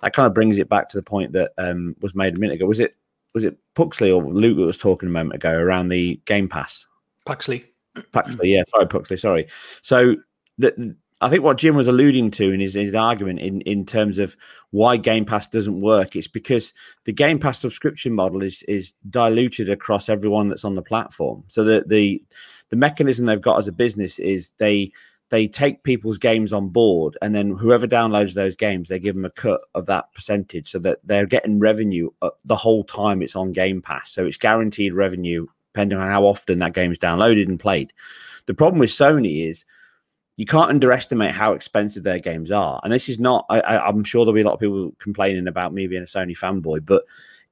that 0.03 0.12
kind 0.12 0.26
of 0.26 0.34
brings 0.34 0.59
it 0.59 0.68
back 0.68 0.89
to 0.89 0.97
the 0.97 1.03
point 1.03 1.32
that 1.32 1.53
um, 1.59 1.97
was 2.01 2.14
made 2.14 2.36
a 2.36 2.41
minute 2.41 2.57
ago. 2.57 2.66
Was 2.66 2.80
it 2.80 2.95
was 3.39 3.45
it 3.45 3.57
Puxley 3.74 4.11
or 4.11 4.22
Luke 4.22 4.57
that 4.57 4.64
was 4.64 4.76
talking 4.76 5.09
a 5.09 5.12
moment 5.12 5.36
ago 5.36 5.53
around 5.53 5.89
the 5.89 6.20
Game 6.24 6.49
Pass? 6.49 6.86
Puxley. 7.24 7.64
Puxley, 8.12 8.53
yeah, 8.53 8.64
sorry, 8.68 8.86
Puxley, 8.86 9.16
sorry. 9.16 9.47
So 9.82 10.16
the, 10.59 10.97
I 11.20 11.28
think 11.28 11.45
what 11.45 11.59
Jim 11.59 11.76
was 11.76 11.86
alluding 11.86 12.32
to 12.32 12.51
in 12.51 12.61
his, 12.61 12.74
his 12.74 12.95
argument 12.95 13.39
in, 13.39 13.61
in 13.62 13.86
terms 13.86 14.18
of 14.18 14.36
why 14.70 14.97
Game 14.97 15.24
Pass 15.24 15.47
doesn't 15.47 15.80
work, 15.80 16.16
it's 16.16 16.28
because 16.28 16.74
the 17.05 17.12
Game 17.12 17.39
Pass 17.39 17.59
subscription 17.61 18.12
model 18.12 18.43
is 18.43 18.62
is 18.64 18.95
diluted 19.09 19.70
across 19.70 20.09
everyone 20.09 20.49
that's 20.49 20.64
on 20.64 20.74
the 20.74 20.82
platform. 20.82 21.45
So 21.47 21.62
the 21.62 21.84
the 21.86 22.22
the 22.70 22.76
mechanism 22.76 23.26
they've 23.26 23.41
got 23.41 23.59
as 23.59 23.68
a 23.68 23.72
business 23.72 24.18
is 24.18 24.53
they 24.59 24.93
they 25.31 25.47
take 25.47 25.83
people's 25.83 26.18
games 26.18 26.53
on 26.53 26.68
board 26.68 27.16
and 27.20 27.35
then 27.35 27.51
whoever 27.51 27.87
downloads 27.87 28.35
those 28.35 28.57
games 28.57 28.89
they 28.89 28.99
give 28.99 29.14
them 29.14 29.24
a 29.24 29.31
cut 29.31 29.61
of 29.74 29.87
that 29.87 30.12
percentage 30.14 30.70
so 30.70 30.79
that 30.79 30.99
they're 31.05 31.26
getting 31.26 31.59
revenue 31.59 32.11
uh, 32.22 32.31
the 32.45 32.57
whole 32.57 32.85
time 32.85 33.22
it's 33.22 33.37
on 33.37 33.53
game 33.53 33.81
pass 33.83 34.12
so 34.12 34.24
it's 34.24 34.39
guaranteed 34.39 34.95
revenue 34.95 35.47
depending 35.72 35.99
on 35.99 36.09
how 36.09 36.24
often 36.24 36.59
that 36.59 36.74
game 36.74 36.93
is 36.93 36.99
downloaded 36.99 37.47
and 37.47 37.61
played 37.61 37.93
the 38.47 38.55
problem 38.55 38.79
with 38.79 38.91
sony 38.91 39.47
is 39.47 39.64
you 40.39 40.47
can't 40.47 40.70
underestimate 40.70 41.33
how 41.33 41.53
expensive 41.53 42.05
their 42.05 42.20
games 42.20 42.53
are. 42.53 42.81
And 42.85 42.93
this 42.93 43.09
is 43.09 43.18
not, 43.18 43.45
I, 43.51 43.89
am 43.89 44.05
sure 44.05 44.24
there'll 44.24 44.37
be 44.37 44.43
a 44.43 44.45
lot 44.45 44.55
of 44.55 44.61
people 44.61 44.95
complaining 45.01 45.49
about 45.49 45.74
me 45.74 45.89
being 45.89 46.03
a 46.03 46.07
Sony 46.07 46.39
fanboy, 46.39 46.87
but 46.87 47.03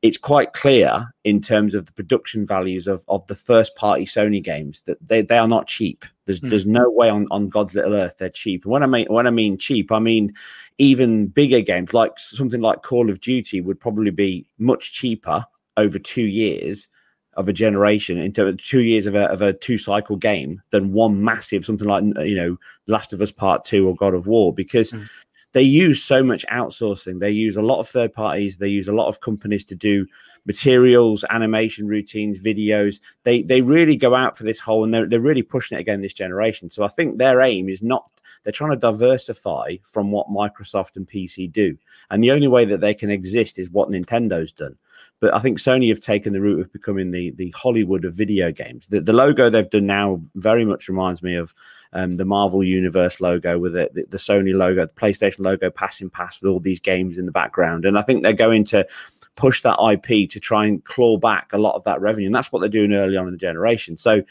it's 0.06 0.18
quite 0.18 0.52
clear 0.52 1.12
in 1.24 1.40
terms 1.40 1.74
of 1.74 1.86
the 1.86 1.92
production 1.92 2.46
values 2.46 2.86
of, 2.86 3.04
of 3.08 3.26
the 3.26 3.34
first 3.34 3.74
party 3.74 4.06
Sony 4.06 4.42
games 4.42 4.82
that 4.82 4.96
they, 5.04 5.20
they 5.20 5.36
are 5.36 5.48
not 5.48 5.66
cheap. 5.66 6.04
There's 6.26 6.40
mm. 6.40 6.48
there's 6.48 6.64
no 6.64 6.88
way 6.88 7.10
on, 7.10 7.26
on 7.32 7.48
God's 7.48 7.74
little 7.74 7.94
earth 7.94 8.18
they're 8.18 8.30
cheap. 8.30 8.64
And 8.64 8.72
when 8.72 8.84
I 8.84 8.86
mean 8.86 9.06
when 9.08 9.26
I 9.26 9.30
mean 9.30 9.58
cheap, 9.58 9.90
I 9.90 9.98
mean 9.98 10.32
even 10.78 11.26
bigger 11.26 11.60
games 11.60 11.92
like 11.92 12.18
something 12.18 12.60
like 12.60 12.82
Call 12.82 13.10
of 13.10 13.20
Duty 13.20 13.60
would 13.60 13.80
probably 13.80 14.12
be 14.12 14.46
much 14.58 14.92
cheaper 14.92 15.44
over 15.76 15.98
two 15.98 16.26
years 16.26 16.88
of 17.34 17.48
a 17.48 17.52
generation 17.52 18.16
into 18.16 18.54
two 18.54 18.80
years 18.80 19.06
of 19.06 19.14
a, 19.14 19.24
of 19.26 19.42
a 19.42 19.52
two 19.52 19.76
cycle 19.76 20.16
game 20.16 20.62
than 20.70 20.92
one 20.92 21.22
massive 21.22 21.64
something 21.64 21.88
like 21.88 22.04
you 22.18 22.36
know 22.36 22.56
Last 22.86 23.12
of 23.12 23.20
Us 23.20 23.32
Part 23.32 23.64
Two 23.64 23.88
or 23.88 23.96
God 23.96 24.14
of 24.14 24.28
War 24.28 24.54
because 24.54 24.92
mm. 24.92 25.08
They 25.56 25.62
use 25.62 26.04
so 26.04 26.22
much 26.22 26.44
outsourcing. 26.52 27.18
They 27.18 27.30
use 27.30 27.56
a 27.56 27.62
lot 27.62 27.80
of 27.80 27.88
third 27.88 28.12
parties. 28.12 28.58
They 28.58 28.68
use 28.68 28.88
a 28.88 28.92
lot 28.92 29.08
of 29.08 29.22
companies 29.22 29.64
to 29.64 29.74
do 29.74 30.06
materials, 30.44 31.24
animation 31.30 31.88
routines, 31.88 32.42
videos. 32.42 33.00
They 33.22 33.40
they 33.40 33.62
really 33.62 33.96
go 33.96 34.14
out 34.14 34.36
for 34.36 34.44
this 34.44 34.60
whole 34.60 34.84
and 34.84 34.92
they're 34.92 35.08
they're 35.08 35.18
really 35.18 35.40
pushing 35.40 35.78
it 35.78 35.80
again 35.80 36.02
this 36.02 36.12
generation. 36.12 36.68
So 36.68 36.84
I 36.84 36.88
think 36.88 37.16
their 37.16 37.40
aim 37.40 37.70
is 37.70 37.80
not 37.80 38.04
they're 38.46 38.52
trying 38.52 38.70
to 38.70 38.76
diversify 38.76 39.74
from 39.82 40.12
what 40.12 40.28
Microsoft 40.28 40.94
and 40.94 41.04
PC 41.04 41.50
do. 41.50 41.76
And 42.10 42.22
the 42.22 42.30
only 42.30 42.46
way 42.46 42.64
that 42.64 42.80
they 42.80 42.94
can 42.94 43.10
exist 43.10 43.58
is 43.58 43.72
what 43.72 43.88
Nintendo's 43.88 44.52
done. 44.52 44.76
But 45.18 45.34
I 45.34 45.40
think 45.40 45.58
Sony 45.58 45.88
have 45.88 45.98
taken 45.98 46.32
the 46.32 46.40
route 46.40 46.60
of 46.60 46.72
becoming 46.72 47.10
the 47.10 47.32
the 47.32 47.52
Hollywood 47.56 48.04
of 48.04 48.14
video 48.14 48.52
games. 48.52 48.86
The, 48.86 49.00
the 49.00 49.12
logo 49.12 49.50
they've 49.50 49.68
done 49.68 49.86
now 49.86 50.18
very 50.36 50.64
much 50.64 50.88
reminds 50.88 51.24
me 51.24 51.34
of 51.34 51.52
um, 51.92 52.12
the 52.12 52.24
Marvel 52.24 52.62
Universe 52.62 53.20
logo 53.20 53.58
with 53.58 53.74
it, 53.74 53.92
the, 53.94 54.04
the 54.04 54.16
Sony 54.16 54.54
logo, 54.54 54.86
the 54.86 54.92
PlayStation 54.92 55.40
logo, 55.40 55.68
passing 55.68 56.08
past 56.08 56.40
with 56.40 56.52
all 56.52 56.60
these 56.60 56.78
games 56.78 57.18
in 57.18 57.26
the 57.26 57.32
background. 57.32 57.84
And 57.84 57.98
I 57.98 58.02
think 58.02 58.22
they're 58.22 58.32
going 58.32 58.62
to 58.66 58.86
push 59.34 59.60
that 59.62 59.78
IP 59.80 60.30
to 60.30 60.38
try 60.38 60.66
and 60.66 60.84
claw 60.84 61.16
back 61.16 61.52
a 61.52 61.58
lot 61.58 61.74
of 61.74 61.82
that 61.82 62.00
revenue. 62.00 62.26
And 62.26 62.34
that's 62.34 62.52
what 62.52 62.60
they're 62.60 62.68
doing 62.68 62.92
early 62.92 63.16
on 63.16 63.26
in 63.26 63.32
the 63.32 63.38
generation. 63.38 63.98
So 63.98 64.22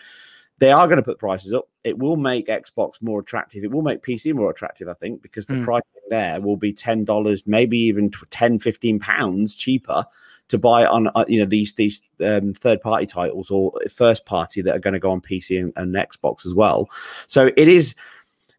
they 0.60 0.72
are 0.72 0.88
going 0.88 0.98
to 0.98 1.04
put 1.04 1.20
prices 1.20 1.54
up. 1.54 1.68
It 1.84 1.98
will 1.98 2.16
make 2.16 2.48
Xbox 2.48 3.02
more 3.02 3.20
attractive. 3.20 3.64
It 3.64 3.72
will 3.72 3.82
make 3.82 4.02
PC 4.02 4.34
more 4.34 4.50
attractive, 4.50 4.88
I 4.88 4.94
think, 4.94 5.22
because 5.22 5.48
the 5.48 5.56
mm. 5.56 5.64
pricing 5.64 6.02
there 6.10 6.40
will 6.40 6.56
be 6.56 6.74
$10, 6.74 7.44
maybe 7.46 7.78
even 7.78 8.12
10, 8.30 8.60
15 8.60 9.00
pounds 9.00 9.54
cheaper 9.54 10.06
to 10.48 10.58
buy 10.58 10.86
on 10.86 11.08
uh, 11.16 11.26
you 11.28 11.40
know 11.40 11.46
these 11.46 11.74
these 11.74 12.02
um, 12.24 12.54
third 12.54 12.80
party 12.82 13.06
titles 13.06 13.50
or 13.50 13.74
first 13.92 14.26
party 14.26 14.62
that 14.62 14.76
are 14.76 14.80
going 14.80 14.94
to 14.94 15.00
go 15.00 15.12
on 15.12 15.22
PC 15.22 15.60
and, 15.60 15.74
and 15.76 15.96
Xbox 15.96 16.46
as 16.46 16.54
well. 16.54 16.88
So 17.28 17.50
it 17.58 17.68
is 17.68 17.96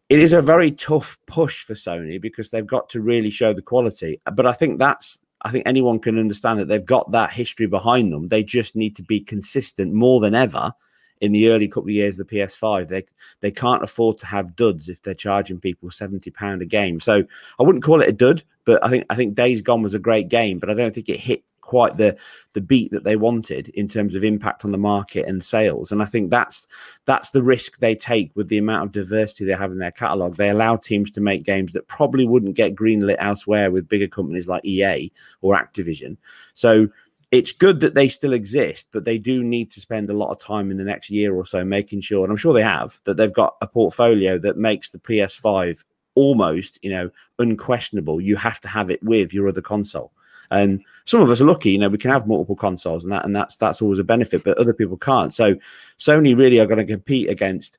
it 0.09 0.19
is 0.19 0.33
a 0.33 0.41
very 0.41 0.71
tough 0.71 1.17
push 1.25 1.63
for 1.63 1.73
Sony 1.73 2.19
because 2.19 2.49
they've 2.49 2.67
got 2.67 2.89
to 2.89 3.01
really 3.01 3.29
show 3.29 3.53
the 3.53 3.61
quality. 3.61 4.19
But 4.33 4.45
I 4.45 4.53
think 4.53 4.79
that's 4.79 5.17
I 5.43 5.51
think 5.51 5.63
anyone 5.65 5.99
can 5.99 6.19
understand 6.19 6.59
that 6.59 6.67
they've 6.67 6.85
got 6.85 7.11
that 7.11 7.31
history 7.31 7.67
behind 7.67 8.11
them. 8.11 8.27
They 8.27 8.43
just 8.43 8.75
need 8.75 8.95
to 8.97 9.03
be 9.03 9.21
consistent 9.21 9.93
more 9.93 10.19
than 10.19 10.35
ever 10.35 10.73
in 11.21 11.31
the 11.31 11.49
early 11.49 11.67
couple 11.67 11.83
of 11.83 11.89
years 11.89 12.19
of 12.19 12.27
the 12.27 12.35
PS5. 12.35 12.87
They 12.87 13.05
they 13.41 13.51
can't 13.51 13.83
afford 13.83 14.17
to 14.19 14.25
have 14.25 14.55
duds 14.55 14.89
if 14.89 15.01
they're 15.01 15.13
charging 15.13 15.59
people 15.59 15.91
seventy 15.91 16.31
pound 16.31 16.61
a 16.61 16.65
game. 16.65 16.99
So 16.99 17.23
I 17.59 17.63
wouldn't 17.63 17.83
call 17.83 18.01
it 18.01 18.09
a 18.09 18.13
dud, 18.13 18.43
but 18.65 18.83
I 18.83 18.89
think 18.89 19.05
I 19.09 19.15
think 19.15 19.35
Days 19.35 19.61
Gone 19.61 19.83
was 19.83 19.93
a 19.93 19.99
great 19.99 20.29
game, 20.29 20.59
but 20.59 20.69
I 20.69 20.73
don't 20.73 20.93
think 20.93 21.09
it 21.09 21.19
hit 21.19 21.43
quite 21.67 21.97
the 21.97 22.17
the 22.53 22.61
beat 22.61 22.89
that 22.91 23.03
they 23.03 23.15
wanted 23.15 23.67
in 23.69 23.87
terms 23.87 24.15
of 24.15 24.23
impact 24.23 24.65
on 24.65 24.71
the 24.71 24.77
market 24.77 25.27
and 25.27 25.43
sales. 25.43 25.91
And 25.91 26.01
I 26.01 26.05
think 26.05 26.31
that's 26.31 26.65
that's 27.05 27.29
the 27.29 27.43
risk 27.43 27.77
they 27.77 27.93
take 27.93 28.31
with 28.35 28.47
the 28.47 28.57
amount 28.57 28.85
of 28.85 28.91
diversity 28.93 29.45
they 29.45 29.53
have 29.53 29.71
in 29.71 29.77
their 29.77 29.91
catalog. 29.91 30.37
They 30.37 30.49
allow 30.49 30.77
teams 30.77 31.11
to 31.11 31.21
make 31.21 31.43
games 31.43 31.73
that 31.73 31.87
probably 31.87 32.25
wouldn't 32.25 32.55
get 32.55 32.75
greenlit 32.75 33.17
elsewhere 33.19 33.69
with 33.69 33.89
bigger 33.89 34.07
companies 34.07 34.47
like 34.47 34.65
EA 34.65 35.11
or 35.41 35.55
Activision. 35.55 36.17
So 36.55 36.87
it's 37.31 37.51
good 37.51 37.81
that 37.81 37.93
they 37.93 38.07
still 38.07 38.33
exist, 38.33 38.87
but 38.91 39.03
they 39.03 39.17
do 39.17 39.43
need 39.43 39.69
to 39.71 39.81
spend 39.81 40.09
a 40.09 40.13
lot 40.13 40.31
of 40.31 40.39
time 40.39 40.71
in 40.71 40.77
the 40.77 40.83
next 40.83 41.09
year 41.09 41.35
or 41.35 41.45
so 41.45 41.63
making 41.65 42.01
sure, 42.01 42.23
and 42.23 42.31
I'm 42.31 42.37
sure 42.37 42.53
they 42.53 42.63
have, 42.63 42.99
that 43.03 43.17
they've 43.17 43.33
got 43.33 43.55
a 43.61 43.67
portfolio 43.67 44.37
that 44.39 44.57
makes 44.57 44.89
the 44.89 44.99
PS5 44.99 45.83
almost, 46.15 46.79
you 46.81 46.89
know, 46.89 47.09
unquestionable. 47.37 48.21
You 48.21 48.37
have 48.37 48.61
to 48.61 48.67
have 48.67 48.89
it 48.89 49.03
with 49.03 49.33
your 49.33 49.47
other 49.49 49.61
console. 49.61 50.11
And 50.49 50.81
some 51.03 51.21
of 51.21 51.29
us 51.29 51.41
are 51.41 51.45
lucky, 51.45 51.71
you 51.71 51.77
know, 51.77 51.89
we 51.89 51.97
can 51.97 52.11
have 52.11 52.27
multiple 52.27 52.55
consoles 52.55 53.03
and 53.03 53.11
that, 53.11 53.25
and 53.25 53.35
that's 53.35 53.57
that's 53.57 53.81
always 53.81 53.99
a 53.99 54.03
benefit, 54.05 54.45
but 54.45 54.57
other 54.57 54.73
people 54.73 54.95
can't. 54.95 55.33
So 55.33 55.55
Sony 55.99 56.37
really 56.37 56.59
are 56.59 56.65
going 56.65 56.79
to 56.79 56.85
compete 56.85 57.29
against 57.29 57.77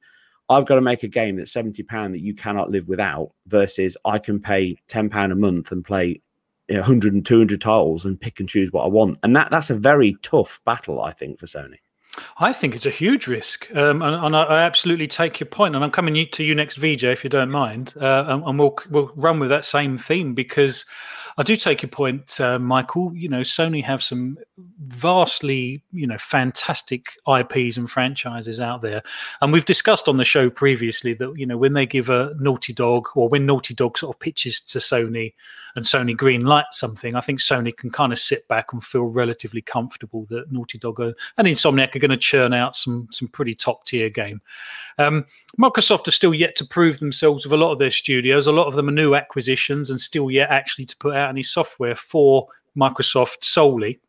I've 0.50 0.66
got 0.66 0.76
to 0.76 0.80
make 0.80 1.02
a 1.02 1.08
game 1.08 1.36
that's 1.36 1.52
seventy 1.52 1.82
pound 1.82 2.14
that 2.14 2.22
you 2.22 2.34
cannot 2.34 2.70
live 2.70 2.88
without, 2.88 3.32
versus 3.46 3.96
I 4.04 4.18
can 4.18 4.40
pay 4.40 4.76
ten 4.86 5.08
pound 5.10 5.32
a 5.32 5.36
month 5.36 5.72
and 5.72 5.84
play 5.84 6.22
100 6.76 7.12
and 7.12 7.24
200 7.24 7.60
titles 7.60 8.04
and 8.04 8.20
pick 8.20 8.40
and 8.40 8.48
choose 8.48 8.72
what 8.72 8.84
I 8.84 8.88
want. 8.88 9.18
And 9.22 9.34
that 9.36 9.50
that's 9.50 9.70
a 9.70 9.74
very 9.74 10.16
tough 10.22 10.60
battle, 10.64 11.02
I 11.02 11.12
think, 11.12 11.38
for 11.38 11.46
Sony. 11.46 11.78
I 12.38 12.52
think 12.52 12.74
it's 12.74 12.86
a 12.86 12.90
huge 12.90 13.26
risk, 13.26 13.70
um, 13.76 14.02
and, 14.02 14.14
and 14.14 14.36
I, 14.36 14.42
I, 14.42 14.62
absolutely 14.62 15.06
take 15.06 15.38
your 15.38 15.46
point. 15.46 15.76
And 15.76 15.84
I'm 15.84 15.90
coming 15.90 16.26
to 16.28 16.44
you 16.44 16.54
next, 16.54 16.76
VJ, 16.76 17.04
if 17.04 17.22
you 17.22 17.30
don't 17.30 17.50
mind, 17.50 17.94
uh, 18.00 18.24
and, 18.26 18.42
and, 18.44 18.58
we'll 18.58 18.76
we'll 18.90 19.12
run 19.14 19.38
with 19.38 19.50
that 19.50 19.64
same 19.64 19.98
theme 19.98 20.34
because 20.34 20.84
I 21.38 21.44
do 21.44 21.54
take 21.54 21.82
your 21.82 21.88
point, 21.88 22.40
uh, 22.40 22.58
Michael. 22.58 23.14
You 23.14 23.28
know, 23.28 23.42
Sony 23.42 23.82
have 23.84 24.02
some 24.02 24.38
vastly, 24.80 25.84
you 25.92 26.04
know, 26.04 26.18
fantastic 26.18 27.12
IPs 27.28 27.76
and 27.76 27.88
franchises 27.88 28.58
out 28.58 28.82
there, 28.82 29.04
and 29.40 29.52
we've 29.52 29.64
discussed 29.64 30.08
on 30.08 30.16
the 30.16 30.24
show 30.24 30.50
previously 30.50 31.14
that 31.14 31.32
you 31.36 31.46
know 31.46 31.56
when 31.56 31.74
they 31.74 31.86
give 31.86 32.10
a 32.10 32.34
Naughty 32.40 32.72
Dog 32.72 33.06
or 33.14 33.28
when 33.28 33.46
Naughty 33.46 33.72
Dog 33.72 33.96
sort 33.96 34.16
of 34.16 34.18
pitches 34.18 34.60
to 34.62 34.80
Sony 34.80 35.32
and 35.76 35.84
Sony 35.84 36.16
green 36.16 36.44
lights 36.44 36.80
something, 36.80 37.14
I 37.14 37.20
think 37.20 37.38
Sony 37.38 37.76
can 37.76 37.90
kind 37.90 38.12
of 38.12 38.18
sit 38.18 38.48
back 38.48 38.72
and 38.72 38.82
feel 38.82 39.04
relatively 39.04 39.62
comfortable 39.62 40.26
that 40.30 40.50
Naughty 40.50 40.78
Dog 40.78 40.98
are, 40.98 41.14
and 41.36 41.46
Insomniac 41.46 41.94
are 41.94 42.00
going 42.00 42.10
to 42.10 42.16
churn 42.16 42.52
out 42.52 42.74
some 42.74 43.06
some 43.12 43.28
pretty 43.28 43.54
top 43.54 43.86
tier 43.86 44.10
game. 44.10 44.40
Um, 44.98 45.24
Microsoft 45.58 46.06
have 46.06 46.14
still 46.14 46.34
yet 46.34 46.56
to 46.56 46.64
prove 46.64 46.98
themselves 46.98 47.44
with 47.44 47.52
a 47.52 47.56
lot 47.56 47.72
of 47.72 47.78
their 47.78 47.90
studios. 47.90 48.46
A 48.46 48.52
lot 48.52 48.66
of 48.66 48.74
them 48.74 48.88
are 48.88 48.92
new 48.92 49.14
acquisitions 49.14 49.90
and 49.90 50.00
still 50.00 50.30
yet 50.30 50.50
actually 50.50 50.84
to 50.86 50.96
put 50.96 51.14
out 51.14 51.27
any 51.28 51.42
software 51.42 51.94
for 51.94 52.48
Microsoft 52.76 53.44
solely. 53.44 54.00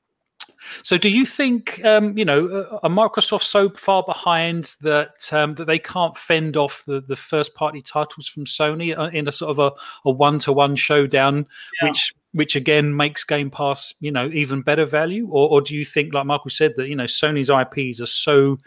So, 0.84 0.98
do 0.98 1.10
you 1.10 1.26
think 1.26 1.84
um, 1.86 2.18
you 2.18 2.26
know 2.26 2.80
are 2.84 2.90
Microsoft 2.90 3.44
so 3.44 3.70
far 3.70 4.04
behind 4.04 4.76
that 4.82 5.32
um, 5.32 5.56
that 5.56 5.66
they 5.66 5.80
can't 5.80 6.18
fend 6.18 6.58
off 6.58 6.84
the, 6.86 7.02
the 7.02 7.16
first 7.16 7.56
party 7.56 7.82
titles 7.82 8.28
from 8.28 8.46
Sony 8.46 9.14
in 9.14 9.28
a 9.28 9.32
sort 9.32 9.52
of 9.52 9.60
a, 9.60 9.72
a 10.08 10.12
one 10.12 10.40
to 10.40 10.52
one 10.52 10.76
showdown, 10.76 11.46
yeah. 11.82 11.90
which 11.90 12.14
which 12.34 12.56
again 12.56 12.96
makes 12.96 13.24
Game 13.24 13.50
Pass 13.50 13.94
you 14.00 14.12
know 14.12 14.30
even 14.34 14.62
better 14.62 14.86
value, 14.86 15.28
or, 15.30 15.50
or 15.50 15.62
do 15.62 15.76
you 15.76 15.86
think, 15.86 16.14
like 16.14 16.26
Michael 16.26 16.50
said, 16.50 16.74
that 16.76 16.90
you 16.90 16.96
know 16.96 17.06
Sony's 17.06 17.50
IPs 17.50 18.02
are 18.02 18.06
so 18.06 18.58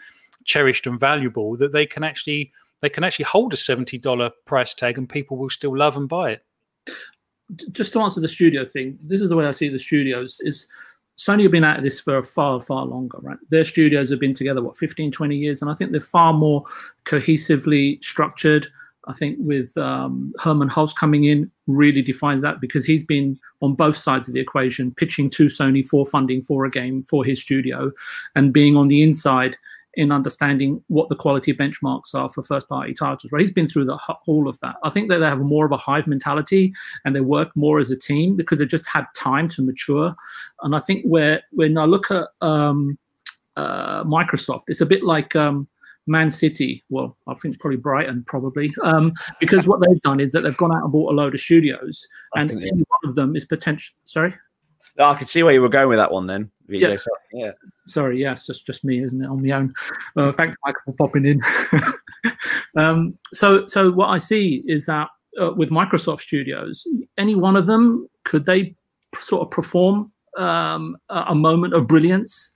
cherished 0.45 0.87
and 0.87 0.99
valuable 0.99 1.55
that 1.57 1.71
they 1.71 1.85
can 1.85 2.03
actually 2.03 2.51
they 2.81 2.89
can 2.89 3.03
actually 3.03 3.25
hold 3.25 3.53
a 3.53 3.57
seventy 3.57 3.97
dollar 3.97 4.31
price 4.45 4.73
tag 4.73 4.97
and 4.97 5.07
people 5.07 5.37
will 5.37 5.49
still 5.49 5.77
love 5.77 5.95
and 5.95 6.09
buy 6.09 6.31
it? 6.31 6.45
Just 7.71 7.93
to 7.93 7.99
answer 7.99 8.21
the 8.21 8.27
studio 8.27 8.65
thing, 8.65 8.97
this 9.03 9.21
is 9.21 9.29
the 9.29 9.35
way 9.35 9.45
I 9.45 9.51
see 9.51 9.69
the 9.69 9.79
studios 9.79 10.39
is 10.41 10.67
Sony 11.17 11.43
have 11.43 11.51
been 11.51 11.63
at 11.63 11.83
this 11.83 11.99
for 11.99 12.21
far, 12.21 12.59
far 12.61 12.85
longer, 12.85 13.19
right? 13.21 13.37
Their 13.49 13.63
studios 13.63 14.09
have 14.09 14.19
been 14.19 14.33
together, 14.33 14.63
what, 14.63 14.77
15, 14.77 15.11
20 15.11 15.35
years, 15.35 15.61
and 15.61 15.69
I 15.69 15.75
think 15.75 15.91
they're 15.91 16.01
far 16.01 16.33
more 16.33 16.63
cohesively 17.05 18.03
structured. 18.03 18.67
I 19.05 19.13
think 19.13 19.37
with 19.39 19.77
um, 19.77 20.33
Hermen 20.39 20.69
Hulst 20.69 20.95
coming 20.97 21.25
in 21.25 21.51
really 21.67 22.01
defines 22.01 22.41
that 22.41 22.61
because 22.61 22.85
he's 22.85 23.03
been 23.03 23.37
on 23.61 23.75
both 23.75 23.97
sides 23.97 24.27
of 24.27 24.33
the 24.33 24.39
equation, 24.39 24.93
pitching 24.93 25.29
to 25.31 25.47
Sony 25.47 25.85
for 25.85 26.05
funding 26.05 26.41
for 26.41 26.65
a 26.65 26.71
game 26.71 27.03
for 27.03 27.23
his 27.23 27.41
studio, 27.41 27.91
and 28.35 28.53
being 28.53 28.75
on 28.77 28.87
the 28.87 29.03
inside 29.03 29.57
in 29.95 30.11
understanding 30.11 30.83
what 30.87 31.09
the 31.09 31.15
quality 31.15 31.53
benchmarks 31.53 32.13
are 32.13 32.29
for 32.29 32.43
first 32.43 32.67
party 32.67 32.93
titles. 32.93 33.31
Right, 33.31 33.41
he's 33.41 33.51
been 33.51 33.67
through 33.67 33.85
the 33.85 33.97
all 34.27 34.47
of 34.47 34.57
that. 34.59 34.75
I 34.83 34.89
think 34.89 35.09
that 35.09 35.19
they 35.19 35.25
have 35.25 35.39
more 35.39 35.65
of 35.65 35.71
a 35.71 35.77
hive 35.77 36.07
mentality 36.07 36.73
and 37.05 37.15
they 37.15 37.21
work 37.21 37.49
more 37.55 37.79
as 37.79 37.91
a 37.91 37.97
team 37.97 38.35
because 38.35 38.59
they've 38.59 38.67
just 38.67 38.87
had 38.87 39.05
time 39.15 39.47
to 39.49 39.61
mature. 39.61 40.15
And 40.61 40.75
I 40.75 40.79
think 40.79 41.05
where 41.05 41.41
when 41.51 41.77
I 41.77 41.85
look 41.85 42.09
at 42.11 42.27
um, 42.41 42.97
uh, 43.55 44.03
Microsoft, 44.03 44.63
it's 44.67 44.81
a 44.81 44.85
bit 44.85 45.03
like. 45.03 45.35
Um, 45.35 45.67
Man 46.05 46.29
City, 46.29 46.83
well, 46.89 47.15
I 47.27 47.33
think 47.35 47.59
probably 47.61 47.77
Brighton, 47.77 48.25
probably, 48.27 48.73
um, 48.83 49.13
because 49.39 49.67
what 49.67 49.79
they've 49.79 50.01
done 50.01 50.19
is 50.19 50.33
that 50.33 50.41
they've 50.41 50.57
gone 50.57 50.75
out 50.75 50.83
and 50.83 50.91
bought 50.91 51.13
a 51.13 51.15
load 51.15 51.33
of 51.33 51.39
studios, 51.39 52.05
and 52.35 52.51
any 52.51 52.71
one 52.71 52.99
of 53.05 53.15
them 53.15 53.37
is 53.37 53.45
potential. 53.45 53.95
Sorry, 54.03 54.35
no, 54.97 55.05
I 55.05 55.15
could 55.15 55.29
see 55.29 55.43
where 55.43 55.53
you 55.53 55.61
were 55.61 55.69
going 55.69 55.89
with 55.89 55.97
that 55.97 56.11
one 56.11 56.27
then. 56.27 56.51
VJ. 56.67 56.81
Yeah. 56.81 56.95
Sorry, 56.95 57.19
yeah. 57.33 57.51
Sorry, 57.87 58.19
yes, 58.19 58.45
just 58.45 58.65
just 58.65 58.83
me, 58.83 59.01
isn't 59.03 59.21
it, 59.21 59.27
on 59.27 59.41
my 59.41 59.51
own? 59.51 59.73
Uh, 60.15 60.31
thanks, 60.31 60.55
Michael, 60.65 60.81
for 60.85 60.93
popping 60.93 61.25
in. 61.25 61.41
um, 62.77 63.17
so, 63.25 63.65
so 63.67 63.91
what 63.91 64.07
I 64.07 64.17
see 64.17 64.63
is 64.67 64.85
that 64.85 65.09
uh, 65.41 65.51
with 65.53 65.69
Microsoft 65.69 66.21
Studios, 66.21 66.87
any 67.17 67.35
one 67.35 67.55
of 67.55 67.65
them 67.65 68.07
could 68.23 68.45
they 68.45 68.75
sort 69.19 69.41
of 69.41 69.51
perform 69.51 70.11
um, 70.37 70.97
a 71.09 71.35
moment 71.35 71.73
of 71.73 71.87
brilliance? 71.87 72.51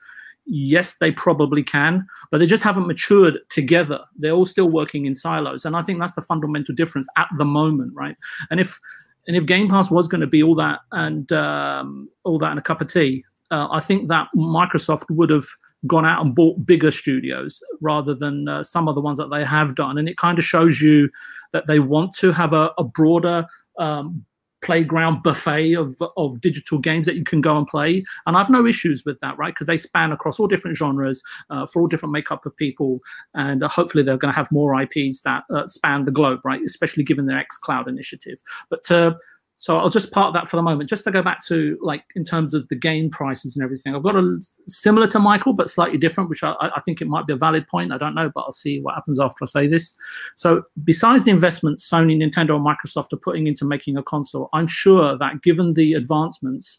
Yes, 0.45 0.95
they 1.01 1.11
probably 1.11 1.61
can, 1.61 2.07
but 2.31 2.37
they 2.37 2.45
just 2.45 2.63
haven't 2.63 2.87
matured 2.87 3.39
together. 3.49 3.99
They're 4.17 4.31
all 4.31 4.45
still 4.45 4.69
working 4.69 5.05
in 5.05 5.13
silos, 5.13 5.65
and 5.65 5.75
I 5.75 5.83
think 5.83 5.99
that's 5.99 6.13
the 6.13 6.21
fundamental 6.21 6.73
difference 6.73 7.07
at 7.17 7.27
the 7.37 7.43
moment, 7.45 7.93
right? 7.93 8.15
And 8.49 8.59
if 8.59 8.79
and 9.27 9.35
if 9.35 9.45
Game 9.45 9.69
Pass 9.69 9.91
was 9.91 10.07
going 10.07 10.21
to 10.21 10.27
be 10.27 10.41
all 10.41 10.55
that 10.55 10.79
and 10.93 11.31
um, 11.31 12.09
all 12.23 12.39
that 12.39 12.51
and 12.51 12.59
a 12.59 12.63
cup 12.63 12.81
of 12.81 12.91
tea, 12.91 13.23
uh, 13.51 13.67
I 13.69 13.79
think 13.79 14.07
that 14.09 14.27
Microsoft 14.35 15.05
would 15.09 15.29
have 15.29 15.45
gone 15.85 16.05
out 16.05 16.25
and 16.25 16.33
bought 16.33 16.65
bigger 16.65 16.91
studios 16.91 17.61
rather 17.81 18.15
than 18.15 18.47
uh, 18.47 18.63
some 18.63 18.87
of 18.87 18.95
the 18.95 19.01
ones 19.01 19.17
that 19.17 19.29
they 19.29 19.43
have 19.43 19.75
done. 19.75 19.97
And 19.97 20.09
it 20.09 20.17
kind 20.17 20.39
of 20.39 20.45
shows 20.45 20.81
you 20.81 21.09
that 21.51 21.67
they 21.67 21.79
want 21.79 22.13
to 22.15 22.31
have 22.31 22.53
a, 22.53 22.71
a 22.77 22.83
broader 22.83 23.45
um, 23.77 24.25
playground 24.61 25.21
buffet 25.23 25.73
of, 25.73 26.01
of 26.17 26.41
digital 26.41 26.79
games 26.79 27.05
that 27.05 27.15
you 27.15 27.23
can 27.23 27.41
go 27.41 27.57
and 27.57 27.67
play. 27.67 28.03
And 28.25 28.35
I've 28.35 28.49
no 28.49 28.65
issues 28.65 29.03
with 29.05 29.19
that, 29.21 29.37
right? 29.37 29.53
Because 29.53 29.67
they 29.67 29.77
span 29.77 30.11
across 30.11 30.39
all 30.39 30.47
different 30.47 30.77
genres 30.77 31.21
uh, 31.49 31.67
for 31.67 31.81
all 31.81 31.87
different 31.87 32.13
makeup 32.13 32.45
of 32.45 32.55
people. 32.57 32.99
And 33.33 33.63
uh, 33.63 33.67
hopefully 33.67 34.03
they're 34.03 34.17
going 34.17 34.33
to 34.33 34.35
have 34.35 34.51
more 34.51 34.79
IPs 34.81 35.21
that 35.21 35.43
uh, 35.53 35.67
span 35.67 36.05
the 36.05 36.11
globe, 36.11 36.41
right? 36.43 36.61
Especially 36.61 37.03
given 37.03 37.25
their 37.25 37.37
X 37.37 37.57
Cloud 37.57 37.87
initiative. 37.87 38.39
But 38.69 38.89
uh, 38.91 39.13
so 39.59 39.79
I'll 39.79 39.89
just 39.89 40.11
part 40.11 40.33
that 40.33 40.47
for 40.47 40.55
the 40.55 40.61
moment. 40.61 40.87
Just 40.87 41.03
to 41.05 41.11
go 41.11 41.23
back 41.23 41.43
to 41.47 41.79
like 41.81 42.03
in 42.15 42.23
terms 42.23 42.53
of 42.53 42.67
the 42.67 42.75
game 42.75 43.09
prices 43.09 43.55
and 43.55 43.63
everything, 43.63 43.95
I've 43.95 44.03
got 44.03 44.15
a 44.15 44.39
similar 44.67 45.07
to 45.07 45.19
Michael, 45.19 45.51
but 45.53 45.67
slightly 45.67 45.97
different, 45.97 46.29
which 46.29 46.43
I, 46.43 46.53
I, 46.61 46.79
think 46.81 47.01
it 47.01 47.07
might 47.07 47.25
be 47.25 47.33
a 47.33 47.37
valid 47.37 47.67
point. 47.67 47.91
I 47.91 47.97
don't 47.97 48.13
know, 48.13 48.29
but 48.33 48.41
I'll 48.41 48.51
see 48.51 48.79
what 48.81 48.93
happens 48.93 49.19
after 49.19 49.43
I 49.43 49.47
say 49.47 49.67
this. 49.67 49.97
So 50.35 50.61
besides 50.83 51.25
the 51.25 51.31
investment 51.31 51.79
Sony, 51.79 52.15
Nintendo, 52.15 52.55
and 52.55 52.65
Microsoft 52.65 53.13
are 53.13 53.17
putting 53.17 53.47
into 53.47 53.65
making 53.65 53.97
a 53.97 54.03
console, 54.03 54.47
I'm 54.53 54.67
sure 54.67 55.17
that 55.17 55.41
given 55.41 55.73
the 55.73 55.95
advancements 55.95 56.77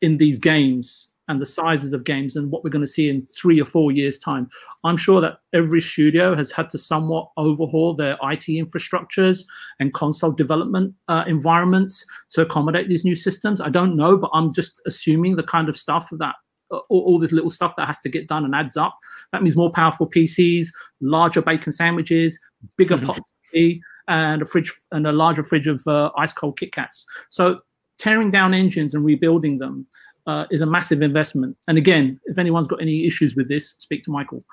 in 0.00 0.16
these 0.16 0.38
games 0.38 1.08
and 1.28 1.40
the 1.40 1.46
sizes 1.46 1.92
of 1.92 2.04
games 2.04 2.36
and 2.36 2.50
what 2.50 2.64
we're 2.64 2.70
going 2.70 2.80
to 2.80 2.86
see 2.86 3.08
in 3.08 3.24
three 3.24 3.60
or 3.60 3.64
four 3.64 3.92
years' 3.92 4.18
time. 4.18 4.48
I'm 4.84 4.96
sure 4.96 5.20
that 5.20 5.38
every 5.52 5.80
studio 5.80 6.34
has 6.34 6.50
had 6.50 6.70
to 6.70 6.78
somewhat 6.78 7.30
overhaul 7.36 7.94
their 7.94 8.14
IT 8.22 8.46
infrastructures 8.46 9.44
and 9.78 9.92
console 9.92 10.32
development 10.32 10.94
uh, 11.08 11.24
environments 11.26 12.04
to 12.30 12.40
accommodate 12.40 12.88
these 12.88 13.04
new 13.04 13.14
systems. 13.14 13.60
I 13.60 13.68
don't 13.68 13.96
know, 13.96 14.16
but 14.16 14.30
I'm 14.32 14.52
just 14.52 14.80
assuming 14.86 15.36
the 15.36 15.42
kind 15.42 15.68
of 15.68 15.76
stuff 15.76 16.08
that 16.12 16.34
uh, 16.70 16.78
all, 16.88 17.00
all, 17.00 17.18
this 17.18 17.32
little 17.32 17.50
stuff 17.50 17.76
that 17.76 17.86
has 17.86 17.98
to 18.00 18.08
get 18.08 18.28
done 18.28 18.44
and 18.44 18.54
adds 18.54 18.76
up. 18.76 18.98
That 19.32 19.42
means 19.42 19.56
more 19.56 19.72
powerful 19.72 20.08
PCs, 20.08 20.68
larger 21.00 21.42
bacon 21.42 21.72
sandwiches, 21.72 22.38
bigger 22.76 22.96
mm-hmm. 22.96 23.06
pots 23.06 23.18
of 23.18 23.24
tea, 23.52 23.82
and 24.08 24.42
a 24.42 24.46
fridge 24.46 24.72
and 24.92 25.06
a 25.06 25.12
larger 25.12 25.42
fridge 25.42 25.66
of 25.66 25.86
uh, 25.86 26.10
ice 26.16 26.32
cold 26.32 26.58
Kit 26.58 26.72
Kats. 26.72 27.06
So 27.28 27.60
tearing 27.98 28.30
down 28.30 28.54
engines 28.54 28.94
and 28.94 29.04
rebuilding 29.04 29.58
them 29.58 29.86
uh, 30.28 30.44
is 30.50 30.60
a 30.60 30.66
massive 30.66 31.00
investment. 31.02 31.56
And 31.66 31.78
again, 31.78 32.20
if 32.26 32.38
anyone's 32.38 32.66
got 32.66 32.82
any 32.82 33.06
issues 33.06 33.34
with 33.34 33.48
this, 33.48 33.70
speak 33.78 34.02
to 34.04 34.10
Michael. 34.10 34.44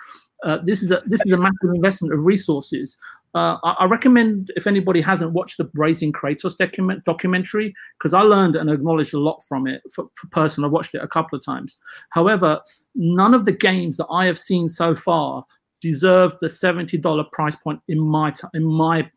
Uh, 0.43 0.57
this 0.63 0.81
is 0.81 0.89
a 0.89 1.03
this 1.05 1.21
is 1.25 1.33
a 1.33 1.37
massive 1.37 1.71
investment 1.73 2.13
of 2.13 2.25
resources. 2.25 2.97
Uh, 3.33 3.57
I, 3.65 3.75
I, 3.79 3.85
recommend 3.85 4.51
if 4.55 4.67
anybody 4.67 5.01
hasn't 5.01 5.33
watched 5.33 5.57
the 5.57 5.69
Raising 5.73 6.13
Kratos 6.13 6.55
document 6.55 7.03
documentary 7.03 7.73
because 7.97 8.13
I 8.13 8.21
learned 8.21 8.55
and 8.55 8.69
acknowledged 8.69 9.13
a 9.13 9.19
lot 9.19 9.41
from 9.47 9.67
it. 9.67 9.81
For, 9.93 10.05
for 10.15 10.27
person, 10.27 10.63
I 10.63 10.67
watched 10.67 10.95
it 10.95 11.03
a 11.03 11.07
couple 11.07 11.37
of 11.37 11.43
times. 11.43 11.77
However, 12.11 12.61
none 12.95 13.33
of 13.33 13.45
the 13.45 13.51
games 13.51 13.97
that 13.97 14.07
I 14.09 14.25
have 14.27 14.39
seen 14.39 14.69
so 14.69 14.95
far 14.95 15.43
deserve 15.81 16.35
the 16.41 16.49
seventy 16.49 16.97
dollar 16.97 17.25
price 17.33 17.55
point 17.55 17.81
in 17.89 17.99
my 17.99 18.33
in 18.53 18.65
my 18.65 19.09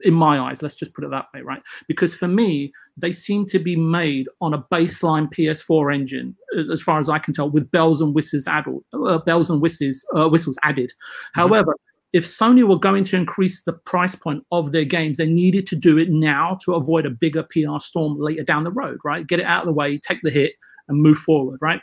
in 0.00 0.14
my 0.14 0.38
eyes. 0.38 0.62
Let's 0.62 0.76
just 0.76 0.94
put 0.94 1.04
it 1.04 1.10
that 1.10 1.26
way, 1.34 1.40
right? 1.40 1.62
Because 1.88 2.14
for 2.14 2.28
me, 2.28 2.72
they 2.96 3.12
seem 3.12 3.46
to 3.46 3.58
be 3.58 3.76
made 3.76 4.28
on 4.40 4.54
a 4.54 4.62
baseline 4.62 5.32
PS4 5.32 5.94
engine, 5.94 6.36
as, 6.58 6.68
as 6.68 6.82
far 6.82 6.98
as 6.98 7.08
I 7.08 7.18
can 7.18 7.34
tell, 7.34 7.50
with 7.50 7.70
bells 7.70 8.00
and 8.00 8.14
whistles 8.14 8.46
added. 8.46 8.78
Uh, 8.92 9.18
bells 9.18 9.50
and 9.50 9.60
whistles, 9.60 10.04
uh, 10.16 10.28
whistles 10.28 10.58
added. 10.62 10.90
Mm-hmm. 10.90 11.40
However, 11.40 11.76
if 12.12 12.24
Sony 12.24 12.66
were 12.66 12.78
going 12.78 13.02
to 13.04 13.16
increase 13.16 13.62
the 13.62 13.72
price 13.72 14.14
point 14.14 14.44
of 14.52 14.72
their 14.72 14.84
games, 14.84 15.18
they 15.18 15.26
needed 15.26 15.66
to 15.68 15.76
do 15.76 15.98
it 15.98 16.08
now 16.10 16.58
to 16.64 16.74
avoid 16.74 17.06
a 17.06 17.10
bigger 17.10 17.42
PR 17.42 17.78
storm 17.78 18.18
later 18.20 18.44
down 18.44 18.62
the 18.62 18.70
road, 18.70 18.98
right? 19.04 19.26
Get 19.26 19.40
it 19.40 19.46
out 19.46 19.62
of 19.62 19.66
the 19.66 19.72
way, 19.72 19.98
take 19.98 20.20
the 20.22 20.30
hit, 20.30 20.52
and 20.86 21.00
move 21.00 21.18
forward, 21.18 21.58
right? 21.60 21.80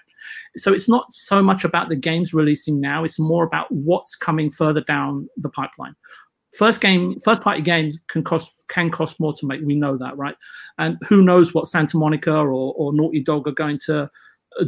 So 0.57 0.71
it's 0.71 0.87
not 0.87 1.11
so 1.11 1.41
much 1.41 1.63
about 1.63 1.89
the 1.89 1.95
games 1.95 2.33
releasing 2.33 2.79
now, 2.79 3.03
it's 3.03 3.19
more 3.19 3.43
about 3.43 3.71
what's 3.71 4.15
coming 4.15 4.51
further 4.51 4.81
down 4.81 5.27
the 5.37 5.49
pipeline 5.49 5.95
first 6.53 6.81
game 6.81 7.19
first 7.19 7.41
party 7.41 7.61
games 7.61 7.97
can 8.07 8.23
cost 8.23 8.51
can 8.67 8.89
cost 8.89 9.19
more 9.19 9.33
to 9.33 9.45
make. 9.45 9.61
We 9.63 9.75
know 9.75 9.97
that 9.97 10.17
right? 10.17 10.35
And 10.77 10.97
who 11.07 11.23
knows 11.23 11.53
what 11.53 11.67
santa 11.67 11.97
monica 11.97 12.33
or, 12.33 12.73
or 12.75 12.93
naughty 12.93 13.21
dog 13.21 13.47
are 13.47 13.53
going 13.53 13.79
to 13.85 14.09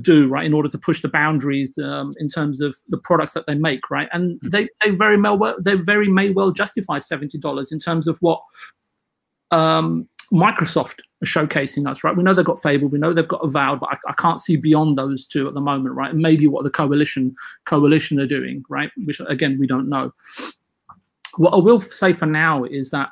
do 0.01 0.29
right 0.29 0.45
in 0.45 0.53
order 0.53 0.69
to 0.69 0.77
push 0.77 1.01
the 1.01 1.09
boundaries 1.09 1.77
um, 1.77 2.13
in 2.17 2.27
terms 2.27 2.61
of 2.61 2.75
the 2.87 2.97
products 2.97 3.33
that 3.33 3.45
they 3.47 3.55
make 3.55 3.89
right? 3.89 4.09
And 4.13 4.39
mm-hmm. 4.39 4.49
they, 4.49 4.69
they 4.81 4.91
very 4.91 5.17
well 5.17 5.55
they 5.59 5.75
very 5.75 6.09
may 6.09 6.29
well 6.29 6.51
justify 6.51 6.99
$70 6.99 7.71
in 7.71 7.79
terms 7.79 8.07
of 8.07 8.17
what 8.19 8.41
um, 9.51 10.07
microsoft 10.31 10.99
are 11.21 11.25
showcasing 11.25 11.87
us 11.87 12.03
right? 12.03 12.15
We 12.15 12.23
know 12.23 12.33
they've 12.33 12.45
got 12.45 12.63
fable 12.63 12.87
we 12.87 12.99
know 12.99 13.13
they've 13.13 13.27
got 13.27 13.43
avowed 13.43 13.81
but 13.81 13.89
I, 13.91 13.97
I, 14.09 14.13
can't 14.13 14.39
see 14.39 14.55
beyond 14.55 14.97
those 14.97 15.27
two 15.27 15.47
at 15.47 15.53
the 15.53 15.61
moment 15.61 15.95
right? 15.95 16.11
And 16.11 16.21
maybe 16.21 16.47
what 16.47 16.63
the 16.63 16.69
coalition 16.69 17.35
coalition 17.65 18.19
are 18.19 18.25
doing 18.25 18.63
right? 18.69 18.89
Which 19.05 19.21
again 19.27 19.57
we 19.59 19.67
don't 19.67 19.89
know 19.89 20.13
what 21.37 21.53
i 21.53 21.57
will 21.57 21.79
say 21.79 22.13
for 22.13 22.25
now 22.25 22.63
is 22.63 22.89
that 22.89 23.09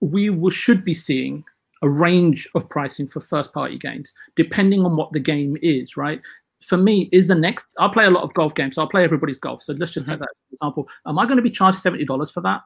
we 0.00 0.30
will, 0.30 0.50
should 0.50 0.84
be 0.84 0.94
seeing 0.94 1.44
a 1.82 1.88
range 1.88 2.48
of 2.54 2.68
pricing 2.68 3.06
for 3.06 3.20
first 3.20 3.52
party 3.52 3.78
games, 3.78 4.12
depending 4.36 4.84
on 4.84 4.96
what 4.96 5.12
the 5.12 5.20
game 5.20 5.56
is, 5.62 5.96
right? 5.96 6.20
For 6.60 6.76
me, 6.76 7.08
is 7.12 7.28
the 7.28 7.36
next. 7.36 7.68
I 7.78 7.88
play 7.88 8.04
a 8.04 8.10
lot 8.10 8.24
of 8.24 8.34
golf 8.34 8.54
games, 8.54 8.74
so 8.74 8.82
I'll 8.82 8.88
play 8.88 9.04
everybody's 9.04 9.38
golf. 9.38 9.62
So 9.62 9.74
let's 9.74 9.92
just 9.92 10.06
mm-hmm. 10.06 10.14
take 10.14 10.20
that 10.20 10.28
example. 10.52 10.88
Am 11.06 11.18
I 11.18 11.24
going 11.24 11.36
to 11.36 11.42
be 11.42 11.50
charged 11.50 11.78
seventy 11.78 12.04
dollars 12.04 12.32
for 12.32 12.40
that? 12.40 12.62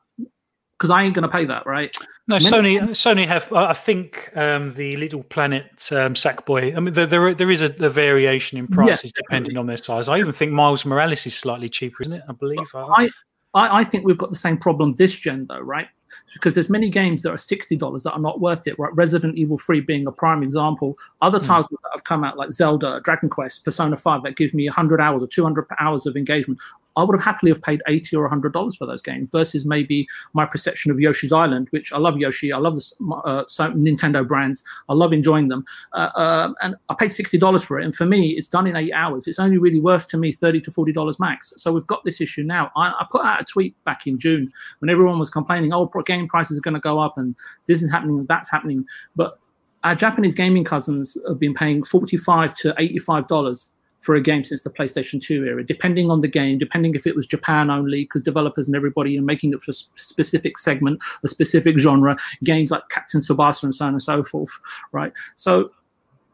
Because 0.72 0.88
I 0.88 1.02
ain't 1.02 1.14
going 1.14 1.24
to 1.24 1.28
pay 1.28 1.44
that, 1.44 1.66
right? 1.66 1.94
No, 2.26 2.36
Many- 2.36 2.78
Sony. 2.78 2.80
Sony 2.90 3.26
have. 3.26 3.52
I 3.52 3.74
think 3.74 4.34
um, 4.34 4.72
the 4.74 4.96
Little 4.96 5.22
Planet 5.24 5.66
um, 5.92 6.14
Sackboy. 6.14 6.74
I 6.74 6.80
mean, 6.80 6.94
there 6.94 7.04
there, 7.04 7.34
there 7.34 7.50
is 7.50 7.60
a, 7.60 7.66
a 7.84 7.90
variation 7.90 8.56
in 8.56 8.66
prices 8.66 9.12
yeah, 9.14 9.22
depending 9.22 9.58
on 9.58 9.66
their 9.66 9.76
size. 9.76 10.08
I 10.08 10.18
even 10.18 10.32
think 10.32 10.52
Miles 10.52 10.86
Morales 10.86 11.26
is 11.26 11.36
slightly 11.36 11.68
cheaper, 11.68 11.98
isn't 12.00 12.14
it? 12.14 12.22
I 12.26 12.32
believe. 12.32 12.66
I, 12.74 13.10
I, 13.54 13.80
I 13.80 13.84
think 13.84 14.04
we've 14.04 14.18
got 14.18 14.30
the 14.30 14.36
same 14.36 14.56
problem 14.56 14.92
this 14.92 15.16
gen, 15.16 15.46
though, 15.48 15.60
right? 15.60 15.88
because 16.34 16.54
there's 16.54 16.70
many 16.70 16.88
games 16.88 17.22
that 17.22 17.30
are 17.30 17.36
sixty 17.36 17.76
dollars 17.76 18.02
that 18.02 18.12
are 18.12 18.20
not 18.20 18.40
worth 18.40 18.66
it. 18.66 18.78
Right, 18.78 18.94
Resident 18.94 19.36
Evil 19.36 19.58
Three 19.58 19.80
being 19.80 20.06
a 20.06 20.12
prime 20.12 20.42
example. 20.42 20.96
Other 21.20 21.38
mm. 21.38 21.44
titles 21.44 21.78
that 21.82 21.90
have 21.92 22.04
come 22.04 22.24
out 22.24 22.36
like 22.36 22.52
Zelda, 22.52 23.00
Dragon 23.04 23.28
Quest, 23.28 23.64
Persona 23.64 23.96
Five 23.96 24.22
that 24.22 24.36
give 24.36 24.54
me 24.54 24.66
hundred 24.66 25.00
hours 25.00 25.22
or 25.22 25.26
two 25.26 25.42
hundred 25.42 25.66
hours 25.78 26.06
of 26.06 26.16
engagement 26.16 26.60
I 26.96 27.04
would 27.04 27.14
have 27.14 27.24
happily 27.24 27.50
have 27.50 27.62
paid 27.62 27.82
eighty 27.88 28.16
or 28.16 28.28
hundred 28.28 28.52
dollars 28.52 28.76
for 28.76 28.86
those 28.86 29.02
games 29.02 29.30
versus 29.30 29.64
maybe 29.64 30.06
my 30.32 30.46
perception 30.46 30.90
of 30.90 31.00
Yoshi's 31.00 31.32
Island, 31.32 31.68
which 31.70 31.92
I 31.92 31.98
love 31.98 32.18
Yoshi, 32.18 32.52
I 32.52 32.58
love 32.58 32.74
the 32.74 32.94
uh, 33.24 33.44
Nintendo 33.74 34.26
brands, 34.26 34.62
I 34.88 34.94
love 34.94 35.12
enjoying 35.12 35.48
them, 35.48 35.64
uh, 35.92 36.10
uh, 36.14 36.52
and 36.62 36.76
I 36.88 36.94
paid 36.94 37.12
sixty 37.12 37.38
dollars 37.38 37.62
for 37.64 37.78
it. 37.78 37.84
And 37.84 37.94
for 37.94 38.06
me, 38.06 38.30
it's 38.30 38.48
done 38.48 38.66
in 38.66 38.76
eight 38.76 38.92
hours. 38.92 39.26
It's 39.26 39.38
only 39.38 39.58
really 39.58 39.80
worth 39.80 40.06
to 40.08 40.16
me 40.16 40.32
thirty 40.32 40.60
to 40.60 40.70
forty 40.70 40.92
dollars 40.92 41.18
max. 41.18 41.52
So 41.56 41.72
we've 41.72 41.86
got 41.86 42.04
this 42.04 42.20
issue 42.20 42.42
now. 42.42 42.70
I, 42.76 42.88
I, 42.88 43.06
put 43.10 43.24
out 43.24 43.40
a 43.40 43.44
tweet 43.44 43.74
back 43.84 44.06
in 44.06 44.18
June 44.18 44.50
when 44.78 44.88
everyone 44.88 45.18
was 45.18 45.30
complaining, 45.30 45.72
oh, 45.72 45.86
game 46.06 46.26
prices 46.26 46.58
are 46.58 46.62
going 46.62 46.74
to 46.74 46.80
go 46.80 46.98
up 46.98 47.18
and 47.18 47.36
this 47.66 47.82
is 47.82 47.90
happening 47.90 48.18
and 48.18 48.28
that's 48.28 48.50
happening, 48.50 48.84
but 49.14 49.38
our 49.84 49.94
Japanese 49.94 50.34
gaming 50.34 50.64
cousins 50.64 51.16
have 51.26 51.38
been 51.38 51.54
paying 51.54 51.82
forty-five 51.82 52.54
to 52.54 52.74
eighty-five 52.78 53.26
dollars 53.26 53.72
for 54.02 54.16
a 54.16 54.20
game 54.20 54.44
since 54.44 54.62
the 54.62 54.70
PlayStation 54.70 55.20
2 55.20 55.44
era, 55.44 55.64
depending 55.64 56.10
on 56.10 56.20
the 56.20 56.28
game, 56.28 56.58
depending 56.58 56.94
if 56.94 57.06
it 57.06 57.16
was 57.16 57.26
Japan 57.26 57.70
only, 57.70 58.02
because 58.02 58.22
developers 58.22 58.66
and 58.66 58.76
everybody 58.76 59.16
are 59.16 59.22
making 59.22 59.52
it 59.52 59.62
for 59.62 59.70
a 59.70 59.74
specific 59.74 60.58
segment, 60.58 61.00
a 61.22 61.28
specific 61.28 61.78
genre, 61.78 62.16
games 62.42 62.70
like 62.70 62.82
Captain 62.90 63.20
Tsubasa 63.20 63.62
and 63.62 63.74
so 63.74 63.86
on 63.86 63.92
and 63.92 64.02
so 64.02 64.22
forth, 64.24 64.50
right? 64.90 65.14
So 65.36 65.70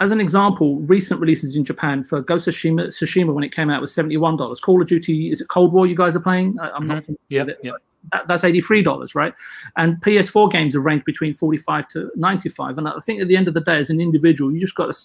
as 0.01 0.11
an 0.13 0.21
example, 0.21 0.77
recent 0.81 1.21
releases 1.21 1.57
in 1.57 1.65
Japan 1.65 2.05
for 2.05 2.23
Ghost 2.23 2.49
of 2.49 2.55
Tsushima, 2.55 2.87
Tsushima 2.87 3.35
when 3.35 3.45
it 3.45 3.53
came 3.53 3.69
out 3.69 3.81
was 3.83 3.95
$71. 3.95 4.61
Call 4.63 4.81
of 4.81 4.89
Duty, 4.89 5.31
is 5.31 5.41
it 5.43 5.49
Cold 5.49 5.73
War 5.73 5.87
you 5.87 5.95
guys 5.95 6.17
are 6.17 6.21
playing? 6.21 6.59
I, 6.61 6.69
am 6.69 6.73
mm-hmm. 6.73 6.89
not 6.89 7.05
familiar 7.05 7.19
yeah, 7.29 7.43
with 7.43 7.51
it. 7.51 7.59
Yeah 7.63 7.73
that, 8.13 8.27
that's 8.29 8.43
$83, 8.43 9.15
right? 9.15 9.35
And 9.77 10.01
PS4 10.03 10.51
games 10.51 10.75
are 10.77 10.81
ranked 10.81 11.07
between 11.07 11.35
45 11.35 11.89
to 11.89 12.11
95. 12.17 12.79
And 12.79 12.89
I 12.89 12.99
think 13.05 13.21
at 13.21 13.29
the 13.29 13.37
end 13.37 13.49
of 13.49 13.55
the 13.55 13.61
day, 13.61 13.79
as 13.79 13.91
an 13.91 14.01
individual, 14.01 14.53
you 14.53 14.61
just 14.61 14.75
got 14.75 14.93
to 14.93 14.99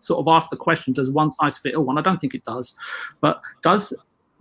sort 0.00 0.20
of 0.20 0.28
ask 0.28 0.50
the 0.50 0.56
question, 0.56 0.92
does 0.92 1.10
one 1.10 1.30
size 1.30 1.58
fit 1.58 1.74
all 1.74 1.84
one? 1.84 1.98
I 1.98 2.02
don't 2.02 2.18
think 2.18 2.34
it 2.34 2.44
does. 2.44 2.76
But 3.20 3.40
does 3.62 3.92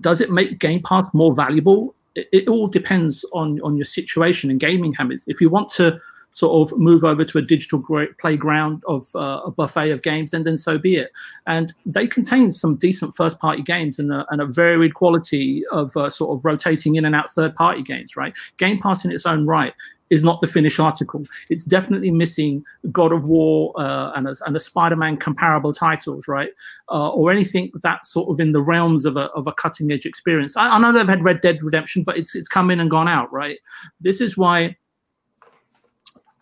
does 0.02 0.22
it 0.22 0.30
make 0.30 0.60
Game 0.60 0.82
Pass 0.84 1.08
more 1.14 1.34
valuable? 1.34 1.96
It, 2.16 2.28
it 2.32 2.48
all 2.48 2.68
depends 2.68 3.26
on, 3.34 3.62
on 3.62 3.76
your 3.76 3.86
situation 3.86 4.50
and 4.50 4.60
gaming 4.60 4.94
habits. 4.94 5.24
If 5.28 5.40
you 5.40 5.50
want 5.50 5.70
to 5.72 5.98
sort 6.36 6.70
of 6.70 6.78
move 6.78 7.06
over 7.06 7.24
to 7.24 7.38
a 7.38 7.42
digital 7.42 7.82
playground 8.20 8.84
of 8.90 9.08
uh, 9.16 9.40
a 9.46 9.52
buffet 9.52 9.90
of 9.92 10.02
games, 10.02 10.32
then 10.32 10.44
then 10.44 10.58
so 10.58 10.78
be 10.78 10.98
it. 10.98 11.14
And 11.48 11.74
they 11.86 12.08
contain 12.08 12.52
some 12.52 12.76
decent 12.76 13.16
first 13.16 13.40
party 13.40 13.62
games 13.62 14.00
and 14.00 14.12
a, 14.12 14.26
and 14.30 14.42
a 14.42 14.46
varied 14.46 14.96
quality 14.96 15.64
of 15.72 15.96
uh, 15.96 16.10
sort 16.10 16.38
of 16.38 16.44
rotating 16.44 16.96
in 16.96 17.06
and 17.06 17.16
out 17.16 17.32
third 17.32 17.56
party 17.56 17.82
games. 17.82 18.18
Right, 18.18 18.34
Game 18.58 18.80
Pass 18.80 19.06
in 19.06 19.14
its 19.14 19.26
own 19.26 19.46
right 19.46 19.74
is 20.10 20.24
not 20.24 20.42
the 20.42 20.48
finished 20.48 20.80
article. 20.80 21.24
It's 21.50 21.64
definitely 21.64 22.12
missing 22.12 22.66
God 22.92 23.14
of 23.14 23.24
War 23.24 23.74
uh, 23.78 24.12
and 24.16 24.28
a, 24.28 24.36
and 24.46 24.56
a 24.56 24.60
Spider-Man 24.60 25.18
comparable 25.18 25.74
titles, 25.74 26.28
right? 26.28 26.50
Uh, 26.92 27.10
or 27.10 27.32
anything 27.32 27.72
that 27.82 28.06
sort 28.06 28.30
of 28.30 28.40
in 28.40 28.52
the 28.52 28.62
realms 28.62 29.06
of 29.06 29.16
a, 29.18 29.32
of 29.32 29.48
a 29.48 29.54
cutting 29.54 29.92
edge 29.92 30.06
experience. 30.06 30.56
I, 30.58 30.68
I, 30.68 30.80
know 30.80 30.92
they've 30.92 31.08
had 31.08 31.24
Red 31.24 31.42
Dead 31.42 31.58
Redemption, 31.64 32.04
but 32.04 32.18
it's 32.18 32.36
it's 32.36 32.50
come 32.50 32.70
in 32.70 32.82
and 32.82 32.92
gone 32.92 33.08
out, 33.08 33.32
right? 33.32 33.58
This 34.02 34.22
is 34.22 34.38
why 34.38 34.76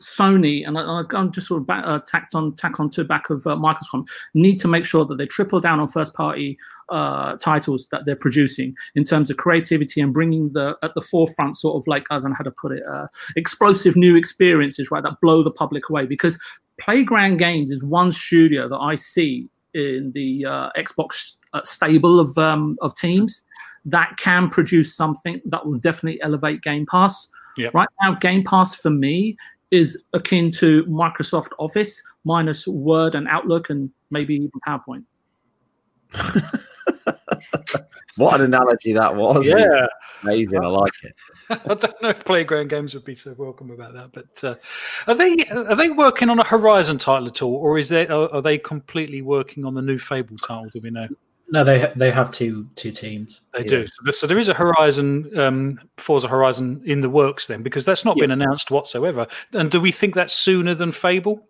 Sony, 0.04 0.68
and 0.68 0.78
I, 0.78 1.04
am 1.18 1.32
just 1.32 1.48
sort 1.48 1.62
of 1.62 1.68
back, 1.68 1.84
uh, 1.86 2.00
tacked 2.08 2.36
on 2.36 2.56
tack 2.56 2.80
on 2.80 2.90
to 2.92 3.04
back 3.04 3.30
of 3.30 3.46
uh, 3.48 3.56
Michael's 3.56 3.88
comment, 3.90 4.10
need 4.34 4.60
to 4.60 4.68
make 4.68 4.86
sure 4.86 5.06
that 5.06 5.18
they 5.18 5.26
triple 5.26 5.60
down 5.60 5.80
on 5.80 5.88
first 5.88 6.14
party 6.14 6.58
uh, 6.90 7.36
titles 7.38 7.88
that 7.92 8.06
they're 8.06 8.16
producing 8.16 8.76
in 8.96 9.04
terms 9.04 9.32
of 9.32 9.38
creativity 9.38 10.02
and 10.02 10.14
bringing 10.14 10.52
the 10.54 10.78
at 10.84 10.94
the 10.96 11.02
forefront 11.02 11.58
sort 11.58 11.82
of 11.82 11.88
like 11.88 12.06
I 12.12 12.20
don't 12.20 12.32
know 12.32 12.36
how 12.38 12.44
to 12.44 12.52
put 12.52 12.74
it, 12.74 12.84
uh, 12.90 13.08
explosive 13.36 13.96
new 13.96 14.16
experiences, 14.16 14.92
right, 14.92 15.04
that 15.04 15.20
blow 15.22 15.44
the 15.44 15.52
public 15.52 15.90
away. 15.90 16.06
Because 16.06 16.38
Playground 16.80 17.38
Games 17.38 17.72
is 17.72 17.84
one 17.84 18.12
studio 18.12 18.68
that 18.68 18.80
I 18.80 18.96
see 18.96 19.50
in 19.74 20.12
the 20.14 20.46
uh, 20.46 20.70
Xbox 20.78 21.38
uh, 21.54 21.62
stable 21.64 22.20
of 22.20 22.38
um, 22.38 22.78
of 22.82 22.96
teams 22.96 23.44
that 23.86 24.16
can 24.18 24.50
produce 24.50 24.96
something 24.96 25.42
that 25.46 25.66
will 25.66 25.78
definitely 25.78 26.22
elevate 26.22 26.62
Game 26.62 26.86
Pass. 26.90 27.28
Yep. 27.58 27.74
Right 27.74 27.90
now, 28.02 28.16
Game 28.16 28.44
Pass 28.44 28.76
for 28.76 28.90
me 28.90 29.38
is 29.74 30.04
akin 30.14 30.52
to 30.52 30.84
Microsoft 30.84 31.50
Office 31.58 32.00
minus 32.26 32.68
Word 32.68 33.16
and 33.16 33.28
Outlook 33.28 33.72
and 33.72 33.90
maybe 34.12 34.36
even 34.36 34.52
PowerPoint. 34.68 35.04
what 38.18 38.40
an 38.40 38.46
analogy 38.46 38.94
that 38.94 39.16
was! 39.16 39.48
Yeah, 39.48 39.88
amazing. 40.22 40.64
I 40.64 40.68
like 40.68 40.94
it. 41.02 41.16
I 41.50 41.74
don't 41.74 42.02
know 42.04 42.10
if 42.10 42.24
Playground 42.24 42.68
Games 42.68 42.94
would 42.94 43.04
be 43.04 43.16
so 43.16 43.34
welcome 43.36 43.72
about 43.72 43.96
that, 43.96 44.12
but 44.12 44.44
uh, 44.44 44.56
are 45.08 45.16
they 45.16 45.44
are 45.48 45.76
they 45.76 45.90
working 45.90 46.30
on 46.30 46.38
a 46.38 46.44
Horizon 46.44 47.00
title 47.00 47.28
at 47.28 47.42
all, 47.42 47.56
or 47.56 47.80
is 47.80 47.90
they 47.90 48.08
are, 48.08 48.32
are 48.32 48.44
they 48.44 48.60
completely 48.60 49.24
working 49.24 49.66
on 49.66 49.74
the 49.74 49.82
new 49.82 49.98
Fable 49.98 50.38
title? 50.38 50.70
Do 50.72 50.82
we 50.82 50.92
know? 50.92 51.08
No, 51.54 51.64
they 51.64 51.94
they 51.96 52.10
have 52.10 52.32
two 52.32 52.68
two 52.74 52.92
teams. 52.92 53.42
They 53.54 53.60
yeah. 53.60 53.68
do. 53.68 53.88
So, 53.88 54.12
so, 54.12 54.28
there 54.28 54.40
is 54.40 54.48
a 54.48 54.56
Horizon, 54.56 55.30
um, 55.38 55.80
Forza 55.98 56.28
Horizon 56.28 56.82
in 56.84 57.02
the 57.02 57.12
works 57.12 57.46
then, 57.46 57.62
because 57.62 57.86
that's 57.86 58.04
not 58.04 58.18
yeah. 58.18 58.24
been 58.24 58.32
announced 58.32 58.72
whatsoever. 58.72 59.28
And 59.52 59.70
do 59.70 59.80
we 59.80 59.92
think 59.92 60.16
that's 60.16 60.34
sooner 60.34 60.74
than 60.74 60.92
Fable? 60.92 61.48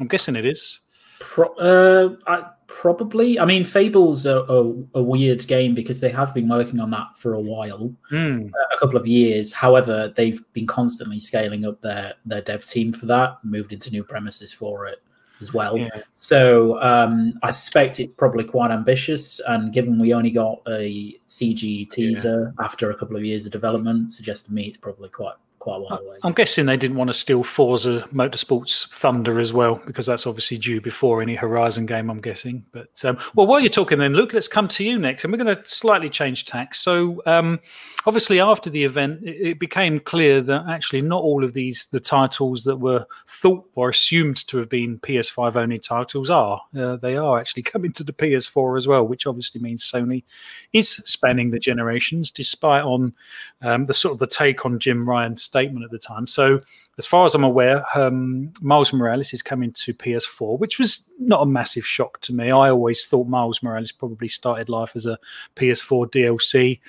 I'm 0.00 0.08
guessing 0.08 0.36
it 0.36 0.46
is. 0.46 0.80
Pro- 1.20 1.54
uh, 1.56 2.16
I, 2.26 2.46
probably. 2.66 3.38
I 3.38 3.44
mean, 3.44 3.66
Fable's 3.66 4.24
a, 4.24 4.38
a, 4.38 4.72
a, 4.94 5.02
weird 5.02 5.46
game 5.46 5.74
because 5.74 6.00
they 6.00 6.08
have 6.08 6.32
been 6.32 6.48
working 6.48 6.80
on 6.80 6.90
that 6.92 7.08
for 7.14 7.34
a 7.34 7.40
while, 7.40 7.94
mm. 8.10 8.50
a 8.72 8.78
couple 8.78 8.96
of 8.96 9.06
years. 9.06 9.52
However, 9.52 10.14
they've 10.16 10.42
been 10.54 10.66
constantly 10.66 11.20
scaling 11.20 11.66
up 11.66 11.78
their 11.82 12.14
their 12.24 12.40
dev 12.40 12.64
team 12.64 12.90
for 12.90 13.04
that, 13.04 13.36
moved 13.44 13.74
into 13.74 13.90
new 13.90 14.02
premises 14.02 14.50
for 14.50 14.86
it 14.86 15.02
as 15.42 15.52
well. 15.52 15.76
Yeah. 15.76 15.88
So 16.14 16.80
um, 16.80 17.34
I 17.42 17.50
suspect 17.50 18.00
it's 18.00 18.14
probably 18.14 18.44
quite 18.44 18.70
ambitious. 18.70 19.40
And 19.46 19.72
given 19.72 19.98
we 19.98 20.14
only 20.14 20.30
got 20.30 20.62
a 20.66 21.14
CG 21.28 21.90
teaser 21.90 22.54
yeah. 22.56 22.64
after 22.64 22.90
a 22.90 22.96
couple 22.96 23.16
of 23.16 23.24
years 23.24 23.44
of 23.44 23.52
development, 23.52 24.12
suggests 24.12 24.44
to 24.44 24.52
me 24.54 24.62
it's 24.62 24.78
probably 24.78 25.10
quite 25.10 25.34
quite 25.62 25.76
a 25.76 25.80
while 25.80 25.98
away. 26.00 26.16
I'm 26.24 26.32
guessing 26.32 26.66
they 26.66 26.76
didn't 26.76 26.96
want 26.96 27.08
to 27.08 27.14
steal 27.14 27.44
Forza 27.44 28.00
Motorsport's 28.12 28.88
thunder 28.90 29.38
as 29.38 29.52
well, 29.52 29.80
because 29.86 30.06
that's 30.06 30.26
obviously 30.26 30.58
due 30.58 30.80
before 30.80 31.22
any 31.22 31.36
Horizon 31.36 31.86
game, 31.86 32.10
I'm 32.10 32.20
guessing. 32.20 32.64
But 32.72 32.88
um, 33.04 33.16
well, 33.34 33.46
while 33.46 33.60
you're 33.60 33.68
talking, 33.68 33.98
then 33.98 34.12
Luke, 34.14 34.32
let's 34.32 34.48
come 34.48 34.66
to 34.68 34.84
you 34.84 34.98
next, 34.98 35.22
and 35.22 35.32
we're 35.32 35.42
going 35.42 35.54
to 35.54 35.68
slightly 35.68 36.08
change 36.08 36.46
tack. 36.46 36.74
So 36.74 37.22
um, 37.26 37.60
obviously, 38.06 38.40
after 38.40 38.70
the 38.70 38.82
event, 38.82 39.22
it, 39.22 39.50
it, 39.50 39.58
became 39.60 40.00
clear 40.00 40.40
that 40.40 40.66
actually 40.68 41.02
not 41.02 41.22
all 41.22 41.44
of 41.44 41.52
these 41.52 41.86
the 41.86 42.00
titles 42.00 42.64
that 42.64 42.76
were 42.76 43.06
thought 43.28 43.64
or 43.76 43.90
assumed 43.90 44.44
to 44.48 44.58
have 44.58 44.68
been 44.68 44.98
PS5 44.98 45.54
only 45.54 45.78
titles 45.78 46.28
are. 46.28 46.60
Uh, 46.76 46.96
they 46.96 47.16
are 47.16 47.38
actually 47.38 47.62
coming 47.72 47.92
to 47.92 48.02
the 48.02 48.12
PS4 48.12 48.76
as 48.76 48.88
well, 48.88 49.06
which 49.06 49.28
obviously 49.28 49.60
means 49.60 49.88
Sony 49.88 50.24
is 50.72 50.90
spanning 50.90 51.52
the 51.52 51.60
generations, 51.60 52.32
despite 52.32 52.82
on 52.82 53.14
um, 53.60 53.84
the 53.84 53.94
sort 53.94 54.14
of 54.14 54.18
the 54.18 54.26
take 54.26 54.66
on 54.66 54.80
Jim 54.80 55.08
Ryan's 55.08 55.51
statement 55.52 55.84
at 55.84 55.90
the 55.90 55.98
time. 55.98 56.26
So, 56.26 56.60
as 56.98 57.06
far 57.06 57.26
as 57.26 57.34
I'm 57.34 57.44
aware, 57.44 57.84
um, 57.94 58.52
Miles 58.60 58.92
Morales 58.92 59.32
is 59.34 59.42
coming 59.42 59.72
to 59.72 59.94
PS4, 59.94 60.58
which 60.58 60.78
was 60.78 61.10
not 61.18 61.42
a 61.42 61.46
massive 61.46 61.86
shock 61.86 62.20
to 62.22 62.32
me. 62.32 62.46
I 62.46 62.70
always 62.70 63.06
thought 63.06 63.26
Miles 63.28 63.62
Morales 63.62 63.92
probably 63.92 64.28
started 64.28 64.68
life 64.68 64.92
as 64.94 65.06
a 65.06 65.18
PS4 65.56 66.10
DLC, 66.10 66.80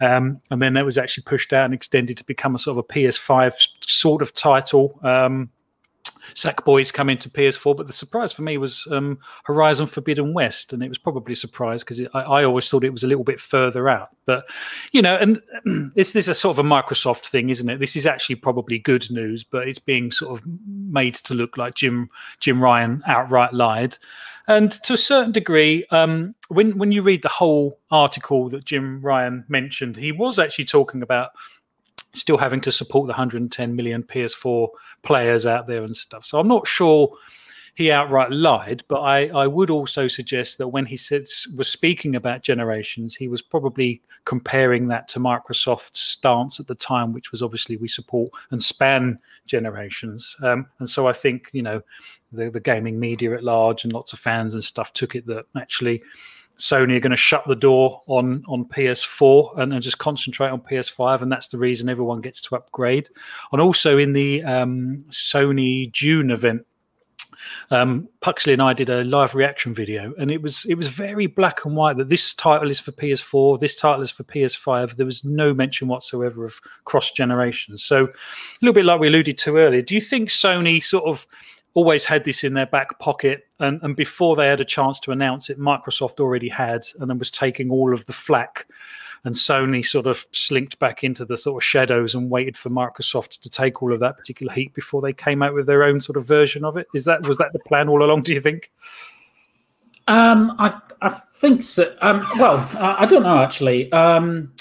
um, 0.00 0.40
and 0.50 0.60
then 0.60 0.74
that 0.74 0.84
was 0.84 0.98
actually 0.98 1.24
pushed 1.24 1.52
out 1.52 1.64
and 1.64 1.74
extended 1.74 2.16
to 2.16 2.24
become 2.24 2.54
a 2.54 2.58
sort 2.58 2.76
of 2.76 2.84
a 2.84 2.92
PS5 2.92 3.54
sort 3.86 4.22
of 4.22 4.34
title. 4.34 4.98
Um, 5.02 5.50
Sackboy's 6.34 6.92
coming 6.92 7.18
to 7.18 7.30
PS4, 7.30 7.76
but 7.76 7.86
the 7.86 7.92
surprise 7.92 8.32
for 8.32 8.42
me 8.42 8.58
was 8.58 8.86
um, 8.90 9.18
Horizon 9.44 9.86
Forbidden 9.86 10.34
West, 10.34 10.72
and 10.72 10.82
it 10.82 10.88
was 10.88 10.98
probably 10.98 11.32
a 11.32 11.36
surprise 11.36 11.82
because 11.82 12.00
I, 12.14 12.20
I, 12.20 12.44
always 12.44 12.68
thought 12.68 12.84
it 12.84 12.92
was 12.92 13.04
a 13.04 13.06
little 13.06 13.24
bit 13.24 13.40
further 13.40 13.88
out. 13.88 14.10
But 14.26 14.44
you 14.92 15.02
know, 15.02 15.16
and 15.16 15.40
it's 15.96 16.12
this 16.12 16.28
a 16.28 16.34
sort 16.34 16.58
of 16.58 16.64
a 16.64 16.68
Microsoft 16.68 17.26
thing, 17.26 17.50
isn't 17.50 17.68
it? 17.68 17.78
This 17.80 17.96
is 17.96 18.06
actually 18.06 18.36
probably 18.36 18.78
good 18.78 19.10
news, 19.10 19.44
but 19.44 19.68
it's 19.68 19.78
being 19.78 20.12
sort 20.12 20.38
of 20.38 20.46
made 20.66 21.14
to 21.16 21.34
look 21.34 21.56
like 21.56 21.74
Jim 21.74 22.10
Jim 22.40 22.62
Ryan 22.62 23.02
outright 23.06 23.52
lied. 23.52 23.96
And 24.48 24.72
to 24.84 24.94
a 24.94 24.98
certain 24.98 25.32
degree, 25.32 25.84
um, 25.90 26.34
when 26.48 26.78
when 26.78 26.90
you 26.90 27.02
read 27.02 27.22
the 27.22 27.28
whole 27.28 27.78
article 27.90 28.48
that 28.48 28.64
Jim 28.64 29.00
Ryan 29.02 29.44
mentioned, 29.48 29.96
he 29.96 30.10
was 30.10 30.38
actually 30.38 30.64
talking 30.64 31.02
about 31.02 31.32
still 32.14 32.38
having 32.38 32.60
to 32.62 32.72
support 32.72 33.06
the 33.06 33.12
110 33.12 33.76
million 33.76 34.02
PS4 34.02 34.68
players 35.02 35.46
out 35.46 35.66
there 35.66 35.82
and 35.82 35.96
stuff. 35.96 36.24
So 36.24 36.38
I'm 36.38 36.48
not 36.48 36.66
sure 36.66 37.16
he 37.78 37.92
outright 37.92 38.32
lied, 38.32 38.82
but 38.88 39.02
I, 39.02 39.28
I 39.28 39.46
would 39.46 39.70
also 39.70 40.08
suggest 40.08 40.58
that 40.58 40.66
when 40.66 40.84
he 40.84 40.96
said 40.96 41.26
was 41.56 41.68
speaking 41.68 42.16
about 42.16 42.42
generations, 42.42 43.14
he 43.14 43.28
was 43.28 43.40
probably 43.40 44.02
comparing 44.24 44.88
that 44.88 45.06
to 45.08 45.20
Microsoft's 45.20 46.00
stance 46.00 46.58
at 46.58 46.66
the 46.66 46.74
time, 46.74 47.12
which 47.12 47.30
was 47.30 47.40
obviously 47.40 47.76
we 47.76 47.86
support 47.86 48.32
and 48.50 48.60
span 48.60 49.16
generations. 49.46 50.34
Um, 50.42 50.66
and 50.80 50.90
so 50.90 51.06
I 51.06 51.12
think 51.12 51.50
you 51.52 51.62
know 51.62 51.80
the, 52.32 52.50
the 52.50 52.58
gaming 52.58 52.98
media 52.98 53.32
at 53.34 53.44
large 53.44 53.84
and 53.84 53.92
lots 53.92 54.12
of 54.12 54.18
fans 54.18 54.54
and 54.54 54.64
stuff 54.64 54.92
took 54.92 55.14
it 55.14 55.24
that 55.28 55.46
actually 55.56 56.02
Sony 56.58 56.96
are 56.96 57.00
going 57.00 57.10
to 57.10 57.16
shut 57.16 57.46
the 57.46 57.56
door 57.56 58.02
on 58.06 58.44
on 58.48 58.64
PS4 58.64 59.58
and, 59.58 59.72
and, 59.72 59.82
just 59.82 59.98
concentrate 59.98 60.50
on 60.50 60.60
PS5, 60.60 61.22
and 61.22 61.30
that's 61.30 61.48
the 61.48 61.58
reason 61.58 61.88
everyone 61.88 62.20
gets 62.20 62.40
to 62.42 62.56
upgrade. 62.56 63.08
And 63.52 63.60
also 63.60 63.96
in 63.96 64.12
the 64.12 64.42
um, 64.42 65.04
Sony 65.10 65.90
June 65.92 66.30
event, 66.30 66.66
um, 67.70 68.08
Puxley 68.20 68.52
and 68.52 68.62
I 68.62 68.72
did 68.72 68.90
a 68.90 69.04
live 69.04 69.36
reaction 69.36 69.72
video, 69.72 70.12
and 70.18 70.32
it 70.32 70.42
was 70.42 70.64
it 70.64 70.74
was 70.74 70.88
very 70.88 71.26
black 71.26 71.64
and 71.64 71.76
white 71.76 71.96
that 71.98 72.08
this 72.08 72.34
title 72.34 72.70
is 72.70 72.80
for 72.80 72.90
PS4, 72.92 73.60
this 73.60 73.76
title 73.76 74.02
is 74.02 74.10
for 74.10 74.24
PS5. 74.24 74.96
There 74.96 75.06
was 75.06 75.24
no 75.24 75.54
mention 75.54 75.86
whatsoever 75.86 76.44
of 76.44 76.60
cross 76.84 77.12
generations. 77.12 77.84
So 77.84 78.04
a 78.04 78.08
little 78.60 78.74
bit 78.74 78.84
like 78.84 79.00
we 79.00 79.08
alluded 79.08 79.38
to 79.38 79.58
earlier. 79.58 79.82
Do 79.82 79.94
you 79.94 80.00
think 80.00 80.28
Sony 80.28 80.82
sort 80.82 81.04
of 81.04 81.24
always 81.78 82.04
had 82.04 82.24
this 82.24 82.42
in 82.42 82.54
their 82.54 82.66
back 82.66 82.98
pocket. 82.98 83.44
And, 83.60 83.80
and 83.84 83.94
before 83.94 84.34
they 84.34 84.48
had 84.48 84.60
a 84.60 84.64
chance 84.64 84.98
to 85.00 85.12
announce 85.12 85.48
it, 85.48 85.60
Microsoft 85.60 86.18
already 86.18 86.48
had 86.48 86.84
and 86.98 87.08
then 87.08 87.20
was 87.20 87.30
taking 87.30 87.70
all 87.70 87.94
of 87.94 88.04
the 88.06 88.12
flack. 88.12 88.66
And 89.22 89.32
Sony 89.32 89.86
sort 89.86 90.08
of 90.08 90.26
slinked 90.32 90.80
back 90.80 91.04
into 91.04 91.24
the 91.24 91.36
sort 91.36 91.62
of 91.62 91.64
shadows 91.64 92.16
and 92.16 92.30
waited 92.30 92.56
for 92.56 92.68
Microsoft 92.70 93.38
to 93.42 93.48
take 93.48 93.80
all 93.80 93.92
of 93.92 94.00
that 94.00 94.16
particular 94.16 94.52
heat 94.52 94.74
before 94.74 95.00
they 95.00 95.12
came 95.12 95.40
out 95.40 95.54
with 95.54 95.66
their 95.66 95.84
own 95.84 96.00
sort 96.00 96.16
of 96.16 96.24
version 96.24 96.64
of 96.64 96.76
it. 96.76 96.88
Is 96.94 97.04
that 97.04 97.26
was 97.28 97.38
that 97.38 97.52
the 97.52 97.60
plan 97.60 97.88
all 97.88 98.02
along? 98.02 98.22
Do 98.22 98.34
you 98.34 98.40
think? 98.40 98.72
Um, 100.08 100.56
I 100.58 100.80
I 101.00 101.20
think 101.34 101.62
so. 101.62 101.96
Um, 102.00 102.24
well, 102.38 102.58
I, 102.74 103.04
I 103.04 103.06
don't 103.06 103.24
know 103.24 103.38
actually. 103.38 103.90
Um, 103.92 104.52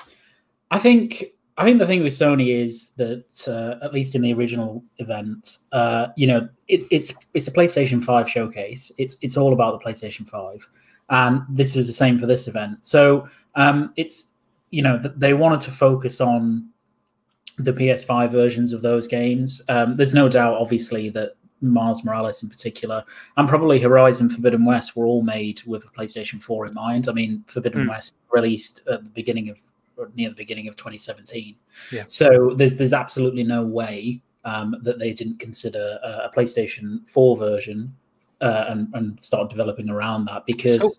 I 0.69 0.79
think 0.79 1.25
I 1.59 1.65
think 1.65 1.79
the 1.79 1.87
thing 1.87 2.03
with 2.03 2.13
Sony 2.13 2.49
is 2.49 2.89
that, 2.97 3.47
uh, 3.47 3.83
at 3.83 3.91
least 3.91 4.13
in 4.13 4.21
the 4.21 4.31
original 4.33 4.83
event, 4.99 5.57
uh, 5.71 6.07
you 6.15 6.27
know, 6.27 6.47
it, 6.67 6.81
it's 6.91 7.13
it's 7.33 7.47
a 7.47 7.51
PlayStation 7.51 8.03
Five 8.03 8.29
showcase. 8.29 8.91
It's 8.99 9.17
it's 9.21 9.37
all 9.37 9.53
about 9.53 9.79
the 9.79 9.85
PlayStation 9.85 10.27
Five, 10.29 10.67
and 11.09 11.41
this 11.49 11.75
was 11.75 11.87
the 11.87 11.93
same 11.93 12.19
for 12.19 12.27
this 12.27 12.47
event. 12.47 12.77
So 12.83 13.27
um, 13.55 13.91
it's 13.95 14.27
you 14.69 14.83
know 14.83 14.97
they 14.97 15.33
wanted 15.33 15.61
to 15.61 15.71
focus 15.71 16.21
on 16.21 16.69
the 17.57 17.73
PS5 17.73 18.29
versions 18.29 18.71
of 18.71 18.83
those 18.83 19.07
games. 19.07 19.59
Um, 19.67 19.95
there's 19.95 20.13
no 20.13 20.29
doubt, 20.29 20.57
obviously, 20.57 21.09
that 21.09 21.31
Miles 21.61 22.03
Morales 22.03 22.43
in 22.43 22.49
particular, 22.49 23.03
and 23.35 23.49
probably 23.49 23.79
Horizon 23.79 24.29
Forbidden 24.29 24.63
West 24.63 24.95
were 24.95 25.07
all 25.07 25.23
made 25.23 25.63
with 25.63 25.83
a 25.85 25.87
PlayStation 25.87 26.41
4 26.41 26.67
in 26.67 26.75
mind. 26.75 27.09
I 27.09 27.13
mean, 27.13 27.43
Forbidden 27.47 27.85
mm. 27.85 27.89
West 27.89 28.13
released 28.31 28.81
at 28.91 29.03
the 29.03 29.09
beginning 29.09 29.49
of 29.49 29.59
near 30.15 30.29
the 30.29 30.35
beginning 30.35 30.67
of 30.67 30.75
2017. 30.75 31.55
Yeah. 31.91 32.03
So 32.07 32.53
there's 32.55 32.75
there's 32.75 32.93
absolutely 32.93 33.43
no 33.43 33.65
way 33.65 34.21
um, 34.45 34.75
that 34.83 34.99
they 34.99 35.13
didn't 35.13 35.39
consider 35.39 35.99
a, 36.03 36.29
a 36.29 36.31
PlayStation 36.35 37.07
4 37.09 37.37
version 37.37 37.95
uh, 38.41 38.65
and 38.69 38.87
and 38.93 39.19
start 39.23 39.49
developing 39.49 39.89
around 39.89 40.25
that 40.25 40.45
because. 40.45 40.81
So, 40.81 40.89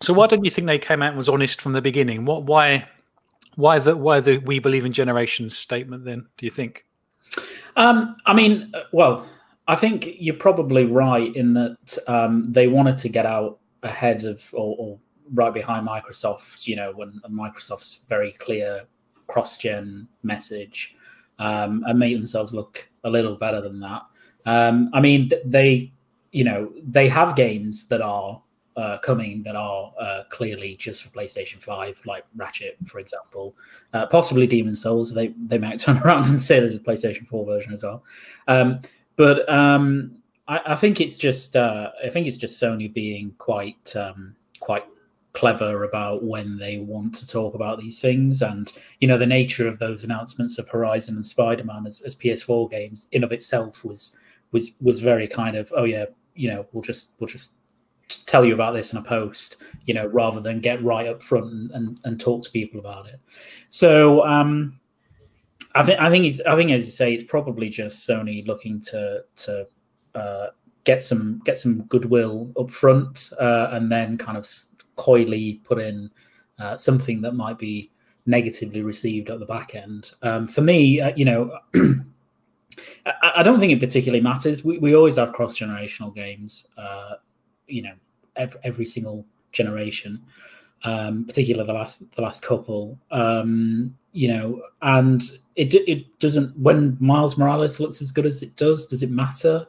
so 0.00 0.12
why 0.12 0.28
don't 0.28 0.44
you 0.44 0.50
think 0.50 0.66
they 0.68 0.78
came 0.78 1.02
out 1.02 1.08
and 1.08 1.16
was 1.16 1.28
honest 1.28 1.60
from 1.60 1.72
the 1.72 1.82
beginning? 1.82 2.24
What 2.24 2.44
why 2.44 2.88
why 3.56 3.80
the 3.80 3.96
why 3.96 4.20
the 4.20 4.38
we 4.38 4.60
believe 4.60 4.84
in 4.84 4.92
generations 4.92 5.56
statement 5.56 6.04
then? 6.04 6.26
Do 6.36 6.46
you 6.46 6.50
think? 6.50 6.84
Um, 7.76 8.16
I 8.26 8.34
mean, 8.34 8.70
uh, 8.74 8.82
well, 8.92 9.28
I 9.66 9.74
think 9.74 10.08
you're 10.18 10.36
probably 10.36 10.84
right 10.84 11.34
in 11.34 11.54
that 11.54 11.98
um, 12.06 12.44
they 12.50 12.68
wanted 12.68 12.98
to 12.98 13.08
get 13.08 13.26
out 13.26 13.58
ahead 13.82 14.24
of 14.24 14.48
or, 14.52 14.76
or 14.78 14.98
right 15.34 15.52
behind 15.52 15.86
Microsoft, 15.86 16.66
you 16.66 16.76
know, 16.76 16.92
when 16.92 17.20
Microsoft's 17.30 18.00
very 18.08 18.32
clear 18.32 18.84
cross-gen 19.26 20.08
message 20.22 20.96
um, 21.38 21.84
and 21.86 21.98
make 21.98 22.16
themselves 22.16 22.52
look 22.52 22.88
a 23.04 23.10
little 23.10 23.36
better 23.36 23.60
than 23.60 23.80
that. 23.80 24.02
Um, 24.46 24.90
I 24.92 25.00
mean, 25.00 25.30
they, 25.44 25.92
you 26.32 26.44
know, 26.44 26.72
they 26.82 27.08
have 27.08 27.36
games 27.36 27.86
that 27.88 28.00
are 28.00 28.42
uh, 28.78 28.96
coming 28.98 29.42
that 29.42 29.56
are 29.56 29.92
uh, 30.00 30.22
clearly 30.30 30.76
just 30.76 31.02
for 31.02 31.08
PlayStation 31.10 31.60
Five, 31.60 32.00
like 32.06 32.24
Ratchet, 32.36 32.76
for 32.86 33.00
example, 33.00 33.56
uh, 33.92 34.06
possibly 34.06 34.46
Demon's 34.46 34.82
Souls. 34.82 35.12
They 35.12 35.28
they 35.46 35.58
might 35.58 35.80
turn 35.80 35.98
around 35.98 36.26
and 36.26 36.38
say 36.38 36.60
there's 36.60 36.76
a 36.76 36.80
PlayStation 36.80 37.26
Four 37.26 37.44
version 37.44 37.74
as 37.74 37.82
well. 37.82 38.04
Um, 38.46 38.78
but 39.16 39.48
um, 39.50 40.22
I, 40.46 40.60
I, 40.66 40.74
think 40.76 41.00
it's 41.00 41.16
just 41.16 41.56
uh, 41.56 41.90
I 42.04 42.08
think 42.08 42.28
it's 42.28 42.36
just 42.36 42.62
Sony 42.62 42.92
being 42.92 43.34
quite 43.38 43.96
um, 43.96 44.36
clever 45.38 45.84
about 45.84 46.24
when 46.24 46.58
they 46.58 46.78
want 46.78 47.14
to 47.14 47.26
talk 47.26 47.54
about 47.54 47.78
these 47.78 48.00
things. 48.00 48.42
And 48.42 48.72
you 48.98 49.06
know 49.06 49.16
the 49.16 49.26
nature 49.26 49.68
of 49.68 49.78
those 49.78 50.02
announcements 50.02 50.58
of 50.58 50.68
horizon 50.68 51.14
and 51.14 51.24
spider-man 51.24 51.86
as, 51.86 52.00
as 52.00 52.16
ps4 52.16 52.68
games 52.70 53.06
in 53.12 53.22
of 53.22 53.30
itself 53.30 53.84
was 53.84 54.16
was 54.50 54.72
was 54.80 55.00
very 55.00 55.28
kind 55.28 55.56
of 55.56 55.72
oh 55.76 55.84
yeah 55.84 56.06
you 56.34 56.48
know 56.50 56.66
we'll 56.72 56.82
just 56.82 57.12
we'll 57.18 57.28
just 57.28 57.52
tell 58.26 58.44
you 58.44 58.54
about 58.54 58.74
this 58.74 58.92
in 58.92 58.98
a 58.98 59.02
post 59.02 59.58
you 59.84 59.94
know 59.94 60.06
rather 60.06 60.40
than 60.40 60.60
get 60.60 60.82
right 60.82 61.06
up 61.06 61.22
front 61.22 61.44
and, 61.44 61.70
and, 61.70 62.00
and 62.04 62.20
talk 62.20 62.42
to 62.42 62.50
people 62.50 62.80
about 62.80 63.06
it. 63.06 63.20
So 63.68 64.26
um 64.26 64.80
i 65.74 65.82
think 65.84 66.00
i 66.00 66.10
think 66.10 66.24
it's 66.24 66.40
i 66.46 66.56
think 66.56 66.70
as 66.72 66.84
you 66.84 66.90
say 66.90 67.12
it's 67.12 67.22
probably 67.22 67.68
just 67.68 68.08
sony 68.08 68.44
looking 68.46 68.80
to 68.80 69.22
to 69.36 69.66
uh 70.14 70.46
get 70.84 71.02
some 71.02 71.40
get 71.44 71.58
some 71.58 71.82
goodwill 71.82 72.50
up 72.58 72.70
front 72.70 73.30
uh, 73.38 73.68
and 73.72 73.92
then 73.92 74.16
kind 74.16 74.38
of 74.38 74.48
coyly 74.98 75.60
put 75.64 75.78
in 75.78 76.10
uh, 76.58 76.76
something 76.76 77.22
that 77.22 77.32
might 77.32 77.58
be 77.58 77.90
negatively 78.26 78.82
received 78.82 79.30
at 79.30 79.38
the 79.40 79.46
back 79.46 79.74
end. 79.74 80.12
Um, 80.22 80.44
for 80.44 80.60
me, 80.60 81.00
uh, 81.00 81.12
you 81.16 81.24
know, 81.24 81.58
I, 83.06 83.32
I, 83.36 83.42
don't 83.42 83.58
think 83.58 83.72
it 83.72 83.80
particularly 83.80 84.22
matters. 84.22 84.62
We, 84.62 84.78
we 84.78 84.94
always 84.94 85.16
have 85.16 85.32
cross 85.32 85.58
generational 85.58 86.14
games, 86.14 86.66
uh, 86.76 87.14
you 87.66 87.82
know, 87.82 87.94
every, 88.36 88.60
every 88.64 88.84
single 88.84 89.24
generation. 89.52 90.22
Um, 90.84 91.24
particularly 91.24 91.66
the 91.66 91.72
last 91.72 92.08
the 92.14 92.22
last 92.22 92.44
couple, 92.44 93.00
um, 93.10 93.96
you 94.12 94.28
know, 94.28 94.62
and 94.82 95.20
it 95.56 95.74
it 95.74 96.16
doesn't. 96.20 96.56
When 96.56 96.96
Miles 97.00 97.36
Morales 97.36 97.80
looks 97.80 98.00
as 98.00 98.12
good 98.12 98.26
as 98.26 98.42
it 98.42 98.54
does, 98.54 98.86
does 98.86 99.02
it 99.02 99.10
matter? 99.10 99.66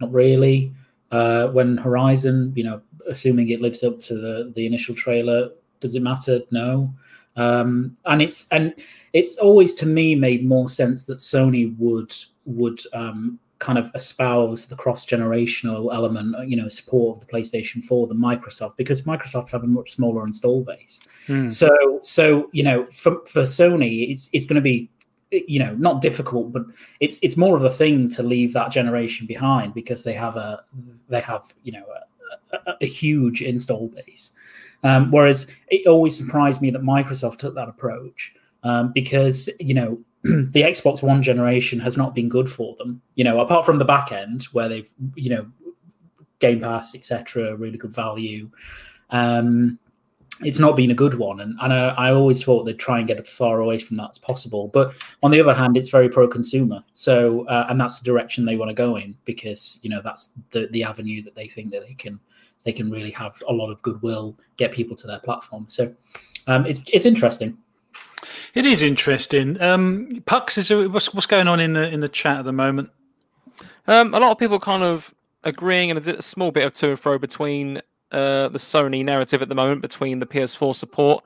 Not 0.00 0.12
really. 0.12 0.74
Uh, 1.10 1.48
when 1.48 1.76
Horizon, 1.76 2.52
you 2.54 2.64
know, 2.64 2.80
assuming 3.08 3.48
it 3.50 3.60
lives 3.60 3.82
up 3.82 3.98
to 4.00 4.14
the 4.14 4.52
the 4.54 4.66
initial 4.66 4.94
trailer. 4.94 5.50
Does 5.80 5.94
it 5.94 6.02
matter? 6.02 6.40
No. 6.50 6.92
Um, 7.36 7.96
and 8.06 8.20
it's 8.20 8.46
and 8.50 8.74
it's 9.12 9.36
always 9.36 9.74
to 9.76 9.86
me 9.86 10.14
made 10.14 10.44
more 10.44 10.68
sense 10.68 11.06
that 11.06 11.18
Sony 11.18 11.76
would 11.78 12.14
would 12.44 12.80
um, 12.92 13.38
kind 13.60 13.78
of 13.78 13.90
espouse 13.94 14.66
the 14.66 14.74
cross 14.74 15.06
generational 15.06 15.94
element, 15.94 16.34
you 16.48 16.56
know, 16.56 16.68
support 16.68 17.16
of 17.16 17.26
the 17.26 17.32
PlayStation 17.32 17.84
4 17.84 18.08
than 18.08 18.18
Microsoft 18.18 18.76
because 18.76 19.02
Microsoft 19.02 19.50
have 19.50 19.64
a 19.64 19.66
much 19.66 19.92
smaller 19.92 20.26
install 20.26 20.62
base. 20.62 21.00
Mm. 21.28 21.50
So 21.50 22.00
so 22.02 22.48
you 22.52 22.62
know 22.62 22.86
for 22.90 23.24
for 23.26 23.42
Sony 23.42 24.10
it's 24.10 24.28
it's 24.32 24.46
going 24.46 24.56
to 24.56 24.62
be 24.62 24.90
you 25.32 25.58
know 25.60 25.74
not 25.76 26.00
difficult 26.00 26.52
but 26.52 26.64
it's 26.98 27.18
it's 27.22 27.36
more 27.36 27.56
of 27.56 27.62
a 27.62 27.70
thing 27.70 28.08
to 28.08 28.22
leave 28.22 28.52
that 28.52 28.70
generation 28.70 29.26
behind 29.26 29.72
because 29.74 30.02
they 30.02 30.12
have 30.12 30.36
a 30.36 30.64
they 31.08 31.20
have 31.20 31.54
you 31.62 31.72
know 31.72 31.84
a, 32.52 32.74
a 32.80 32.86
huge 32.86 33.42
install 33.42 33.88
base. 33.88 34.32
Um, 34.82 35.10
whereas 35.10 35.46
it 35.68 35.86
always 35.86 36.16
surprised 36.16 36.62
me 36.62 36.70
that 36.70 36.82
Microsoft 36.82 37.36
took 37.36 37.54
that 37.54 37.68
approach 37.68 38.34
um, 38.62 38.92
because 38.92 39.48
you 39.58 39.74
know 39.74 39.98
the 40.22 40.62
Xbox 40.62 41.02
One 41.02 41.22
generation 41.22 41.80
has 41.80 41.96
not 41.96 42.14
been 42.14 42.28
good 42.28 42.50
for 42.50 42.74
them. 42.76 43.02
You 43.14 43.24
know, 43.24 43.40
apart 43.40 43.66
from 43.66 43.78
the 43.78 43.84
back 43.84 44.12
end 44.12 44.44
where 44.52 44.68
they've 44.68 44.90
you 45.14 45.30
know 45.30 45.46
Game 46.38 46.60
Pass 46.60 46.94
etc. 46.94 47.56
really 47.56 47.78
good 47.78 47.92
value. 47.92 48.50
Um, 49.10 49.78
it's 50.42 50.58
not 50.58 50.76
been 50.76 50.90
a 50.90 50.94
good 50.94 51.14
one. 51.14 51.40
And, 51.40 51.56
and 51.60 51.72
I, 51.72 51.88
I, 51.88 52.12
always 52.12 52.42
thought 52.42 52.64
they'd 52.64 52.78
try 52.78 52.98
and 52.98 53.06
get 53.06 53.18
as 53.18 53.28
far 53.28 53.60
away 53.60 53.78
from 53.78 53.96
that 53.96 54.10
as 54.12 54.18
possible. 54.18 54.68
But 54.68 54.94
on 55.22 55.30
the 55.30 55.40
other 55.40 55.54
hand, 55.54 55.76
it's 55.76 55.90
very 55.90 56.08
pro 56.08 56.26
consumer. 56.28 56.82
So, 56.92 57.46
uh, 57.46 57.66
and 57.68 57.80
that's 57.80 57.98
the 57.98 58.04
direction 58.04 58.44
they 58.44 58.56
want 58.56 58.70
to 58.70 58.74
go 58.74 58.96
in 58.96 59.16
because, 59.24 59.78
you 59.82 59.90
know, 59.90 60.00
that's 60.02 60.30
the, 60.50 60.68
the 60.70 60.84
avenue 60.84 61.22
that 61.22 61.34
they 61.34 61.48
think 61.48 61.70
that 61.72 61.86
they 61.86 61.94
can, 61.94 62.18
they 62.64 62.72
can 62.72 62.90
really 62.90 63.10
have 63.10 63.42
a 63.48 63.52
lot 63.52 63.70
of 63.70 63.82
goodwill, 63.82 64.36
get 64.56 64.72
people 64.72 64.96
to 64.96 65.06
their 65.06 65.20
platform. 65.20 65.66
So 65.68 65.94
um, 66.46 66.66
it's, 66.66 66.84
it's 66.92 67.06
interesting. 67.06 67.56
It 68.54 68.66
is 68.66 68.82
interesting. 68.82 69.60
Um, 69.60 70.22
Pux, 70.26 70.58
is 70.58 70.68
there, 70.68 70.88
what's, 70.88 71.12
what's 71.14 71.26
going 71.26 71.48
on 71.48 71.60
in 71.60 71.72
the, 71.72 71.88
in 71.88 72.00
the 72.00 72.08
chat 72.08 72.38
at 72.38 72.44
the 72.44 72.52
moment? 72.52 72.90
Um, 73.86 74.14
a 74.14 74.20
lot 74.20 74.30
of 74.30 74.38
people 74.38 74.60
kind 74.60 74.82
of 74.82 75.14
agreeing 75.44 75.90
and 75.90 76.06
a 76.06 76.22
small 76.22 76.50
bit 76.50 76.66
of 76.66 76.72
to 76.74 76.90
and 76.90 77.00
fro 77.00 77.18
between 77.18 77.80
uh, 78.12 78.48
the 78.48 78.58
Sony 78.58 79.04
narrative 79.04 79.42
at 79.42 79.48
the 79.48 79.54
moment 79.54 79.82
between 79.82 80.18
the 80.18 80.26
PS4 80.26 80.74
support. 80.74 81.24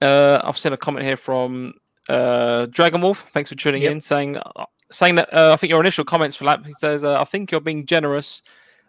Uh, 0.00 0.40
I've 0.44 0.58
seen 0.58 0.72
a 0.72 0.76
comment 0.76 1.04
here 1.04 1.16
from 1.16 1.74
uh, 2.08 2.66
Dragon 2.66 3.00
Wolf. 3.00 3.24
Thanks 3.32 3.50
for 3.50 3.56
tuning 3.56 3.82
yep. 3.82 3.92
in, 3.92 4.00
saying 4.00 4.36
uh, 4.36 4.64
saying 4.90 5.16
that 5.16 5.32
uh, 5.32 5.52
I 5.52 5.56
think 5.56 5.70
your 5.70 5.80
initial 5.80 6.04
comments 6.04 6.36
for 6.36 6.44
that. 6.44 6.64
He 6.64 6.72
says, 6.74 7.04
uh, 7.04 7.20
"I 7.20 7.24
think 7.24 7.50
you're 7.50 7.60
being 7.60 7.86
generous." 7.86 8.42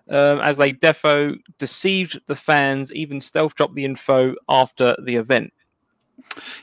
Um, 0.10 0.40
as 0.40 0.56
they 0.56 0.72
defo 0.72 1.38
deceived 1.58 2.22
the 2.28 2.36
fans, 2.36 2.94
even 2.94 3.20
stealth 3.20 3.56
dropped 3.56 3.76
the 3.76 3.84
info 3.84 4.36
after 4.48 4.96
the 5.04 5.18
event. 5.18 5.52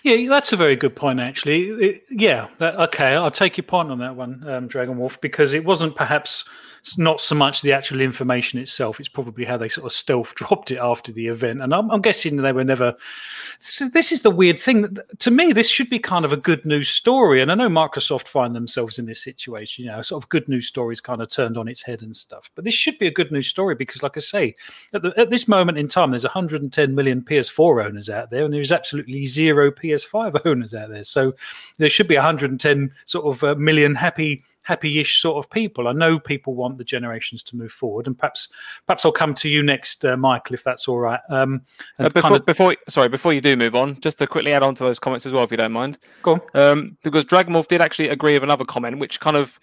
Yeah, 0.03 0.29
that's 0.29 0.53
a 0.53 0.57
very 0.57 0.77
good 0.77 0.97
point, 0.97 1.21
actually. 1.21 1.69
It, 1.69 2.05
yeah, 2.11 2.49
that, 2.59 2.77
okay, 2.79 3.15
I'll 3.15 3.31
take 3.31 3.57
your 3.57 3.65
point 3.65 3.91
on 3.91 3.99
that 3.99 4.17
one, 4.17 4.47
um, 4.49 4.67
Dragon 4.67 4.99
Wolf, 4.99 5.21
because 5.21 5.53
it 5.53 5.65
wasn't 5.65 5.95
perhaps 5.95 6.45
it's 6.85 6.99
not 6.99 7.19
so 7.19 7.35
much 7.35 7.63
the 7.63 7.73
actual 7.73 8.03
information 8.03 8.59
itself; 8.59 9.01
it's 9.01 9.09
probably 9.09 9.47
how 9.47 9.57
they 9.57 9.71
sort 9.71 9.87
of 9.87 9.93
stealth 9.93 10.35
dropped 10.35 10.71
it 10.71 10.77
after 10.77 11.13
the 11.13 11.29
event. 11.29 11.63
And 11.63 11.75
I'm, 11.75 11.91
I'm 11.91 12.03
guessing 12.03 12.37
they 12.37 12.53
were 12.53 12.63
never. 12.63 12.95
So 13.59 13.89
this 13.89 14.13
is 14.13 14.21
the 14.21 14.31
weird 14.31 14.61
thing. 14.61 14.95
To 15.21 15.31
me, 15.31 15.55
this 15.55 15.71
should 15.71 15.89
be 15.89 15.99
kind 15.99 16.27
of 16.27 16.33
a 16.35 16.37
good 16.37 16.67
news 16.67 16.91
story. 16.91 17.41
And 17.41 17.51
I 17.51 17.55
know 17.55 17.71
Microsoft 17.71 18.29
find 18.29 18.55
themselves 18.55 18.99
in 18.99 19.07
this 19.07 19.23
situation. 19.23 19.87
You 19.87 19.93
know, 19.93 20.03
sort 20.03 20.23
of 20.23 20.29
good 20.29 20.47
news 20.47 20.67
stories 20.67 21.01
kind 21.01 21.23
of 21.23 21.31
turned 21.31 21.57
on 21.57 21.69
its 21.69 21.81
head 21.81 22.03
and 22.03 22.15
stuff. 22.15 22.51
But 22.55 22.65
this 22.65 22.75
should 22.75 22.99
be 22.99 23.07
a 23.07 23.11
good 23.11 23.33
news 23.33 23.47
story 23.47 23.75
because, 23.75 24.03
like 24.03 24.19
I 24.19 24.21
say, 24.21 24.55
at, 24.93 25.01
the, 25.01 25.15
at 25.17 25.31
this 25.31 25.49
moment 25.49 25.79
in 25.79 25.89
time, 25.89 26.11
there's 26.11 26.25
110 26.25 26.95
million 26.95 27.23
PS4 27.23 27.87
owners 27.87 28.11
out 28.11 28.29
there, 28.29 28.45
and 28.45 28.53
there's 28.53 28.73
absolutely 28.73 29.25
zero 29.25 29.71
PS5 29.71 30.43
owners 30.45 30.75
out 30.75 30.91
there. 30.91 31.05
So 31.05 31.35
there 31.79 31.89
should 31.89 32.09
be 32.09 32.17
110 32.17 32.93
sort 33.07 33.25
of 33.25 33.43
uh, 33.43 33.55
million 33.55 33.95
happy 33.95 34.45
happy-ish 34.65 35.21
sort 35.21 35.43
of 35.43 35.49
people. 35.51 35.87
I 35.87 35.93
know 35.93 36.19
people 36.19 36.55
want 36.55 36.77
the 36.77 36.85
generations 36.85 37.43
to 37.45 37.57
move 37.57 37.73
forward, 37.73 38.07
and 38.07 38.19
perhaps 38.19 38.49
perhaps 38.87 39.05
I'll 39.05 39.13
come 39.13 39.35
to 39.35 39.49
you 39.49 39.63
next, 39.63 40.05
uh, 40.05 40.17
Michael, 40.17 40.55
if 40.55 40.65
that's 40.65 40.89
all 40.89 40.99
right. 40.99 41.21
Um, 41.31 41.63
uh, 41.99 42.09
before, 42.09 42.23
kind 42.23 42.35
of... 42.35 42.47
before, 42.47 42.77
sorry, 42.89 43.09
before 43.09 43.33
you 43.33 43.41
do 43.41 43.57
move 43.57 43.75
on, 43.75 44.01
just 44.01 44.19
to 44.19 44.27
quickly 44.27 44.53
add 44.53 44.63
on 44.63 44.75
to 44.75 44.85
those 44.85 44.99
comments 44.99 45.25
as 45.25 45.33
well, 45.33 45.45
if 45.45 45.51
you 45.51 45.57
don't 45.57 45.73
mind. 45.73 45.99
Go 46.23 46.33
on. 46.33 46.41
Um, 46.55 46.97
because 47.05 47.25
Dragon 47.25 47.55
Wolf 47.55 47.69
did 47.69 47.81
actually 47.81 48.09
agree 48.09 48.35
with 48.35 48.43
another 48.43 48.65
comment, 48.65 48.99
which 48.99 49.21
kind 49.21 49.37
of 49.37 49.59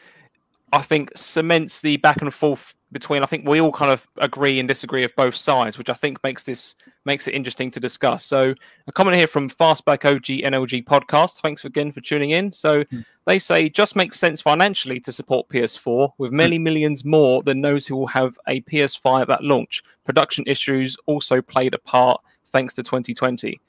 I 0.73 0.81
think 0.81 1.11
cements 1.15 1.81
the 1.81 1.97
back 1.97 2.21
and 2.21 2.33
forth 2.33 2.73
between 2.91 3.23
I 3.23 3.25
think 3.25 3.47
we 3.47 3.61
all 3.61 3.71
kind 3.71 3.91
of 3.91 4.07
agree 4.17 4.59
and 4.59 4.67
disagree 4.67 5.03
of 5.03 5.15
both 5.15 5.35
sides, 5.35 5.77
which 5.77 5.89
I 5.89 5.93
think 5.93 6.21
makes 6.23 6.43
this 6.43 6.75
makes 7.05 7.27
it 7.27 7.33
interesting 7.33 7.71
to 7.71 7.79
discuss. 7.79 8.25
So 8.25 8.53
a 8.87 8.91
comment 8.91 9.17
here 9.17 9.27
from 9.27 9.49
Fastback 9.49 10.05
OG 10.05 10.25
NLG 10.51 10.83
podcast. 10.83 11.41
Thanks 11.41 11.63
again 11.63 11.91
for 11.91 12.01
tuning 12.01 12.31
in. 12.31 12.51
So 12.51 12.83
mm. 12.85 13.05
they 13.25 13.39
say 13.39 13.69
just 13.69 13.95
makes 13.95 14.19
sense 14.19 14.41
financially 14.41 14.99
to 15.01 15.11
support 15.11 15.47
PS4 15.49 16.11
with 16.17 16.31
many 16.31 16.59
mm. 16.59 16.63
millions 16.63 17.05
more 17.05 17.41
than 17.43 17.61
those 17.61 17.87
who 17.87 17.95
will 17.95 18.07
have 18.07 18.37
a 18.47 18.61
PS5 18.61 19.29
at 19.29 19.43
launch. 19.43 19.83
Production 20.03 20.43
issues 20.47 20.97
also 21.05 21.41
played 21.41 21.73
a 21.73 21.79
part 21.79 22.21
thanks 22.47 22.73
to 22.75 22.83
2020, 22.83 23.59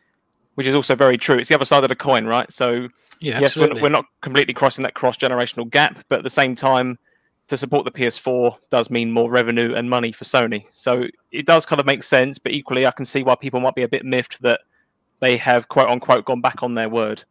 which 0.54 0.66
is 0.66 0.74
also 0.74 0.96
very 0.96 1.16
true. 1.16 1.36
It's 1.36 1.48
the 1.48 1.54
other 1.54 1.64
side 1.64 1.84
of 1.84 1.88
the 1.88 1.96
coin, 1.96 2.26
right? 2.26 2.50
So 2.52 2.88
yeah, 3.20 3.38
yes, 3.38 3.56
we're, 3.56 3.80
we're 3.80 3.88
not 3.88 4.06
completely 4.20 4.52
crossing 4.52 4.82
that 4.82 4.94
cross 4.94 5.16
generational 5.16 5.70
gap, 5.70 6.04
but 6.08 6.18
at 6.18 6.24
the 6.24 6.30
same 6.30 6.56
time 6.56 6.98
to 7.48 7.56
support 7.56 7.84
the 7.84 7.90
PS4 7.90 8.56
does 8.70 8.90
mean 8.90 9.12
more 9.12 9.30
revenue 9.30 9.74
and 9.74 9.90
money 9.90 10.12
for 10.12 10.24
Sony. 10.24 10.64
So 10.72 11.04
it 11.30 11.46
does 11.46 11.66
kind 11.66 11.80
of 11.80 11.86
make 11.86 12.02
sense, 12.02 12.38
but 12.38 12.52
equally, 12.52 12.86
I 12.86 12.90
can 12.90 13.04
see 13.04 13.22
why 13.22 13.34
people 13.34 13.60
might 13.60 13.74
be 13.74 13.82
a 13.82 13.88
bit 13.88 14.04
miffed 14.04 14.42
that 14.42 14.60
they 15.20 15.36
have 15.36 15.68
quote 15.68 15.88
unquote 15.88 16.24
gone 16.24 16.40
back 16.40 16.62
on 16.62 16.74
their 16.74 16.88
word. 16.88 17.24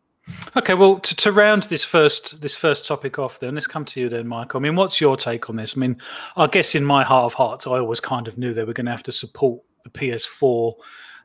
Okay, 0.55 0.76
well, 0.76 0.99
to, 0.99 1.16
to 1.16 1.32
round 1.32 1.64
this 1.64 1.84
first 1.84 2.41
this 2.41 2.55
first 2.55 2.86
topic 2.86 3.18
off, 3.18 3.39
then 3.39 3.55
let's 3.55 3.68
come 3.68 3.86
to 3.86 3.99
you, 3.99 4.09
then, 4.09 4.28
Michael. 4.28 4.59
I 4.59 4.62
mean, 4.62 4.76
what's 4.76 5.01
your 5.01 5.18
take 5.18 5.49
on 5.49 5.55
this? 5.55 5.76
I 5.76 5.80
mean, 5.80 5.97
I 6.38 6.47
guess 6.47 6.76
in 6.76 6.86
my 6.86 7.03
heart 7.03 7.26
of 7.26 7.34
hearts, 7.34 7.68
I 7.68 7.72
always 7.72 7.99
kind 7.99 8.28
of 8.28 8.38
knew 8.38 8.53
they 8.53 8.64
were 8.64 8.74
going 8.74 8.86
to 8.86 8.91
have 8.91 9.03
to 9.03 9.12
support 9.12 9.62
the 9.84 9.89
PS4 9.89 10.74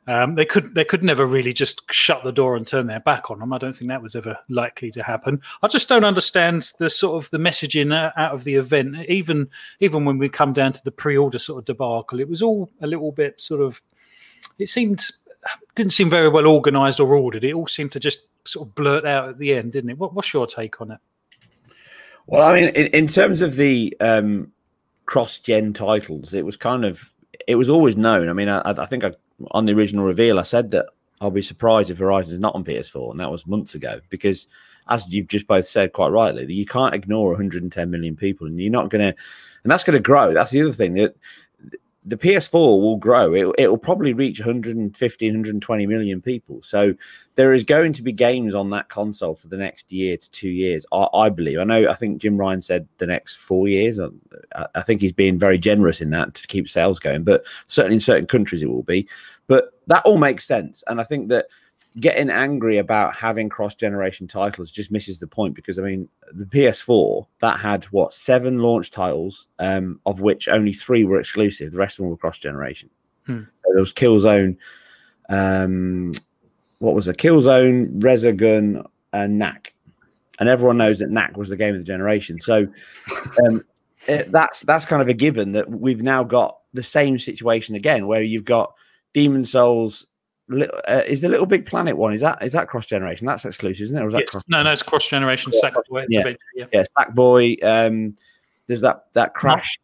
um, 0.07 0.35
they 0.35 0.45
could 0.45 0.73
they 0.73 0.85
could 0.85 1.03
never 1.03 1.25
really 1.25 1.51
just 1.51 1.81
shut 1.91 2.23
the 2.23 2.31
door 2.31 2.55
and 2.55 2.65
turn 2.65 2.87
their 2.87 3.01
back 3.01 3.29
on 3.29 3.39
them. 3.39 3.51
I 3.51 3.57
don't 3.57 3.73
think 3.73 3.89
that 3.89 4.01
was 4.01 4.15
ever 4.15 4.37
likely 4.49 4.89
to 4.91 5.03
happen. 5.03 5.41
I 5.61 5.67
just 5.67 5.89
don't 5.89 6.05
understand 6.05 6.71
the 6.79 6.89
sort 6.89 7.21
of 7.21 7.29
the 7.29 7.37
messaging 7.37 7.93
out 7.93 8.33
of 8.33 8.45
the 8.45 8.55
event. 8.55 8.95
Even 9.09 9.49
even 9.81 10.05
when 10.05 10.17
we 10.17 10.29
come 10.29 10.53
down 10.53 10.71
to 10.71 10.83
the 10.83 10.91
pre-order 10.91 11.39
sort 11.39 11.59
of 11.59 11.65
debacle, 11.65 12.21
it 12.21 12.29
was 12.29 12.41
all 12.41 12.71
a 12.81 12.87
little 12.87 13.11
bit 13.11 13.41
sort 13.41 13.61
of. 13.61 13.81
It 14.57 14.69
seemed 14.69 15.05
didn't 15.75 15.93
seem 15.93 16.09
very 16.09 16.29
well 16.29 16.47
organised 16.47 16.99
or 16.99 17.13
ordered. 17.13 17.43
It 17.43 17.53
all 17.53 17.67
seemed 17.67 17.91
to 17.91 17.99
just 17.99 18.19
sort 18.45 18.67
of 18.67 18.75
blurt 18.75 19.05
out 19.05 19.29
at 19.29 19.37
the 19.37 19.53
end, 19.53 19.73
didn't 19.73 19.89
it? 19.89 19.97
What, 19.97 20.13
what's 20.13 20.33
your 20.33 20.47
take 20.47 20.81
on 20.81 20.91
it? 20.91 20.99
Well, 22.27 22.41
I 22.41 22.59
mean, 22.59 22.69
in, 22.69 22.87
in 22.87 23.07
terms 23.07 23.41
of 23.41 23.55
the 23.55 23.95
um, 23.99 24.51
cross-gen 25.05 25.73
titles, 25.73 26.33
it 26.33 26.45
was 26.45 26.57
kind 26.57 26.85
of 26.85 27.13
it 27.47 27.55
was 27.55 27.69
always 27.69 27.95
known. 27.95 28.29
I 28.29 28.33
mean, 28.33 28.49
I, 28.49 28.61
I 28.65 28.85
think 28.85 29.03
I 29.03 29.13
on 29.51 29.65
the 29.65 29.73
original 29.73 30.05
reveal, 30.05 30.39
I 30.39 30.43
said 30.43 30.71
that 30.71 30.87
I'll 31.21 31.31
be 31.31 31.41
surprised 31.41 31.89
if 31.89 31.97
Horizon 31.97 32.33
is 32.33 32.39
not 32.39 32.55
on 32.55 32.63
PS4, 32.63 33.11
and 33.11 33.19
that 33.19 33.31
was 33.31 33.47
months 33.47 33.75
ago. 33.75 33.99
Because, 34.09 34.47
as 34.89 35.07
you've 35.07 35.27
just 35.27 35.47
both 35.47 35.65
said 35.65 35.93
quite 35.93 36.09
rightly, 36.09 36.51
you 36.53 36.65
can't 36.65 36.95
ignore 36.95 37.29
110 37.29 37.89
million 37.89 38.15
people, 38.15 38.47
and 38.47 38.59
you're 38.59 38.71
not 38.71 38.89
going 38.89 39.01
to, 39.01 39.15
and 39.63 39.71
that's 39.71 39.83
going 39.83 39.97
to 39.97 40.03
grow. 40.03 40.33
That's 40.33 40.51
the 40.51 40.61
other 40.61 40.71
thing 40.71 40.93
that 40.93 41.15
the 42.07 42.17
PS4 42.17 42.53
will 42.53 42.95
grow. 42.95 43.33
It, 43.33 43.53
it 43.57 43.67
will 43.67 43.77
probably 43.77 44.13
reach 44.13 44.39
150, 44.39 45.27
120 45.27 45.87
million 45.87 46.21
people. 46.21 46.61
So 46.63 46.93
there 47.35 47.53
is 47.53 47.65
going 47.65 47.91
to 47.93 48.01
be 48.01 48.13
games 48.13 48.55
on 48.55 48.69
that 48.69 48.87
console 48.87 49.35
for 49.35 49.49
the 49.49 49.57
next 49.57 49.91
year 49.91 50.15
to 50.15 50.31
two 50.31 50.49
years. 50.49 50.85
I, 50.93 51.07
I 51.13 51.29
believe. 51.29 51.59
I 51.59 51.65
know. 51.65 51.89
I 51.89 51.95
think 51.95 52.21
Jim 52.21 52.37
Ryan 52.37 52.61
said 52.61 52.87
the 52.97 53.07
next 53.07 53.35
four 53.35 53.67
years. 53.67 53.99
Uh, 53.99 54.09
I, 54.55 54.67
I, 54.75 54.81
think 54.83 55.01
he's 55.01 55.11
being 55.11 55.37
very 55.37 55.57
generous 55.57 55.99
in 55.99 56.09
that 56.11 56.33
to 56.35 56.47
keep 56.47 56.69
sales 56.69 56.97
going. 56.97 57.25
But 57.25 57.45
certainly 57.67 57.95
in 57.95 58.01
certain 58.01 58.25
countries 58.25 58.63
it 58.63 58.69
will 58.69 58.83
be. 58.83 59.05
But 59.47 59.73
that 59.87 60.05
all 60.05 60.17
makes 60.17 60.45
sense, 60.45 60.83
and 60.87 61.01
I 61.01 61.03
think 61.03 61.27
that 61.29 61.47
getting 61.99 62.29
angry 62.29 62.77
about 62.77 63.15
having 63.15 63.49
cross 63.49 63.73
generation 63.75 64.27
titles 64.27 64.71
just 64.71 64.91
misses 64.91 65.19
the 65.19 65.27
point 65.27 65.55
because 65.55 65.79
I 65.79 65.81
mean 65.81 66.07
the 66.31 66.45
PS4 66.45 67.25
that 67.39 67.59
had 67.59 67.85
what 67.85 68.13
seven 68.13 68.59
launch 68.59 68.91
titles, 68.91 69.47
um, 69.59 69.99
of 70.05 70.21
which 70.21 70.47
only 70.47 70.73
three 70.73 71.03
were 71.03 71.19
exclusive. 71.19 71.71
The 71.71 71.79
rest 71.79 71.97
of 71.97 72.03
them 72.03 72.09
were 72.11 72.17
cross 72.17 72.37
generation. 72.37 72.89
Hmm. 73.25 73.41
So 73.41 73.73
there 73.73 73.81
was 73.81 73.93
Killzone, 73.93 74.57
um, 75.29 76.11
what 76.79 76.93
was 76.93 77.07
it? 77.07 77.17
Killzone, 77.17 77.99
Resogun, 77.99 78.85
and 79.13 79.39
Knack, 79.39 79.73
and 80.39 80.47
everyone 80.47 80.77
knows 80.77 80.99
that 80.99 81.09
Knack 81.09 81.35
was 81.35 81.49
the 81.49 81.57
game 81.57 81.73
of 81.73 81.79
the 81.79 81.85
generation. 81.85 82.39
So 82.39 82.67
um, 83.45 83.63
it, 84.07 84.31
that's 84.31 84.61
that's 84.61 84.85
kind 84.85 85.01
of 85.01 85.07
a 85.07 85.13
given 85.13 85.53
that 85.53 85.69
we've 85.69 86.03
now 86.03 86.23
got 86.23 86.59
the 86.73 86.83
same 86.83 87.17
situation 87.17 87.75
again, 87.75 88.05
where 88.05 88.21
you've 88.21 88.45
got 88.45 88.73
Demon's 89.13 89.51
Souls 89.51 90.05
uh, 90.49 91.01
is 91.05 91.21
the 91.21 91.29
Little 91.29 91.45
Big 91.45 91.65
Planet 91.65 91.97
one? 91.97 92.13
Is 92.13 92.21
that 92.21 92.41
is 92.43 92.53
that 92.53 92.67
cross 92.67 92.85
generation? 92.85 93.27
That's 93.27 93.45
exclusive, 93.45 93.83
isn't 93.83 93.97
it? 93.97 94.01
Or 94.01 94.07
is 94.07 94.13
yes. 94.13 94.31
that 94.31 94.43
no, 94.47 94.63
no, 94.63 94.71
it's 94.71 94.83
cross 94.83 95.07
generation. 95.07 95.51
Yeah, 95.53 95.69
Sackboy, 95.69 96.05
yeah, 96.09 96.23
big, 96.23 96.37
yeah, 96.55 96.65
yeah, 96.71 96.83
Sackboy. 96.97 97.63
Um, 97.63 98.15
there's 98.67 98.81
that 98.81 99.07
that 99.13 99.33
crash. 99.33 99.77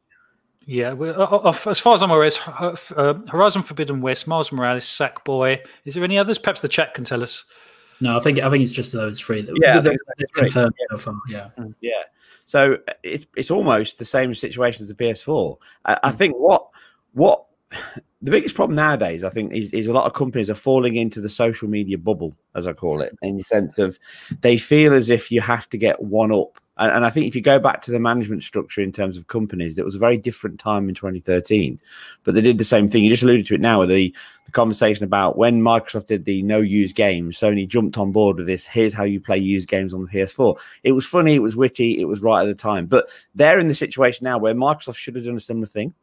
Yeah, 0.66 0.94
well, 0.94 1.22
uh, 1.22 1.26
uh, 1.26 1.70
as 1.70 1.80
far 1.80 1.94
as 1.94 2.02
I'm 2.02 2.10
aware, 2.12 2.24
it's 2.24 2.40
uh, 2.48 3.20
Horizon 3.28 3.64
Forbidden 3.64 4.00
West, 4.00 4.28
Miles 4.28 4.52
Morales, 4.52 4.86
Sackboy. 4.86 5.60
Is 5.84 5.96
there 5.96 6.04
any 6.04 6.18
others? 6.18 6.38
Perhaps 6.38 6.62
the 6.62 6.70
chat 6.70 6.94
can 6.94 7.04
tell 7.04 7.22
us. 7.22 7.44
No, 8.00 8.18
I 8.18 8.22
think 8.22 8.42
I 8.42 8.50
think 8.50 8.64
it's 8.64 8.72
just 8.72 8.94
those 8.94 9.20
three 9.20 9.42
that 9.42 9.58
yeah, 9.62 9.80
that, 9.80 9.98
confirmed 10.34 10.74
yeah. 10.80 10.86
so 10.92 10.98
far. 10.98 11.16
Yeah, 11.28 11.50
mm. 11.58 11.74
yeah. 11.82 12.04
So 12.46 12.78
it's 13.04 13.28
it's 13.36 13.52
almost 13.52 14.00
the 14.00 14.06
same 14.06 14.34
situation 14.34 14.84
as 14.84 14.90
the 14.90 14.96
PS4. 14.96 15.58
I, 15.86 16.00
I 16.04 16.12
mm. 16.12 16.16
think 16.16 16.36
what 16.38 16.68
what 17.14 17.46
the 18.24 18.32
biggest 18.32 18.56
problem 18.56 18.78
nowadays, 18.78 19.26
I 19.26 19.30
think, 19.30 19.52
is, 19.52 19.70
is 19.72 19.86
a 19.86 19.92
lot 19.92 20.06
of 20.06 20.14
companies 20.14 20.50
are 20.50 20.56
falling 20.56 20.96
into 20.96 21.20
the 21.20 21.28
social 21.28 21.68
media 21.68 21.98
bubble, 21.98 22.34
as 22.56 22.68
I 22.68 22.74
call 22.74 23.02
it, 23.02 23.18
in 23.22 23.36
the 23.36 23.44
sense 23.44 23.78
of 23.78 24.00
they 24.40 24.58
feel 24.58 24.94
as 24.94 25.10
if 25.10 25.30
you 25.30 25.42
have 25.42 25.70
to 25.70 25.78
get 25.78 26.02
one 26.02 26.32
up. 26.32 26.58
And, 26.78 26.90
and 26.90 27.06
I 27.06 27.10
think 27.10 27.28
if 27.28 27.36
you 27.36 27.42
go 27.42 27.60
back 27.60 27.82
to 27.82 27.92
the 27.92 28.00
management 28.00 28.44
structure 28.44 28.82
in 28.82 28.94
terms 28.94 29.18
of 29.18 29.28
companies, 29.28 29.78
it 29.78 29.84
was 29.84 29.98
a 29.98 30.00
very 30.00 30.16
different 30.16 30.58
time 30.58 30.88
in 30.88 30.96
2013. 30.96 31.78
But 32.24 32.34
they 32.34 32.40
did 32.40 32.60
the 32.60 32.64
same 32.64 32.88
thing. 32.88 33.04
You 33.04 33.10
just 33.10 33.24
alluded 33.24 33.46
to 33.48 33.56
it 33.56 33.62
now 33.62 33.80
with 33.80 33.90
the, 33.90 34.16
the 34.46 34.52
conversation 34.54 35.04
about 35.04 35.38
when 35.38 35.62
Microsoft 35.62 36.08
did 36.08 36.24
the 36.24 36.44
no 36.44 36.60
use 36.60 36.94
games, 36.94 37.38
Sony 37.38 37.68
jumped 37.68 37.98
on 37.98 38.14
board 38.14 38.38
with 38.38 38.46
this. 38.46 38.66
Here's 38.66 38.94
how 38.94 39.04
you 39.04 39.20
play 39.20 39.38
used 39.38 39.68
games 39.68 39.94
on 39.94 40.02
the 40.02 40.08
PS4. 40.08 40.58
It 40.84 40.94
was 40.94 41.06
funny, 41.06 41.36
it 41.36 41.42
was 41.42 41.58
witty, 41.58 42.00
it 42.00 42.06
was 42.06 42.22
right 42.22 42.42
at 42.42 42.48
the 42.48 42.56
time. 42.56 42.86
But 42.86 43.10
they're 43.36 43.60
in 43.60 43.68
the 43.68 43.76
situation 43.76 44.24
now 44.24 44.38
where 44.38 44.56
Microsoft 44.56 44.96
should 44.96 45.18
have 45.18 45.26
done 45.26 45.36
a 45.36 45.42
similar 45.42 45.68
thing. 45.68 45.94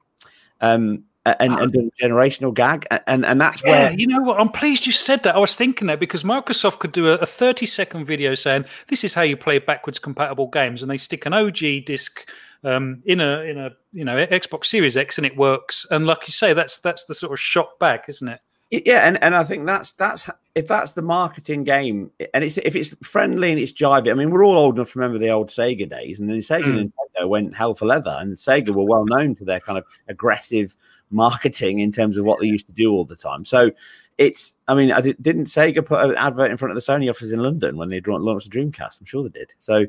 Um, 0.60 1.04
and, 1.26 1.52
and 1.52 1.72
done 1.72 1.90
generational 2.00 2.54
gag, 2.54 2.86
and 3.06 3.26
and 3.26 3.40
that's 3.40 3.62
Yeah, 3.64 3.70
where 3.70 3.92
you 3.92 4.06
know 4.06 4.22
what? 4.22 4.40
I'm 4.40 4.48
pleased 4.48 4.86
you 4.86 4.92
said 4.92 5.22
that. 5.24 5.36
I 5.36 5.38
was 5.38 5.54
thinking 5.54 5.86
that 5.88 6.00
because 6.00 6.22
Microsoft 6.22 6.78
could 6.78 6.92
do 6.92 7.08
a, 7.08 7.14
a 7.14 7.26
30 7.26 7.66
second 7.66 8.06
video 8.06 8.34
saying 8.34 8.64
this 8.88 9.04
is 9.04 9.12
how 9.12 9.22
you 9.22 9.36
play 9.36 9.58
backwards 9.58 9.98
compatible 9.98 10.48
games, 10.48 10.82
and 10.82 10.90
they 10.90 10.96
stick 10.96 11.26
an 11.26 11.34
OG 11.34 11.84
disc 11.84 12.28
um, 12.64 13.02
in 13.04 13.20
a 13.20 13.40
in 13.40 13.58
a 13.58 13.70
you 13.92 14.04
know 14.04 14.16
Xbox 14.26 14.66
Series 14.66 14.96
X, 14.96 15.18
and 15.18 15.26
it 15.26 15.36
works. 15.36 15.86
And 15.90 16.06
like 16.06 16.26
you 16.26 16.32
say, 16.32 16.52
that's 16.52 16.78
that's 16.78 17.04
the 17.04 17.14
sort 17.14 17.32
of 17.32 17.40
shot 17.40 17.78
back, 17.78 18.08
isn't 18.08 18.28
it? 18.28 18.40
Yeah, 18.70 19.00
and, 19.06 19.20
and 19.22 19.34
I 19.34 19.42
think 19.42 19.66
that's 19.66 19.92
that's 19.94 20.30
if 20.54 20.68
that's 20.68 20.92
the 20.92 21.02
marketing 21.02 21.64
game, 21.64 22.12
and 22.32 22.44
it's 22.44 22.56
if 22.58 22.76
it's 22.76 22.94
friendly 23.02 23.50
and 23.50 23.60
it's 23.60 23.72
jivey. 23.72 24.12
I 24.12 24.14
mean, 24.14 24.30
we're 24.30 24.44
all 24.44 24.56
old 24.56 24.76
enough 24.76 24.92
to 24.92 24.98
remember 25.00 25.18
the 25.18 25.30
old 25.30 25.48
Sega 25.48 25.90
days, 25.90 26.20
and 26.20 26.30
then 26.30 26.38
Sega 26.38 26.62
Mm. 26.62 26.78
and 26.78 26.92
Nintendo 26.92 27.28
went 27.28 27.56
hell 27.56 27.74
for 27.74 27.86
leather, 27.86 28.16
and 28.20 28.36
Sega 28.36 28.70
were 28.70 28.84
well 28.84 29.04
known 29.04 29.34
for 29.34 29.44
their 29.44 29.58
kind 29.58 29.76
of 29.76 29.84
aggressive 30.06 30.76
marketing 31.10 31.80
in 31.80 31.90
terms 31.90 32.16
of 32.16 32.24
what 32.24 32.38
they 32.38 32.46
used 32.46 32.66
to 32.66 32.72
do 32.72 32.92
all 32.92 33.04
the 33.04 33.16
time. 33.16 33.44
So 33.44 33.72
it's, 34.18 34.54
I 34.68 34.76
mean, 34.76 34.92
I 34.92 35.00
did, 35.00 35.20
didn't 35.20 35.46
Sega 35.46 35.84
put 35.84 36.08
an 36.08 36.14
advert 36.14 36.52
in 36.52 36.56
front 36.56 36.70
of 36.70 36.76
the 36.76 36.92
Sony 36.92 37.10
offices 37.10 37.32
in 37.32 37.42
London 37.42 37.76
when 37.76 37.88
they 37.88 38.00
launched 38.00 38.48
the 38.48 38.56
Dreamcast? 38.56 39.00
I'm 39.00 39.06
sure 39.06 39.24
they 39.24 39.30
did. 39.30 39.52
So 39.58 39.86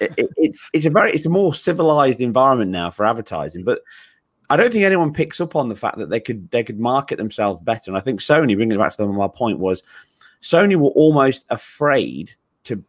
it, 0.00 0.14
it, 0.16 0.30
it's 0.36 0.70
it's 0.72 0.86
a 0.86 0.90
very 0.90 1.10
it's 1.10 1.26
a 1.26 1.30
more 1.30 1.52
civilized 1.52 2.20
environment 2.20 2.70
now 2.70 2.92
for 2.92 3.06
advertising, 3.06 3.64
but. 3.64 3.80
I 4.50 4.56
don't 4.56 4.72
think 4.72 4.84
anyone 4.84 5.12
picks 5.12 5.40
up 5.40 5.54
on 5.54 5.68
the 5.68 5.76
fact 5.76 5.96
that 5.98 6.10
they 6.10 6.20
could 6.20 6.50
they 6.50 6.64
could 6.64 6.80
market 6.80 7.16
themselves 7.16 7.62
better. 7.62 7.90
And 7.90 7.96
I 7.96 8.00
think 8.00 8.20
Sony, 8.20 8.56
bringing 8.56 8.72
it 8.72 8.78
back 8.78 8.90
to 8.90 8.96
them, 8.98 9.14
my 9.14 9.28
point 9.28 9.60
was 9.60 9.82
Sony 10.42 10.76
were 10.76 10.88
almost 10.88 11.46
afraid 11.50 12.32
to 12.64 12.82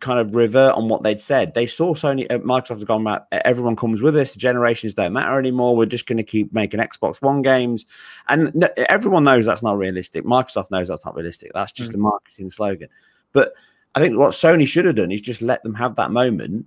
kind 0.00 0.20
of 0.20 0.34
revert 0.34 0.74
on 0.74 0.88
what 0.88 1.02
they'd 1.02 1.20
said. 1.20 1.54
They 1.54 1.66
saw 1.66 1.94
Sony, 1.94 2.30
uh, 2.30 2.38
Microsoft 2.40 2.76
has 2.76 2.84
gone 2.84 3.04
back. 3.04 3.22
Everyone 3.32 3.74
comes 3.74 4.02
with 4.02 4.16
us. 4.16 4.32
The 4.32 4.38
generations 4.38 4.92
don't 4.94 5.14
matter 5.14 5.38
anymore. 5.38 5.76
We're 5.76 5.86
just 5.86 6.06
going 6.06 6.18
to 6.18 6.22
keep 6.22 6.52
making 6.52 6.80
Xbox 6.80 7.22
One 7.22 7.40
games, 7.40 7.86
and 8.28 8.68
everyone 8.76 9.24
knows 9.24 9.46
that's 9.46 9.62
not 9.62 9.78
realistic. 9.78 10.24
Microsoft 10.24 10.70
knows 10.70 10.88
that's 10.88 11.06
not 11.06 11.14
realistic. 11.14 11.52
That's 11.54 11.72
just 11.72 11.94
a 11.94 11.98
marketing 11.98 12.50
slogan. 12.50 12.88
But 13.32 13.54
I 13.94 14.00
think 14.00 14.18
what 14.18 14.32
Sony 14.32 14.66
should 14.66 14.84
have 14.84 14.96
done 14.96 15.10
is 15.10 15.22
just 15.22 15.40
let 15.40 15.62
them 15.62 15.74
have 15.74 15.96
that 15.96 16.10
moment. 16.10 16.66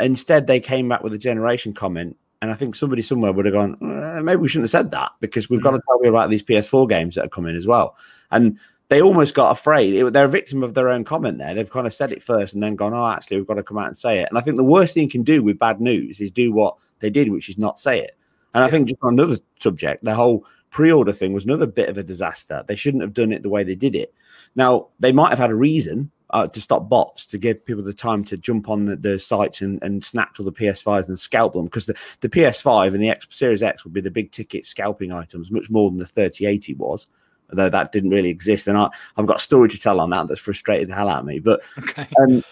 Instead, 0.00 0.46
they 0.46 0.60
came 0.60 0.88
back 0.88 1.02
with 1.02 1.12
a 1.12 1.18
generation 1.18 1.74
comment. 1.74 2.16
And 2.42 2.50
I 2.50 2.54
think 2.54 2.74
somebody 2.74 3.02
somewhere 3.02 3.32
would 3.32 3.46
have 3.46 3.54
gone, 3.54 3.76
"Uh, 3.80 4.20
maybe 4.20 4.40
we 4.42 4.48
shouldn't 4.48 4.64
have 4.64 4.70
said 4.70 4.90
that 4.90 5.12
because 5.20 5.48
we've 5.48 5.62
got 5.62 5.70
to 5.70 5.80
tell 5.86 6.00
you 6.02 6.10
about 6.10 6.28
these 6.28 6.42
PS4 6.42 6.88
games 6.88 7.14
that 7.14 7.24
are 7.24 7.28
coming 7.28 7.56
as 7.56 7.68
well. 7.68 7.96
And 8.32 8.58
they 8.88 9.00
almost 9.00 9.34
got 9.34 9.52
afraid. 9.52 9.94
It- 9.94 10.12
they're 10.12 10.26
a 10.26 10.28
victim 10.28 10.62
of 10.64 10.74
their 10.74 10.88
own 10.88 11.04
comment 11.04 11.38
there. 11.38 11.54
They've 11.54 11.70
kind 11.70 11.86
of 11.86 11.94
said 11.94 12.12
it 12.12 12.22
first 12.22 12.52
and 12.52 12.62
then 12.62 12.74
gone, 12.76 12.92
oh, 12.92 13.06
actually, 13.06 13.38
we've 13.38 13.46
got 13.46 13.54
to 13.54 13.62
come 13.62 13.78
out 13.78 13.86
and 13.86 13.96
say 13.96 14.18
it. 14.18 14.28
And 14.28 14.36
I 14.36 14.42
think 14.42 14.56
the 14.56 14.64
worst 14.64 14.92
thing 14.92 15.04
you 15.04 15.08
can 15.08 15.22
do 15.22 15.42
with 15.42 15.58
bad 15.58 15.80
news 15.80 16.20
is 16.20 16.30
do 16.30 16.52
what 16.52 16.76
they 16.98 17.08
did, 17.08 17.30
which 17.30 17.48
is 17.48 17.56
not 17.56 17.78
say 17.78 18.00
it. 18.00 18.18
And 18.54 18.64
I 18.64 18.68
think 18.68 18.88
just 18.88 19.00
on 19.02 19.14
another 19.14 19.38
subject, 19.60 20.04
the 20.04 20.14
whole 20.14 20.44
pre-order 20.70 21.12
thing 21.12 21.32
was 21.32 21.44
another 21.44 21.66
bit 21.66 21.88
of 21.88 21.96
a 21.96 22.02
disaster. 22.02 22.64
They 22.66 22.74
shouldn't 22.74 23.02
have 23.02 23.14
done 23.14 23.32
it 23.32 23.42
the 23.42 23.48
way 23.48 23.62
they 23.62 23.76
did 23.76 23.94
it. 23.94 24.12
Now 24.56 24.88
they 25.00 25.12
might 25.12 25.30
have 25.30 25.38
had 25.38 25.50
a 25.50 25.54
reason 25.54 26.10
uh, 26.32 26.46
to 26.48 26.60
stop 26.60 26.88
bots 26.88 27.26
to 27.26 27.38
give 27.38 27.64
people 27.64 27.82
the 27.82 27.92
time 27.92 28.24
to 28.24 28.36
jump 28.36 28.68
on 28.68 28.86
the, 28.86 28.96
the 28.96 29.18
sites 29.18 29.60
and, 29.60 29.82
and 29.82 30.04
snatch 30.04 30.38
all 30.38 30.46
the 30.46 30.52
PS5s 30.52 31.08
and 31.08 31.18
scalp 31.18 31.52
them 31.52 31.66
because 31.66 31.86
the, 31.86 31.94
the 32.20 32.28
PS5 32.28 32.94
and 32.94 33.02
the 33.02 33.10
X 33.10 33.26
Series 33.30 33.62
X 33.62 33.84
would 33.84 33.92
be 33.92 34.00
the 34.00 34.10
big 34.10 34.32
ticket 34.32 34.64
scalping 34.64 35.12
items, 35.12 35.50
much 35.50 35.68
more 35.70 35.90
than 35.90 35.98
the 35.98 36.06
3080 36.06 36.74
was. 36.74 37.06
Although 37.50 37.68
that 37.68 37.92
didn't 37.92 38.10
really 38.10 38.30
exist, 38.30 38.66
and 38.66 38.78
I, 38.78 38.88
I've 39.16 39.26
got 39.26 39.36
a 39.36 39.40
story 39.40 39.68
to 39.68 39.78
tell 39.78 40.00
on 40.00 40.08
that 40.10 40.26
that's 40.26 40.40
frustrated 40.40 40.88
the 40.88 40.94
hell 40.94 41.08
out 41.08 41.20
of 41.20 41.26
me. 41.26 41.38
But 41.38 41.62
Okay. 41.78 42.08
um, 42.18 42.42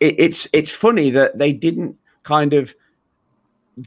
it, 0.00 0.16
it's 0.18 0.48
it's 0.52 0.72
funny 0.72 1.08
that 1.10 1.38
they 1.38 1.52
didn't 1.52 1.96
kind 2.24 2.52
of 2.52 2.74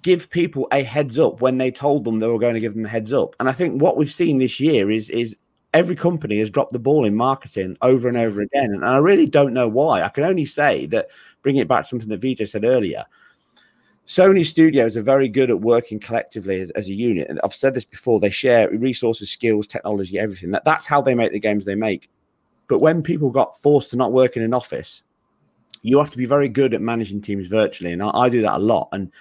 give 0.01 0.29
people 0.31 0.67
a 0.71 0.81
heads 0.81 1.19
up 1.19 1.41
when 1.41 1.59
they 1.59 1.69
told 1.69 2.03
them 2.03 2.19
they 2.19 2.27
were 2.27 2.39
going 2.39 2.55
to 2.55 2.59
give 2.59 2.73
them 2.73 2.85
a 2.85 2.89
heads 2.89 3.13
up. 3.13 3.35
And 3.39 3.47
I 3.47 3.51
think 3.51 3.81
what 3.81 3.97
we've 3.97 4.09
seen 4.11 4.39
this 4.39 4.59
year 4.59 4.89
is 4.89 5.11
is 5.11 5.35
every 5.73 5.95
company 5.95 6.39
has 6.39 6.49
dropped 6.49 6.71
the 6.71 6.79
ball 6.79 7.05
in 7.05 7.15
marketing 7.15 7.75
over 7.81 8.07
and 8.07 8.17
over 8.17 8.41
again. 8.41 8.71
And 8.71 8.85
I 8.85 8.97
really 8.97 9.25
don't 9.25 9.53
know 9.53 9.67
why. 9.67 10.03
I 10.03 10.09
can 10.09 10.23
only 10.23 10.45
say 10.45 10.85
that 10.87 11.07
bringing 11.41 11.61
it 11.61 11.67
back 11.67 11.83
to 11.83 11.87
something 11.87 12.09
that 12.09 12.21
Vijay 12.21 12.47
said 12.47 12.63
earlier. 12.63 13.03
Sony 14.05 14.45
studios 14.45 14.97
are 14.97 15.01
very 15.01 15.29
good 15.29 15.49
at 15.49 15.61
working 15.61 15.99
collectively 15.99 16.59
as, 16.61 16.69
as 16.71 16.87
a 16.87 16.93
unit. 16.93 17.29
And 17.29 17.39
I've 17.43 17.53
said 17.53 17.73
this 17.73 17.85
before, 17.85 18.19
they 18.19 18.29
share 18.29 18.69
resources, 18.69 19.31
skills, 19.31 19.65
technology, 19.65 20.19
everything. 20.19 20.51
That, 20.51 20.65
that's 20.65 20.85
how 20.85 21.01
they 21.01 21.15
make 21.15 21.31
the 21.31 21.39
games 21.39 21.65
they 21.65 21.75
make. 21.75 22.09
But 22.67 22.79
when 22.79 23.01
people 23.01 23.29
got 23.29 23.57
forced 23.57 23.89
to 23.91 23.97
not 23.97 24.13
work 24.13 24.35
in 24.35 24.43
an 24.43 24.53
office, 24.53 25.03
you 25.81 25.97
have 25.99 26.11
to 26.11 26.17
be 26.17 26.25
very 26.25 26.49
good 26.49 26.73
at 26.73 26.81
managing 26.81 27.21
teams 27.21 27.47
virtually. 27.47 27.93
And 27.93 28.03
I, 28.03 28.09
I 28.13 28.29
do 28.29 28.41
that 28.41 28.57
a 28.57 28.63
lot. 28.63 28.89
And 28.91 29.11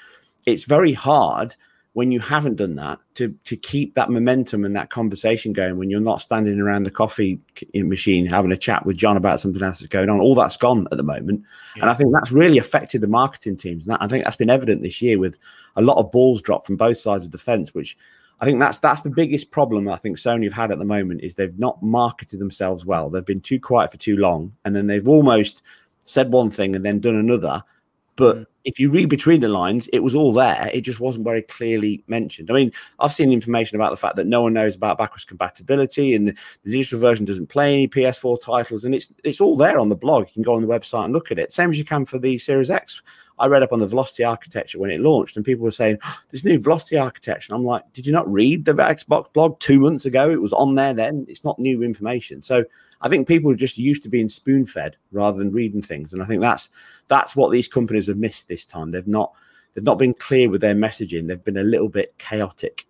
it's 0.47 0.65
very 0.65 0.93
hard 0.93 1.57
when 1.95 2.11
you 2.11 2.21
haven't 2.21 2.57
done 2.57 2.75
that 2.77 2.99
to 3.15 3.35
to 3.45 3.57
keep 3.57 3.95
that 3.95 4.11
momentum 4.11 4.65
and 4.65 4.75
that 4.75 4.91
conversation 4.91 5.53
going 5.53 5.77
when 5.77 5.91
you're 5.91 6.01
not 6.01 6.21
standing 6.21 6.59
around 6.59 6.85
the 6.85 6.91
coffee 6.91 7.39
machine 7.75 8.25
having 8.25 8.53
a 8.53 8.57
chat 8.57 8.87
with 8.87 8.97
John 8.97 9.17
about 9.17 9.41
something 9.41 9.63
else 9.63 9.81
that's 9.81 9.93
going 9.93 10.09
on. 10.09 10.21
All 10.21 10.35
that's 10.35 10.57
gone 10.57 10.87
at 10.91 10.97
the 10.97 11.03
moment, 11.03 11.45
and 11.77 11.91
I 11.91 11.95
think 11.95 12.13
that's 12.13 12.33
really 12.33 12.59
affected 12.59 13.01
the 13.01 13.09
marketing 13.09 13.57
teams. 13.57 13.87
And 13.87 13.97
I 14.01 14.07
think 14.07 14.25
that's 14.25 14.37
been 14.37 14.51
evident 14.51 14.83
this 14.83 15.03
year 15.03 15.19
with 15.19 15.39
a 15.77 15.83
lot 15.83 15.99
of 15.99 16.11
balls 16.11 16.41
dropped 16.41 16.67
from 16.67 16.77
both 16.77 16.99
sides 16.99 17.27
of 17.27 17.33
the 17.33 17.39
fence, 17.39 17.75
which 17.75 17.97
I 18.41 18.45
think 18.45 18.59
that's 18.59 18.79
that's 18.79 19.03
the 19.03 19.11
biggest 19.11 19.51
problem 19.51 19.89
I 19.89 19.97
think 19.97 20.17
Sony 20.17 20.45
have 20.45 20.53
had 20.53 20.73
at 20.73 20.79
the 20.79 20.85
moment 20.85 21.23
is 21.23 21.35
they've 21.35 21.59
not 21.59 21.83
marketed 21.83 22.41
themselves 22.41 22.85
well. 22.87 23.11
They've 23.11 23.25
been 23.25 23.41
too 23.41 23.61
quiet 23.61 23.93
for 23.93 23.99
too 23.99 24.17
long, 24.17 24.53
and 24.65 24.75
then 24.75 24.87
they've 24.87 25.07
almost 25.07 25.63
said 26.05 26.33
one 26.33 26.51
thing 26.51 26.75
and 26.75 26.85
then 26.85 27.01
done 27.01 27.17
another. 27.17 27.63
But 28.23 28.37
mm. 28.37 28.47
if 28.63 28.79
you 28.79 28.89
read 28.89 29.09
between 29.09 29.41
the 29.41 29.49
lines, 29.49 29.89
it 29.89 29.99
was 29.99 30.15
all 30.15 30.33
there. 30.33 30.71
It 30.73 30.83
just 30.83 31.01
wasn't 31.01 31.25
very 31.25 31.43
clearly 31.43 32.05
mentioned. 32.07 32.53
I 32.53 32.55
mean, 32.55 32.71
I've 33.01 33.13
seen 33.13 33.33
information 33.33 33.75
about 33.75 33.91
the 33.91 33.97
fact 33.97 34.15
that 34.15 34.29
no 34.29 34.43
one 34.43 34.53
knows 34.53 34.77
about 34.77 34.97
backwards 34.97 35.25
compatibility, 35.25 36.15
and 36.15 36.29
the, 36.29 36.37
digital 36.65 37.01
version 37.01 37.25
doesn't 37.25 37.49
play 37.49 37.73
any 37.73 37.89
PS4 37.89 38.41
titles, 38.41 38.85
and 38.85 38.95
it's 38.95 39.09
it's 39.25 39.41
all 39.41 39.57
there 39.57 39.77
on 39.77 39.89
the 39.89 39.97
blog. 39.97 40.29
You 40.29 40.35
can 40.35 40.43
go 40.45 40.55
on 40.55 40.63
the 40.63 40.69
website 40.69 41.05
and 41.05 41.13
look 41.13 41.33
at 41.33 41.39
it. 41.41 41.53
Same 41.53 41.71
as 41.71 41.79
you 41.81 41.85
can 41.85 42.07
for 42.07 42.21
the 42.21 42.39
Series 42.39 42.71
X. 42.71 43.03
I 43.41 43.47
read 43.47 43.65
up 43.65 43.73
on 43.73 43.81
the 43.81 43.89
Velocity 43.89 44.23
architecture 44.23 44.79
when 44.79 44.93
it 44.93 45.01
launched, 45.01 45.35
and 45.35 45.45
people 45.45 45.65
were 45.65 45.73
saying 45.73 45.99
oh, 46.05 46.19
this 46.31 46.45
new 46.45 46.61
Velocity 46.61 46.97
architecture. 46.97 47.53
And 47.53 47.59
I'm 47.59 47.67
like, 47.67 47.83
did 47.93 48.07
you 48.07 48.13
not 48.13 48.33
read 48.33 48.67
the 48.67 48.75
Xbox 48.75 49.33
blog 49.33 49.59
two 49.59 49.81
months 49.81 50.05
ago? 50.05 50.31
It 50.31 50.41
was 50.41 50.53
on 50.53 50.77
there 50.77 50.95
then. 50.95 51.27
It's 51.29 51.43
not 51.43 51.59
new 51.59 51.83
information. 51.83 52.41
So 52.41 52.65
I 53.03 53.09
think 53.09 53.29
people 53.29 53.51
are 53.51 53.57
just 53.57 53.79
used 53.79 54.03
to 54.05 54.09
being 54.09 54.29
spoon 54.29 54.65
fed 54.65 54.97
rather 55.11 55.39
than 55.39 55.53
reading 55.53 55.83
things, 55.83 56.13
and 56.13 56.23
I 56.23 56.27
think 56.27 56.41
that's 56.41 56.71
that's 57.09 57.37
what 57.37 57.51
these 57.51 57.69
companies 57.69 58.07
have 58.07 58.17
missed 58.17 58.49
this 58.49 58.65
time. 58.65 58.91
They've 58.91 59.07
not 59.07 59.33
they've 59.75 59.85
not 59.85 59.99
been 59.99 60.15
clear 60.15 60.49
with 60.49 60.61
their 60.61 60.75
messaging. 60.75 61.27
They've 61.27 61.45
been 61.45 61.57
a 61.57 61.65
little 61.65 61.89
bit 61.89 62.17
chaotic. 62.19 62.87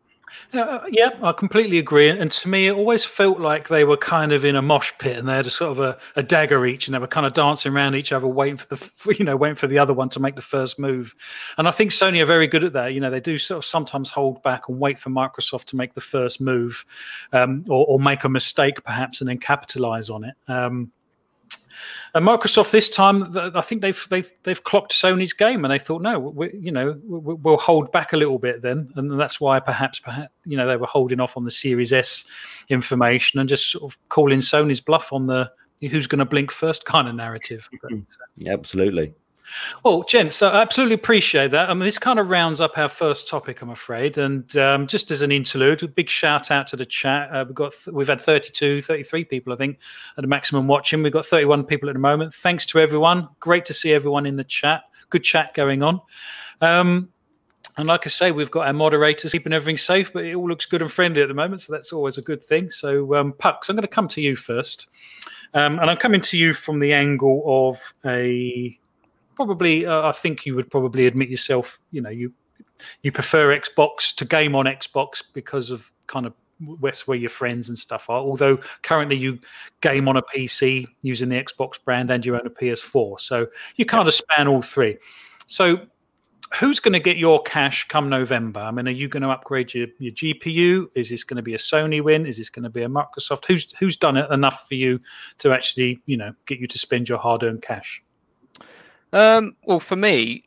Uh, 0.53 0.80
yeah, 0.91 1.11
I 1.22 1.33
completely 1.33 1.78
agree. 1.78 2.09
And 2.09 2.30
to 2.30 2.49
me, 2.49 2.66
it 2.66 2.72
always 2.72 3.05
felt 3.05 3.41
like 3.41 3.68
they 3.68 3.85
were 3.85 3.97
kind 3.97 4.33
of 4.33 4.45
in 4.45 4.57
a 4.57 4.62
mosh 4.62 4.93
pit, 4.99 5.16
and 5.16 5.28
they 5.28 5.35
had 5.35 5.47
a 5.47 5.51
sort 5.51 5.72
of 5.72 5.78
a, 5.78 5.99
a 6.16 6.22
dagger 6.22 6.66
each, 6.66 6.87
and 6.87 6.95
they 6.95 6.99
were 6.99 7.07
kind 7.07 7.26
of 7.26 7.33
dancing 7.33 7.72
around 7.72 7.95
each 7.95 8.12
other, 8.12 8.26
waiting 8.26 8.57
for 8.57 8.74
the, 8.74 9.14
you 9.18 9.24
know, 9.24 9.37
waiting 9.37 9.57
for 9.57 9.66
the 9.66 9.78
other 9.78 9.95
one 9.95 10.09
to 10.11 10.20
make 10.20 10.35
the 10.35 10.43
first 10.43 10.78
move. 10.78 11.14
And 11.59 11.66
I 11.66 11.70
think 11.70 11.91
Sony 11.91 12.22
are 12.22 12.26
very 12.26 12.47
good 12.47 12.64
at 12.64 12.72
that. 12.74 12.95
You 12.95 13.01
know, 13.01 13.11
they 13.11 13.20
do 13.20 13.39
sort 13.39 13.59
of 13.59 13.64
sometimes 13.64 14.11
hold 14.11 14.43
back 14.43 14.68
and 14.68 14.78
wait 14.78 14.99
for 14.99 15.11
Microsoft 15.11 15.64
to 15.66 15.76
make 15.76 15.95
the 15.95 16.01
first 16.01 16.41
move, 16.41 16.85
um, 17.33 17.64
or, 17.68 17.87
or 17.87 17.99
make 17.99 18.24
a 18.24 18.28
mistake 18.28 18.83
perhaps, 18.85 19.20
and 19.20 19.28
then 19.28 19.39
capitalize 19.39 20.11
on 20.11 20.24
it. 20.24 20.35
Um, 20.49 20.93
and 22.14 22.27
Microsoft 22.27 22.70
this 22.70 22.89
time, 22.91 23.25
I 23.37 23.61
think 23.61 23.81
they've 23.83 24.07
they've 24.11 24.31
they've 24.43 24.62
clocked 24.64 24.93
Sony's 24.93 25.33
game, 25.33 25.64
and 25.64 25.73
they 25.73 25.79
thought, 25.79 26.03
no, 26.03 26.18
we, 26.18 26.51
you 26.53 26.73
know, 26.73 26.99
we- 27.07 27.35
we'll 27.35 27.57
hold 27.57 27.91
back 27.93 28.12
a 28.12 28.16
little 28.16 28.39
bit 28.39 28.62
then, 28.62 28.93
and 28.97 29.18
that's 29.18 29.41
why 29.41 29.61
perhaps 29.61 29.99
perhaps 29.99 30.33
you 30.45 30.57
know 30.57 30.66
they 30.66 30.77
were 30.77 30.87
holding 30.87 31.20
off 31.20 31.37
on 31.37 31.43
the 31.43 31.51
Series 31.51 31.93
S 31.93 32.25
information 32.68 33.41
and 33.41 33.49
just 33.49 33.70
sort 33.70 33.85
of 33.93 33.99
calling 34.09 34.41
Sony's 34.41 34.81
bluff 34.81 35.12
on 35.12 35.27
the 35.27 35.51
who's 35.91 36.07
going 36.07 36.20
to 36.20 36.25
blink 36.25 36.53
first 36.53 36.85
kind 36.85 37.09
of 37.09 37.14
narrative. 37.14 37.68
But, 37.83 37.93
Yeah, 38.37 38.53
absolutely. 38.53 39.14
Well, 39.84 40.03
gents, 40.05 40.42
I 40.42 40.61
absolutely 40.61 40.94
appreciate 40.94 41.50
that. 41.50 41.70
I 41.70 41.74
mean, 41.74 41.84
this 41.84 41.98
kind 41.98 42.18
of 42.18 42.30
rounds 42.30 42.61
up 42.61 42.78
our 42.78 42.88
first 42.88 43.28
topic, 43.28 43.62
I'm 43.62 43.70
afraid. 43.70 44.18
And 44.18 44.57
um, 44.57 44.86
just 44.86 45.11
as 45.11 45.22
an 45.22 45.32
interlude, 45.32 45.82
a 45.82 45.88
big 45.88 46.09
shout 46.09 46.50
out 46.50 46.66
to 46.68 46.76
the 46.76 46.86
chat. 46.86 47.30
Uh, 47.32 47.44
we've 47.46 47.55
got 47.55 47.72
we've 47.92 48.09
had 48.09 48.20
32, 48.20 48.82
33 48.82 49.24
people, 49.24 49.53
I 49.53 49.57
think, 49.57 49.78
at 50.16 50.22
the 50.22 50.28
maximum 50.28 50.66
watching. 50.66 51.03
We've 51.03 51.12
got 51.12 51.26
31 51.26 51.64
people 51.64 51.88
at 51.88 51.94
the 51.94 51.98
moment. 51.98 52.34
Thanks 52.34 52.66
to 52.66 52.78
everyone. 52.78 53.28
Great 53.40 53.64
to 53.66 53.74
see 53.74 53.92
everyone 53.92 54.26
in 54.26 54.36
the 54.36 54.44
chat. 54.44 54.82
Good 55.11 55.24
chat 55.24 55.55
going 55.55 55.82
on. 55.82 56.00
Um, 56.61 57.12
and 57.76 57.88
like 57.88 58.07
I 58.07 58.11
say, 58.11 58.32
we've 58.32 58.50
got 58.50 58.66
our 58.66 58.72
moderators 58.72 59.32
keeping 59.32 59.53
everything 59.53 59.78
safe, 59.78 60.12
but 60.12 60.24
it 60.24 60.34
all 60.34 60.46
looks 60.46 60.66
good 60.66 60.82
and 60.82 60.92
friendly 60.92 61.22
at 61.22 61.28
the 61.28 61.34
moment, 61.34 61.62
so 61.62 61.72
that's 61.72 61.92
always 61.92 62.18
a 62.18 62.22
good 62.22 62.42
thing. 62.42 62.68
So, 62.68 63.14
um, 63.14 63.32
Pux, 63.32 63.68
I'm 63.70 63.76
going 63.76 63.82
to 63.82 63.88
come 63.88 64.09
to 64.09 64.20
you 64.20 64.36
first, 64.36 64.88
um, 65.55 65.78
and 65.78 65.88
I'm 65.88 65.96
coming 65.96 66.20
to 66.20 66.36
you 66.36 66.53
from 66.53 66.80
the 66.80 66.92
angle 66.92 67.42
of 67.46 67.80
a 68.05 68.78
probably. 69.35 69.87
Uh, 69.87 70.09
I 70.09 70.12
think 70.12 70.47
you 70.47 70.55
would 70.55 70.70
probably 70.70 71.07
admit 71.07 71.28
yourself. 71.28 71.80
You 71.91 72.01
know, 72.01 72.11
you 72.11 72.33
you 73.03 73.12
prefer 73.12 73.59
Xbox 73.59 74.14
to 74.16 74.24
game 74.24 74.55
on 74.55 74.66
Xbox 74.66 75.22
because 75.33 75.70
of 75.70 75.91
kind 76.07 76.26
of 76.26 76.35
that's 76.80 77.09
where 77.09 77.18
your 77.18 77.30
friends 77.30 77.68
and 77.68 77.78
stuff 77.78 78.09
are. 78.09 78.20
Although 78.20 78.59
currently 78.83 79.16
you 79.16 79.39
game 79.80 80.09
on 80.09 80.16
a 80.16 80.22
PC 80.22 80.87
using 81.03 81.28
the 81.28 81.43
Xbox 81.43 81.72
brand 81.85 82.11
and 82.11 82.24
you 82.24 82.35
own 82.35 82.47
a 82.47 82.51
PS4, 82.51 83.20
so 83.20 83.47
you 83.76 83.85
kind 83.85 84.07
of 84.07 84.14
span 84.14 84.49
all 84.49 84.62
three. 84.62 84.99
So 85.47 85.80
who's 86.55 86.80
going 86.80 86.93
to 86.93 87.01
get 87.01 87.16
your 87.16 87.43
cash 87.43 87.89
come 87.89 88.09
November? 88.09 88.61
I 88.61 88.70
mean, 88.70 88.87
are 88.87 88.93
you 88.93 89.09
going 89.09 89.22
to 89.22 89.30
upgrade 89.30 89.74
your, 89.74 89.89
your 89.99 90.12
GPU? 90.12 90.87
Is 90.95 91.09
this 91.09 91.24
going 91.24 91.37
to 91.37 91.43
be 91.43 91.55
a 91.55 91.59
Sony 91.59 92.03
win? 92.03 92.26
Is 92.26 92.37
this 92.37 92.49
going 92.49 92.64
to 92.64 92.70
be 92.70 92.83
a 92.83 92.89
Microsoft? 92.89 93.47
Who's 93.47 93.72
who's 93.78 93.97
done 93.97 94.16
it 94.16 94.30
enough 94.30 94.68
for 94.68 94.74
you 94.74 95.01
to 95.39 95.53
actually, 95.53 96.01
you 96.07 96.16
know, 96.16 96.33
get 96.47 96.59
you 96.59 96.66
to 96.66 96.78
spend 96.78 97.09
your 97.09 97.18
hard-earned 97.18 97.62
cash? 97.62 98.03
Um, 99.12 99.56
well, 99.64 99.80
for 99.80 99.96
me, 99.96 100.42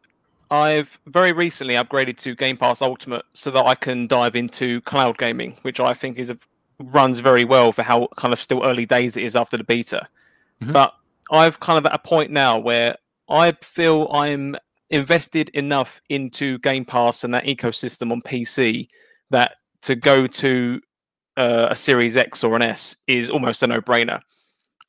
I've 0.52 1.00
very 1.08 1.32
recently 1.32 1.76
upgraded 1.76 2.18
to 2.18 2.36
Game 2.36 2.58
Pass 2.58 2.82
Ultimate 2.82 3.26
so 3.34 3.52
that 3.52 3.66
I 3.66 3.76
can 3.76 4.08
dive 4.08 4.36
into 4.36 4.82
cloud 4.82 5.18
gaming, 5.18 5.58
which 5.64 5.80
I 5.80 5.94
think 5.94 6.18
is 6.18 6.30
a, 6.30 6.38
runs 6.80 7.20
very 7.20 7.46
well 7.46 7.72
for 7.72 7.84
how 7.84 8.08
kind 8.18 8.34
of 8.34 8.42
still 8.42 8.64
early 8.64 8.86
days 8.86 9.18
it 9.18 9.24
is 9.24 9.36
after 9.36 9.58
the 9.58 9.64
beta. 9.64 10.08
Mm-hmm. 10.62 10.74
But 10.74 10.94
I've 11.32 11.60
kind 11.60 11.78
of 11.78 11.86
at 11.86 11.96
a 11.96 12.00
point 12.00 12.32
now 12.32 12.60
where 12.60 12.96
I 13.30 13.52
feel 13.62 14.08
I'm 14.12 14.56
invested 14.90 15.50
enough 15.50 16.00
into 16.10 16.60
Game 16.60 16.86
Pass 16.86 17.24
and 17.24 17.34
that 17.34 17.46
ecosystem 17.46 18.12
on 18.12 18.22
PC 18.22 18.88
that 19.32 19.56
to 19.82 19.96
go 19.96 20.28
to 20.28 20.80
uh, 21.38 21.68
a 21.72 21.76
Series 21.76 22.16
X 22.16 22.44
or 22.44 22.56
an 22.56 22.62
S 22.62 22.96
is 23.08 23.30
almost 23.30 23.64
a 23.64 23.68
no-brainer. 23.68 24.22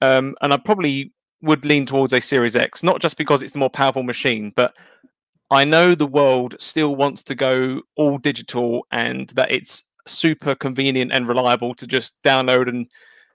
Um, 0.02 0.36
and 0.42 0.52
I 0.52 0.58
probably 0.58 1.12
would 1.42 1.64
lean 1.64 1.86
towards 1.86 2.12
a 2.12 2.20
Series 2.20 2.56
X, 2.56 2.82
not 2.82 3.00
just 3.00 3.16
because 3.16 3.42
it's 3.42 3.52
the 3.52 3.58
more 3.58 3.70
powerful 3.70 4.02
machine, 4.02 4.52
but 4.56 4.74
I 5.50 5.64
know 5.64 5.94
the 5.94 6.06
world 6.06 6.56
still 6.58 6.96
wants 6.96 7.22
to 7.24 7.34
go 7.34 7.82
all 7.96 8.18
digital 8.18 8.86
and 8.90 9.28
that 9.30 9.52
it's 9.52 9.84
super 10.06 10.54
convenient 10.54 11.12
and 11.12 11.28
reliable 11.28 11.74
to 11.74 11.86
just 11.86 12.20
download 12.22 12.68
and 12.68 12.86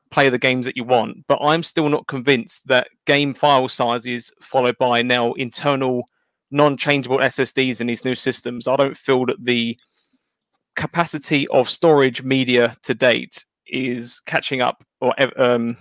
play 0.10 0.30
the 0.30 0.38
games 0.38 0.66
that 0.66 0.76
you 0.76 0.84
want. 0.84 1.26
But 1.28 1.40
I'm 1.42 1.64
still 1.64 1.90
not 1.90 2.08
convinced 2.08 2.68
that 2.68 2.90
game 3.06 3.34
file 3.34 3.70
sizes 3.70 4.32
followed 4.42 4.78
by 4.78 5.02
now 5.02 5.34
internal 5.34 6.04
non-changeable 6.52 7.20
SSDs 7.20 7.80
in 7.80 7.88
these 7.88 8.04
new 8.04 8.16
systems. 8.16 8.68
I 8.68 8.76
don't 8.76 8.98
feel 8.98 9.26
that 9.28 9.44
the 9.44 9.78
capacity 10.76 11.48
of 11.48 11.70
storage 11.70 12.24
media 12.24 12.76
to 12.84 12.94
date 12.94 13.46
is 13.68 14.20
catching 14.26 14.62
up 14.62 14.84
or 15.00 15.14
um, 15.42 15.78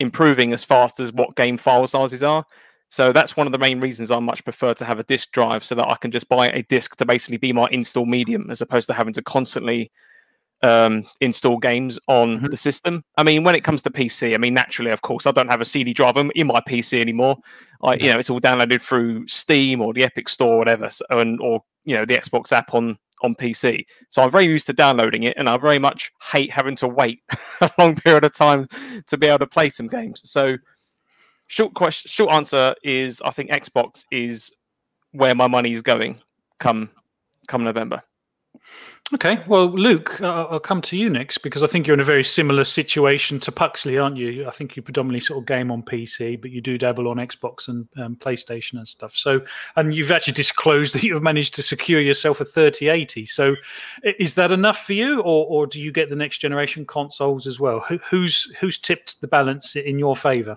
improving 0.00 0.52
as 0.52 0.64
fast 0.64 0.98
as 0.98 1.12
what 1.12 1.36
game 1.36 1.56
file 1.56 1.86
sizes 1.86 2.22
are. 2.22 2.44
So 2.88 3.12
that's 3.12 3.36
one 3.36 3.46
of 3.46 3.52
the 3.52 3.58
main 3.58 3.78
reasons 3.78 4.10
I 4.10 4.18
much 4.18 4.42
prefer 4.42 4.74
to 4.74 4.84
have 4.84 4.98
a 4.98 5.04
disk 5.04 5.30
drive 5.30 5.62
so 5.62 5.76
that 5.76 5.86
I 5.86 5.94
can 5.94 6.10
just 6.10 6.28
buy 6.28 6.50
a 6.50 6.62
disk 6.64 6.96
to 6.96 7.06
basically 7.06 7.36
be 7.36 7.52
my 7.52 7.68
install 7.70 8.04
medium 8.04 8.50
as 8.50 8.60
opposed 8.60 8.88
to 8.88 8.94
having 8.94 9.12
to 9.14 9.22
constantly 9.22 9.92
um, 10.62 11.06
install 11.20 11.56
games 11.58 11.98
on 12.08 12.38
mm-hmm. 12.38 12.46
the 12.46 12.56
system. 12.56 13.04
I 13.16 13.22
mean, 13.22 13.44
when 13.44 13.54
it 13.54 13.62
comes 13.62 13.82
to 13.82 13.90
PC, 13.90 14.34
I 14.34 14.38
mean, 14.38 14.54
naturally, 14.54 14.90
of 14.90 15.02
course, 15.02 15.26
I 15.26 15.30
don't 15.30 15.48
have 15.48 15.60
a 15.60 15.64
CD 15.64 15.92
drive 15.92 16.16
in 16.16 16.46
my 16.46 16.60
PC 16.60 17.00
anymore. 17.00 17.36
I, 17.82 17.94
you 17.94 18.10
know, 18.10 18.18
it's 18.18 18.28
all 18.28 18.40
downloaded 18.40 18.82
through 18.82 19.28
Steam 19.28 19.80
or 19.80 19.94
the 19.94 20.04
Epic 20.04 20.28
Store, 20.28 20.54
or 20.54 20.58
whatever, 20.58 20.90
so, 20.90 21.04
and 21.10 21.40
or 21.40 21.62
you 21.84 21.96
know, 21.96 22.04
the 22.04 22.16
Xbox 22.16 22.52
app 22.52 22.74
on 22.74 22.98
on 23.22 23.34
PC. 23.34 23.84
So 24.08 24.22
I'm 24.22 24.30
very 24.30 24.46
used 24.46 24.66
to 24.66 24.72
downloading 24.72 25.24
it, 25.24 25.36
and 25.36 25.48
I 25.48 25.56
very 25.56 25.78
much 25.78 26.10
hate 26.32 26.50
having 26.50 26.76
to 26.76 26.88
wait 26.88 27.22
a 27.60 27.70
long 27.78 27.96
period 27.96 28.24
of 28.24 28.34
time 28.34 28.68
to 29.06 29.16
be 29.16 29.26
able 29.26 29.40
to 29.40 29.46
play 29.46 29.70
some 29.70 29.86
games. 29.86 30.28
So 30.30 30.56
short 31.48 31.74
question, 31.74 32.08
short 32.08 32.32
answer 32.32 32.74
is 32.82 33.20
I 33.22 33.30
think 33.30 33.50
Xbox 33.50 34.04
is 34.10 34.52
where 35.12 35.34
my 35.34 35.46
money 35.46 35.72
is 35.72 35.82
going 35.82 36.20
come 36.58 36.90
come 37.48 37.64
November. 37.64 38.02
Okay, 39.12 39.42
well, 39.48 39.66
Luke, 39.66 40.20
I'll 40.22 40.60
come 40.60 40.80
to 40.82 40.96
you 40.96 41.10
next 41.10 41.38
because 41.38 41.64
I 41.64 41.66
think 41.66 41.84
you're 41.84 41.94
in 41.94 42.00
a 42.00 42.04
very 42.04 42.22
similar 42.22 42.62
situation 42.62 43.40
to 43.40 43.50
Puxley, 43.50 43.98
aren't 43.98 44.16
you? 44.16 44.46
I 44.46 44.52
think 44.52 44.76
you 44.76 44.82
predominantly 44.82 45.20
sort 45.20 45.40
of 45.40 45.46
game 45.46 45.72
on 45.72 45.82
PC, 45.82 46.40
but 46.40 46.52
you 46.52 46.60
do 46.60 46.78
dabble 46.78 47.08
on 47.08 47.16
Xbox 47.16 47.66
and 47.66 47.88
um, 47.96 48.14
PlayStation 48.14 48.74
and 48.74 48.86
stuff. 48.86 49.16
So, 49.16 49.40
and 49.74 49.92
you've 49.92 50.12
actually 50.12 50.34
disclosed 50.34 50.94
that 50.94 51.02
you've 51.02 51.24
managed 51.24 51.54
to 51.54 51.62
secure 51.62 52.00
yourself 52.00 52.40
a 52.40 52.44
3080. 52.44 53.26
So, 53.26 53.54
is 54.04 54.34
that 54.34 54.52
enough 54.52 54.86
for 54.86 54.92
you, 54.92 55.20
or, 55.22 55.46
or 55.46 55.66
do 55.66 55.80
you 55.80 55.90
get 55.90 56.08
the 56.08 56.16
next 56.16 56.38
generation 56.38 56.86
consoles 56.86 57.48
as 57.48 57.58
well? 57.58 57.80
Who, 57.80 57.98
who's 58.08 58.44
who's 58.60 58.78
tipped 58.78 59.20
the 59.20 59.28
balance 59.28 59.74
in 59.74 59.98
your 59.98 60.14
favour? 60.14 60.56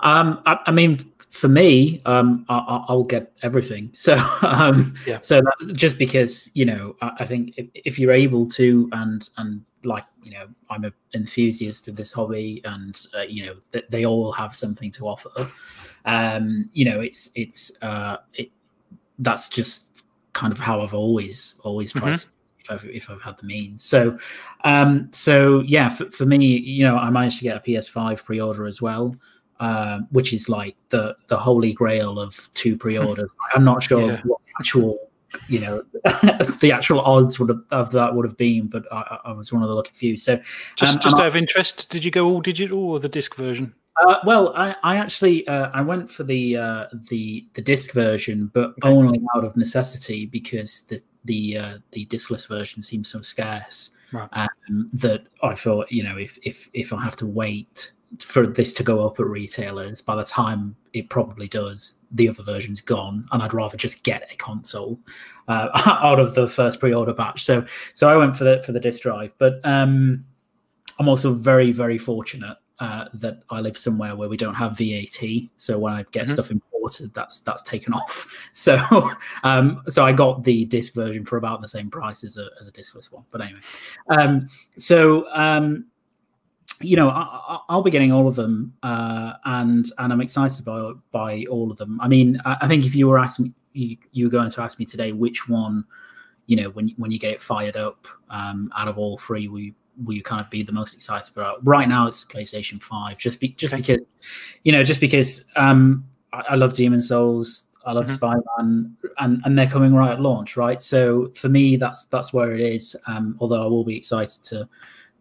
Um, 0.00 0.42
I, 0.44 0.58
I, 0.66 0.70
mean, 0.70 0.98
for 1.30 1.48
me, 1.48 2.00
um, 2.06 2.44
I, 2.48 2.84
will 2.88 3.04
get 3.04 3.32
everything. 3.42 3.90
So, 3.98 4.16
um, 4.42 4.94
yeah. 5.06 5.18
so 5.18 5.40
that, 5.40 5.74
just 5.74 5.98
because 5.98 6.50
you 6.54 6.64
know, 6.64 6.96
I, 7.02 7.12
I 7.20 7.26
think 7.26 7.54
if, 7.56 7.66
if, 7.74 7.98
you're 7.98 8.12
able 8.12 8.48
to, 8.50 8.88
and 8.92 9.28
and 9.36 9.62
like 9.84 10.04
you 10.22 10.32
know, 10.32 10.46
I'm 10.70 10.84
an 10.84 10.92
enthusiast 11.14 11.88
of 11.88 11.96
this 11.96 12.12
hobby, 12.12 12.62
and 12.64 12.98
uh, 13.16 13.22
you 13.22 13.46
know, 13.46 13.54
th- 13.72 13.86
they 13.90 14.06
all 14.06 14.32
have 14.32 14.54
something 14.54 14.90
to 14.92 15.08
offer. 15.08 15.50
Um, 16.04 16.70
you 16.72 16.84
know, 16.84 17.00
it's 17.00 17.30
it's 17.34 17.72
uh, 17.82 18.18
it, 18.34 18.50
that's 19.18 19.48
just 19.48 20.04
kind 20.32 20.52
of 20.52 20.58
how 20.58 20.80
I've 20.80 20.94
always 20.94 21.56
always 21.64 21.92
tried 21.92 22.14
mm-hmm. 22.14 22.14
to 22.14 22.30
if 22.60 22.70
I've, 22.70 22.90
if 22.90 23.10
I've 23.10 23.22
had 23.22 23.36
the 23.38 23.46
means. 23.46 23.84
So, 23.84 24.18
um, 24.64 25.08
so 25.12 25.60
yeah, 25.60 25.88
for, 25.88 26.10
for 26.10 26.24
me, 26.24 26.38
you 26.38 26.84
know, 26.84 26.96
I 26.96 27.10
managed 27.10 27.38
to 27.38 27.44
get 27.44 27.56
a 27.56 27.60
PS5 27.60 28.24
pre-order 28.24 28.66
as 28.66 28.80
well 28.80 29.14
uh, 29.60 30.00
which 30.10 30.32
is 30.32 30.48
like 30.48 30.76
the 30.88 31.16
the 31.28 31.36
holy 31.36 31.72
grail 31.72 32.18
of 32.18 32.48
two 32.54 32.76
pre-orders. 32.76 33.30
I'm 33.54 33.64
not 33.64 33.82
sure 33.82 34.12
yeah. 34.12 34.20
what 34.24 34.40
actual 34.58 34.98
you 35.48 35.60
know 35.60 35.82
the 36.60 36.70
actual 36.72 37.00
odds 37.00 37.38
would 37.38 37.50
have, 37.50 37.62
of 37.70 37.92
that 37.92 38.14
would 38.14 38.24
have 38.24 38.36
been, 38.36 38.66
but 38.66 38.84
I, 38.92 39.18
I 39.26 39.32
was 39.32 39.52
one 39.52 39.62
of 39.62 39.68
the 39.68 39.74
lucky 39.74 39.92
few. 39.92 40.16
So 40.16 40.40
just 40.76 40.94
um, 40.94 41.00
just 41.00 41.16
out 41.16 41.22
I, 41.22 41.26
of 41.26 41.36
interest, 41.36 41.90
did 41.90 42.04
you 42.04 42.10
go 42.10 42.26
all 42.26 42.40
digital 42.40 42.78
or 42.78 43.00
the 43.00 43.08
disc 43.08 43.34
version? 43.34 43.74
Uh, 44.00 44.18
well, 44.24 44.52
I, 44.54 44.76
I 44.82 44.96
actually 44.96 45.46
uh, 45.48 45.70
I 45.72 45.80
went 45.80 46.10
for 46.10 46.22
the 46.22 46.56
uh, 46.56 46.86
the 47.10 47.46
the 47.54 47.62
disc 47.62 47.92
version, 47.92 48.50
but 48.54 48.70
okay. 48.70 48.88
only 48.88 49.20
out 49.34 49.44
of 49.44 49.56
necessity 49.56 50.26
because 50.26 50.82
the 50.82 51.02
the 51.24 51.58
uh, 51.58 51.78
the 51.92 52.06
discless 52.06 52.46
version 52.46 52.82
seems 52.82 53.08
so 53.08 53.20
scarce 53.22 53.90
right. 54.12 54.28
um, 54.32 54.88
that 54.92 55.24
I 55.42 55.54
thought 55.54 55.90
you 55.90 56.04
know 56.04 56.16
if 56.16 56.38
if 56.42 56.70
if 56.74 56.92
I 56.92 57.02
have 57.02 57.16
to 57.16 57.26
wait 57.26 57.92
for 58.20 58.46
this 58.46 58.72
to 58.74 58.82
go 58.82 59.06
up 59.06 59.20
at 59.20 59.26
retailers, 59.26 60.00
by 60.00 60.14
the 60.14 60.24
time 60.24 60.76
it 60.92 61.10
probably 61.10 61.48
does, 61.48 61.98
the 62.10 62.28
other 62.28 62.42
version's 62.42 62.80
gone, 62.80 63.28
and 63.32 63.42
I'd 63.42 63.54
rather 63.54 63.76
just 63.76 64.02
get 64.04 64.28
a 64.32 64.36
console 64.36 64.98
uh, 65.48 65.68
out 66.02 66.18
of 66.18 66.34
the 66.34 66.48
first 66.48 66.80
pre-order 66.80 67.12
batch. 67.12 67.44
So, 67.44 67.64
so 67.92 68.08
I 68.08 68.16
went 68.16 68.36
for 68.36 68.44
the 68.44 68.62
for 68.64 68.72
the 68.72 68.80
disc 68.80 69.02
drive, 69.02 69.34
but 69.38 69.60
um, 69.64 70.24
I'm 70.98 71.08
also 71.08 71.34
very 71.34 71.72
very 71.72 71.98
fortunate 71.98 72.56
uh, 72.80 73.06
that 73.14 73.42
I 73.50 73.60
live 73.60 73.76
somewhere 73.76 74.16
where 74.16 74.28
we 74.28 74.36
don't 74.36 74.54
have 74.54 74.78
VAT. 74.78 75.18
So 75.56 75.78
when 75.78 75.92
I 75.92 76.04
get 76.10 76.24
mm-hmm. 76.24 76.32
stuff 76.32 76.50
imported, 76.50 77.12
that's 77.14 77.40
that's 77.40 77.62
taken 77.62 77.92
off. 77.94 78.48
So 78.52 79.10
um, 79.42 79.82
so 79.88 80.04
I 80.04 80.12
got 80.12 80.44
the 80.44 80.64
disc 80.64 80.94
version 80.94 81.24
for 81.24 81.36
about 81.36 81.60
the 81.60 81.68
same 81.68 81.90
price 81.90 82.24
as 82.24 82.38
a, 82.38 82.48
as 82.60 82.68
a 82.68 82.72
discless 82.72 83.12
one. 83.12 83.24
But 83.30 83.42
anyway, 83.42 83.60
um, 84.10 84.48
so 84.78 85.28
um, 85.34 85.86
you 86.80 86.96
know, 86.96 87.08
I, 87.10 87.60
will 87.74 87.82
be 87.82 87.90
getting 87.90 88.12
all 88.12 88.28
of 88.28 88.36
them, 88.36 88.74
uh, 88.82 89.34
and 89.44 89.86
and 89.98 90.12
I'm 90.12 90.20
excited 90.20 90.64
by 90.64 90.84
by 91.10 91.44
all 91.50 91.70
of 91.70 91.78
them. 91.78 92.00
I 92.00 92.08
mean, 92.08 92.38
I, 92.44 92.58
I 92.62 92.68
think 92.68 92.84
if 92.84 92.94
you 92.94 93.08
were 93.08 93.18
asking, 93.18 93.54
you, 93.72 93.96
you 94.12 94.26
were 94.26 94.30
going 94.30 94.50
to 94.50 94.62
ask 94.62 94.78
me 94.78 94.84
today 94.84 95.12
which 95.12 95.48
one, 95.48 95.84
you 96.46 96.56
know, 96.56 96.70
when 96.70 96.90
when 96.96 97.10
you 97.10 97.18
get 97.18 97.32
it 97.32 97.42
fired 97.42 97.76
up, 97.76 98.06
um, 98.30 98.72
out 98.76 98.88
of 98.88 98.98
all 98.98 99.18
three, 99.18 99.48
will 99.48 99.60
you, 99.60 99.74
will 100.04 100.14
you 100.14 100.22
kind 100.22 100.40
of 100.40 100.50
be 100.50 100.62
the 100.62 100.72
most 100.72 100.94
excited 100.94 101.30
about? 101.36 101.66
Right 101.66 101.88
now, 101.88 102.06
it's 102.06 102.24
PlayStation 102.24 102.82
Five, 102.82 103.18
just 103.18 103.40
be, 103.40 103.48
just 103.48 103.74
because, 103.74 104.00
you 104.62 104.72
know, 104.72 104.84
just 104.84 105.00
because 105.00 105.44
um, 105.56 106.04
I, 106.32 106.44
I 106.50 106.54
love 106.54 106.74
Demon's 106.74 107.08
Souls. 107.08 107.66
I 107.86 107.92
love 107.92 108.04
mm-hmm. 108.04 108.14
Spider-Man, 108.14 108.96
and 109.18 109.40
and 109.44 109.58
they're 109.58 109.68
coming 109.68 109.94
right 109.94 110.10
at 110.10 110.20
launch, 110.20 110.56
right? 110.56 110.82
So 110.82 111.30
for 111.34 111.48
me, 111.48 111.76
that's 111.76 112.04
that's 112.06 112.32
where 112.32 112.52
it 112.52 112.60
is. 112.60 112.94
Um, 113.06 113.36
although 113.40 113.62
I 113.62 113.66
will 113.66 113.84
be 113.84 113.96
excited 113.96 114.44
to 114.44 114.68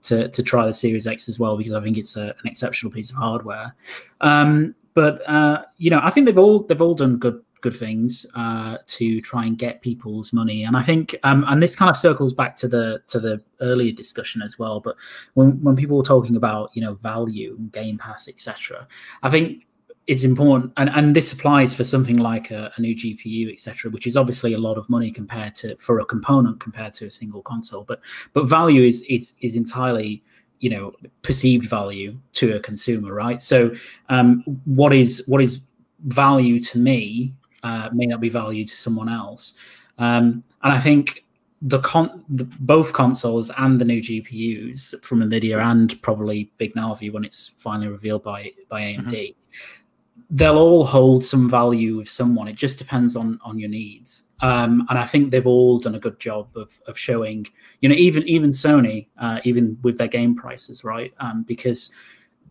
to 0.03 0.29
to 0.29 0.43
try 0.43 0.65
the 0.65 0.73
Series 0.73 1.07
X 1.07 1.29
as 1.29 1.39
well 1.39 1.57
because 1.57 1.73
I 1.73 1.81
think 1.81 1.97
it's 1.97 2.15
a, 2.15 2.27
an 2.27 2.45
exceptional 2.45 2.91
piece 2.91 3.09
of 3.09 3.15
hardware. 3.15 3.75
Um, 4.21 4.75
but 4.93 5.27
uh, 5.29 5.63
you 5.77 5.89
know, 5.89 5.99
I 6.03 6.09
think 6.09 6.25
they've 6.25 6.39
all 6.39 6.63
they've 6.63 6.81
all 6.81 6.95
done 6.95 7.17
good 7.17 7.41
good 7.61 7.75
things 7.75 8.25
uh, 8.35 8.77
to 8.85 9.19
try 9.21 9.45
and 9.45 9.57
get 9.57 9.81
people's 9.81 10.31
money, 10.31 10.63
and 10.63 10.77
I 10.77 10.83
think 10.83 11.15
um, 11.23 11.43
and 11.47 11.61
this 11.61 11.75
kind 11.75 11.89
of 11.89 11.97
circles 11.97 12.33
back 12.33 12.55
to 12.57 12.67
the 12.67 13.01
to 13.07 13.19
the 13.19 13.41
earlier 13.61 13.91
discussion 13.91 14.41
as 14.41 14.57
well. 14.57 14.79
But 14.79 14.95
when 15.33 15.61
when 15.63 15.75
people 15.75 15.97
were 15.97 16.03
talking 16.03 16.35
about 16.35 16.71
you 16.73 16.81
know 16.81 16.95
value 16.95 17.55
and 17.57 17.71
Game 17.71 17.97
Pass 17.97 18.27
etc., 18.27 18.87
I 19.23 19.29
think 19.29 19.65
it's 20.07 20.23
important 20.23 20.71
and, 20.77 20.89
and 20.89 21.15
this 21.15 21.33
applies 21.33 21.73
for 21.73 21.83
something 21.83 22.17
like 22.17 22.49
a, 22.49 22.71
a 22.77 22.81
new 22.81 22.95
gpu 22.95 23.51
etc 23.51 23.91
which 23.91 24.07
is 24.07 24.15
obviously 24.15 24.53
a 24.53 24.57
lot 24.57 24.77
of 24.77 24.89
money 24.89 25.11
compared 25.11 25.53
to 25.53 25.75
for 25.75 25.99
a 25.99 26.05
component 26.05 26.59
compared 26.59 26.93
to 26.93 27.05
a 27.05 27.09
single 27.09 27.41
console. 27.41 27.83
But 27.83 27.99
but 28.33 28.45
value 28.45 28.83
is 28.83 29.01
is 29.03 29.33
is 29.41 29.55
entirely 29.55 30.23
you 30.59 30.69
know 30.69 30.93
perceived 31.21 31.69
value 31.69 32.17
to 32.33 32.55
a 32.55 32.59
consumer 32.59 33.13
right? 33.13 33.41
So 33.41 33.75
um 34.09 34.43
what 34.65 34.93
is 34.93 35.23
what 35.27 35.41
is 35.41 35.61
value 36.05 36.59
to 36.59 36.79
me 36.79 37.33
uh, 37.63 37.89
may 37.91 38.05
not 38.05 38.21
be 38.21 38.29
value 38.29 38.65
to 38.65 38.75
someone 38.75 39.09
else. 39.09 39.53
Um 39.97 40.43
and 40.63 40.73
i 40.73 40.79
think 40.79 41.25
the 41.63 41.79
con 41.79 42.23
the, 42.29 42.43
both 42.59 42.93
consoles 42.93 43.49
and 43.57 43.81
the 43.81 43.85
new 43.85 43.99
GPUs 43.99 45.03
from 45.03 45.21
Nvidia 45.21 45.59
and 45.59 45.99
probably 46.03 46.51
Big 46.59 46.75
Navi 46.75 47.11
when 47.11 47.25
it's 47.25 47.47
finally 47.57 47.87
revealed 47.87 48.23
by 48.23 48.51
by 48.69 48.81
AMD, 48.81 49.11
mm-hmm 49.11 49.83
they'll 50.29 50.57
all 50.57 50.85
hold 50.85 51.23
some 51.23 51.49
value 51.49 51.97
with 51.97 52.09
someone. 52.09 52.47
It 52.47 52.55
just 52.55 52.77
depends 52.77 53.15
on 53.15 53.39
on 53.43 53.59
your 53.59 53.69
needs. 53.69 54.23
Um, 54.41 54.85
and 54.89 54.99
I 54.99 55.05
think 55.05 55.31
they've 55.31 55.47
all 55.47 55.79
done 55.79 55.95
a 55.95 55.99
good 55.99 56.19
job 56.19 56.49
of 56.55 56.79
of 56.87 56.97
showing, 56.97 57.47
you 57.81 57.89
know, 57.89 57.95
even 57.95 58.23
even 58.23 58.51
Sony, 58.51 59.07
uh, 59.17 59.39
even 59.43 59.77
with 59.81 59.97
their 59.97 60.07
game 60.07 60.35
prices, 60.35 60.83
right? 60.83 61.13
Um, 61.19 61.43
because 61.43 61.89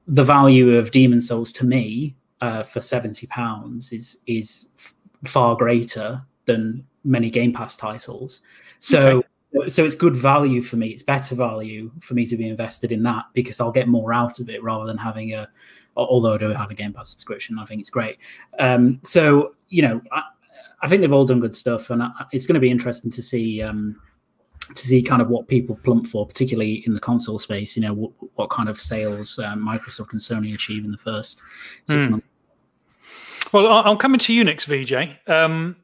the 0.07 0.25
value 0.25 0.77
of 0.77 0.91
Demon's 0.91 1.29
Souls 1.29 1.53
to 1.55 1.65
me 1.65 2.17
uh, 2.41 2.63
for 2.63 2.81
seventy 2.81 3.27
pounds 3.29 3.93
is 3.93 4.19
is 4.27 4.69
f- 4.77 4.95
far 5.25 5.57
greater 5.57 6.23
than 6.47 6.85
many 7.05 7.31
Game 7.31 7.53
Pass 7.53 7.77
titles. 7.77 8.41
So. 8.79 9.19
Okay. 9.19 9.29
So 9.69 9.87
it's 9.87 9.95
good 9.95 10.15
value 10.15 10.61
for 10.61 10.77
me. 10.77 10.89
It's 10.89 11.03
better 11.03 11.35
value 11.35 11.91
for 12.01 12.13
me 12.13 12.27
to 12.27 12.37
be 12.37 12.47
invested 12.47 12.93
in 12.93 13.03
that 13.05 13.25
because 13.33 13.59
I'll 13.59 13.73
get 13.73 13.89
more 13.89 14.13
out 14.13 14.39
of 14.39 14.51
it 14.51 14.63
rather 14.63 14.85
than 14.85 14.99
having 14.99 15.33
a, 15.33 15.49
although 15.97 16.35
I 16.35 16.39
do 16.39 16.49
have 16.51 16.71
a 16.71 16.75
Game 16.75 16.93
Pass 16.93 17.11
subscription. 17.11 17.59
I 17.59 17.65
think 17.65 17.81
it's 17.81 17.91
great. 17.91 18.19
Um, 18.59 19.01
so 19.03 19.55
you 19.69 19.83
know, 19.83 20.01
I, 20.13 20.23
I, 20.83 20.89
think 20.89 21.01
they've 21.01 21.13
all 21.13 21.25
done 21.25 21.41
good 21.41 21.55
stuff, 21.55 21.91
and 21.91 22.03
I, 22.03 22.11
it's 22.33 22.47
going 22.47 22.55
to 22.55 22.61
be 22.61 22.71
interesting 22.71 23.11
to 23.13 23.23
see 23.23 23.63
um, 23.63 24.01
to 24.75 24.87
see 24.87 25.03
kind 25.03 25.23
of 25.23 25.29
what 25.29 25.49
people 25.49 25.79
plump 25.83 26.07
for, 26.07 26.27
particularly 26.27 26.83
in 26.87 26.95
the 26.95 27.01
console 27.01 27.39
space. 27.39 27.77
You 27.77 27.83
know, 27.83 27.95
what, 27.95 28.13
what 28.35 28.51
kind 28.51 28.69
of 28.69 28.81
sales 28.81 29.39
um, 29.39 29.65
Microsoft 29.65 30.13
and 30.13 30.21
Sony 30.21 30.55
achieve 30.55 30.85
in 30.85 30.91
the 30.91 30.99
first 30.99 31.41
six 31.87 32.07
mm. 32.07 32.11
months. 32.11 32.27
Well, 33.53 33.69
I'm 33.69 33.97
coming 33.97 34.19
to 34.21 34.35
you 34.35 34.43
next, 34.43 34.65
VJ. 34.65 34.95
Um, 35.29 35.77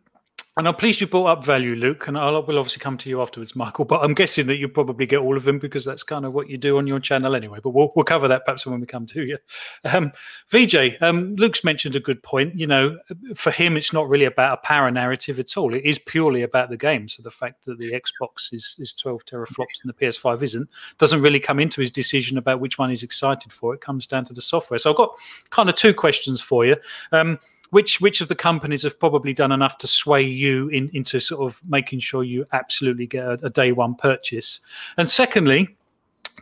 and 0.58 0.68
I'm 0.68 0.74
pleased 0.74 1.00
you 1.00 1.06
brought 1.06 1.26
up 1.38 1.44
value, 1.46 1.74
Luke, 1.74 2.08
and 2.08 2.18
I'll, 2.18 2.42
we'll 2.44 2.58
obviously 2.58 2.80
come 2.80 2.98
to 2.98 3.08
you 3.08 3.22
afterwards, 3.22 3.56
Michael. 3.56 3.86
But 3.86 4.04
I'm 4.04 4.12
guessing 4.12 4.46
that 4.48 4.58
you 4.58 4.68
probably 4.68 5.06
get 5.06 5.20
all 5.20 5.34
of 5.34 5.44
them 5.44 5.58
because 5.58 5.82
that's 5.82 6.02
kind 6.02 6.26
of 6.26 6.34
what 6.34 6.50
you 6.50 6.58
do 6.58 6.76
on 6.76 6.86
your 6.86 7.00
channel 7.00 7.34
anyway. 7.34 7.58
But 7.62 7.70
we'll, 7.70 7.90
we'll 7.96 8.04
cover 8.04 8.28
that 8.28 8.44
perhaps 8.44 8.66
when 8.66 8.78
we 8.78 8.86
come 8.86 9.06
to 9.06 9.24
you. 9.24 9.38
Um, 9.84 10.12
VJ, 10.50 11.00
um, 11.00 11.36
Luke's 11.36 11.64
mentioned 11.64 11.96
a 11.96 12.00
good 12.00 12.22
point. 12.22 12.58
You 12.58 12.66
know, 12.66 12.98
for 13.34 13.50
him, 13.50 13.78
it's 13.78 13.94
not 13.94 14.10
really 14.10 14.26
about 14.26 14.58
a 14.58 14.66
power 14.66 14.90
narrative 14.90 15.38
at 15.38 15.56
all. 15.56 15.72
It 15.72 15.86
is 15.86 15.98
purely 15.98 16.42
about 16.42 16.68
the 16.68 16.76
game. 16.76 17.08
So 17.08 17.22
the 17.22 17.30
fact 17.30 17.64
that 17.64 17.78
the 17.78 17.92
Xbox 17.92 18.52
is, 18.52 18.76
is 18.78 18.92
12 18.92 19.24
teraflops 19.24 19.82
and 19.82 19.88
the 19.88 19.94
PS5 19.94 20.42
isn't 20.42 20.68
doesn't 20.98 21.22
really 21.22 21.40
come 21.40 21.60
into 21.60 21.80
his 21.80 21.90
decision 21.90 22.36
about 22.36 22.60
which 22.60 22.76
one 22.76 22.90
he's 22.90 23.02
excited 23.02 23.52
for. 23.52 23.72
It 23.72 23.80
comes 23.80 24.06
down 24.06 24.26
to 24.26 24.34
the 24.34 24.42
software. 24.42 24.78
So 24.78 24.90
I've 24.90 24.96
got 24.98 25.16
kind 25.48 25.70
of 25.70 25.76
two 25.76 25.94
questions 25.94 26.42
for 26.42 26.66
you. 26.66 26.76
Um, 27.10 27.38
which 27.72 28.02
which 28.02 28.20
of 28.20 28.28
the 28.28 28.34
companies 28.34 28.82
have 28.82 29.00
probably 29.00 29.32
done 29.32 29.50
enough 29.50 29.78
to 29.78 29.86
sway 29.86 30.22
you 30.22 30.68
in, 30.68 30.90
into 30.92 31.18
sort 31.18 31.42
of 31.50 31.60
making 31.66 32.00
sure 32.00 32.22
you 32.22 32.46
absolutely 32.52 33.06
get 33.06 33.24
a, 33.24 33.32
a 33.46 33.50
day 33.50 33.72
one 33.72 33.94
purchase? 33.94 34.60
And 34.98 35.08
secondly, 35.10 35.74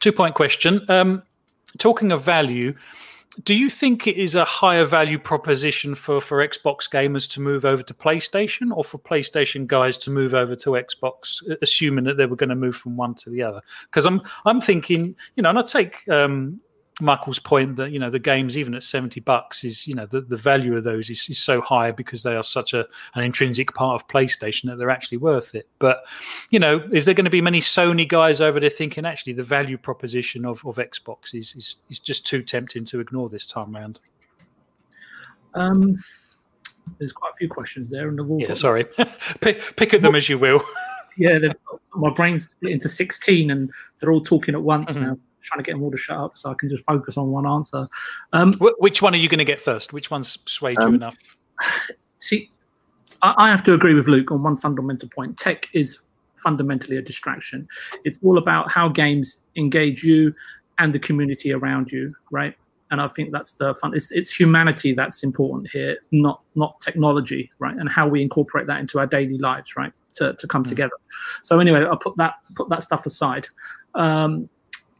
two 0.00 0.12
point 0.12 0.34
question. 0.34 0.82
Um, 0.88 1.22
talking 1.78 2.10
of 2.10 2.22
value, 2.22 2.74
do 3.44 3.54
you 3.54 3.70
think 3.70 4.08
it 4.08 4.16
is 4.16 4.34
a 4.34 4.44
higher 4.44 4.84
value 4.84 5.20
proposition 5.20 5.94
for 5.94 6.20
for 6.20 6.46
Xbox 6.46 6.90
gamers 6.90 7.30
to 7.30 7.40
move 7.40 7.64
over 7.64 7.84
to 7.84 7.94
PlayStation, 7.94 8.76
or 8.76 8.82
for 8.82 8.98
PlayStation 8.98 9.68
guys 9.68 9.96
to 9.98 10.10
move 10.10 10.34
over 10.34 10.56
to 10.56 10.70
Xbox, 10.70 11.42
assuming 11.62 12.04
that 12.06 12.16
they 12.16 12.26
were 12.26 12.34
going 12.34 12.50
to 12.50 12.56
move 12.56 12.74
from 12.74 12.96
one 12.96 13.14
to 13.14 13.30
the 13.30 13.40
other? 13.40 13.62
Because 13.84 14.04
I'm 14.04 14.20
I'm 14.46 14.60
thinking, 14.60 15.14
you 15.36 15.44
know, 15.44 15.50
and 15.50 15.60
I 15.60 15.62
take 15.62 16.08
um, 16.08 16.60
Michael's 17.00 17.38
point 17.38 17.76
that 17.76 17.90
you 17.90 17.98
know 17.98 18.10
the 18.10 18.18
games 18.18 18.56
even 18.56 18.74
at 18.74 18.82
70 18.82 19.20
bucks 19.20 19.64
is 19.64 19.86
you 19.86 19.94
know 19.94 20.06
the, 20.06 20.20
the 20.20 20.36
value 20.36 20.76
of 20.76 20.84
those 20.84 21.10
is, 21.10 21.28
is 21.28 21.38
so 21.38 21.60
high 21.60 21.90
because 21.90 22.22
they 22.22 22.34
are 22.34 22.42
such 22.42 22.74
a 22.74 22.86
an 23.14 23.24
intrinsic 23.24 23.74
part 23.74 24.00
of 24.00 24.08
PlayStation 24.08 24.64
that 24.64 24.76
they're 24.76 24.90
actually 24.90 25.18
worth 25.18 25.54
it. 25.54 25.68
But 25.78 26.04
you 26.50 26.58
know, 26.58 26.78
is 26.92 27.06
there 27.06 27.14
going 27.14 27.24
to 27.24 27.30
be 27.30 27.40
many 27.40 27.60
Sony 27.60 28.06
guys 28.06 28.40
over 28.40 28.60
there 28.60 28.70
thinking 28.70 29.04
actually 29.04 29.34
the 29.34 29.42
value 29.42 29.78
proposition 29.78 30.44
of, 30.44 30.64
of 30.66 30.76
Xbox 30.76 31.34
is, 31.34 31.54
is 31.54 31.76
is 31.88 31.98
just 31.98 32.26
too 32.26 32.42
tempting 32.42 32.84
to 32.86 33.00
ignore 33.00 33.28
this 33.28 33.46
time 33.46 33.74
round? 33.74 34.00
Um, 35.54 35.96
there's 36.98 37.12
quite 37.12 37.32
a 37.32 37.36
few 37.36 37.48
questions 37.48 37.88
there, 37.90 38.08
and 38.08 38.40
yeah, 38.40 38.48
got... 38.48 38.58
sorry, 38.58 38.86
pick 39.40 39.76
pick 39.76 39.94
at 39.94 40.02
them 40.02 40.14
as 40.14 40.28
you 40.28 40.38
will. 40.38 40.62
yeah, 41.16 41.38
my 41.94 42.10
brain's 42.10 42.44
split 42.44 42.72
into 42.72 42.88
16, 42.88 43.50
and 43.50 43.70
they're 43.98 44.12
all 44.12 44.20
talking 44.20 44.54
at 44.54 44.62
once 44.62 44.92
mm-hmm. 44.92 45.06
now 45.06 45.18
trying 45.42 45.58
to 45.58 45.62
get 45.64 45.72
them 45.72 45.82
all 45.82 45.90
to 45.90 45.96
shut 45.96 46.16
up 46.16 46.36
so 46.36 46.50
I 46.50 46.54
can 46.54 46.68
just 46.68 46.84
focus 46.84 47.16
on 47.16 47.30
one 47.30 47.46
answer. 47.46 47.88
Um, 48.32 48.52
Which 48.54 49.02
one 49.02 49.14
are 49.14 49.18
you 49.18 49.28
going 49.28 49.38
to 49.38 49.44
get 49.44 49.60
first? 49.60 49.92
Which 49.92 50.10
one's 50.10 50.38
swayed 50.46 50.78
um, 50.80 50.90
you 50.90 50.94
enough? 50.96 51.16
See, 52.18 52.50
I, 53.22 53.34
I 53.36 53.50
have 53.50 53.62
to 53.64 53.74
agree 53.74 53.94
with 53.94 54.08
Luke 54.08 54.30
on 54.30 54.42
one 54.42 54.56
fundamental 54.56 55.08
point. 55.08 55.38
Tech 55.38 55.68
is 55.72 56.00
fundamentally 56.36 56.96
a 56.96 57.02
distraction. 57.02 57.68
It's 58.04 58.18
all 58.22 58.38
about 58.38 58.70
how 58.70 58.88
games 58.88 59.40
engage 59.56 60.02
you 60.02 60.34
and 60.78 60.92
the 60.92 60.98
community 60.98 61.52
around 61.52 61.92
you, 61.92 62.14
right? 62.30 62.54
And 62.90 63.00
I 63.00 63.06
think 63.06 63.30
that's 63.30 63.52
the 63.52 63.74
fun. 63.76 63.94
It's, 63.94 64.10
it's 64.10 64.34
humanity 64.34 64.94
that's 64.94 65.22
important 65.22 65.70
here, 65.70 65.98
not 66.10 66.42
not 66.56 66.80
technology, 66.80 67.50
right? 67.60 67.76
And 67.76 67.88
how 67.88 68.08
we 68.08 68.20
incorporate 68.20 68.66
that 68.66 68.80
into 68.80 68.98
our 68.98 69.06
daily 69.06 69.38
lives, 69.38 69.76
right? 69.76 69.92
To, 70.16 70.34
to 70.34 70.46
come 70.48 70.64
mm. 70.64 70.68
together. 70.68 70.96
So 71.42 71.60
anyway, 71.60 71.84
I'll 71.84 71.96
put 71.96 72.16
that 72.16 72.34
put 72.56 72.68
that 72.70 72.82
stuff 72.82 73.06
aside. 73.06 73.46
Um, 73.94 74.48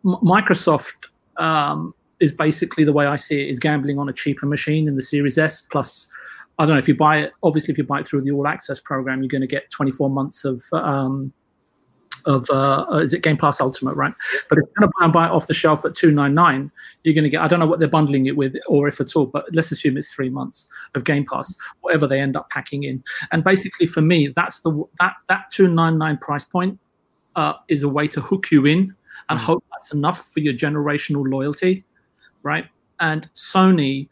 Microsoft 0.05 1.09
um, 1.37 1.95
is 2.21 2.33
basically 2.33 2.85
the 2.85 2.93
way 2.93 3.07
I 3.07 3.17
see 3.17 3.41
it 3.43 3.49
is 3.49 3.59
gambling 3.59 3.99
on 3.99 4.09
a 4.09 4.13
cheaper 4.13 4.47
machine 4.47 4.89
in 4.89 4.97
the 4.97 5.03
Series 5.03 5.39
S. 5.39 5.63
Plus, 5.63 6.09
I 6.59 6.67
don't 6.67 6.75
know 6.75 6.79
if 6.79 6.89
you 6.89 6.95
buy 6.95 7.19
it. 7.19 7.33
Obviously, 7.43 7.73
if 7.73 7.79
you 7.79 7.85
buy 7.85 8.01
it 8.01 8.07
through 8.07 8.23
the 8.23 8.31
All 8.31 8.47
Access 8.47 8.81
program, 8.81 9.23
you're 9.23 9.29
going 9.29 9.41
to 9.41 9.47
get 9.47 9.71
24 9.71 10.11
months 10.11 10.45
of 10.45 10.65
um, 10.73 11.33
of 12.27 12.49
uh, 12.51 12.87
uh, 12.91 12.97
is 12.99 13.15
it 13.15 13.23
Game 13.23 13.37
Pass 13.37 13.61
Ultimate, 13.61 13.95
right? 13.95 14.13
But 14.49 14.59
if 14.59 14.65
you're 14.65 14.89
going 14.89 15.09
to 15.09 15.13
buy 15.13 15.27
it 15.27 15.31
off 15.31 15.47
the 15.47 15.55
shelf 15.55 15.85
at 15.85 15.95
299, 15.95 16.71
you're 17.03 17.15
going 17.15 17.25
to 17.25 17.31
get 17.31 17.41
I 17.41 17.49
don't 17.49 17.61
know 17.61 17.67
what 17.67 17.79
they're 17.81 17.89
bundling 17.89 18.27
it 18.27 18.37
with 18.37 18.55
or 18.69 18.89
if 18.89 19.01
at 19.01 19.17
all, 19.17 19.27
but 19.27 19.47
let's 19.53 19.73
assume 19.73 19.97
it's 19.97 20.13
three 20.13 20.31
months 20.31 20.69
of 20.95 21.05
Game 21.05 21.25
Pass, 21.25 21.57
whatever 21.81 22.07
they 22.07 22.21
end 22.21 22.37
up 22.37 22.51
packing 22.51 22.85
in. 22.85 23.03
And 23.33 23.45
basically, 23.45 23.87
for 23.87 24.03
me, 24.03 24.29
that's 24.29 24.61
the 24.61 24.71
that 24.99 25.15
that 25.29 25.51
299 25.51 26.19
price 26.19 26.45
point 26.45 26.79
uh, 27.37 27.55
is 27.69 27.83
a 27.83 27.89
way 27.89 28.07
to 28.09 28.21
hook 28.21 28.51
you 28.51 28.67
in 28.67 28.95
and 29.29 29.39
mm. 29.39 29.43
hope 29.43 29.65
that's 29.81 29.93
enough 29.95 30.31
for 30.31 30.41
your 30.41 30.53
generational 30.53 31.25
loyalty, 31.27 31.85
right? 32.43 32.67
And 33.01 33.31
Sony 33.35 34.07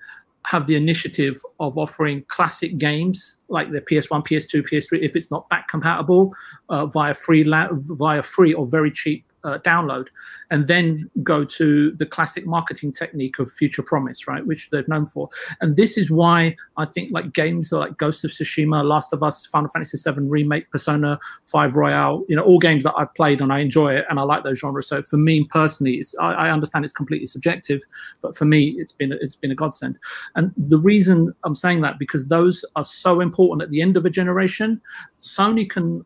have 0.46 0.66
the 0.66 0.76
initiative 0.76 1.38
of 1.60 1.76
offering 1.76 2.24
classic 2.28 2.78
games 2.78 3.36
like 3.48 3.70
the 3.70 3.82
PS1, 3.82 4.26
PS2, 4.26 4.66
PS3, 4.66 5.02
if 5.02 5.14
it's 5.14 5.30
not 5.30 5.46
back 5.50 5.68
compatible, 5.68 6.34
uh, 6.70 6.86
via 6.86 7.12
free 7.12 7.44
la- 7.44 7.68
via 7.72 8.22
free 8.22 8.54
or 8.54 8.66
very 8.66 8.90
cheap 8.90 9.26
uh, 9.44 9.58
download, 9.58 10.06
and 10.50 10.66
then 10.66 11.08
go 11.22 11.44
to 11.44 11.92
the 11.92 12.06
classic 12.06 12.46
marketing 12.46 12.92
technique 12.92 13.38
of 13.38 13.50
future 13.50 13.82
promise, 13.82 14.26
right, 14.26 14.44
which 14.46 14.70
they're 14.70 14.84
known 14.88 15.06
for. 15.06 15.28
And 15.60 15.76
this 15.76 15.96
is 15.96 16.10
why 16.10 16.56
I 16.76 16.84
think 16.84 17.12
like 17.12 17.32
games 17.32 17.72
like 17.72 17.96
Ghost 17.96 18.24
of 18.24 18.30
Tsushima, 18.30 18.84
Last 18.84 19.12
of 19.12 19.22
Us, 19.22 19.46
Final 19.46 19.68
Fantasy 19.70 19.98
VII 20.10 20.22
Remake, 20.22 20.70
Persona 20.70 21.18
5 21.46 21.76
Royal, 21.76 22.24
you 22.28 22.36
know, 22.36 22.42
all 22.42 22.58
games 22.58 22.84
that 22.84 22.94
I've 22.96 23.14
played 23.14 23.40
and 23.40 23.52
I 23.52 23.60
enjoy 23.60 23.94
it 23.94 24.04
and 24.10 24.18
I 24.18 24.22
like 24.22 24.44
those 24.44 24.58
genres. 24.58 24.88
So 24.88 25.02
for 25.02 25.16
me 25.16 25.44
personally, 25.44 25.96
it's, 25.96 26.14
I, 26.18 26.32
I 26.32 26.50
understand 26.50 26.84
it's 26.84 26.94
completely 26.94 27.26
subjective, 27.26 27.82
but 28.22 28.36
for 28.36 28.44
me, 28.44 28.74
it's 28.78 28.92
been 28.92 29.12
it's 29.12 29.36
been 29.36 29.50
a 29.50 29.54
godsend. 29.54 29.98
And 30.34 30.52
the 30.56 30.78
reason 30.78 31.32
I'm 31.44 31.54
saying 31.54 31.80
that 31.82 31.98
because 31.98 32.28
those 32.28 32.64
are 32.76 32.84
so 32.84 33.20
important 33.20 33.62
at 33.62 33.70
the 33.70 33.82
end 33.82 33.96
of 33.96 34.04
a 34.04 34.10
generation. 34.10 34.80
Sony 35.20 35.68
can 35.68 36.04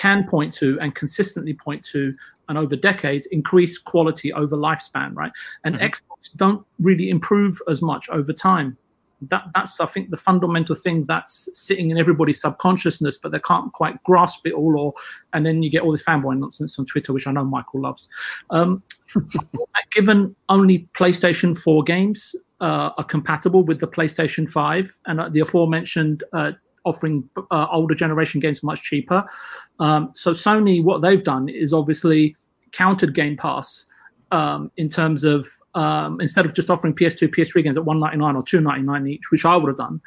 can 0.00 0.26
point 0.26 0.50
to 0.54 0.78
and 0.80 0.94
consistently 0.94 1.52
point 1.52 1.84
to 1.84 2.14
and 2.48 2.56
over 2.56 2.74
decades 2.74 3.26
increase 3.26 3.78
quality 3.78 4.32
over 4.32 4.56
lifespan, 4.56 5.14
right? 5.14 5.30
And 5.64 5.74
mm-hmm. 5.74 5.84
Xbox 5.84 6.34
don't 6.36 6.66
really 6.80 7.10
improve 7.10 7.58
as 7.68 7.82
much 7.82 8.08
over 8.08 8.32
time. 8.32 8.78
That 9.28 9.44
that's 9.54 9.78
I 9.78 9.84
think 9.84 10.08
the 10.08 10.16
fundamental 10.16 10.74
thing 10.74 11.04
that's 11.04 11.50
sitting 11.52 11.90
in 11.90 11.98
everybody's 11.98 12.40
subconsciousness, 12.40 13.18
but 13.18 13.32
they 13.32 13.40
can't 13.40 13.70
quite 13.74 14.02
grasp 14.04 14.46
it 14.46 14.54
all. 14.54 14.80
Or 14.80 14.94
and 15.34 15.44
then 15.44 15.62
you 15.62 15.68
get 15.68 15.82
all 15.82 15.92
this 15.92 16.02
fanboy 16.02 16.38
nonsense 16.38 16.78
on 16.78 16.86
Twitter, 16.86 17.12
which 17.12 17.26
I 17.26 17.32
know 17.32 17.44
Michael 17.44 17.82
loves. 17.82 18.08
Um, 18.48 18.82
given 19.92 20.34
only 20.48 20.88
PlayStation 20.94 21.58
4 21.58 21.82
games 21.82 22.34
uh, 22.60 22.90
are 22.96 23.04
compatible 23.04 23.64
with 23.64 23.80
the 23.80 23.88
PlayStation 23.88 24.48
5 24.48 24.98
and 25.06 25.20
uh, 25.20 25.28
the 25.28 25.40
aforementioned 25.40 26.24
uh, 26.32 26.52
offering 26.84 27.28
uh, 27.50 27.66
older 27.70 27.94
generation 27.94 28.40
games 28.40 28.62
much 28.62 28.82
cheaper. 28.82 29.24
Um, 29.78 30.10
so 30.14 30.32
Sony, 30.32 30.82
what 30.82 31.02
they've 31.02 31.22
done 31.22 31.48
is 31.48 31.72
obviously 31.72 32.34
countered 32.72 33.14
Game 33.14 33.36
Pass 33.36 33.86
um, 34.32 34.70
in 34.76 34.88
terms 34.88 35.24
of 35.24 35.46
um, 35.74 36.20
instead 36.20 36.46
of 36.46 36.54
just 36.54 36.70
offering 36.70 36.94
PS2, 36.94 37.28
PS3 37.28 37.64
games 37.64 37.76
at 37.76 37.84
199 37.84 38.36
or 38.36 38.42
299 38.42 39.06
each, 39.06 39.30
which 39.30 39.44
I 39.44 39.56
would 39.56 39.68
have 39.68 39.76
done, 39.76 40.00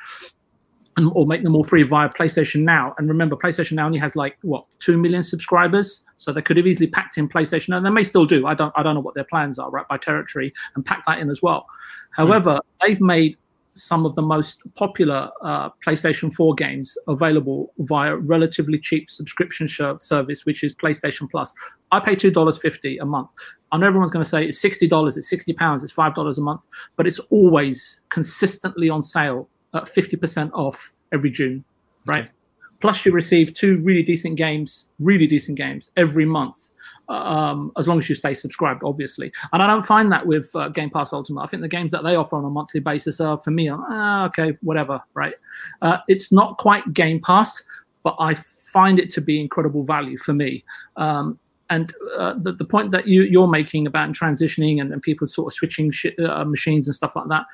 and, 0.97 1.09
or 1.13 1.25
make 1.25 1.43
them 1.43 1.55
all 1.55 1.63
free 1.63 1.83
via 1.83 2.09
PlayStation 2.09 2.63
Now. 2.63 2.93
And 2.97 3.07
remember, 3.07 3.35
PlayStation 3.35 3.73
Now 3.73 3.85
only 3.85 3.99
has 3.99 4.15
like 4.15 4.37
what 4.41 4.65
two 4.79 4.97
million 4.97 5.23
subscribers, 5.23 6.03
so 6.17 6.31
they 6.31 6.41
could 6.41 6.57
have 6.57 6.67
easily 6.67 6.87
packed 6.87 7.17
in 7.17 7.27
PlayStation, 7.27 7.75
and 7.75 7.85
they 7.85 7.89
may 7.89 8.03
still 8.03 8.25
do. 8.25 8.45
I 8.47 8.53
don't, 8.53 8.73
I 8.75 8.83
don't 8.83 8.95
know 8.95 9.01
what 9.01 9.15
their 9.15 9.25
plans 9.25 9.59
are, 9.59 9.69
right, 9.69 9.87
by 9.87 9.97
territory, 9.97 10.53
and 10.75 10.85
pack 10.85 11.03
that 11.07 11.19
in 11.19 11.29
as 11.29 11.41
well. 11.41 11.65
However, 12.11 12.55
mm. 12.55 12.85
they've 12.85 13.01
made 13.01 13.37
some 13.73 14.05
of 14.05 14.15
the 14.15 14.21
most 14.21 14.63
popular 14.75 15.29
uh, 15.41 15.69
PlayStation 15.85 16.33
4 16.33 16.53
games 16.55 16.97
available 17.07 17.73
via 17.79 18.15
relatively 18.15 18.77
cheap 18.77 19.09
subscription 19.09 19.67
service, 19.67 20.45
which 20.45 20.63
is 20.63 20.73
PlayStation 20.73 21.29
Plus. 21.29 21.53
I 21.91 21.99
pay 21.99 22.15
$2.50 22.15 23.01
a 23.01 23.05
month. 23.05 23.31
I 23.71 23.77
know 23.77 23.87
everyone's 23.87 24.11
going 24.11 24.23
to 24.23 24.29
say 24.29 24.45
it's 24.45 24.63
$60, 24.63 25.17
it's 25.17 25.33
£60, 25.33 25.83
it's 25.83 25.93
$5 25.93 26.37
a 26.37 26.41
month, 26.41 26.67
but 26.95 27.07
it's 27.07 27.19
always 27.19 28.01
consistently 28.09 28.89
on 28.89 29.01
sale 29.01 29.49
at 29.73 29.85
50% 29.85 30.51
off 30.53 30.93
every 31.11 31.31
June, 31.31 31.63
right? 32.05 32.25
Okay. 32.25 32.33
Plus, 32.79 33.05
you 33.05 33.13
receive 33.13 33.53
two 33.53 33.77
really 33.77 34.03
decent 34.03 34.35
games, 34.35 34.89
really 34.99 35.25
decent 35.25 35.57
games 35.57 35.89
every 35.95 36.25
month 36.25 36.71
um, 37.09 37.71
as 37.77 37.87
long 37.87 37.97
as 37.97 38.07
you 38.07 38.15
stay 38.15 38.33
subscribed, 38.33 38.81
obviously. 38.83 39.31
And 39.51 39.61
I 39.61 39.67
don't 39.67 39.85
find 39.85 40.11
that 40.11 40.25
with 40.25 40.49
uh, 40.55 40.69
Game 40.69 40.89
Pass 40.89 41.13
Ultimate. 41.13 41.41
I 41.41 41.47
think 41.47 41.61
the 41.61 41.67
games 41.67 41.91
that 41.91 42.03
they 42.03 42.15
offer 42.15 42.35
on 42.35 42.45
a 42.45 42.49
monthly 42.49 42.79
basis 42.79 43.19
are, 43.19 43.37
for 43.37 43.51
me, 43.51 43.69
ah, 43.69 44.25
okay, 44.25 44.57
whatever, 44.61 45.01
right? 45.13 45.35
Uh, 45.81 45.97
it's 46.07 46.31
not 46.31 46.57
quite 46.57 46.93
Game 46.93 47.19
Pass, 47.19 47.63
but 48.03 48.15
I 48.19 48.33
find 48.33 48.99
it 48.99 49.09
to 49.11 49.21
be 49.21 49.39
incredible 49.39 49.83
value 49.83 50.17
for 50.17 50.33
me. 50.33 50.63
Um, 50.97 51.39
and 51.69 51.93
uh, 52.17 52.35
the, 52.37 52.53
the 52.53 52.65
point 52.65 52.91
that 52.91 53.07
you, 53.07 53.23
you're 53.23 53.47
making 53.47 53.87
about 53.87 54.09
transitioning 54.11 54.81
and, 54.81 54.91
and 54.91 55.01
people 55.01 55.27
sort 55.27 55.51
of 55.51 55.55
switching 55.55 55.91
sh- 55.91 56.07
uh, 56.19 56.43
machines 56.43 56.87
and 56.87 56.95
stuff 56.95 57.15
like 57.15 57.27
that, 57.29 57.45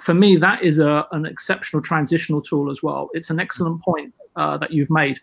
for 0.00 0.14
me, 0.14 0.36
that 0.36 0.62
is 0.62 0.78
a, 0.78 1.06
an 1.12 1.26
exceptional 1.26 1.82
transitional 1.82 2.40
tool 2.40 2.70
as 2.70 2.82
well. 2.82 3.10
It's 3.12 3.28
an 3.28 3.38
excellent 3.38 3.82
point 3.82 4.14
uh, 4.36 4.56
that 4.58 4.70
you've 4.70 4.90
made. 4.90 5.18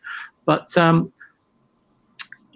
But 0.45 0.77
um, 0.77 1.11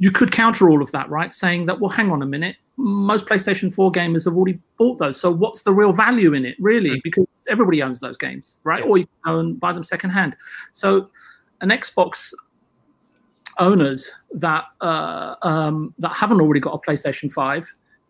you 0.02 0.10
could 0.10 0.32
counter 0.32 0.68
all 0.68 0.82
of 0.82 0.92
that, 0.94 1.08
right? 1.12 1.32
Saying 1.32 1.68
that, 1.68 1.80
well, 1.80 1.92
hang 1.92 2.10
on 2.10 2.24
a 2.24 2.26
minute, 2.26 2.56
most 2.76 3.28
PlayStation 3.28 3.72
4 3.72 3.92
gamers 3.92 4.26
have 4.26 4.36
already 4.36 4.60
bought 4.80 4.98
those. 4.98 5.22
So 5.22 5.30
what's 5.30 5.62
the 5.62 5.72
real 5.72 5.94
value 5.94 6.34
in 6.34 6.44
it, 6.44 6.56
really? 6.60 6.90
Mm. 6.90 7.04
Because 7.04 7.28
everybody 7.48 7.84
owns 7.84 8.00
those 8.00 8.18
games, 8.18 8.58
right? 8.64 8.84
Yeah. 8.84 8.90
Or 8.90 8.98
you 8.98 9.06
can 9.06 9.34
go 9.34 9.40
and 9.40 9.60
buy 9.60 9.74
them 9.74 9.84
secondhand. 9.84 10.36
So 10.72 11.12
an 11.62 11.70
Xbox 11.70 12.34
owners 13.60 14.12
that 14.32 14.64
uh, 14.82 15.36
um, 15.44 15.94
that 16.00 16.16
haven't 16.16 16.42
already 16.42 16.62
got 16.62 16.74
a 16.74 16.80
PlayStation 16.80 17.32
5, 17.32 17.64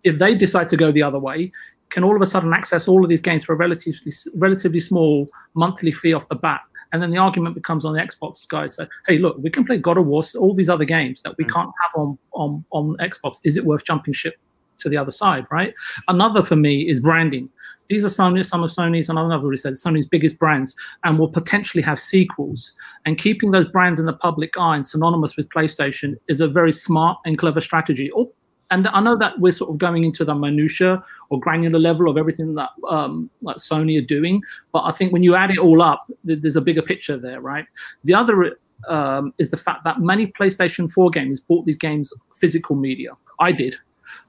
if 0.05 0.17
they 0.17 0.33
decide 0.33 0.69
to 0.69 0.77
go 0.77 0.93
the 0.93 1.03
other 1.03 1.19
way, 1.19 1.51
can 1.89 2.05
all 2.05 2.15
of 2.15 2.21
a 2.21 2.25
sudden 2.25 2.53
access 2.53 2.87
all 2.87 3.03
of 3.03 3.09
these 3.09 3.19
games 3.19 3.43
for 3.43 3.51
a 3.51 3.57
relatively 3.57 4.13
relatively 4.35 4.79
small 4.79 5.27
monthly 5.55 5.91
fee 5.91 6.13
off 6.13 6.25
the 6.29 6.35
bat 6.35 6.61
and 6.91 7.01
then 7.01 7.11
the 7.11 7.17
argument 7.17 7.55
becomes 7.55 7.85
on 7.85 7.93
the 7.93 8.01
Xbox 8.01 8.47
guys 8.47 8.75
say, 8.75 8.87
hey, 9.07 9.17
look, 9.17 9.37
we 9.39 9.49
can 9.49 9.65
play 9.65 9.77
God 9.77 9.97
of 9.97 10.05
War, 10.05 10.23
all 10.37 10.53
these 10.53 10.69
other 10.69 10.85
games 10.85 11.21
that 11.21 11.37
we 11.37 11.45
mm. 11.45 11.51
can't 11.51 11.71
have 11.83 12.01
on, 12.01 12.17
on, 12.33 12.65
on 12.71 12.97
Xbox. 12.97 13.39
Is 13.43 13.57
it 13.57 13.65
worth 13.65 13.85
jumping 13.85 14.13
ship 14.13 14.35
to 14.81 14.89
the 14.89 14.97
other 14.97 15.11
side, 15.11 15.45
right? 15.51 15.73
Another 16.07 16.43
for 16.43 16.55
me 16.55 16.89
is 16.89 16.99
branding. 16.99 17.49
These 17.87 18.03
are 18.03 18.07
Sony, 18.07 18.45
some 18.45 18.63
of 18.63 18.71
Sony's, 18.71 19.09
and 19.09 19.19
I've 19.19 19.43
already 19.43 19.57
said 19.57 19.73
Sony's 19.73 20.07
biggest 20.07 20.39
brands, 20.39 20.75
and 21.03 21.19
will 21.19 21.27
potentially 21.27 21.83
have 21.83 21.99
sequels. 21.99 22.73
And 23.05 23.17
keeping 23.17 23.51
those 23.51 23.67
brands 23.67 23.99
in 23.99 24.05
the 24.05 24.13
public 24.13 24.57
eye 24.57 24.75
and 24.75 24.85
synonymous 24.85 25.37
with 25.37 25.49
PlayStation 25.49 26.15
is 26.27 26.41
a 26.41 26.47
very 26.47 26.71
smart 26.71 27.19
and 27.25 27.37
clever 27.37 27.61
strategy. 27.61 28.09
Oh, 28.15 28.33
and 28.71 28.87
I 28.87 29.01
know 29.01 29.15
that 29.17 29.39
we're 29.39 29.51
sort 29.51 29.69
of 29.69 29.77
going 29.77 30.03
into 30.03 30.25
the 30.25 30.33
minutia 30.33 31.03
or 31.29 31.39
granular 31.39 31.77
level 31.77 32.09
of 32.09 32.17
everything 32.17 32.55
that 32.55 32.69
um, 32.89 33.29
like 33.41 33.57
Sony 33.57 34.01
are 34.01 34.05
doing, 34.05 34.41
but 34.71 34.83
I 34.85 34.91
think 34.91 35.11
when 35.11 35.23
you 35.23 35.35
add 35.35 35.51
it 35.51 35.59
all 35.59 35.81
up, 35.81 36.09
there's 36.23 36.55
a 36.55 36.61
bigger 36.61 36.81
picture 36.81 37.17
there, 37.17 37.41
right? 37.41 37.65
The 38.05 38.13
other 38.13 38.57
um, 38.87 39.33
is 39.37 39.51
the 39.51 39.57
fact 39.57 39.83
that 39.83 39.99
many 39.99 40.27
PlayStation 40.27 40.91
4 40.91 41.11
gamers 41.11 41.39
bought 41.45 41.65
these 41.65 41.77
games 41.77 42.11
physical 42.33 42.75
media. 42.75 43.11
I 43.39 43.51
did. 43.51 43.75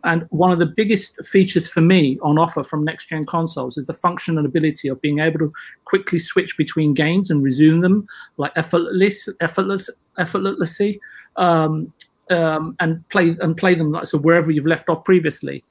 And 0.05 0.27
one 0.31 0.53
of 0.53 0.59
the 0.59 0.67
biggest 0.67 1.25
features 1.27 1.69
for 1.69 1.81
me 1.81 2.19
on 2.23 2.39
offer 2.39 2.63
from 2.63 2.85
next 2.85 3.07
gen 3.07 3.25
consoles 3.25 3.77
is 3.77 3.87
the 3.87 3.95
function 3.95 4.39
and 4.39 4.47
ability 4.47 4.89
of 4.89 5.01
being 5.01 5.21
able 5.21 5.39
to 5.41 5.53
quickly 5.85 6.19
switch 6.19 6.57
between 6.57 6.95
games 6.95 7.31
and 7.31 7.43
resume 7.43 7.81
them 7.81 8.07
like 8.37 8.53
effortless, 8.57 9.29
effortless, 9.41 9.91
effortlessly. 10.19 11.01
Um, 11.37 11.93
um, 12.33 12.77
and 12.81 13.07
play 13.09 13.37
and 13.41 13.57
play 13.57 13.75
them 13.75 13.93
like 13.93 14.07
so 14.07 14.19
wherever 14.19 14.51
you've 14.51 14.67
left 14.67 14.89
off 14.89 15.05
previously. 15.05 15.63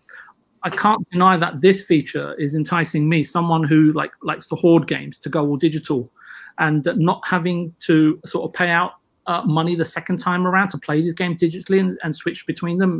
I 0.64 0.70
can't 0.70 1.08
deny 1.10 1.38
that 1.38 1.62
this 1.62 1.86
feature 1.86 2.36
is 2.36 2.54
enticing 2.54 3.10
me, 3.10 3.24
someone 3.24 3.64
who 3.64 3.94
like 3.94 4.12
likes 4.22 4.46
to 4.48 4.56
hoard 4.56 4.88
games, 4.88 5.18
to 5.18 5.30
go 5.30 5.48
all 5.48 5.58
digital, 5.58 6.12
and 6.60 6.88
not 6.98 7.22
having 7.26 7.74
to 7.80 8.20
sort 8.26 8.46
of 8.46 8.54
pay 8.54 8.70
out 8.70 8.94
uh, 9.28 9.44
money 9.46 9.76
the 9.76 9.86
second 9.86 10.18
time 10.18 10.48
around 10.48 10.70
to 10.70 10.78
play 10.78 11.02
these 11.02 11.14
games 11.14 11.38
digitally 11.38 11.80
and, 11.80 11.98
and, 12.04 12.16
switch 12.16 12.48
between 12.48 12.80
them 12.80 13.00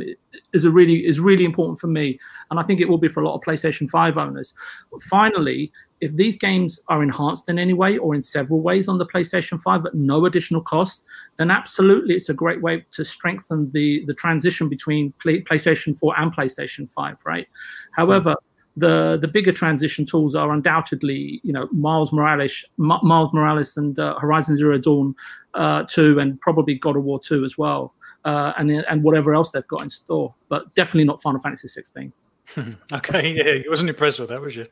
is 0.52 0.64
a 0.64 0.70
really 0.70 1.04
is 1.04 1.18
really 1.18 1.44
important 1.44 1.78
for 1.78 1.88
me, 1.88 2.18
and 2.50 2.60
I 2.60 2.62
think 2.62 2.80
it 2.80 2.88
will 2.88 2.98
be 2.98 3.08
for 3.08 3.22
a 3.22 3.26
lot 3.26 3.34
of 3.34 3.42
PlayStation 3.42 3.90
Five 3.90 4.16
owners. 4.18 4.54
Finally, 5.02 5.72
if 6.02 6.12
these 6.16 6.36
games 6.36 6.80
are 6.88 7.00
enhanced 7.00 7.48
in 7.48 7.60
any 7.60 7.72
way 7.72 7.96
or 7.96 8.12
in 8.12 8.20
several 8.22 8.60
ways 8.60 8.88
on 8.88 8.98
the 8.98 9.06
PlayStation 9.06 9.62
5 9.62 9.86
at 9.86 9.94
no 9.94 10.26
additional 10.26 10.60
cost, 10.60 11.04
then 11.36 11.48
absolutely 11.48 12.16
it's 12.16 12.28
a 12.28 12.34
great 12.34 12.60
way 12.60 12.84
to 12.90 13.04
strengthen 13.04 13.70
the, 13.70 14.04
the 14.06 14.14
transition 14.14 14.68
between 14.68 15.12
play, 15.22 15.40
PlayStation 15.40 15.96
4 15.96 16.18
and 16.18 16.34
PlayStation 16.34 16.92
5, 16.92 17.18
right? 17.24 17.46
However, 17.92 18.34
the 18.76 19.18
the 19.20 19.28
bigger 19.28 19.52
transition 19.52 20.04
tools 20.04 20.34
are 20.34 20.50
undoubtedly, 20.50 21.40
you 21.42 21.52
know, 21.52 21.68
Miles 21.72 22.12
Morales, 22.12 22.64
M- 22.78 23.00
Miles 23.02 23.32
Morales 23.32 23.76
and 23.76 23.98
uh, 23.98 24.18
Horizon 24.18 24.56
Zero 24.56 24.78
Dawn 24.78 25.14
uh, 25.54 25.84
2 25.84 26.18
and 26.18 26.40
probably 26.40 26.74
God 26.74 26.96
of 26.96 27.04
War 27.04 27.20
2 27.20 27.44
as 27.44 27.58
well. 27.58 27.94
Uh, 28.24 28.52
and 28.56 28.70
and 28.70 29.02
whatever 29.02 29.34
else 29.34 29.50
they've 29.50 29.66
got 29.66 29.82
in 29.82 29.90
store, 29.90 30.32
but 30.48 30.72
definitely 30.74 31.04
not 31.04 31.20
Final 31.20 31.40
Fantasy 31.40 31.68
16. 31.68 32.12
okay, 32.92 33.34
yeah, 33.34 33.52
you 33.52 33.64
wasn't 33.68 33.88
impressed 33.88 34.20
with 34.20 34.28
that, 34.28 34.40
was 34.40 34.54
you? 34.56 34.66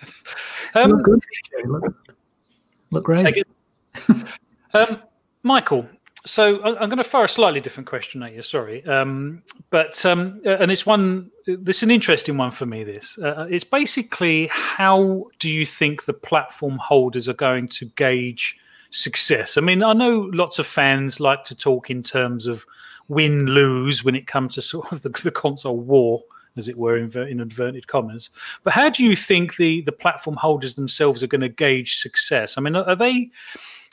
um, 0.74 0.90
look 0.90 1.24
look, 1.64 1.96
look 2.90 3.04
great. 3.04 3.44
um, 4.74 5.02
Michael, 5.42 5.88
so 6.26 6.62
I'm 6.62 6.88
going 6.88 6.98
to 6.98 7.04
fire 7.04 7.24
a 7.24 7.28
slightly 7.28 7.60
different 7.60 7.88
question 7.88 8.22
at 8.22 8.34
you. 8.34 8.42
Sorry, 8.42 8.84
um, 8.84 9.42
but 9.70 10.04
um, 10.04 10.40
uh, 10.44 10.56
and 10.56 10.70
it's 10.70 10.84
one. 10.84 11.30
This 11.46 11.78
is 11.78 11.82
an 11.84 11.90
interesting 11.90 12.36
one 12.36 12.50
for 12.50 12.66
me. 12.66 12.84
This 12.84 13.18
uh, 13.18 13.46
it's 13.48 13.64
basically 13.64 14.48
how 14.48 15.26
do 15.38 15.48
you 15.48 15.64
think 15.64 16.04
the 16.04 16.12
platform 16.12 16.78
holders 16.78 17.28
are 17.28 17.34
going 17.34 17.68
to 17.68 17.86
gauge 17.96 18.58
success? 18.90 19.56
I 19.56 19.62
mean, 19.62 19.82
I 19.82 19.92
know 19.94 20.30
lots 20.32 20.58
of 20.58 20.66
fans 20.66 21.20
like 21.20 21.44
to 21.44 21.54
talk 21.54 21.90
in 21.90 22.02
terms 22.02 22.46
of 22.46 22.66
win 23.08 23.46
lose 23.46 24.04
when 24.04 24.14
it 24.14 24.26
comes 24.26 24.54
to 24.54 24.62
sort 24.62 24.92
of 24.92 25.02
the, 25.02 25.08
the 25.08 25.30
console 25.30 25.80
war 25.80 26.22
as 26.56 26.68
it 26.68 26.76
were, 26.76 26.96
in, 26.96 27.16
in 27.16 27.40
inverted 27.40 27.86
commas. 27.86 28.30
But 28.64 28.72
how 28.72 28.90
do 28.90 29.04
you 29.04 29.16
think 29.16 29.56
the 29.56 29.80
the 29.82 29.92
platform 29.92 30.36
holders 30.36 30.74
themselves 30.74 31.22
are 31.22 31.28
going 31.28 31.40
to 31.40 31.48
gauge 31.48 31.96
success? 31.96 32.56
I 32.56 32.60
mean, 32.60 32.76
are, 32.76 32.96
they? 32.96 33.30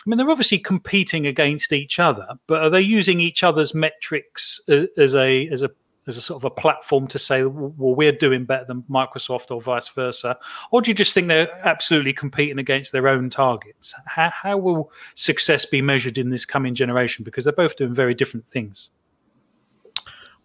I 0.07 0.09
mean, 0.09 0.17
they're 0.19 0.29
obviously 0.29 0.59
competing 0.59 1.27
against 1.27 1.73
each 1.73 1.99
other, 1.99 2.25
but 2.47 2.63
are 2.63 2.69
they 2.69 2.79
using 2.79 3.19
each 3.19 3.43
other's 3.43 3.73
metrics 3.73 4.61
as 4.69 5.13
a 5.13 5.49
as 5.49 5.63
a 5.63 5.69
as 6.07 6.15
a 6.15 6.21
sort 6.21 6.39
of 6.39 6.45
a 6.45 6.49
platform 6.49 7.07
to 7.07 7.19
say, 7.19 7.43
well, 7.43 7.73
we're 7.77 8.13
doing 8.13 8.45
better 8.45 8.63
than 8.63 8.83
Microsoft 8.83 9.51
or 9.51 9.61
vice 9.61 9.89
versa? 9.89 10.37
Or 10.71 10.81
do 10.81 10.89
you 10.89 10.95
just 10.95 11.13
think 11.13 11.27
they're 11.27 11.53
absolutely 11.67 12.13
competing 12.13 12.57
against 12.57 12.93
their 12.93 13.09
own 13.09 13.29
targets? 13.29 13.93
How, 14.05 14.31
how 14.33 14.57
will 14.57 14.93
success 15.15 15.65
be 15.65 15.81
measured 15.81 16.17
in 16.17 16.29
this 16.29 16.45
coming 16.45 16.73
generation? 16.73 17.25
Because 17.25 17.43
they're 17.43 17.51
both 17.51 17.75
doing 17.75 17.93
very 17.93 18.13
different 18.13 18.47
things. 18.47 18.91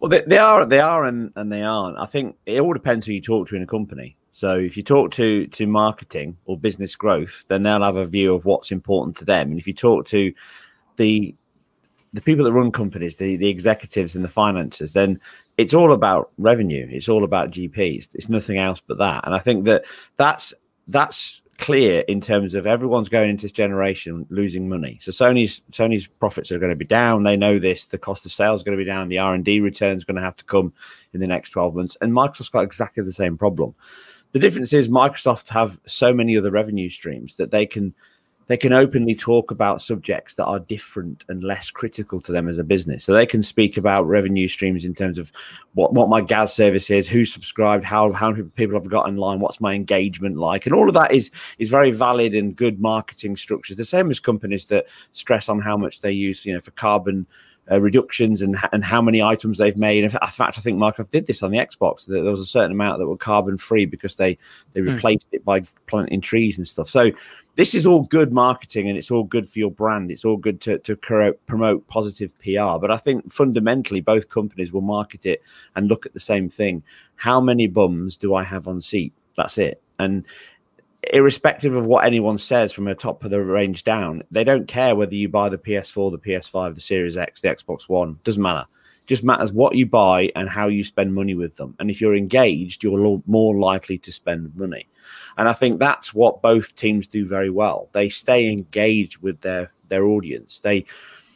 Well, 0.01 0.09
they, 0.09 0.23
they 0.27 0.39
are, 0.39 0.65
they 0.65 0.81
are, 0.81 1.05
and, 1.05 1.31
and 1.37 1.49
they 1.49 1.61
aren't. 1.61 1.97
I 1.97 2.07
think 2.07 2.35
it 2.45 2.59
all 2.59 2.73
depends 2.73 3.05
who 3.05 3.13
you 3.13 3.21
talk 3.21 3.47
to 3.47 3.55
in 3.55 3.63
a 3.63 3.67
company. 3.67 4.17
So 4.33 4.57
if 4.57 4.75
you 4.75 4.83
talk 4.83 5.11
to 5.11 5.47
to 5.47 5.67
marketing 5.67 6.37
or 6.45 6.57
business 6.57 6.95
growth, 6.95 7.45
then 7.47 7.63
they'll 7.63 7.83
have 7.83 7.95
a 7.95 8.05
view 8.05 8.33
of 8.33 8.45
what's 8.45 8.71
important 8.71 9.15
to 9.17 9.25
them. 9.25 9.51
And 9.51 9.59
if 9.59 9.67
you 9.67 9.73
talk 9.73 10.07
to 10.07 10.33
the 10.97 11.35
the 12.13 12.21
people 12.21 12.45
that 12.45 12.53
run 12.53 12.71
companies, 12.71 13.17
the, 13.17 13.37
the 13.37 13.49
executives 13.49 14.15
and 14.15 14.23
the 14.23 14.29
finances, 14.29 14.93
then 14.93 15.19
it's 15.57 15.73
all 15.73 15.91
about 15.93 16.31
revenue. 16.37 16.87
It's 16.89 17.09
all 17.09 17.23
about 17.23 17.51
GPs. 17.51 18.09
It's 18.13 18.29
nothing 18.29 18.57
else 18.57 18.81
but 18.85 18.99
that. 18.99 19.25
And 19.25 19.35
I 19.35 19.39
think 19.39 19.65
that 19.65 19.85
that's 20.17 20.53
that's 20.87 21.41
clear 21.59 22.03
in 22.07 22.19
terms 22.19 22.55
of 22.55 22.65
everyone's 22.65 23.09
going 23.09 23.29
into 23.29 23.43
this 23.43 23.51
generation 23.51 24.25
losing 24.29 24.67
money. 24.67 24.97
So 24.99 25.11
Sony's 25.11 25.61
Sony's 25.71 26.07
profits 26.07 26.51
are 26.51 26.59
going 26.59 26.71
to 26.71 26.75
be 26.75 26.85
down. 26.85 27.21
They 27.21 27.37
know 27.37 27.59
this. 27.59 27.85
The 27.85 27.99
cost 27.99 28.25
of 28.25 28.31
sales 28.31 28.61
is 28.61 28.63
going 28.63 28.77
to 28.77 28.83
be 28.83 28.89
down. 28.89 29.09
The 29.09 29.19
R 29.19 29.35
and 29.35 29.45
D 29.45 29.59
return 29.59 29.95
is 29.95 30.05
going 30.05 30.17
to 30.17 30.23
have 30.23 30.37
to 30.37 30.45
come 30.45 30.73
in 31.13 31.19
the 31.19 31.27
next 31.27 31.51
twelve 31.51 31.75
months. 31.75 31.97
And 32.01 32.13
Microsoft's 32.13 32.49
got 32.49 32.63
exactly 32.63 33.03
the 33.03 33.11
same 33.11 33.37
problem. 33.37 33.75
The 34.33 34.39
difference 34.39 34.73
is 34.73 34.89
Microsoft 34.89 35.49
have 35.49 35.79
so 35.85 36.13
many 36.13 36.37
other 36.37 36.51
revenue 36.51 36.89
streams 36.89 37.35
that 37.37 37.51
they 37.51 37.65
can 37.65 37.93
they 38.47 38.57
can 38.57 38.73
openly 38.73 39.15
talk 39.15 39.51
about 39.51 39.81
subjects 39.81 40.33
that 40.33 40.45
are 40.45 40.59
different 40.59 41.23
and 41.29 41.43
less 41.43 41.71
critical 41.71 42.19
to 42.21 42.31
them 42.31 42.49
as 42.49 42.57
a 42.57 42.63
business. 42.63 43.05
So 43.05 43.13
they 43.13 43.25
can 43.25 43.41
speak 43.41 43.77
about 43.77 44.05
revenue 44.05 44.49
streams 44.49 44.83
in 44.83 44.93
terms 44.93 45.17
of 45.17 45.31
what, 45.75 45.93
what 45.93 46.09
my 46.09 46.19
GaaS 46.19 46.53
service 46.53 46.89
is, 46.89 47.07
who 47.07 47.25
subscribed, 47.25 47.85
how 47.85 48.11
how 48.11 48.31
many 48.31 48.43
people 48.43 48.77
have 48.77 48.89
got 48.89 49.07
online, 49.07 49.39
what's 49.39 49.61
my 49.61 49.73
engagement 49.73 50.37
like, 50.37 50.65
and 50.65 50.75
all 50.75 50.87
of 50.87 50.93
that 50.95 51.13
is 51.13 51.31
is 51.57 51.69
very 51.69 51.91
valid 51.91 52.33
and 52.33 52.55
good 52.55 52.81
marketing 52.81 53.37
structures. 53.37 53.77
The 53.77 53.85
same 53.85 54.09
as 54.09 54.19
companies 54.19 54.67
that 54.67 54.87
stress 55.13 55.47
on 55.47 55.59
how 55.59 55.77
much 55.77 56.01
they 56.01 56.11
use, 56.11 56.45
you 56.45 56.53
know, 56.53 56.59
for 56.59 56.71
carbon 56.71 57.25
uh, 57.71 57.79
reductions 57.79 58.41
and 58.41 58.57
and 58.71 58.83
how 58.83 59.01
many 59.01 59.21
items 59.21 59.57
they've 59.57 59.77
made. 59.77 60.03
In 60.03 60.09
fact, 60.09 60.39
I 60.39 60.61
think 60.61 60.77
Microsoft 60.77 61.11
did 61.11 61.27
this 61.27 61.43
on 61.43 61.51
the 61.51 61.57
Xbox. 61.57 62.05
There 62.05 62.23
was 62.23 62.39
a 62.39 62.45
certain 62.45 62.71
amount 62.71 62.99
that 62.99 63.07
were 63.07 63.17
carbon 63.17 63.57
free 63.57 63.85
because 63.85 64.15
they 64.15 64.37
they 64.73 64.81
hmm. 64.81 64.89
replaced 64.89 65.29
mm. 65.31 65.35
it 65.35 65.45
by 65.45 65.61
planting 65.87 66.21
trees 66.21 66.57
and 66.57 66.67
stuff. 66.67 66.89
So 66.89 67.11
this 67.55 67.73
is 67.73 67.85
all 67.85 68.03
good 68.03 68.33
marketing 68.33 68.89
and 68.89 68.97
it's 68.97 69.11
all 69.11 69.23
good 69.23 69.47
for 69.47 69.59
your 69.59 69.71
brand. 69.71 70.11
It's 70.11 70.25
all 70.25 70.37
good 70.37 70.59
to 70.61 70.79
to 70.79 70.95
promote 71.45 71.87
positive 71.87 72.37
PR. 72.39 72.77
But 72.79 72.91
I 72.91 72.97
think 72.97 73.31
fundamentally 73.31 74.01
both 74.01 74.29
companies 74.29 74.73
will 74.73 74.81
market 74.81 75.25
it 75.25 75.41
and 75.75 75.87
look 75.87 76.05
at 76.05 76.13
the 76.13 76.19
same 76.19 76.49
thing. 76.49 76.83
How 77.15 77.39
many 77.39 77.67
bums 77.67 78.17
do 78.17 78.35
I 78.35 78.43
have 78.43 78.67
on 78.67 78.81
seat? 78.81 79.13
That's 79.37 79.57
it. 79.57 79.81
And 79.99 80.25
irrespective 81.11 81.75
of 81.75 81.85
what 81.85 82.05
anyone 82.05 82.37
says 82.37 82.71
from 82.71 82.85
the 82.85 82.95
top 82.95 83.23
of 83.23 83.31
the 83.31 83.41
range 83.41 83.83
down, 83.83 84.23
they 84.31 84.43
don't 84.43 84.67
care 84.67 84.95
whether 84.95 85.15
you 85.15 85.27
buy 85.27 85.49
the 85.49 85.57
PS4, 85.57 86.11
the 86.11 86.17
PS5, 86.17 86.75
the 86.75 86.81
Series 86.81 87.17
X, 87.17 87.41
the 87.41 87.49
Xbox 87.49 87.89
One. 87.89 88.19
Doesn't 88.23 88.41
matter. 88.41 88.65
Just 89.05 89.23
matters 89.23 89.51
what 89.51 89.75
you 89.75 89.85
buy 89.85 90.31
and 90.35 90.47
how 90.47 90.69
you 90.69 90.83
spend 90.83 91.13
money 91.13 91.33
with 91.33 91.57
them. 91.57 91.75
And 91.79 91.89
if 91.91 91.99
you're 91.99 92.15
engaged, 92.15 92.83
you're 92.83 93.21
more 93.27 93.59
likely 93.59 93.97
to 93.97 94.11
spend 94.13 94.55
money. 94.55 94.87
And 95.37 95.49
I 95.49 95.53
think 95.53 95.79
that's 95.79 96.13
what 96.13 96.41
both 96.41 96.75
teams 96.75 97.07
do 97.07 97.25
very 97.25 97.49
well. 97.49 97.89
They 97.91 98.07
stay 98.07 98.49
engaged 98.49 99.21
with 99.21 99.41
their 99.41 99.73
their 99.89 100.05
audience. 100.05 100.59
They 100.59 100.85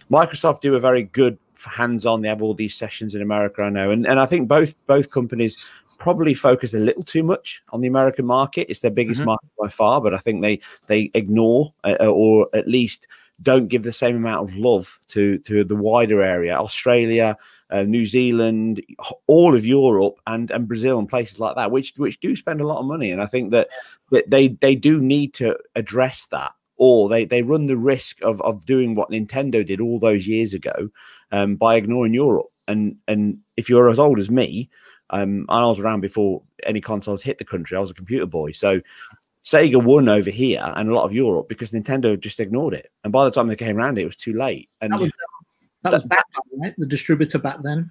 Microsoft 0.10 0.62
do 0.62 0.76
a 0.76 0.80
very 0.80 1.04
good 1.04 1.38
hands-on. 1.66 2.22
They 2.22 2.30
have 2.30 2.42
all 2.42 2.54
these 2.54 2.76
sessions 2.76 3.16
in 3.16 3.22
America, 3.22 3.64
I 3.64 3.70
know, 3.70 3.92
and 3.92 4.08
and 4.08 4.20
I 4.20 4.26
think 4.26 4.48
both 4.48 4.76
both 4.88 5.12
companies 5.12 5.58
probably 5.98 6.34
focus 6.34 6.74
a 6.74 6.80
little 6.80 7.04
too 7.04 7.24
much 7.24 7.62
on 7.70 7.82
the 7.82 7.88
American 7.88 8.26
market. 8.26 8.68
It's 8.70 8.82
their 8.82 8.92
biggest 8.92 9.20
mm-hmm. 9.20 9.28
market 9.28 9.50
by 9.60 9.68
far, 9.68 10.02
but 10.02 10.14
I 10.14 10.18
think 10.18 10.42
they 10.42 10.60
they 10.88 11.12
ignore 11.14 11.74
uh, 11.84 11.96
uh, 12.00 12.08
or 12.08 12.48
at 12.54 12.68
least 12.68 13.08
don't 13.42 13.68
give 13.68 13.84
the 13.84 13.94
same 13.94 14.16
amount 14.16 14.50
of 14.50 14.56
love 14.56 15.00
to 15.10 15.38
to 15.40 15.64
the 15.64 15.76
wider 15.76 16.22
area, 16.22 16.56
Australia, 16.56 17.38
uh, 17.70 17.84
New 17.84 18.06
Zealand, 18.06 18.82
all 19.28 19.56
of 19.56 19.66
Europe, 19.66 20.20
and 20.26 20.52
and 20.52 20.68
Brazil 20.68 21.00
and 21.00 21.10
places 21.10 21.40
like 21.40 21.56
that, 21.56 21.72
which 21.72 21.94
which 21.98 22.20
do 22.20 22.36
spend 22.36 22.62
a 22.62 22.68
lot 22.68 22.80
of 22.80 22.86
money. 22.86 23.12
And 23.12 23.22
I 23.22 23.26
think 23.26 23.52
that 23.52 23.70
that 24.12 24.30
they 24.30 24.50
they 24.50 24.76
do 24.76 25.00
need 25.00 25.34
to 25.36 25.58
address 25.76 26.28
that. 26.28 26.52
Or 26.80 27.10
they, 27.10 27.26
they 27.26 27.42
run 27.42 27.66
the 27.66 27.76
risk 27.76 28.22
of, 28.22 28.40
of 28.44 28.68
doing 28.68 28.94
what 28.94 29.10
Nintendo 29.10 29.66
did 29.66 29.82
all 29.82 29.98
those 29.98 30.28
years 30.28 30.54
ago 30.54 30.90
um, 31.32 31.56
by 31.56 31.76
ignoring 31.76 32.14
Europe. 32.14 32.52
And 32.68 32.98
and 33.08 33.40
if 33.56 33.68
you're 33.68 33.90
as 33.90 33.98
old 33.98 34.20
as 34.20 34.30
me, 34.30 34.70
um, 35.10 35.46
I 35.50 35.66
was 35.66 35.80
around 35.80 36.02
before 36.02 36.44
any 36.64 36.82
consoles 36.82 37.24
hit 37.24 37.38
the 37.38 37.46
country. 37.46 37.78
I 37.78 37.80
was 37.80 37.92
a 37.92 37.96
computer 37.96 38.26
boy, 38.26 38.52
so 38.52 38.82
Sega 39.44 39.82
won 39.82 40.10
over 40.10 40.30
here 40.30 40.62
and 40.76 40.90
a 40.90 40.94
lot 40.94 41.06
of 41.06 41.14
Europe 41.14 41.48
because 41.48 41.72
Nintendo 41.72 42.20
just 42.20 42.40
ignored 42.40 42.74
it. 42.74 42.92
And 43.04 43.14
by 43.14 43.24
the 43.24 43.32
time 43.32 43.48
they 43.48 43.56
came 43.56 43.78
around, 43.78 43.98
it 43.98 44.06
was 44.06 44.18
too 44.18 44.34
late. 44.34 44.70
And 44.82 44.92
that 44.92 45.00
was, 45.00 45.12
that 45.84 45.94
was 45.94 46.04
back 46.04 46.26
then, 46.34 46.60
right? 46.60 46.76
The 46.78 46.86
distributor 46.86 47.40
back 47.40 47.62
then. 47.64 47.90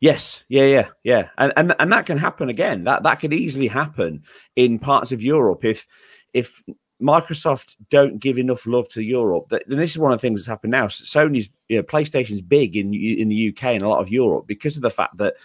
Yes, 0.00 0.44
yeah, 0.48 0.66
yeah, 0.66 0.88
yeah, 1.02 1.28
and 1.38 1.52
and 1.56 1.74
and 1.78 1.90
that 1.90 2.04
can 2.04 2.18
happen 2.18 2.50
again. 2.50 2.84
That 2.84 3.04
that 3.04 3.20
could 3.20 3.32
easily 3.32 3.68
happen 3.68 4.24
in 4.54 4.78
parts 4.78 5.12
of 5.12 5.22
Europe 5.22 5.64
if 5.64 5.86
if 6.34 6.62
Microsoft 7.00 7.76
don't 7.88 8.18
give 8.18 8.36
enough 8.36 8.66
love 8.66 8.88
to 8.90 9.02
Europe. 9.02 9.48
That, 9.48 9.66
and 9.66 9.78
this 9.78 9.92
is 9.92 9.98
one 9.98 10.12
of 10.12 10.18
the 10.18 10.20
things 10.20 10.40
that's 10.40 10.48
happened 10.48 10.72
now. 10.72 10.88
Sony's, 10.88 11.48
you 11.68 11.78
know, 11.78 11.82
PlayStation's 11.82 12.42
big 12.42 12.76
in 12.76 12.92
in 12.92 13.30
the 13.30 13.48
UK 13.48 13.64
and 13.64 13.82
a 13.82 13.88
lot 13.88 14.00
of 14.00 14.10
Europe 14.10 14.46
because 14.46 14.76
of 14.76 14.82
the 14.82 14.90
fact 14.90 15.16
that 15.16 15.36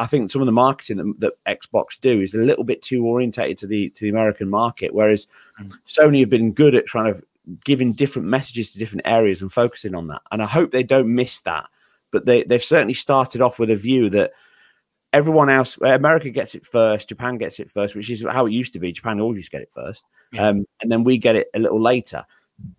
I 0.00 0.06
think 0.06 0.30
some 0.30 0.40
of 0.40 0.46
the 0.46 0.52
marketing 0.52 0.96
that, 0.96 1.34
that, 1.46 1.60
Xbox 1.60 2.00
do 2.00 2.22
is 2.22 2.32
a 2.32 2.38
little 2.38 2.64
bit 2.64 2.80
too 2.80 3.04
orientated 3.04 3.58
to 3.58 3.66
the 3.66 3.90
to 3.90 4.04
the 4.04 4.08
American 4.08 4.48
market, 4.48 4.94
whereas 4.94 5.26
mm. 5.60 5.72
Sony 5.86 6.20
have 6.20 6.30
been 6.30 6.52
good 6.52 6.74
at 6.74 6.86
trying 6.86 7.12
to 7.12 7.22
giving 7.64 7.92
different 7.92 8.26
messages 8.26 8.72
to 8.72 8.78
different 8.78 9.02
areas 9.04 9.42
and 9.42 9.52
focusing 9.52 9.94
on 9.94 10.06
that. 10.06 10.22
And 10.32 10.42
I 10.42 10.46
hope 10.46 10.70
they 10.70 10.82
don't 10.82 11.14
miss 11.14 11.42
that. 11.42 11.68
But 12.12 12.24
they 12.24 12.44
they've 12.44 12.62
certainly 12.62 12.94
started 12.94 13.42
off 13.42 13.58
with 13.58 13.70
a 13.70 13.76
view 13.76 14.08
that 14.10 14.32
everyone 15.12 15.50
else, 15.50 15.76
America 15.82 16.30
gets 16.30 16.54
it 16.54 16.64
first, 16.64 17.10
Japan 17.10 17.36
gets 17.36 17.60
it 17.60 17.70
first, 17.70 17.94
which 17.94 18.08
is 18.08 18.24
how 18.24 18.46
it 18.46 18.52
used 18.52 18.72
to 18.72 18.78
be. 18.78 18.92
Japan 18.92 19.20
always 19.20 19.50
get 19.50 19.60
it 19.60 19.72
first, 19.72 20.04
yeah. 20.32 20.48
um, 20.48 20.64
and 20.80 20.90
then 20.90 21.04
we 21.04 21.18
get 21.18 21.36
it 21.36 21.48
a 21.54 21.58
little 21.58 21.80
later 21.80 22.24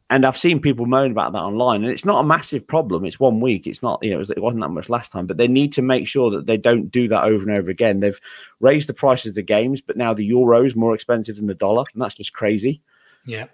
and 0.10 0.26
I've 0.26 0.38
seen 0.38 0.60
people 0.60 0.86
moan 0.86 1.12
about 1.12 1.32
that 1.32 1.40
online, 1.40 1.84
and 1.84 1.92
it's 1.92 2.04
not 2.04 2.20
a 2.20 2.28
massive 2.28 2.68
problem. 2.68 3.06
It's 3.06 3.20
one 3.20 3.40
week. 3.40 3.66
It's 3.66 3.82
not, 3.82 4.04
you 4.04 4.14
know, 4.14 4.20
it 4.20 4.42
wasn't 4.42 4.62
that 4.62 4.70
much 4.70 4.90
last 4.90 5.12
time, 5.12 5.26
but 5.26 5.38
they 5.38 5.48
need 5.48 5.72
to 5.74 5.82
make 5.82 6.06
sure 6.06 6.30
that 6.32 6.48
they 6.48 6.58
don't 6.58 6.92
do 6.92 7.08
that 7.08 7.24
over 7.24 7.44
and 7.44 7.58
over 7.58 7.72
again. 7.72 8.02
They've 8.02 8.20
raised 8.60 8.90
the 8.90 8.94
prices 8.94 9.30
of 9.30 9.36
the 9.36 9.42
games, 9.42 9.82
but 9.82 9.96
now 9.96 10.14
the 10.14 10.26
euro 10.26 10.66
is 10.66 10.76
more 10.76 10.94
expensive 10.94 11.38
than 11.38 11.48
the 11.48 11.56
dollar, 11.56 11.86
and 11.94 12.02
that's 12.02 12.16
just 12.16 12.34
crazy. 12.34 12.82
Yeah, 13.26 13.46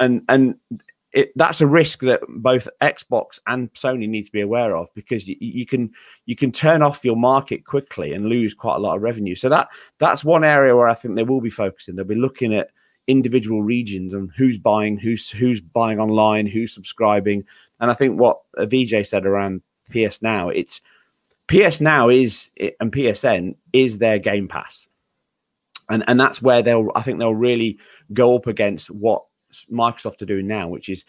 and 0.00 0.22
and 0.28 0.56
it, 1.16 1.32
that's 1.36 1.60
a 1.60 1.66
risk 1.66 2.00
that 2.00 2.20
both 2.28 2.68
Xbox 2.82 3.38
and 3.46 3.72
Sony 3.72 4.08
need 4.08 4.24
to 4.24 4.32
be 4.32 4.42
aware 4.42 4.76
of 4.76 4.88
because 4.94 5.26
you, 5.26 5.36
you, 5.40 5.64
can 5.64 5.90
you 6.26 6.36
can 6.36 6.52
turn 6.52 6.82
off 6.82 7.04
your 7.04 7.16
market 7.16 7.64
quickly 7.64 8.12
and 8.12 8.26
lose 8.26 8.52
quite 8.54 8.76
a 8.76 8.80
lot 8.80 8.96
of 8.96 9.02
revenue. 9.02 9.34
So 9.34 9.48
that 9.48 9.68
that's 9.98 10.24
one 10.24 10.44
area 10.44 10.76
where 10.76 10.88
I 10.88 10.94
think 10.94 11.16
they 11.16 11.24
will 11.24 11.40
be 11.40 11.50
focusing. 11.50 11.96
They'll 11.96 12.04
be 12.04 12.14
looking 12.14 12.54
at 12.54 12.70
individual 13.06 13.62
regions 13.62 14.12
and 14.12 14.30
who's 14.36 14.58
buying, 14.58 14.98
who's 14.98 15.30
who's 15.30 15.60
buying 15.60 16.00
online, 16.00 16.46
who's 16.46 16.74
subscribing. 16.74 17.44
And 17.80 17.90
I 17.90 17.94
think 17.94 18.18
what 18.18 18.40
VJ 18.58 19.06
said 19.06 19.26
around 19.26 19.62
PS 19.90 20.22
Now, 20.22 20.48
it's 20.48 20.80
PS 21.48 21.80
Now 21.80 22.08
is 22.08 22.50
and 22.80 22.92
PSN 22.92 23.54
is 23.72 23.98
their 23.98 24.18
Game 24.18 24.48
Pass, 24.48 24.86
and 25.88 26.02
and 26.08 26.18
that's 26.18 26.42
where 26.42 26.62
they'll 26.62 26.90
I 26.94 27.02
think 27.02 27.18
they'll 27.18 27.34
really 27.34 27.78
go 28.12 28.36
up 28.36 28.46
against 28.46 28.90
what 28.90 29.24
Microsoft 29.70 30.22
are 30.22 30.26
doing 30.26 30.46
now, 30.46 30.68
which 30.68 30.88
is 30.88 31.04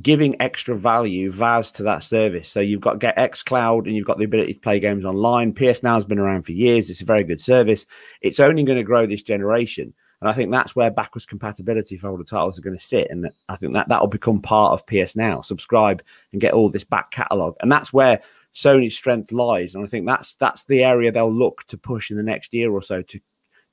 giving 0.00 0.40
extra 0.40 0.76
value 0.76 1.30
VAS 1.30 1.70
to 1.70 1.82
that 1.82 2.02
service. 2.02 2.48
So 2.48 2.60
you've 2.60 2.80
got 2.80 2.98
get 2.98 3.18
X 3.18 3.42
Cloud 3.42 3.86
and 3.86 3.94
you've 3.94 4.06
got 4.06 4.18
the 4.18 4.24
ability 4.24 4.54
to 4.54 4.60
play 4.60 4.80
games 4.80 5.04
online. 5.04 5.52
PS 5.52 5.82
Now 5.82 5.94
has 5.94 6.06
been 6.06 6.18
around 6.18 6.42
for 6.44 6.52
years. 6.52 6.88
It's 6.88 7.02
a 7.02 7.06
very 7.06 7.24
good 7.24 7.40
service. 7.40 7.86
It's 8.22 8.40
only 8.40 8.64
going 8.64 8.78
to 8.78 8.84
grow 8.84 9.06
this 9.06 9.22
generation. 9.22 9.92
And 10.22 10.30
I 10.30 10.34
think 10.34 10.52
that's 10.52 10.76
where 10.76 10.88
backwards 10.88 11.26
compatibility 11.26 11.96
for 11.96 12.08
older 12.08 12.22
titles 12.22 12.56
are 12.56 12.62
going 12.62 12.76
to 12.76 12.82
sit. 12.82 13.10
And 13.10 13.28
I 13.48 13.56
think 13.56 13.74
that 13.74 13.88
that'll 13.88 14.06
become 14.06 14.40
part 14.40 14.72
of 14.72 14.86
PS 14.86 15.16
Now. 15.16 15.40
Subscribe 15.40 16.00
and 16.30 16.40
get 16.40 16.54
all 16.54 16.70
this 16.70 16.84
back 16.84 17.10
catalog. 17.10 17.56
And 17.58 17.72
that's 17.72 17.92
where 17.92 18.22
Sony's 18.54 18.96
strength 18.96 19.32
lies. 19.32 19.74
And 19.74 19.82
I 19.82 19.88
think 19.88 20.06
that's 20.06 20.36
that's 20.36 20.66
the 20.66 20.84
area 20.84 21.10
they'll 21.10 21.34
look 21.34 21.64
to 21.66 21.76
push 21.76 22.08
in 22.08 22.16
the 22.16 22.22
next 22.22 22.54
year 22.54 22.70
or 22.70 22.80
so 22.80 23.02
to 23.02 23.20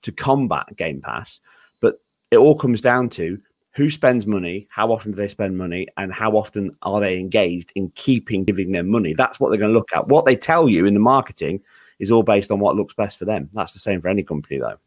to 0.01 0.11
combat 0.11 0.75
Game 0.75 1.01
Pass. 1.01 1.39
But 1.81 2.01
it 2.31 2.37
all 2.37 2.57
comes 2.57 2.81
down 2.81 3.09
to 3.11 3.39
who 3.73 3.91
spends 3.91 4.25
money, 4.25 4.67
how 4.71 4.91
often 4.91 5.11
do 5.11 5.17
they 5.17 5.27
spend 5.27 5.55
money, 5.55 5.87
and 5.97 6.11
how 6.11 6.31
often 6.31 6.75
are 6.81 6.99
they 6.99 7.19
engaged 7.19 7.71
in 7.75 7.91
keeping 7.91 8.43
giving 8.43 8.71
them 8.71 8.89
money. 8.89 9.13
That's 9.13 9.39
what 9.39 9.49
they're 9.51 9.59
going 9.59 9.71
to 9.71 9.77
look 9.77 9.93
at. 9.93 10.07
What 10.07 10.25
they 10.25 10.35
tell 10.35 10.67
you 10.67 10.87
in 10.87 10.95
the 10.95 10.99
marketing 10.99 11.61
is 11.99 12.09
all 12.09 12.23
based 12.23 12.49
on 12.49 12.59
what 12.59 12.75
looks 12.75 12.95
best 12.95 13.19
for 13.19 13.25
them. 13.25 13.51
That's 13.53 13.73
the 13.73 13.79
same 13.79 14.01
for 14.01 14.07
any 14.07 14.23
company, 14.23 14.57
though. 14.57 14.79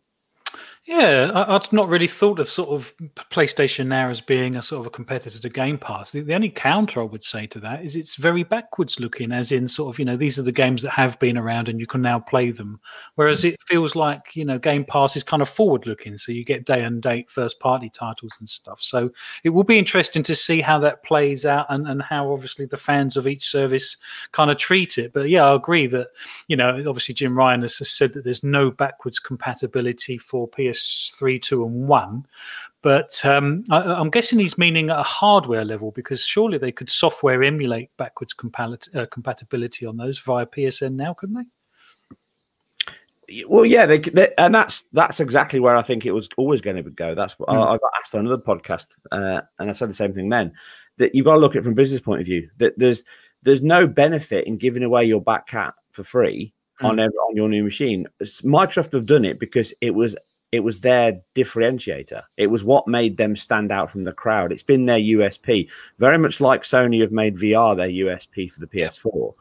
Yeah, 0.84 1.30
I, 1.32 1.52
would 1.52 1.72
not 1.72 1.88
really 1.88 2.08
thought 2.08 2.40
of 2.40 2.50
sort 2.50 2.70
of 2.70 2.92
PlayStation 3.30 3.86
now 3.86 4.08
as 4.08 4.20
being 4.20 4.56
a 4.56 4.62
sort 4.62 4.80
of 4.80 4.86
a 4.86 4.90
competitor 4.90 5.38
to 5.38 5.48
Game 5.48 5.78
Pass. 5.78 6.10
The, 6.10 6.22
the, 6.22 6.34
only 6.34 6.48
counter 6.48 7.00
I 7.00 7.04
would 7.04 7.22
say 7.22 7.46
to 7.48 7.60
that 7.60 7.84
is 7.84 7.94
it's 7.94 8.16
very 8.16 8.42
backwards 8.42 8.98
looking, 8.98 9.30
as 9.30 9.52
in 9.52 9.68
sort 9.68 9.94
of 9.94 10.00
you 10.00 10.04
know 10.04 10.16
these 10.16 10.40
are 10.40 10.42
the 10.42 10.50
games 10.50 10.82
that 10.82 10.90
have 10.90 11.16
been 11.20 11.38
around 11.38 11.68
and 11.68 11.78
you 11.78 11.86
can 11.86 12.02
now 12.02 12.18
play 12.18 12.50
them. 12.50 12.80
Whereas 13.14 13.42
hmm. 13.42 13.48
it 13.48 13.62
feels 13.64 13.94
like 13.94 14.34
you 14.34 14.44
know 14.44 14.58
Game 14.58 14.84
Pass 14.84 15.14
is 15.14 15.22
kind 15.22 15.40
of 15.40 15.48
forward 15.48 15.86
looking, 15.86 16.18
so 16.18 16.32
you 16.32 16.44
get 16.44 16.66
day 16.66 16.82
and 16.82 17.00
date 17.00 17.30
first 17.30 17.60
party 17.60 17.88
titles 17.88 18.36
and 18.40 18.48
stuff. 18.48 18.82
So 18.82 19.08
it 19.44 19.50
will 19.50 19.62
be 19.62 19.78
interesting 19.78 20.24
to 20.24 20.34
see 20.34 20.60
how 20.60 20.80
that 20.80 21.04
plays 21.04 21.44
out 21.46 21.66
and 21.68 21.86
and 21.86 22.02
how 22.02 22.32
obviously 22.32 22.66
the 22.66 22.76
fans 22.76 23.16
of 23.16 23.28
each 23.28 23.48
service 23.48 23.98
kind 24.32 24.50
of 24.50 24.56
treat 24.56 24.98
it. 24.98 25.12
But 25.12 25.28
yeah, 25.28 25.44
I 25.44 25.54
agree 25.54 25.86
that 25.86 26.08
you 26.48 26.56
know 26.56 26.70
obviously 26.88 27.14
Jim 27.14 27.38
Ryan 27.38 27.62
has 27.62 27.76
said 27.88 28.14
that 28.14 28.24
there's 28.24 28.42
no 28.42 28.72
backwards 28.72 29.20
compatibility 29.20 30.18
for 30.18 30.48
PS 30.48 30.71
PS3, 30.72 31.40
2, 31.40 31.64
and 31.64 31.88
1. 31.88 32.26
But 32.82 33.24
um, 33.24 33.64
I, 33.70 34.00
am 34.00 34.10
guessing 34.10 34.40
he's 34.40 34.58
meaning 34.58 34.90
at 34.90 34.98
a 34.98 35.04
hardware 35.04 35.64
level 35.64 35.92
because 35.92 36.24
surely 36.24 36.58
they 36.58 36.72
could 36.72 36.90
software 36.90 37.44
emulate 37.44 37.96
backwards 37.96 38.34
uh, 38.34 39.06
compatibility 39.06 39.86
on 39.86 39.96
those 39.96 40.18
via 40.18 40.46
PSN 40.46 40.94
now, 40.94 41.14
couldn't 41.14 41.36
they? 41.36 41.44
Well, 43.46 43.64
yeah, 43.64 43.86
they, 43.86 43.98
they, 43.98 44.34
and 44.36 44.54
that's 44.54 44.84
that's 44.92 45.20
exactly 45.20 45.60
where 45.60 45.76
I 45.76 45.82
think 45.82 46.04
it 46.04 46.12
was 46.12 46.28
always 46.36 46.60
going 46.60 46.76
to 46.76 46.82
go. 46.82 47.14
That's 47.14 47.38
what 47.38 47.48
mm. 47.48 47.54
I, 47.54 47.74
I, 47.74 47.78
got 47.78 47.92
asked 48.00 48.14
on 48.14 48.26
another 48.26 48.42
podcast, 48.42 48.88
uh, 49.12 49.42
and 49.58 49.70
I 49.70 49.72
said 49.72 49.88
the 49.88 49.94
same 49.94 50.12
thing 50.12 50.28
then. 50.28 50.52
That 50.98 51.14
you've 51.14 51.24
got 51.24 51.34
to 51.34 51.38
look 51.38 51.52
at 51.52 51.60
it 51.60 51.64
from 51.64 51.74
business 51.74 52.00
point 52.00 52.20
of 52.20 52.26
view. 52.26 52.50
That 52.58 52.74
there's 52.76 53.04
there's 53.42 53.62
no 53.62 53.86
benefit 53.86 54.46
in 54.46 54.58
giving 54.58 54.82
away 54.82 55.04
your 55.04 55.22
back 55.22 55.46
cat 55.46 55.74
for 55.92 56.02
free 56.02 56.52
mm. 56.82 56.88
on 56.88 56.98
every, 56.98 57.14
on 57.14 57.36
your 57.36 57.48
new 57.48 57.64
machine. 57.64 58.06
Microsoft 58.20 58.92
have 58.92 59.06
done 59.06 59.24
it 59.24 59.38
because 59.38 59.72
it 59.80 59.94
was 59.94 60.16
it 60.52 60.62
was 60.62 60.80
their 60.80 61.18
differentiator. 61.34 62.22
It 62.36 62.48
was 62.48 62.62
what 62.62 62.86
made 62.86 63.16
them 63.16 63.34
stand 63.34 63.72
out 63.72 63.90
from 63.90 64.04
the 64.04 64.12
crowd. 64.12 64.52
It's 64.52 64.62
been 64.62 64.84
their 64.84 64.98
USP, 64.98 65.70
very 65.98 66.18
much 66.18 66.40
like 66.40 66.62
Sony 66.62 67.00
have 67.00 67.10
made 67.10 67.36
VR 67.36 67.74
their 67.74 67.88
USP 67.88 68.52
for 68.52 68.60
the 68.60 68.66
PS4. 68.66 69.34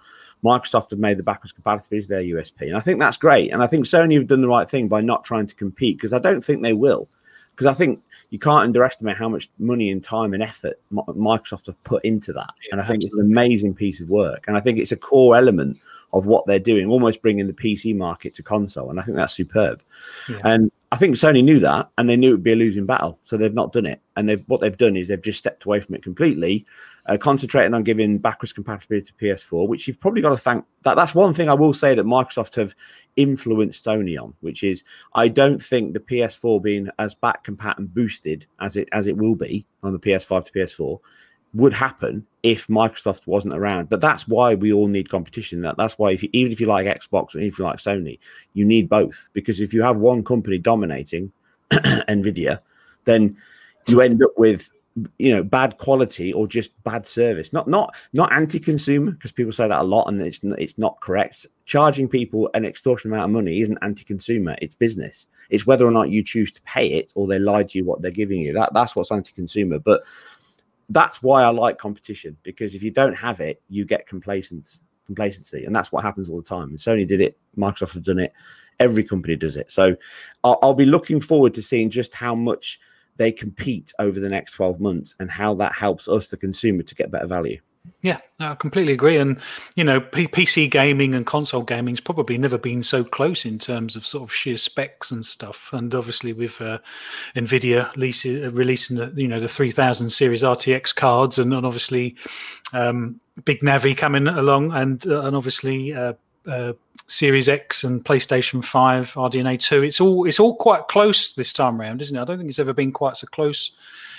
Microsoft 0.43 0.89
have 0.89 0.99
made 0.99 1.17
the 1.17 1.23
backwards 1.23 1.51
compatibility 1.51 2.07
their 2.07 2.21
USP, 2.21 2.61
and 2.61 2.77
I 2.77 2.79
think 2.79 2.99
that's 2.99 3.17
great. 3.17 3.51
And 3.51 3.61
I 3.61 3.67
think 3.67 3.85
Sony 3.85 4.15
have 4.15 4.27
done 4.27 4.41
the 4.41 4.47
right 4.47 4.67
thing 4.67 4.87
by 4.87 5.01
not 5.01 5.23
trying 5.23 5.45
to 5.47 5.55
compete 5.55 5.97
because 5.97 6.13
I 6.13 6.19
don't 6.19 6.43
think 6.43 6.63
they 6.63 6.73
will. 6.73 7.07
Because 7.51 7.67
I 7.67 7.73
think 7.73 8.01
you 8.29 8.39
can't 8.39 8.63
underestimate 8.63 9.17
how 9.17 9.27
much 9.27 9.49
money 9.59 9.91
and 9.91 10.01
time 10.01 10.33
and 10.33 10.41
effort 10.41 10.79
Microsoft 10.91 11.67
have 11.67 11.83
put 11.83 12.03
into 12.05 12.31
that. 12.33 12.49
And 12.71 12.81
I 12.81 12.87
think 12.87 13.03
it's 13.03 13.13
an 13.13 13.19
amazing 13.19 13.75
piece 13.75 13.99
of 13.99 14.09
work. 14.09 14.45
And 14.47 14.55
I 14.55 14.61
think 14.61 14.79
it's 14.79 14.93
a 14.93 14.97
core 14.97 15.35
element 15.35 15.77
of 16.13 16.25
what 16.25 16.45
they're 16.45 16.59
doing, 16.59 16.87
almost 16.87 17.21
bringing 17.21 17.47
the 17.47 17.53
PC 17.53 17.95
market 17.95 18.33
to 18.35 18.43
console. 18.43 18.89
And 18.89 18.99
I 18.99 19.03
think 19.03 19.17
that's 19.17 19.33
superb. 19.33 19.81
Yeah. 20.29 20.37
And 20.43 20.71
I 20.93 20.97
think 20.97 21.15
Sony 21.15 21.41
knew 21.41 21.59
that, 21.59 21.89
and 21.97 22.09
they 22.09 22.17
knew 22.17 22.29
it 22.29 22.33
would 22.33 22.43
be 22.43 22.51
a 22.51 22.57
losing 22.57 22.85
battle, 22.85 23.17
so 23.23 23.37
they've 23.37 23.53
not 23.53 23.71
done 23.71 23.85
it. 23.85 24.01
And 24.17 24.27
they've 24.27 24.43
what 24.47 24.59
they've 24.59 24.77
done 24.77 24.97
is 24.97 25.07
they've 25.07 25.21
just 25.21 25.39
stepped 25.39 25.63
away 25.63 25.79
from 25.79 25.95
it 25.95 26.03
completely, 26.03 26.65
uh, 27.05 27.17
concentrating 27.17 27.73
on 27.73 27.83
giving 27.83 28.17
backwards 28.17 28.51
compatibility 28.51 29.07
to 29.07 29.13
PS4, 29.13 29.69
which 29.69 29.87
you've 29.87 30.01
probably 30.01 30.21
got 30.21 30.31
to 30.31 30.37
thank. 30.37 30.65
That 30.83 30.97
that's 30.97 31.15
one 31.15 31.33
thing 31.33 31.47
I 31.47 31.53
will 31.53 31.73
say 31.73 31.95
that 31.95 32.05
Microsoft 32.05 32.55
have 32.55 32.75
influenced 33.15 33.85
Sony 33.85 34.21
on, 34.21 34.33
which 34.41 34.63
is 34.63 34.83
I 35.15 35.29
don't 35.29 35.63
think 35.63 35.93
the 35.93 36.01
PS4 36.01 36.61
being 36.61 36.89
as 36.99 37.15
back 37.15 37.45
compat 37.45 37.77
and 37.77 37.93
boosted 37.93 38.45
as 38.59 38.75
it 38.75 38.89
as 38.91 39.07
it 39.07 39.15
will 39.15 39.35
be 39.35 39.65
on 39.83 39.93
the 39.93 39.99
PS5 39.99 40.43
to 40.43 40.51
PS4 40.51 40.99
would 41.53 41.73
happen 41.73 42.25
if 42.43 42.67
Microsoft 42.67 43.27
wasn't 43.27 43.53
around. 43.53 43.89
But 43.89 44.01
that's 44.01 44.27
why 44.27 44.55
we 44.55 44.71
all 44.71 44.87
need 44.87 45.09
competition. 45.09 45.61
That 45.61 45.77
that's 45.77 45.97
why 45.97 46.11
if 46.11 46.23
you, 46.23 46.29
even 46.33 46.51
if 46.51 46.59
you 46.61 46.67
like 46.67 46.87
Xbox 46.87 47.33
and 47.35 47.43
if 47.43 47.59
you 47.59 47.65
like 47.65 47.77
Sony, 47.77 48.19
you 48.53 48.65
need 48.65 48.89
both. 48.89 49.27
Because 49.33 49.59
if 49.59 49.73
you 49.73 49.81
have 49.81 49.97
one 49.97 50.23
company 50.23 50.57
dominating 50.57 51.31
Nvidia, 51.71 52.59
then 53.05 53.37
you 53.87 54.01
end 54.01 54.23
up 54.23 54.31
with 54.37 54.69
you 55.17 55.31
know 55.31 55.43
bad 55.43 55.77
quality 55.77 56.33
or 56.33 56.47
just 56.47 56.71
bad 56.83 57.05
service. 57.05 57.51
Not 57.51 57.67
not 57.67 57.95
not 58.13 58.31
anti-consumer 58.31 59.11
because 59.11 59.31
people 59.31 59.53
say 59.53 59.67
that 59.67 59.81
a 59.81 59.83
lot 59.83 60.07
and 60.07 60.21
it's 60.21 60.39
it's 60.43 60.77
not 60.77 60.99
correct. 61.01 61.45
Charging 61.65 62.07
people 62.07 62.49
an 62.53 62.65
extortionate 62.65 63.13
amount 63.13 63.29
of 63.29 63.33
money 63.33 63.61
isn't 63.61 63.77
anti-consumer 63.81 64.55
it's 64.61 64.75
business. 64.75 65.27
It's 65.49 65.67
whether 65.67 65.85
or 65.85 65.91
not 65.91 66.09
you 66.09 66.23
choose 66.23 66.51
to 66.53 66.61
pay 66.61 66.87
it 66.93 67.11
or 67.15 67.27
they 67.27 67.39
lie 67.39 67.63
to 67.63 67.77
you 67.77 67.85
what 67.85 68.01
they're 68.01 68.11
giving 68.11 68.39
you. 68.39 68.53
That 68.53 68.73
that's 68.73 68.95
what's 68.95 69.11
anti-consumer. 69.11 69.79
But 69.79 70.03
that's 70.93 71.23
why 71.23 71.43
I 71.43 71.49
like 71.49 71.77
competition 71.77 72.37
because 72.43 72.73
if 72.73 72.83
you 72.83 72.91
don't 72.91 73.13
have 73.13 73.39
it, 73.39 73.61
you 73.69 73.85
get 73.85 74.07
complacency, 74.07 74.81
and 75.07 75.75
that's 75.75 75.91
what 75.91 76.03
happens 76.03 76.29
all 76.29 76.37
the 76.37 76.43
time. 76.43 76.69
And 76.69 76.77
Sony 76.77 77.07
did 77.07 77.21
it, 77.21 77.37
Microsoft 77.57 77.93
have 77.93 78.03
done 78.03 78.19
it, 78.19 78.33
every 78.79 79.03
company 79.03 79.35
does 79.35 79.57
it. 79.57 79.71
So 79.71 79.95
I'll, 80.43 80.59
I'll 80.61 80.73
be 80.73 80.85
looking 80.85 81.19
forward 81.19 81.53
to 81.55 81.61
seeing 81.61 81.89
just 81.89 82.13
how 82.13 82.35
much 82.35 82.79
they 83.17 83.31
compete 83.31 83.93
over 83.99 84.19
the 84.19 84.29
next 84.29 84.51
12 84.51 84.79
months 84.79 85.15
and 85.19 85.29
how 85.29 85.53
that 85.55 85.73
helps 85.73 86.07
us, 86.07 86.27
the 86.27 86.37
consumer, 86.37 86.83
to 86.83 86.95
get 86.95 87.11
better 87.11 87.27
value. 87.27 87.59
Yeah, 88.01 88.19
I 88.39 88.55
completely 88.55 88.93
agree. 88.93 89.17
And 89.17 89.39
you 89.75 89.83
know, 89.83 89.99
P- 90.01 90.27
PC 90.27 90.69
gaming 90.69 91.15
and 91.15 91.25
console 91.25 91.63
gaming's 91.63 91.99
probably 91.99 92.37
never 92.37 92.57
been 92.57 92.83
so 92.83 93.03
close 93.03 93.45
in 93.45 93.57
terms 93.59 93.95
of 93.95 94.05
sort 94.05 94.23
of 94.23 94.33
sheer 94.33 94.57
specs 94.57 95.11
and 95.11 95.25
stuff. 95.25 95.69
And 95.73 95.93
obviously, 95.93 96.33
with 96.33 96.61
uh, 96.61 96.79
Nvidia 97.35 97.87
uh, 97.89 98.51
releasing 98.51 98.97
the 98.97 99.13
you 99.15 99.27
know 99.27 99.39
the 99.39 99.47
3000 99.47 100.09
series 100.09 100.43
RTX 100.43 100.95
cards, 100.95 101.39
and, 101.39 101.53
and 101.53 101.65
obviously 101.65 102.15
um, 102.73 103.19
Big 103.45 103.61
Navi 103.61 103.95
coming 103.97 104.27
along, 104.27 104.71
and 104.73 105.05
uh, 105.07 105.21
and 105.21 105.35
obviously. 105.35 105.93
Uh, 105.93 106.13
uh 106.47 106.73
Series 107.07 107.49
X 107.49 107.83
and 107.83 108.05
PlayStation 108.05 108.63
5, 108.63 109.13
RDNA 109.15 109.59
2. 109.59 109.83
It's 109.83 109.99
all 109.99 110.25
it's 110.25 110.39
all 110.39 110.55
quite 110.55 110.87
close 110.87 111.33
this 111.33 111.51
time 111.51 111.81
around, 111.81 112.01
isn't 112.01 112.15
it? 112.15 112.21
I 112.21 112.23
don't 112.23 112.37
think 112.37 112.49
it's 112.49 112.57
ever 112.57 112.71
been 112.71 112.93
quite 112.93 113.17
so 113.17 113.27
close 113.27 113.71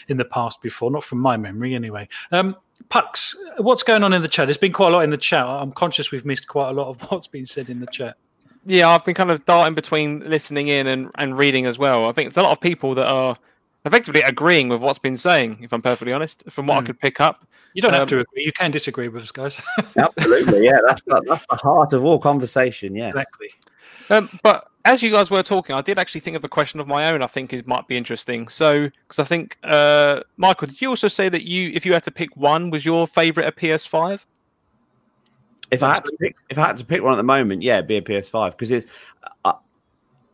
in 0.09 0.19
the 0.19 0.27
past 0.27 0.61
before, 0.61 0.91
not 0.91 1.03
from 1.03 1.19
my 1.19 1.39
memory 1.39 1.75
anyway. 1.75 2.07
Um, 2.33 2.55
Pux, 2.93 3.35
what's 3.57 3.83
going 3.83 4.03
on 4.03 4.13
in 4.13 4.21
the 4.21 4.29
chat? 4.29 4.47
There's 4.47 4.59
been 4.59 4.75
quite 4.75 4.89
a 4.89 4.91
lot 4.91 5.03
in 5.03 5.09
the 5.09 5.17
chat. 5.17 5.47
I'm 5.47 5.73
conscious 5.73 6.11
we've 6.11 6.27
missed 6.27 6.47
quite 6.47 6.69
a 6.69 6.73
lot 6.73 6.89
of 6.89 7.01
what's 7.11 7.27
been 7.27 7.47
said 7.47 7.71
in 7.71 7.81
the 7.81 7.87
chat. 7.87 8.19
Yeah, 8.67 8.91
I've 8.91 9.03
been 9.03 9.15
kind 9.15 9.31
of 9.31 9.43
darting 9.47 9.75
between 9.75 10.21
listening 10.29 10.69
in 10.69 10.87
and, 10.87 11.11
and 11.15 11.39
reading 11.39 11.65
as 11.65 11.79
well. 11.79 12.07
I 12.07 12.13
think 12.13 12.29
it's 12.29 12.37
a 12.37 12.43
lot 12.43 12.53
of 12.53 12.61
people 12.61 12.95
that 12.97 13.07
are 13.07 13.35
effectively 13.87 14.21
agreeing 14.21 14.69
with 14.69 14.83
what's 14.83 14.99
been 14.99 15.17
saying, 15.17 15.61
if 15.63 15.73
I'm 15.73 15.81
perfectly 15.81 16.13
honest, 16.13 16.45
from 16.51 16.67
what 16.67 16.75
mm. 16.75 16.77
I 16.77 16.81
hmm. 16.81 16.87
could 16.89 17.01
pick 17.01 17.19
up. 17.19 17.47
You 17.73 17.81
don't 17.81 17.95
um, 17.95 18.01
have 18.01 18.11
to 18.11 18.19
agree. 18.19 18.45
You 18.45 18.53
can 18.53 18.71
disagree 18.71 19.09
with 19.09 19.23
us, 19.23 19.33
guys. 19.33 19.59
absolutely. 19.97 20.63
Yeah, 20.63 20.81
that's 20.87 21.01
the, 21.01 21.23
that's 21.27 21.45
the 21.49 21.57
heart 21.57 21.95
of 21.95 22.05
all 22.05 22.19
conversation. 22.19 22.95
Yeah. 22.95 23.09
Exactly. 23.09 23.49
Um, 24.13 24.29
but 24.43 24.69
as 24.85 25.03
you 25.03 25.11
guys 25.11 25.31
were 25.31 25.43
talking, 25.43 25.75
I 25.75 25.81
did 25.81 25.99
actually 25.99 26.21
think 26.21 26.37
of 26.37 26.45
a 26.45 26.49
question 26.49 26.81
of 26.81 26.87
my 26.87 27.11
own. 27.11 27.23
I 27.23 27.27
think 27.27 27.55
it 27.55 27.67
might 27.67 27.89
be 27.89 27.97
interesting. 27.97 28.47
So, 28.49 28.91
because 29.09 29.19
I 29.19 29.25
think 29.25 29.57
uh, 29.65 30.21
Michael, 30.37 30.69
did 30.69 30.83
you 30.83 30.91
also 30.91 31.09
say 31.09 31.31
that 31.31 31.49
you, 31.49 31.71
if 31.75 31.87
you 31.87 31.95
had 31.95 32.03
to 32.03 32.11
pick 32.11 32.37
one, 32.37 32.69
was 32.69 32.85
your 32.85 33.07
favorite 33.07 33.47
a 33.47 33.53
PS5? 33.53 34.21
If 35.71 35.83
I 35.83 35.95
had 35.95 36.05
to 36.05 36.13
pick, 36.21 36.37
if 36.51 36.59
I 36.59 36.67
had 36.67 36.77
to 36.77 36.85
pick 36.85 37.03
one 37.03 37.15
at 37.15 37.17
the 37.17 37.23
moment, 37.23 37.63
yeah, 37.63 37.79
it'd 37.79 37.89
be 37.89 37.97
a 37.97 38.03
PS5 38.03 38.51
because 38.51 38.71
it's. 38.71 38.91
Uh, 39.47 39.55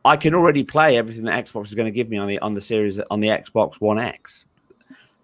I 0.05 0.17
can 0.17 0.35
already 0.35 0.65
play 0.65 0.97
everything 0.97 1.25
that 1.25 1.45
Xbox 1.45 1.67
is 1.67 1.75
going 1.75 1.87
to 1.87 1.93
give 1.93 2.09
me 2.09 2.17
on 2.17 2.27
the 2.27 2.41
on 2.41 2.55
the 2.55 2.63
series 2.63 2.99
on 2.99 3.21
the 3.21 3.29
Xbox 3.29 3.81
One 3.81 4.01
X. 4.01 4.47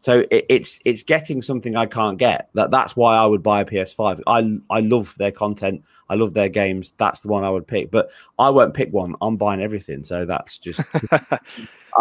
So 0.04 0.22
it, 0.30 0.44
it's 0.50 0.78
it's 0.84 1.02
getting 1.02 1.40
something 1.40 1.76
I 1.76 1.86
can't 1.86 2.18
get. 2.18 2.50
That 2.52 2.70
that's 2.70 2.94
why 2.94 3.16
I 3.16 3.24
would 3.24 3.42
buy 3.42 3.62
a 3.62 3.64
PS5. 3.64 4.20
I 4.26 4.58
I 4.68 4.80
love 4.80 5.14
their 5.16 5.32
content. 5.32 5.82
I 6.10 6.14
love 6.16 6.34
their 6.34 6.50
games. 6.50 6.92
That's 6.98 7.22
the 7.22 7.28
one 7.28 7.42
I 7.42 7.48
would 7.48 7.66
pick. 7.66 7.90
But 7.90 8.10
I 8.38 8.50
won't 8.50 8.74
pick 8.74 8.92
one. 8.92 9.14
I'm 9.22 9.38
buying 9.38 9.62
everything. 9.62 10.04
So 10.04 10.26
that's 10.26 10.58
just. 10.58 10.82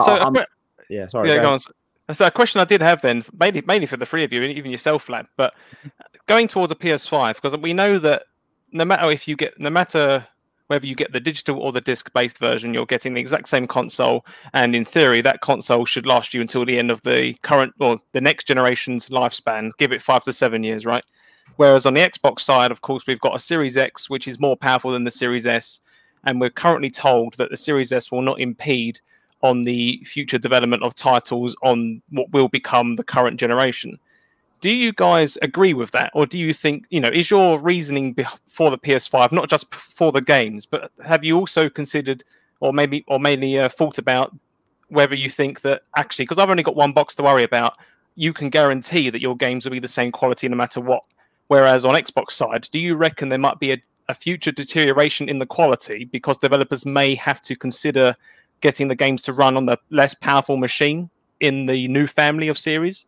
so 0.02 0.16
I, 0.16 0.46
yeah, 0.90 1.08
sorry. 1.08 1.30
Yeah, 1.30 1.42
go 1.42 1.54
on. 1.54 1.60
So 2.12 2.28
a 2.28 2.32
question 2.32 2.60
I 2.60 2.66
did 2.66 2.82
have 2.82 3.02
then, 3.02 3.24
mainly 3.40 3.62
mainly 3.66 3.88
for 3.88 3.96
the 3.96 4.06
three 4.06 4.26
of 4.26 4.34
you, 4.34 4.44
and 4.44 4.52
even 4.52 4.70
yourself, 4.70 5.08
Lad, 5.08 5.28
but 5.38 5.54
going 6.28 6.50
towards 6.50 6.74
a 6.74 6.76
PS5 6.76 7.36
because 7.36 7.56
we 7.56 7.72
know 7.72 8.00
that 8.00 8.24
no 8.74 8.84
matter 8.84 9.10
if 9.12 9.30
you 9.30 9.38
get 9.38 9.58
no 9.62 9.70
matter 9.70 10.28
whether 10.68 10.86
you 10.86 10.96
get 10.96 11.12
the 11.12 11.20
digital 11.20 11.60
or 11.60 11.72
the 11.72 11.82
disc 11.82 12.12
based 12.14 12.38
version, 12.40 12.74
you're 12.74 12.86
getting 12.86 13.14
the 13.14 13.22
exact 13.22 13.50
same 13.50 13.68
console. 13.68 14.26
And 14.54 14.76
in 14.76 14.86
theory, 14.86 15.22
that 15.22 15.42
console 15.42 15.86
should 15.86 16.06
last 16.06 16.34
you 16.34 16.42
until 16.42 16.66
the 16.66 16.80
end 16.80 16.92
of 16.92 17.02
the 17.02 17.34
current 17.42 17.74
or 17.80 17.98
the 18.14 18.22
next 18.22 18.48
generation's 18.48 19.10
lifespan, 19.10 19.72
give 19.78 19.92
it 19.92 20.02
five 20.02 20.24
to 20.24 20.34
seven 20.34 20.64
years, 20.64 20.86
right? 20.86 21.04
Whereas 21.58 21.86
on 21.86 21.94
the 21.94 22.02
Xbox 22.02 22.42
side, 22.42 22.72
of 22.72 22.82
course, 22.82 23.06
we've 23.06 23.20
got 23.20 23.36
a 23.36 23.40
Series 23.40 23.78
X, 23.78 24.10
which 24.10 24.28
is 24.28 24.40
more 24.40 24.58
powerful 24.58 24.92
than 24.92 25.04
the 25.04 25.12
Series 25.12 25.46
S. 25.46 25.80
And 26.24 26.40
we're 26.40 26.50
currently 26.50 26.90
told 26.90 27.36
that 27.36 27.50
the 27.50 27.58
Series 27.58 27.92
S 27.92 28.12
will 28.12 28.22
not 28.22 28.40
impede 28.40 29.00
on 29.42 29.64
the 29.64 30.02
future 30.06 30.38
development 30.38 30.84
of 30.84 30.96
titles 30.96 31.56
on 31.62 32.02
what 32.12 32.32
will 32.32 32.48
become 32.48 32.96
the 32.96 33.04
current 33.04 33.38
generation 33.40 34.00
do 34.64 34.72
you 34.72 34.94
guys 34.94 35.38
agree 35.42 35.74
with 35.74 35.92
that? 35.92 36.10
Or 36.16 36.26
do 36.26 36.40
you 36.40 36.54
think 36.54 36.86
you 36.90 37.02
know 37.02 37.10
is 37.10 37.30
your 37.30 37.60
reasoning 37.60 38.16
for 38.48 38.72
the 38.72 38.78
ps5 38.78 39.32
not 39.34 39.50
just 39.50 39.74
for 39.76 40.12
the 40.12 40.22
games 40.22 40.66
but 40.66 40.90
have 41.06 41.24
you 41.26 41.38
also 41.38 41.70
considered 41.70 42.24
or 42.62 42.72
maybe 42.72 43.04
or 43.10 43.20
mainly 43.20 43.60
uh, 43.60 43.68
thought 43.68 43.98
about 43.98 44.34
whether 44.88 45.16
you 45.16 45.30
think 45.30 45.62
that 45.62 45.82
actually 45.98 46.24
because 46.24 46.38
i've 46.38 46.50
only 46.50 46.64
got 46.64 46.76
one 46.76 46.94
box 46.94 47.14
to 47.16 47.24
worry 47.24 47.44
about 47.44 47.78
you 48.16 48.32
can 48.32 48.50
guarantee 48.50 49.10
that 49.10 49.22
your 49.22 49.36
games 49.36 49.66
will 49.66 49.72
be 49.72 49.80
the 49.80 49.88
same 49.88 50.12
quality 50.12 50.48
no 50.48 50.56
matter 50.56 50.80
what. 50.80 51.04
Whereas 51.48 51.84
on 51.84 51.96
xbox 51.96 52.32
side 52.32 52.70
do 52.72 52.80
you 52.80 52.96
reckon 52.96 53.28
there 53.28 53.40
might 53.40 53.60
be 53.60 53.74
a, 53.74 53.82
a 54.08 54.16
future 54.16 54.54
deterioration 54.54 55.28
in 55.28 55.40
the 55.40 55.46
quality 55.46 56.06
because 56.06 56.38
developers 56.38 56.86
may 56.86 57.16
have 57.16 57.42
to 57.42 57.56
consider 57.56 58.16
getting 58.62 58.88
the 58.88 58.96
games 58.96 59.24
to 59.24 59.34
run 59.34 59.58
on 59.58 59.66
the 59.66 59.78
less 59.90 60.14
powerful 60.14 60.56
machine 60.56 61.10
in 61.42 61.66
the 61.66 61.88
new 61.90 62.08
family 62.08 62.48
of 62.48 62.58
series 62.58 63.06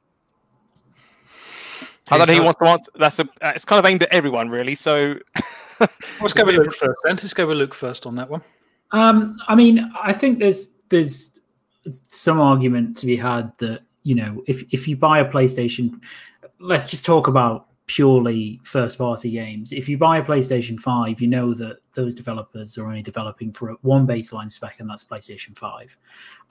I 2.12 2.18
don't 2.18 2.28
know. 2.28 2.34
He 2.34 2.40
wants 2.40 2.60
to 2.60 2.68
answer. 2.68 2.92
That's 2.96 3.20
a. 3.20 3.24
Uh, 3.42 3.54
it's 3.56 3.66
kind 3.66 3.80
of 3.80 3.86
aimed 3.86 4.04
at 4.04 4.14
everyone, 4.14 4.50
really. 4.50 4.76
So 4.76 5.16
let's 6.22 6.34
go 6.34 6.46
with 6.46 6.56
Luke 6.56 6.76
first. 6.76 7.00
Then 7.04 7.16
let's 7.16 7.34
go 7.34 7.48
with 7.48 7.58
Luke 7.58 7.74
first 7.74 8.06
on 8.06 8.16
that 8.16 8.30
one. 8.30 8.42
Um, 8.92 9.40
I 9.48 9.56
mean, 9.56 9.88
I 10.02 10.14
think 10.14 10.40
there's 10.40 10.70
there's 10.90 11.32
some 12.12 12.40
argument 12.40 12.98
to 12.98 13.06
be 13.06 13.16
had 13.16 13.52
that 13.58 13.82
you 14.04 14.16
know 14.16 14.44
if 14.48 14.64
if 14.74 14.88
you 14.88 14.98
buy 14.98 15.20
a 15.20 15.30
PlayStation, 15.30 16.02
let's 16.60 16.86
just 16.86 17.06
talk 17.06 17.28
about 17.28 17.68
purely 17.88 18.60
first 18.64 18.98
party 18.98 19.32
games. 19.32 19.72
If 19.72 19.88
you 19.88 19.98
buy 19.98 20.18
a 20.18 20.24
PlayStation 20.24 20.80
5, 20.80 21.22
you 21.22 21.28
know 21.28 21.54
that 21.54 21.78
those 21.94 22.16
developers 22.16 22.78
are 22.78 22.86
only 22.86 23.02
developing 23.02 23.52
for 23.52 23.76
one 23.82 24.08
baseline 24.08 24.52
spec, 24.52 24.80
and 24.80 24.90
that's 24.90 25.04
PlayStation 25.04 25.58
5. 25.58 25.96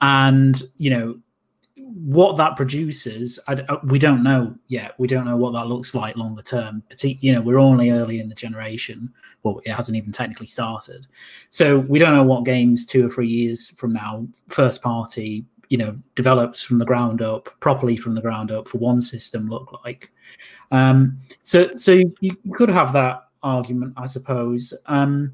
And, 0.01 0.61
you 0.77 0.89
know, 0.89 1.19
what 1.77 2.37
that 2.37 2.55
produces, 2.55 3.37
I, 3.47 3.53
uh, 3.53 3.79
we 3.83 3.99
don't 3.99 4.23
know 4.23 4.55
yet. 4.67 4.93
We 4.97 5.07
don't 5.07 5.25
know 5.25 5.35
what 5.35 5.51
that 5.53 5.67
looks 5.67 5.93
like 5.93 6.15
longer 6.15 6.41
term. 6.41 6.83
You 7.01 7.33
know, 7.33 7.41
we're 7.41 7.59
only 7.59 7.91
early 7.91 8.19
in 8.19 8.29
the 8.29 8.35
generation. 8.35 9.13
Well, 9.43 9.61
it 9.65 9.71
hasn't 9.71 9.97
even 9.97 10.11
technically 10.11 10.47
started, 10.47 11.07
so 11.49 11.79
we 11.79 11.99
don't 11.99 12.15
know 12.15 12.23
what 12.23 12.45
games 12.45 12.85
two 12.85 13.05
or 13.05 13.09
three 13.09 13.27
years 13.27 13.69
from 13.71 13.93
now, 13.93 14.25
first 14.47 14.81
party, 14.81 15.45
you 15.69 15.77
know, 15.77 15.97
develops 16.15 16.63
from 16.63 16.77
the 16.77 16.85
ground 16.85 17.21
up, 17.21 17.49
properly 17.59 17.97
from 17.97 18.15
the 18.15 18.21
ground 18.21 18.51
up 18.51 18.67
for 18.67 18.77
one 18.77 19.01
system 19.01 19.47
look 19.47 19.79
like. 19.83 20.11
Um, 20.71 21.19
so, 21.43 21.69
so 21.77 21.99
you 22.21 22.35
could 22.53 22.69
have 22.69 22.93
that 22.93 23.25
argument, 23.43 23.93
I 23.97 24.05
suppose. 24.05 24.73
Um, 24.85 25.33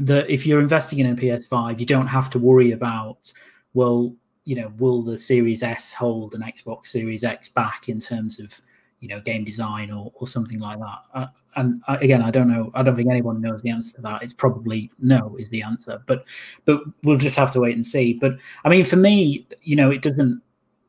that 0.00 0.30
if 0.30 0.46
you're 0.46 0.60
investing 0.60 1.00
in 1.00 1.06
a 1.06 1.16
PS5, 1.16 1.80
you 1.80 1.86
don't 1.86 2.06
have 2.06 2.30
to 2.30 2.38
worry 2.38 2.70
about 2.70 3.32
well 3.74 4.14
you 4.48 4.56
know, 4.56 4.72
will 4.78 5.02
the 5.02 5.18
Series 5.18 5.62
S 5.62 5.92
hold 5.92 6.34
an 6.34 6.40
Xbox 6.40 6.86
Series 6.86 7.22
X 7.22 7.50
back 7.50 7.90
in 7.90 8.00
terms 8.00 8.40
of 8.40 8.58
you 9.00 9.08
know 9.08 9.20
game 9.20 9.44
design 9.44 9.90
or, 9.90 10.10
or 10.14 10.26
something 10.26 10.58
like 10.58 10.78
that 10.78 10.98
uh, 11.14 11.26
and 11.54 11.80
uh, 11.86 11.96
again 12.00 12.20
i 12.20 12.32
don't 12.32 12.48
know 12.48 12.68
i 12.74 12.82
don't 12.82 12.96
think 12.96 13.08
anyone 13.08 13.40
knows 13.40 13.62
the 13.62 13.70
answer 13.70 13.94
to 13.94 14.02
that 14.02 14.20
it's 14.24 14.32
probably 14.32 14.90
no 14.98 15.36
is 15.38 15.48
the 15.50 15.62
answer 15.62 16.02
but 16.06 16.24
but 16.64 16.80
we'll 17.04 17.16
just 17.16 17.36
have 17.36 17.52
to 17.52 17.60
wait 17.60 17.76
and 17.76 17.86
see 17.86 18.14
but 18.14 18.32
i 18.64 18.68
mean 18.68 18.84
for 18.84 18.96
me 18.96 19.46
you 19.62 19.76
know 19.76 19.88
it 19.92 20.02
doesn't 20.02 20.42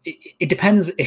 it, 0.05 0.17
it 0.39 0.49
depends. 0.49 0.91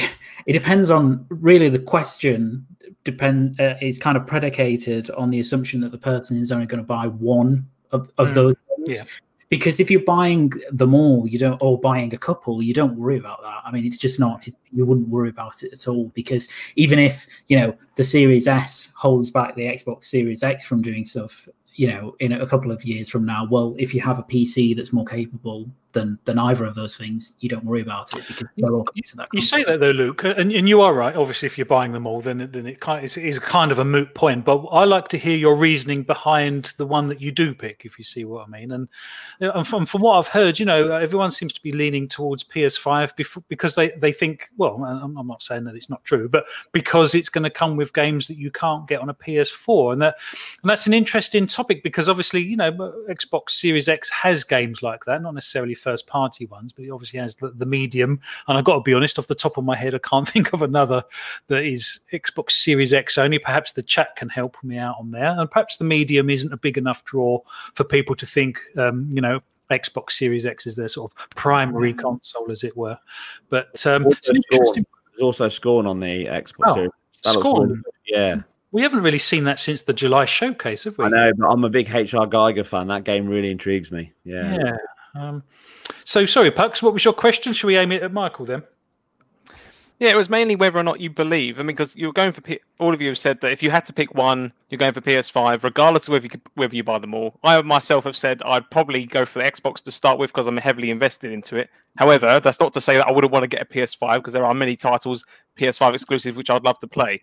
It, 0.45 0.55
depends 0.55 0.91
on 0.91 1.25
really 1.29 1.69
the 1.69 1.79
question. 1.79 2.67
Depend 3.05 3.61
uh, 3.61 3.77
is 3.81 3.97
kind 3.97 4.17
of 4.17 4.27
predicated 4.27 5.09
on 5.13 5.31
the 5.31 5.39
assumption 5.39 5.81
that 5.83 5.93
the 5.93 5.99
person 5.99 6.37
is 6.37 6.51
only 6.51 6.67
going 6.67 6.83
to 6.83 6.87
buy 6.87 7.07
one 7.07 7.69
of, 7.93 8.11
of 8.19 8.31
mm. 8.31 8.35
those. 8.35 8.57
Yeah 8.87 9.05
because 9.53 9.81
if 9.81 9.91
you're 9.91 10.01
buying 10.01 10.51
them 10.71 10.95
all 10.95 11.29
you 11.29 11.39
don't 11.39 11.61
or 11.61 11.79
buying 11.79 12.15
a 12.15 12.17
couple 12.17 12.63
you 12.63 12.73
don't 12.73 12.97
worry 12.97 13.19
about 13.19 13.43
that. 13.43 13.61
I 13.67 13.71
mean 13.71 13.85
it's 13.85 13.99
just 13.99 14.19
not 14.19 14.47
you 14.47 14.87
wouldn't 14.87 15.09
worry 15.09 15.29
about 15.29 15.63
it 15.63 15.75
at 15.75 15.87
all 15.87 16.09
because 16.15 16.49
even 16.77 16.99
if 16.99 17.27
you 17.49 17.59
know 17.59 17.77
the 17.97 18.03
series 18.03 18.49
s 18.49 18.91
holds 18.97 19.31
back 19.31 19.55
the 19.55 19.67
xbox 19.67 20.05
series 20.05 20.43
x 20.43 20.65
from 20.65 20.81
doing 20.81 21.05
stuff 21.05 21.47
you 21.75 21.87
know 21.87 22.17
in 22.19 22.33
a 22.33 22.47
couple 22.47 22.71
of 22.71 22.83
years 22.83 23.11
from 23.11 23.27
now 23.27 23.47
well 23.51 23.75
if 23.79 23.95
you 23.95 24.01
have 24.01 24.19
a 24.19 24.23
pc 24.23 24.75
that's 24.75 24.91
more 24.91 25.05
capable 25.05 25.71
than 25.93 26.19
than 26.25 26.39
either 26.39 26.65
of 26.65 26.75
those 26.75 26.97
things, 26.97 27.33
you 27.41 27.49
don't 27.49 27.65
worry 27.65 27.81
about 27.81 28.15
it 28.17 28.27
because 28.27 28.49
they're 28.57 28.73
all 28.73 28.85
coming 28.85 29.03
to 29.05 29.17
that. 29.17 29.29
You 29.33 29.41
say 29.41 29.63
that 29.65 29.81
though, 29.81 29.91
Luke, 29.91 30.25
and, 30.25 30.53
and 30.53 30.69
you 30.69 30.81
are 30.81 30.95
right. 30.95 31.15
Obviously, 31.15 31.47
if 31.47 31.59
you're 31.59 31.67
buying 31.67 31.93
them 31.93 32.07
all, 32.07 32.21
then 32.21 32.49
then 32.53 32.67
it 32.67 32.81
kind 32.81 33.05
of, 33.05 33.17
is 33.17 33.39
kind 33.39 33.73
of 33.73 33.79
a 33.79 33.85
moot 33.85 34.15
point. 34.15 34.45
But 34.45 34.65
I 34.67 34.85
like 34.85 35.09
to 35.09 35.19
hear 35.19 35.37
your 35.37 35.57
reasoning 35.57 36.03
behind 36.03 36.75
the 36.77 36.87
one 36.87 37.07
that 37.09 37.21
you 37.21 37.31
do 37.31 37.55
pick, 37.55 37.85
if 37.85 37.99
you 37.99 38.05
see 38.05 38.25
what 38.25 38.47
I 38.47 38.51
mean. 38.51 38.73
And, 38.73 38.89
and 39.41 39.67
from 39.67 39.87
from 39.87 40.03
what 40.03 40.19
I've 40.19 40.29
heard, 40.29 40.59
you 40.59 40.67
know, 40.67 40.93
everyone 40.93 41.31
seems 41.31 41.53
to 41.55 41.63
be 41.63 41.73
leaning 41.73 42.09
towards 42.09 42.45
PS5 42.45 43.17
before, 43.17 43.43
because 43.49 43.75
they 43.75 43.91
they 43.91 44.13
think, 44.13 44.49
well, 44.57 44.83
I'm, 44.85 45.17
I'm 45.17 45.27
not 45.27 45.43
saying 45.43 45.65
that 45.65 45.75
it's 45.75 45.91
not 45.91 46.05
true, 46.05 46.29
but 46.29 46.45
because 46.73 47.15
it's 47.15 47.29
going 47.29 47.45
to 47.45 47.51
come 47.51 47.77
with 47.77 47.93
games 47.93 48.29
that 48.29 48.37
you 48.37 48.51
can't 48.51 48.87
get 48.89 49.01
on 49.01 49.09
a 49.09 49.15
PS4, 49.15 49.93
and 49.93 50.03
that 50.03 50.17
and 50.63 50.71
that's 50.71 50.87
an 50.87 50.95
interesting 50.95 51.47
topic 51.47 51.83
because 51.83 52.09
obviously, 52.09 52.43
you 52.43 52.57
know, 52.57 52.73
Xbox 53.09 53.51
Series 53.51 53.89
X 53.89 54.11
has 54.11 54.45
games 54.45 54.83
like 54.83 55.05
that, 55.05 55.23
not 55.23 55.35
necessarily 55.35 55.75
first 55.83 56.07
party 56.07 56.47
ones, 56.47 56.73
but 56.73 56.85
he 56.85 56.91
obviously 56.91 57.19
has 57.21 57.35
the, 57.35 57.51
the 57.51 57.67
medium. 57.67 58.21
And 58.49 58.57
I've 58.57 58.65
got 58.65 58.77
to 58.77 58.81
be 58.83 58.95
honest, 58.95 59.19
off 59.19 59.27
the 59.27 59.35
top 59.35 59.59
of 59.59 59.65
my 59.65 59.77
head, 59.77 59.95
I 59.95 59.99
can't 59.99 60.29
think 60.29 60.53
of 60.53 60.63
another 60.63 61.03
that 61.49 61.65
is 61.65 62.01
Xbox 62.13 62.53
Series 62.53 62.93
X 62.93 63.19
only. 63.19 63.39
Perhaps 63.39 63.73
the 63.73 63.83
chat 63.83 64.17
can 64.17 64.29
help 64.29 64.57
me 64.63 64.79
out 64.79 64.97
on 64.99 65.11
there. 65.11 65.35
And 65.39 65.51
perhaps 65.51 65.77
the 65.77 65.85
medium 65.85 66.31
isn't 66.31 66.53
a 66.53 66.57
big 66.57 66.79
enough 66.79 67.05
draw 67.05 67.41
for 67.75 67.85
people 67.85 68.15
to 68.17 68.27
think, 68.27 68.61
um, 68.79 69.09
you 69.11 69.21
know, 69.21 69.41
Xbox 69.71 70.13
Series 70.13 70.47
X 70.47 70.67
is 70.67 70.77
their 70.77 70.89
sort 70.89 71.13
of 71.13 71.31
primary 71.31 71.93
mm-hmm. 71.93 72.01
console, 72.01 72.51
as 72.51 72.63
it 72.63 72.77
were. 72.77 72.99
But 73.49 73.85
um, 73.87 74.05
there's 74.05 74.85
also 75.21 75.49
Scorn 75.49 75.87
on 75.87 76.01
the 76.01 76.27
Xbox 76.27 76.53
oh, 76.67 76.75
Series. 76.75 76.91
Scorn. 77.23 77.83
Yeah. 78.07 78.43
We 78.73 78.81
haven't 78.81 79.03
really 79.03 79.19
seen 79.19 79.45
that 79.45 79.61
since 79.61 79.83
the 79.83 79.93
July 79.93 80.25
showcase, 80.25 80.85
have 80.85 80.97
we? 80.97 81.05
I 81.05 81.09
know, 81.09 81.33
but 81.37 81.49
I'm 81.49 81.63
a 81.65 81.69
big 81.69 81.89
HR 81.89 82.25
Giger 82.25 82.65
fan. 82.65 82.89
That 82.89 83.05
game 83.05 83.27
really 83.27 83.51
intrigues 83.51 83.93
me. 83.93 84.13
Yeah. 84.25 84.57
Yeah. 84.57 84.77
Um, 85.15 85.43
so, 86.05 86.27
sorry, 86.27 86.51
Pux, 86.51 86.83
what 86.83 86.93
was 86.93 87.05
your 87.05 87.15
question? 87.15 87.53
Should 87.53 87.67
we 87.67 87.77
aim 87.77 87.93
it 87.93 88.03
at 88.03 88.13
Michael 88.13 88.47
then? 88.47 88.63
Yeah, 90.03 90.11
it 90.11 90.17
was 90.17 90.29
mainly 90.29 90.57
whether 90.57 90.81
or 90.81 90.83
not 90.83 90.99
you 90.99 91.11
believe. 91.11 91.61
I 91.61 91.63
mean, 91.63 91.77
because 91.77 91.95
you're 91.95 92.13
going 92.13 92.33
for 92.33 92.41
P- 92.41 92.59
all 92.81 92.93
of 92.93 93.01
you 93.01 93.07
have 93.07 93.19
said 93.19 93.41
that 93.41 93.53
if 93.53 93.63
you 93.63 93.71
had 93.71 93.85
to 93.85 93.93
pick 93.93 94.15
one, 94.15 94.53
you're 94.69 94.79
going 94.79 94.93
for 94.93 95.01
PS5, 95.01 95.63
regardless 95.63 96.09
of 96.09 96.13
whether 96.13 96.25
you 96.25 96.31
could, 96.31 96.41
whether 96.55 96.75
you 96.75 96.83
buy 96.83 96.99
them 96.99 97.15
all. 97.15 97.39
I 97.45 97.63
myself 97.63 98.03
have 98.03 98.17
said 98.17 98.43
I'd 98.43 98.69
probably 98.69 99.07
go 99.07 99.25
for 99.25 99.39
the 99.39 99.45
Xbox 99.45 99.81
to 99.83 99.93
start 99.93 100.19
with 100.19 100.33
because 100.33 100.49
I'm 100.49 100.57
heavily 100.57 100.91
invested 100.91 101.31
into 101.31 101.55
it. 101.55 101.71
However, 101.99 102.41
that's 102.41 102.59
not 102.59 102.73
to 102.73 102.81
say 102.81 102.97
that 102.97 103.07
I 103.07 103.13
wouldn't 103.13 103.33
want 103.33 103.45
to 103.45 103.47
get 103.47 103.63
a 103.63 103.65
PS5 103.65 104.17
because 104.17 104.33
there 104.33 104.45
are 104.45 104.55
many 104.55 104.75
titles 104.75 105.25
PS5 105.57 105.95
exclusive 105.95 106.37
which 106.37 106.51
I'd 106.51 106.65
love 106.65 106.81
to 106.81 106.89
play. 106.89 107.23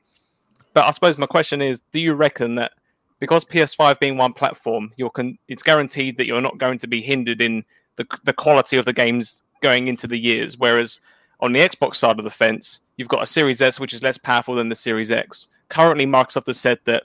But 0.74 0.86
I 0.86 0.92
suppose 0.92 1.18
my 1.18 1.26
question 1.26 1.62
is, 1.62 1.82
do 1.92 2.00
you 2.00 2.14
reckon 2.14 2.56
that 2.56 2.72
because 3.20 3.44
PS5 3.44 4.00
being 4.00 4.18
one 4.18 4.32
platform, 4.32 4.92
you're 4.96 5.10
con- 5.10 5.38
it's 5.50 5.64
guaranteed 5.64 6.18
that 6.18 6.28
you're 6.28 6.40
not 6.40 6.58
going 6.58 6.78
to 6.80 6.88
be 6.88 7.02
hindered 7.02 7.42
in 7.42 7.66
the 8.00 8.20
the 8.24 8.34
quality 8.34 8.78
of 8.78 8.86
the 8.86 8.94
games 8.94 9.44
going 9.62 9.90
into 9.90 10.08
the 10.08 10.18
years. 10.18 10.58
Whereas 10.58 11.00
on 11.42 11.52
the 11.52 11.60
Xbox 11.60 11.96
side 11.96 12.18
of 12.18 12.24
the 12.24 12.32
fence, 12.32 12.80
you've 12.96 13.10
got 13.10 13.22
a 13.22 13.28
Series 13.28 13.62
S 13.62 13.80
which 13.80 13.94
is 13.94 14.02
less 14.02 14.18
powerful 14.18 14.56
than 14.56 14.70
the 14.70 14.76
Series 14.76 15.12
X. 15.12 15.50
Currently, 15.68 16.06
Microsoft 16.06 16.48
has 16.48 16.60
said 16.60 16.80
that 16.86 17.04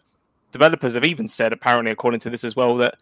developers 0.53 0.95
have 0.95 1.05
even 1.05 1.27
said, 1.27 1.53
apparently, 1.53 1.91
according 1.91 2.21
to 2.21 2.31
this 2.31 2.45
as 2.45 2.55
well, 2.55 2.77
that 2.77 2.95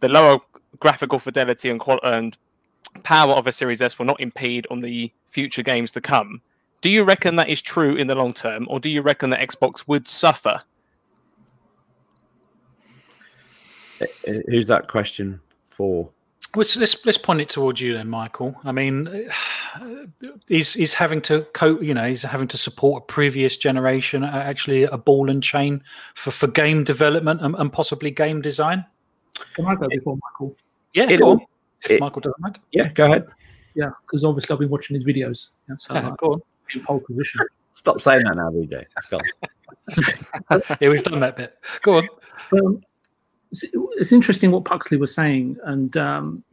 the 0.00 0.08
lower 0.08 0.40
graphical 0.80 1.18
fidelity 1.18 1.70
and, 1.70 1.78
qual- 1.78 2.00
and 2.02 2.36
power 3.02 3.34
of 3.34 3.46
a 3.46 3.52
Series 3.52 3.82
S 3.82 3.98
will 3.98 4.06
not 4.06 4.20
impede 4.20 4.66
on 4.70 4.80
the 4.80 5.12
future 5.30 5.62
games 5.62 5.92
to 5.92 6.00
come. 6.00 6.40
Do 6.80 6.88
you 6.88 7.04
reckon 7.04 7.36
that 7.36 7.50
is 7.50 7.60
true 7.60 7.94
in 7.94 8.06
the 8.06 8.14
long 8.14 8.32
term, 8.32 8.66
or 8.70 8.80
do 8.80 8.88
you 8.88 9.02
reckon 9.02 9.30
that 9.30 9.46
Xbox 9.46 9.86
would 9.86 10.08
suffer? 10.08 10.62
Who's 14.48 14.66
that 14.66 14.88
question 14.88 15.40
for? 15.64 16.08
Let's, 16.56 16.76
let's, 16.76 17.04
let's 17.04 17.18
point 17.18 17.40
it 17.40 17.48
towards 17.48 17.80
you 17.80 17.94
then, 17.94 18.08
Michael. 18.08 18.54
I 18.64 18.72
mean, 18.72 19.28
he's 20.48 20.74
he's 20.74 20.94
having 20.94 21.20
to 21.22 21.42
cope. 21.52 21.82
You 21.82 21.94
know, 21.94 22.08
he's 22.08 22.22
having 22.22 22.48
to 22.48 22.58
support 22.58 23.02
a 23.02 23.06
previous 23.06 23.56
generation, 23.56 24.22
uh, 24.22 24.28
actually 24.28 24.84
a 24.84 24.96
ball 24.96 25.30
and 25.30 25.42
chain 25.42 25.82
for, 26.14 26.30
for 26.30 26.46
game 26.46 26.84
development 26.84 27.40
and, 27.42 27.54
and 27.56 27.72
possibly 27.72 28.10
game 28.10 28.40
design. 28.40 28.84
Can 29.54 29.66
I 29.66 29.74
go 29.74 29.88
before 29.88 30.16
Michael? 30.16 30.56
Yeah, 30.94 31.10
it, 31.10 31.18
go 31.18 31.30
on. 31.32 31.40
If 31.84 31.90
it, 31.92 32.00
Michael 32.00 32.20
doesn't 32.20 32.40
mind. 32.40 32.60
Yeah, 32.70 32.92
go 32.92 33.06
ahead. 33.06 33.26
Yeah, 33.74 33.90
because 34.06 34.24
obviously 34.24 34.54
I've 34.54 34.60
been 34.60 34.70
watching 34.70 34.94
his 34.94 35.04
videos. 35.04 35.48
Yeah, 35.68 35.74
so 35.76 35.94
yeah, 35.94 36.14
go 36.18 36.34
on. 36.34 36.42
In 36.74 36.82
pole 36.82 37.00
position. 37.00 37.40
Stop 37.74 38.00
saying 38.00 38.22
that 38.24 38.36
now, 38.36 38.50
VJ. 38.50 38.86
Stop. 39.00 39.22
yeah, 40.80 40.88
we've 40.88 41.02
done 41.02 41.20
that 41.20 41.36
bit. 41.36 41.58
Go 41.82 41.98
on. 41.98 42.08
Um, 42.52 42.82
it's, 43.62 43.74
it's 43.96 44.12
interesting 44.12 44.50
what 44.50 44.64
Puxley 44.64 44.96
was 44.96 45.14
saying, 45.14 45.56
and 45.64 45.96
um, 45.96 46.44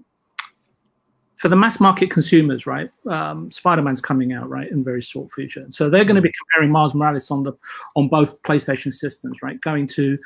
for 1.35 1.49
the 1.49 1.55
mass 1.55 1.79
market 1.79 2.11
consumers, 2.11 2.67
right? 2.67 2.91
Um, 3.07 3.51
Spider-Man's 3.51 4.01
coming 4.01 4.33
out, 4.33 4.47
right, 4.47 4.69
in 4.69 4.83
very 4.83 5.01
short 5.01 5.31
future, 5.31 5.65
so 5.69 5.89
they're 5.89 6.05
going 6.05 6.15
to 6.15 6.21
be 6.21 6.31
comparing 6.39 6.71
Miles 6.71 6.93
Morales 6.93 7.31
on 7.31 7.43
the 7.43 7.53
on 7.95 8.07
both 8.07 8.41
PlayStation 8.43 8.93
systems, 8.93 9.41
right? 9.41 9.59
Going 9.61 9.87
to 9.87 10.17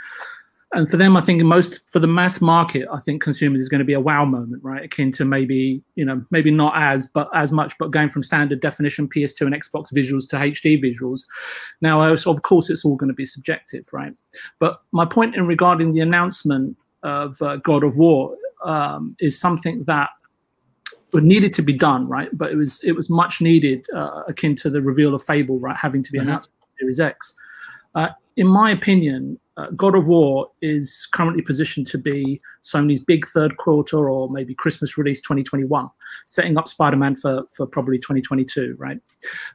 and 0.75 0.89
for 0.89 0.97
them, 0.97 1.15
I 1.15 1.21
think 1.21 1.41
most 1.43 1.79
for 1.89 1.99
the 1.99 2.07
mass 2.07 2.41
market, 2.41 2.85
I 2.91 2.99
think 2.99 3.21
consumers 3.21 3.61
is 3.61 3.69
going 3.69 3.79
to 3.79 3.85
be 3.85 3.93
a 3.93 3.99
wow 3.99 4.25
moment, 4.25 4.61
right? 4.61 4.83
Akin 4.83 5.11
to 5.13 5.23
maybe 5.23 5.81
you 5.95 6.03
know 6.03 6.21
maybe 6.31 6.51
not 6.51 6.73
as 6.75 7.07
but 7.07 7.29
as 7.33 7.51
much, 7.51 7.73
but 7.79 7.91
going 7.91 8.09
from 8.09 8.23
standard 8.23 8.59
definition 8.59 9.07
PS2 9.07 9.41
and 9.45 9.55
Xbox 9.55 9.93
visuals 9.93 10.27
to 10.29 10.35
HD 10.35 10.81
visuals. 10.83 11.21
Now, 11.81 12.03
of 12.03 12.41
course, 12.41 12.69
it's 12.69 12.83
all 12.83 12.95
going 12.95 13.07
to 13.07 13.15
be 13.15 13.25
subjective, 13.25 13.87
right? 13.93 14.13
But 14.59 14.81
my 14.91 15.05
point 15.05 15.35
in 15.35 15.47
regarding 15.47 15.93
the 15.93 16.01
announcement 16.01 16.77
of 17.03 17.41
uh, 17.41 17.55
God 17.57 17.83
of 17.83 17.97
War 17.97 18.35
um, 18.63 19.15
is 19.19 19.39
something 19.39 19.83
that 19.85 20.09
needed 21.13 21.53
to 21.53 21.61
be 21.61 21.73
done, 21.73 22.07
right? 22.09 22.29
But 22.33 22.51
it 22.51 22.55
was 22.55 22.83
it 22.83 22.91
was 22.91 23.09
much 23.09 23.39
needed, 23.39 23.87
uh, 23.95 24.23
akin 24.27 24.55
to 24.57 24.69
the 24.69 24.81
reveal 24.81 25.15
of 25.15 25.23
Fable, 25.23 25.57
right, 25.57 25.77
having 25.77 26.03
to 26.03 26.11
be 26.11 26.19
mm-hmm. 26.19 26.27
announced 26.27 26.49
Series 26.79 26.99
X. 26.99 27.33
Uh, 27.93 28.09
in 28.35 28.47
my 28.47 28.71
opinion, 28.71 29.39
uh, 29.57 29.67
God 29.71 29.95
of 29.95 30.05
War 30.05 30.49
is 30.61 31.07
currently 31.11 31.41
positioned 31.41 31.87
to 31.87 31.97
be 31.97 32.39
Sony's 32.63 32.99
big 32.99 33.25
third 33.27 33.57
quarter 33.57 34.09
or 34.09 34.29
maybe 34.29 34.53
Christmas 34.53 34.97
release 34.97 35.21
2021, 35.21 35.89
setting 36.25 36.57
up 36.57 36.67
Spider 36.67 36.97
Man 36.97 37.15
for, 37.15 37.43
for 37.53 37.65
probably 37.65 37.97
2022, 37.97 38.75
right? 38.77 38.99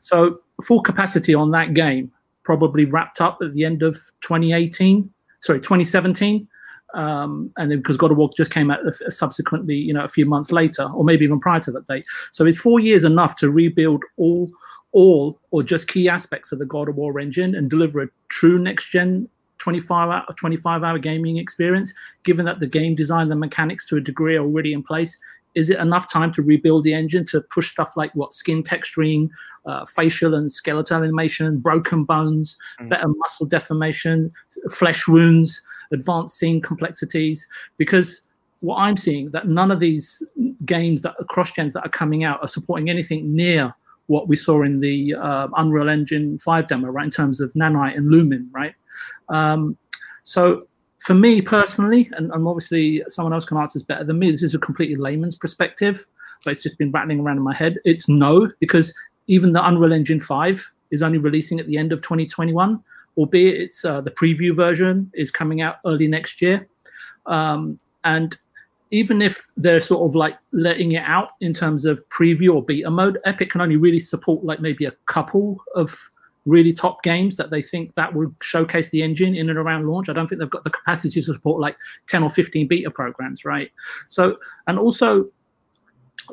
So, 0.00 0.36
full 0.64 0.80
capacity 0.80 1.34
on 1.34 1.50
that 1.50 1.74
game 1.74 2.10
probably 2.44 2.86
wrapped 2.86 3.20
up 3.20 3.38
at 3.42 3.52
the 3.52 3.64
end 3.64 3.82
of 3.82 3.94
2018, 4.22 5.10
sorry, 5.40 5.60
2017. 5.60 6.48
Um, 6.92 7.52
and 7.56 7.70
then 7.70 7.78
because 7.78 7.96
God 7.96 8.10
of 8.10 8.16
War 8.16 8.30
just 8.36 8.50
came 8.50 8.70
out 8.70 8.80
subsequently, 9.08 9.76
you 9.76 9.92
know, 9.92 10.02
a 10.02 10.08
few 10.08 10.26
months 10.26 10.50
later, 10.50 10.88
or 10.94 11.04
maybe 11.04 11.24
even 11.24 11.38
prior 11.38 11.60
to 11.60 11.70
that 11.72 11.86
date. 11.86 12.04
So, 12.32 12.46
is 12.46 12.58
four 12.58 12.80
years 12.80 13.04
enough 13.04 13.36
to 13.36 13.50
rebuild 13.50 14.02
all 14.16 14.50
all 14.92 15.38
or 15.52 15.62
just 15.62 15.86
key 15.86 16.08
aspects 16.08 16.50
of 16.50 16.58
the 16.58 16.66
God 16.66 16.88
of 16.88 16.96
War 16.96 17.20
engine 17.20 17.54
and 17.54 17.70
deliver 17.70 18.02
a 18.02 18.08
true 18.28 18.58
next 18.58 18.86
gen 18.88 19.28
25 19.60 20.10
hour 20.10 20.24
25 20.36 20.82
hour 20.82 20.98
gaming 20.98 21.36
experience 21.36 21.94
given 22.24 22.44
that 22.44 22.58
the 22.58 22.66
game 22.66 22.94
design 22.94 23.28
the 23.28 23.36
mechanics 23.36 23.86
to 23.86 23.96
a 23.96 24.00
degree 24.00 24.36
are 24.36 24.44
already 24.44 24.72
in 24.72 24.82
place 24.82 25.16
is 25.54 25.68
it 25.68 25.78
enough 25.78 26.10
time 26.10 26.30
to 26.32 26.42
rebuild 26.42 26.84
the 26.84 26.94
engine 26.94 27.24
to 27.26 27.40
push 27.40 27.70
stuff 27.70 27.96
like 27.96 28.14
what 28.14 28.34
skin 28.34 28.62
texturing 28.62 29.28
uh, 29.66 29.84
facial 29.84 30.34
and 30.34 30.50
skeletal 30.50 31.02
animation 31.02 31.58
broken 31.58 32.04
bones 32.04 32.56
mm. 32.80 32.88
better 32.88 33.08
muscle 33.08 33.46
deformation 33.46 34.32
flesh 34.70 35.06
wounds 35.06 35.62
advanced 35.92 36.38
scene 36.38 36.60
complexities 36.60 37.46
because 37.76 38.26
what 38.60 38.76
i'm 38.76 38.96
seeing 38.96 39.30
that 39.30 39.48
none 39.48 39.70
of 39.70 39.80
these 39.80 40.22
games 40.64 41.02
that 41.02 41.14
are 41.18 41.24
cross 41.24 41.50
gens 41.52 41.72
that 41.72 41.84
are 41.84 41.90
coming 41.90 42.24
out 42.24 42.42
are 42.42 42.48
supporting 42.48 42.88
anything 42.88 43.34
near 43.34 43.74
what 44.10 44.26
we 44.26 44.34
saw 44.34 44.62
in 44.62 44.80
the 44.80 45.14
uh, 45.14 45.46
Unreal 45.56 45.88
Engine 45.88 46.36
5 46.40 46.66
demo, 46.66 46.88
right, 46.88 47.04
in 47.04 47.12
terms 47.12 47.40
of 47.40 47.52
Nanite 47.52 47.96
and 47.96 48.10
Lumen, 48.10 48.50
right? 48.50 48.74
Um, 49.30 49.76
so 50.22 50.66
for 51.00 51.14
me 51.14 51.40
personally, 51.40 52.10
and, 52.12 52.30
and, 52.32 52.46
obviously 52.46 53.02
someone 53.08 53.32
else 53.32 53.44
can 53.44 53.56
answer 53.56 53.78
this 53.78 53.86
better 53.86 54.04
than 54.04 54.18
me, 54.18 54.30
this 54.30 54.42
is 54.42 54.54
a 54.54 54.58
completely 54.58 54.96
layman's 54.96 55.36
perspective, 55.36 56.04
but 56.44 56.50
it's 56.50 56.62
just 56.62 56.78
been 56.78 56.90
rattling 56.90 57.20
around 57.20 57.38
in 57.38 57.42
my 57.42 57.54
head. 57.54 57.78
It's 57.84 58.08
no, 58.08 58.50
because 58.60 58.94
even 59.26 59.52
the 59.52 59.66
Unreal 59.66 59.92
Engine 59.92 60.20
5 60.20 60.74
is 60.90 61.02
only 61.02 61.18
releasing 61.18 61.60
at 61.60 61.66
the 61.66 61.78
end 61.78 61.92
of 61.92 62.02
2021, 62.02 62.82
albeit 63.16 63.60
it's 63.60 63.84
uh, 63.84 64.00
the 64.00 64.10
preview 64.10 64.54
version 64.54 65.10
is 65.14 65.30
coming 65.30 65.60
out 65.60 65.76
early 65.86 66.08
next 66.08 66.42
year. 66.42 66.68
Um, 67.26 67.78
and 68.04 68.36
even 68.90 69.22
if 69.22 69.46
they're 69.56 69.80
sort 69.80 70.08
of 70.08 70.16
like 70.16 70.36
letting 70.52 70.92
it 70.92 71.04
out 71.06 71.32
in 71.40 71.52
terms 71.52 71.84
of 71.84 72.00
preview 72.08 72.54
or 72.54 72.64
beta 72.64 72.90
mode, 72.90 73.18
Epic 73.24 73.50
can 73.50 73.60
only 73.60 73.76
really 73.76 74.00
support 74.00 74.44
like 74.44 74.60
maybe 74.60 74.84
a 74.84 74.92
couple 75.06 75.62
of 75.76 75.96
really 76.46 76.72
top 76.72 77.02
games 77.02 77.36
that 77.36 77.50
they 77.50 77.62
think 77.62 77.94
that 77.94 78.14
will 78.14 78.34
showcase 78.42 78.90
the 78.90 79.02
engine 79.02 79.34
in 79.34 79.50
and 79.50 79.58
around 79.58 79.86
launch. 79.86 80.08
I 80.08 80.12
don't 80.12 80.26
think 80.26 80.40
they've 80.40 80.50
got 80.50 80.64
the 80.64 80.70
capacity 80.70 81.20
to 81.20 81.32
support 81.32 81.60
like 81.60 81.76
10 82.08 82.22
or 82.22 82.30
15 82.30 82.66
beta 82.66 82.90
programs, 82.90 83.44
right? 83.44 83.70
So, 84.08 84.36
and 84.66 84.78
also 84.78 85.26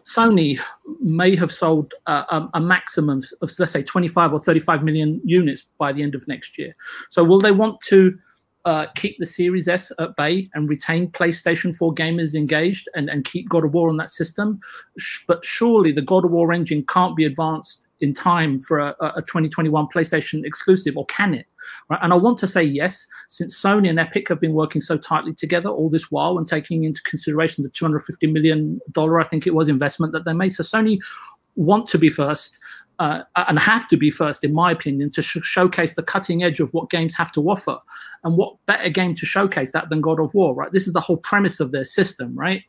Sony 0.06 0.60
may 1.02 1.36
have 1.36 1.52
sold 1.52 1.94
uh, 2.06 2.48
a, 2.54 2.60
maximum 2.62 3.22
of, 3.42 3.52
let's 3.60 3.72
say, 3.72 3.84
25 3.84 4.34
or 4.34 4.40
35 4.40 4.84
million 4.84 5.22
units 5.24 5.64
by 5.78 5.92
the 5.92 6.04
end 6.04 6.16
of 6.16 6.28
next 6.28 6.58
year. 6.58 6.74
So, 7.10 7.24
will 7.24 7.40
they 7.40 7.52
want 7.52 7.82
to 7.88 8.18
uh, 8.66 8.86
keep 8.96 9.18
the 9.18 9.26
Series 9.26 9.70
S 9.70 9.94
at 9.98 10.14
bay 10.18 10.50
and 10.54 10.70
retain 10.70 11.10
PlayStation 11.12 11.74
4 11.74 11.96
gamers 11.96 12.36
engaged 12.36 12.90
and, 12.96 13.10
and 13.10 13.24
keep 13.24 13.48
God 13.48 13.64
of 13.64 13.74
War 13.74 13.88
on 13.88 13.96
that 13.96 14.10
system. 14.10 14.60
But 15.26 15.46
surely 15.46 15.94
the 15.94 16.02
God 16.02 16.26
of 16.26 16.32
War 16.32 16.52
engine 16.52 16.86
can't 16.86 17.16
be 17.16 17.24
advanced 17.24 17.87
in 18.00 18.14
time 18.14 18.60
for 18.60 18.80
a, 18.80 18.96
a 19.00 19.22
2021 19.22 19.88
PlayStation 19.94 20.46
exclusive, 20.46 20.96
or 20.98 21.06
can 21.06 21.34
it? 21.34 21.46
Right? 21.90 22.00
And 22.02 22.14
I 22.14 22.16
want 22.16 22.38
to 22.40 22.48
say 22.48 22.64
yes, 22.64 23.08
since 23.30 23.60
Sony 23.60 23.90
and 23.90 24.00
Epic 24.00 24.30
have 24.30 24.40
been 24.40 24.54
working 24.54 24.82
so 24.82 24.98
tightly 24.98 25.34
together 25.34 25.70
all 25.70 25.90
this 25.90 26.12
while 26.12 26.38
and 26.38 26.48
taking 26.48 26.84
into 26.84 27.02
consideration 27.04 27.64
the 27.64 27.70
250 27.70 28.28
million 28.28 28.80
dollar, 28.92 29.20
I 29.20 29.24
think 29.24 29.48
it 29.48 29.54
was, 29.54 29.70
investment 29.70 30.14
that 30.14 30.26
they 30.26 30.34
made. 30.34 30.54
So 30.54 30.64
Sony 30.64 31.00
want 31.56 31.88
to 31.88 31.98
be 31.98 32.10
first 32.10 32.60
uh, 33.00 33.22
and 33.36 33.60
have 33.60 33.88
to 33.90 33.98
be 33.98 34.10
first, 34.10 34.44
in 34.44 34.54
my 34.54 34.72
opinion, 34.72 35.12
to 35.12 35.22
sh- 35.22 35.38
showcase 35.44 35.96
the 35.96 36.04
cutting 36.04 36.44
edge 36.44 36.60
of 36.60 36.74
what 36.74 36.90
games 36.90 37.16
have 37.16 37.32
to 37.34 37.50
offer. 37.50 37.78
And 38.24 38.36
what 38.36 38.56
better 38.66 38.90
game 38.90 39.14
to 39.14 39.26
showcase 39.28 39.72
that 39.72 39.90
than 39.90 40.02
God 40.02 40.20
of 40.20 40.34
War, 40.34 40.56
right? 40.56 40.72
This 40.72 40.88
is 40.88 40.94
the 40.94 41.00
whole 41.00 41.18
premise 41.18 41.60
of 41.60 41.72
their 41.72 41.84
system, 41.84 42.36
right? 42.36 42.64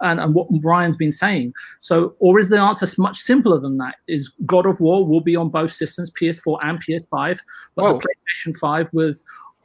And, 0.00 0.18
and 0.18 0.34
what 0.34 0.48
Ryan's 0.62 0.96
been 0.96 1.12
saying. 1.12 1.52
So, 1.80 2.16
or 2.20 2.38
is 2.38 2.48
the 2.48 2.58
answer 2.58 2.88
much 2.96 3.18
simpler 3.18 3.60
than 3.60 3.76
that? 3.78 3.96
Is 4.08 4.32
God 4.46 4.64
of 4.64 4.80
War 4.80 5.06
will 5.06 5.20
be 5.20 5.36
on 5.36 5.50
both 5.50 5.72
systems, 5.72 6.10
PS4 6.10 6.58
and 6.62 6.82
PS5, 6.82 7.38
but 7.74 7.82
Whoa. 7.82 7.92
the 7.92 7.98
PlayStation 7.98 8.56
5 8.56 8.88
with 8.92 9.22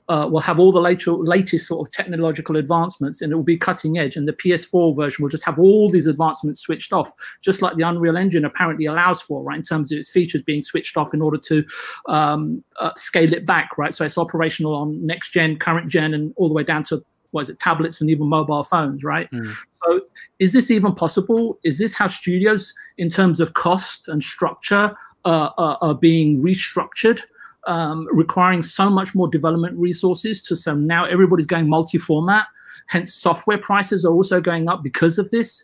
uh, 0.09 0.27
will 0.29 0.41
have 0.41 0.59
all 0.59 0.71
the 0.71 0.81
later, 0.81 1.13
latest 1.13 1.67
sort 1.67 1.87
of 1.87 1.93
technological 1.93 2.57
advancements 2.57 3.21
and 3.21 3.31
it 3.31 3.35
will 3.35 3.43
be 3.43 3.57
cutting 3.57 3.99
edge. 3.99 4.15
And 4.15 4.27
the 4.27 4.33
PS4 4.33 4.95
version 4.95 5.21
will 5.23 5.29
just 5.29 5.45
have 5.45 5.59
all 5.59 5.89
these 5.89 6.07
advancements 6.07 6.61
switched 6.61 6.91
off, 6.91 7.13
just 7.41 7.61
like 7.61 7.77
the 7.77 7.83
Unreal 7.83 8.17
Engine 8.17 8.43
apparently 8.43 8.85
allows 8.85 9.21
for, 9.21 9.43
right, 9.43 9.57
in 9.57 9.63
terms 9.63 9.91
of 9.91 9.99
its 9.99 10.09
features 10.09 10.41
being 10.41 10.63
switched 10.63 10.97
off 10.97 11.13
in 11.13 11.21
order 11.21 11.37
to 11.37 11.63
um, 12.07 12.63
uh, 12.79 12.91
scale 12.95 13.31
it 13.33 13.45
back, 13.45 13.77
right? 13.77 13.93
So 13.93 14.03
it's 14.03 14.17
operational 14.17 14.75
on 14.75 15.05
next 15.05 15.29
gen, 15.29 15.57
current 15.57 15.87
gen, 15.89 16.15
and 16.15 16.33
all 16.37 16.47
the 16.47 16.55
way 16.55 16.63
down 16.63 16.83
to 16.85 17.03
what 17.31 17.41
is 17.41 17.49
it, 17.51 17.59
tablets 17.59 18.01
and 18.01 18.09
even 18.09 18.25
mobile 18.25 18.63
phones, 18.63 19.03
right? 19.03 19.29
Mm. 19.29 19.53
So 19.71 20.01
is 20.39 20.53
this 20.53 20.71
even 20.71 20.95
possible? 20.95 21.59
Is 21.63 21.77
this 21.77 21.93
how 21.93 22.07
studios, 22.07 22.73
in 22.97 23.09
terms 23.09 23.39
of 23.39 23.53
cost 23.53 24.07
and 24.07 24.23
structure, 24.23 24.95
uh, 25.25 25.49
are, 25.57 25.77
are 25.81 25.93
being 25.93 26.41
restructured? 26.41 27.21
Um, 27.67 28.07
requiring 28.11 28.61
so 28.61 28.89
much 28.89 29.13
more 29.15 29.27
development 29.27 29.77
resources. 29.77 30.41
To 30.43 30.55
so 30.55 30.75
now 30.75 31.05
everybody's 31.05 31.45
going 31.45 31.69
multi-format. 31.69 32.45
Hence, 32.87 33.13
software 33.13 33.57
prices 33.59 34.03
are 34.03 34.13
also 34.13 34.41
going 34.41 34.67
up 34.67 34.83
because 34.83 35.19
of 35.19 35.29
this. 35.31 35.63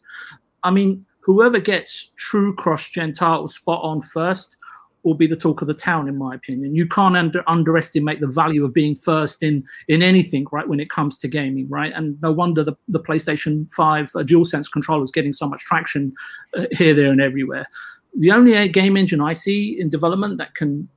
I 0.64 0.72
mean, 0.72 1.06
whoever 1.22 1.60
gets 1.60 2.12
true 2.18 2.54
cross-gen 2.56 3.14
title 3.14 3.48
spot 3.48 3.82
on 3.84 4.02
first 4.02 4.58
will 5.04 5.14
be 5.14 5.28
the 5.28 5.36
talk 5.36 5.62
of 5.62 5.68
the 5.68 5.74
town, 5.74 6.08
in 6.08 6.18
my 6.18 6.34
opinion. 6.34 6.76
You 6.76 6.88
can't 6.88 7.16
under, 7.16 7.44
underestimate 7.48 8.20
the 8.20 8.28
value 8.28 8.66
of 8.66 8.74
being 8.74 8.96
first 8.96 9.44
in 9.44 9.64
in 9.88 10.02
anything, 10.02 10.46
right? 10.52 10.68
When 10.68 10.80
it 10.80 10.90
comes 10.90 11.18
to 11.20 11.28
gaming, 11.28 11.70
right? 11.70 11.94
And 11.94 12.20
no 12.22 12.32
wonder 12.32 12.64
the, 12.64 12.76
the 12.88 13.00
PlayStation 13.00 13.72
Five 13.72 14.10
uh, 14.16 14.20
DualSense 14.20 14.72
controller 14.72 15.04
is 15.04 15.12
getting 15.12 15.34
so 15.34 15.48
much 15.48 15.62
traction 15.62 16.14
uh, 16.58 16.66
here, 16.72 16.94
there, 16.94 17.12
and 17.12 17.22
everywhere. 17.22 17.66
The 18.18 18.32
only 18.32 18.68
game 18.70 18.98
engine 18.98 19.22
I 19.22 19.34
see 19.34 19.80
in 19.80 19.90
development 19.90 20.38
that 20.40 20.56
can 20.56 20.90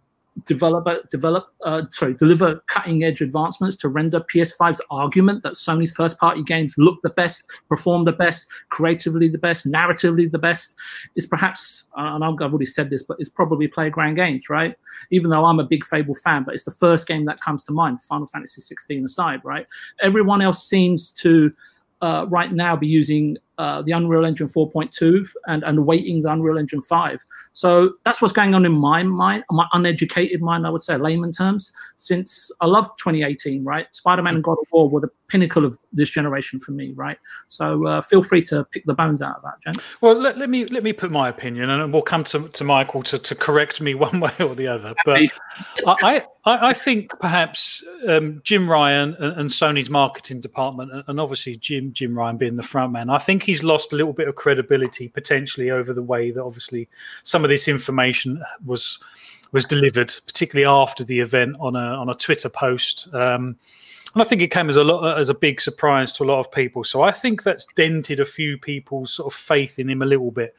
develop 0.47 0.87
develop 1.11 1.49
uh, 1.65 1.83
sorry 1.91 2.15
deliver 2.15 2.63
cutting 2.69 3.05
edge 3.05 3.21
advancements 3.21 3.77
to 3.77 3.89
render 3.89 4.21
PS5's 4.21 4.81
argument 4.91 5.43
that 5.43 5.55
Sony's 5.55 5.91
first 5.91 6.19
party 6.19 6.43
games 6.43 6.75
look 6.79 7.01
the 7.03 7.11
best, 7.11 7.49
perform 7.69 8.05
the 8.05 8.13
best, 8.13 8.47
creatively 8.71 9.29
the 9.29 9.39
best, 9.39 9.67
narratively 9.67 10.31
the 10.31 10.39
best 10.39 10.77
is 11.17 11.27
perhaps 11.27 11.87
and 11.97 12.25
I've 12.25 12.41
already 12.41 12.67
said 12.67 12.91
this, 12.91 13.03
but 13.03 13.17
it's 13.19 13.29
probably 13.29 13.69
Playground 13.69 14.15
Games, 14.15 14.49
right? 14.49 14.77
Even 15.11 15.31
though 15.31 15.45
I'm 15.45 15.59
a 15.59 15.65
big 15.65 15.85
Fable 15.85 16.15
fan, 16.15 16.45
but 16.45 16.55
it's 16.55 16.65
the 16.65 16.71
first 16.71 17.07
game 17.09 17.25
that 17.25 17.41
comes 17.41 17.63
to 17.65 17.73
mind, 17.73 18.03
Final 18.03 18.27
Fantasy 18.27 18.61
16 18.61 19.05
aside, 19.05 19.41
right? 19.45 19.67
Everyone 20.01 20.41
else 20.41 20.69
seems 20.69 21.11
to 21.13 21.53
uh, 22.01 22.27
right 22.29 22.53
now 22.53 22.77
be 22.77 22.87
using 22.87 23.37
uh, 23.59 23.83
the 23.83 23.93
Unreal 23.93 24.25
Engine 24.25 24.47
4.2 24.47 25.29
and, 25.47 25.63
and 25.65 25.79
awaiting 25.79 26.23
the 26.23 26.33
Unreal 26.33 26.59
Engine 26.59 26.81
5. 26.81 27.21
So 27.53 27.95
that's 28.05 28.23
what's 28.23 28.33
going 28.33 28.55
on 28.55 28.65
in 28.65 28.73
my 28.73 29.03
mind, 29.03 29.45
my 29.51 29.67
uneducated 29.73 30.41
mind, 30.41 30.67
I 30.67 30.71
would 30.71 30.83
say, 30.83 30.97
layman 30.97 31.33
terms. 31.33 31.73
Since 31.97 32.51
I 32.61 32.67
love 32.67 32.87
2018, 32.99 33.65
right? 33.65 33.87
Spider 33.95 34.23
Man 34.23 34.37
and 34.37 34.45
God 34.45 34.59
of 34.61 34.67
War 34.71 34.89
were 34.89 35.01
the 35.01 35.11
pinnacle 35.29 35.65
of 35.65 35.79
this 35.93 36.11
generation 36.11 36.59
for 36.59 36.73
me, 36.73 36.93
right? 36.95 37.19
So 37.47 37.87
uh, 37.87 38.01
feel 38.01 38.23
free 38.23 38.43
to 38.43 38.65
pick 38.65 38.85
the 38.87 38.95
bones 38.95 39.23
out 39.23 39.37
of 39.37 39.43
that, 39.43 39.63
gents. 39.63 40.01
Well, 40.01 40.19
let, 40.19 40.39
let 40.39 40.51
me 40.51 40.65
let 40.67 40.83
me 40.83 40.93
put 40.93 41.11
my 41.11 41.29
opinion, 41.29 41.71
and 41.71 41.93
we'll 41.93 42.03
come 42.03 42.25
to, 42.25 42.49
to 42.49 42.65
Michael 42.65 43.03
to, 43.05 43.19
to 43.19 43.35
correct 43.35 43.81
me 43.81 43.95
one 44.09 44.21
way 44.21 44.33
or 44.41 44.55
the 44.55 44.67
other. 44.67 44.95
But 45.05 45.23
I, 45.87 46.25
I, 46.45 46.69
I 46.69 46.73
think 46.73 47.13
perhaps 47.21 47.85
um, 48.09 48.41
Jim 48.43 48.69
Ryan 48.69 49.15
and, 49.19 49.41
and, 49.41 49.51
Sony's 49.51 49.91
marketing 49.91 50.41
department, 50.41 51.05
and 51.07 51.21
obviously 51.21 51.57
Jim 51.57 51.93
Jim 51.93 52.17
Ryan 52.17 52.37
being 52.37 52.57
the 52.57 52.63
front 52.63 52.93
man, 52.93 53.11
I 53.11 53.19
think 53.19 53.43
he's 53.49 53.65
lost 53.65 53.95
a 53.95 53.97
little 53.97 54.13
bit 54.13 54.29
of 54.29 54.35
credibility 54.35 55.09
potentially 55.09 55.71
over 55.71 55.95
the 55.95 56.03
way 56.03 56.31
that 56.31 56.45
obviously 56.45 56.87
some 57.23 57.45
of 57.45 57.49
this 57.49 57.67
information 57.67 58.43
was 58.67 58.99
was 59.53 59.65
delivered, 59.65 60.15
particularly 60.27 60.67
after 60.67 61.03
the 61.03 61.21
event 61.21 61.57
on 61.59 61.75
a 61.75 61.79
on 61.79 62.11
a 62.11 62.15
Twitter 62.15 62.51
post. 62.51 63.09
Um, 63.15 63.57
and 64.19 64.27
I 64.27 64.29
think 64.29 64.43
it 64.43 64.51
came 64.51 64.69
as 64.69 64.75
a 64.75 64.83
lot 64.83 65.05
uh, 65.05 65.15
as 65.15 65.29
a 65.29 65.35
big 65.35 65.61
surprise 65.61 66.13
to 66.15 66.25
a 66.25 66.27
lot 66.27 66.41
of 66.41 66.51
people. 66.51 66.83
So 66.83 67.03
I 67.03 67.13
think 67.13 67.45
that's 67.45 67.69
dented 67.77 68.19
a 68.19 68.25
few 68.25 68.59
people's 68.59 69.13
sort 69.13 69.33
of 69.33 69.39
faith 69.39 69.79
in 69.79 69.89
him 69.89 70.03
a 70.03 70.07
little 70.07 70.33
bit. 70.33 70.57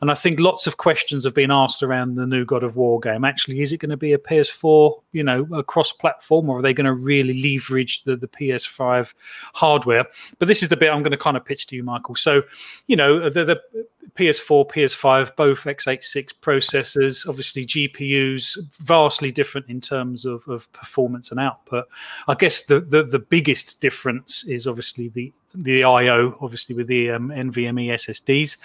And 0.00 0.10
I 0.10 0.14
think 0.14 0.40
lots 0.40 0.66
of 0.66 0.78
questions 0.78 1.24
have 1.24 1.34
been 1.34 1.50
asked 1.50 1.82
around 1.82 2.14
the 2.14 2.26
new 2.26 2.46
God 2.46 2.62
of 2.62 2.76
War 2.76 2.98
game. 3.00 3.26
Actually, 3.26 3.60
is 3.60 3.70
it 3.70 3.80
going 3.80 3.90
to 3.90 3.98
be 3.98 4.14
a 4.14 4.18
PS4, 4.18 4.98
you 5.12 5.22
know, 5.22 5.46
a 5.52 5.62
cross-platform, 5.62 6.48
or 6.48 6.60
are 6.60 6.62
they 6.62 6.72
going 6.72 6.86
to 6.86 6.94
really 6.94 7.34
leverage 7.42 8.02
the, 8.04 8.16
the 8.16 8.28
PS5 8.28 9.12
hardware? 9.52 10.06
But 10.38 10.48
this 10.48 10.62
is 10.62 10.70
the 10.70 10.78
bit 10.78 10.90
I'm 10.90 11.02
going 11.02 11.10
to 11.10 11.18
kind 11.18 11.36
of 11.36 11.44
pitch 11.44 11.66
to 11.66 11.76
you, 11.76 11.84
Michael. 11.84 12.14
So, 12.14 12.44
you 12.86 12.96
know, 12.96 13.28
the, 13.28 13.44
the 13.44 13.60
PS4, 14.16 14.68
PS5, 14.70 15.36
both 15.36 15.64
x86 15.64 16.30
processors, 16.42 17.28
obviously 17.28 17.64
GPUs, 17.64 18.58
vastly 18.80 19.32
different 19.32 19.68
in 19.68 19.80
terms 19.80 20.24
of, 20.24 20.46
of 20.48 20.70
performance 20.72 21.30
and 21.30 21.40
output. 21.40 21.86
I 22.28 22.34
guess 22.34 22.64
the, 22.66 22.80
the, 22.80 23.02
the 23.02 23.18
biggest 23.18 23.80
difference 23.80 24.44
is 24.44 24.66
obviously 24.66 25.08
the 25.08 25.32
the 25.54 25.84
I/O, 25.84 26.38
obviously 26.40 26.74
with 26.74 26.86
the 26.86 27.10
um, 27.10 27.28
NVMe 27.28 27.88
SSDs. 27.88 28.56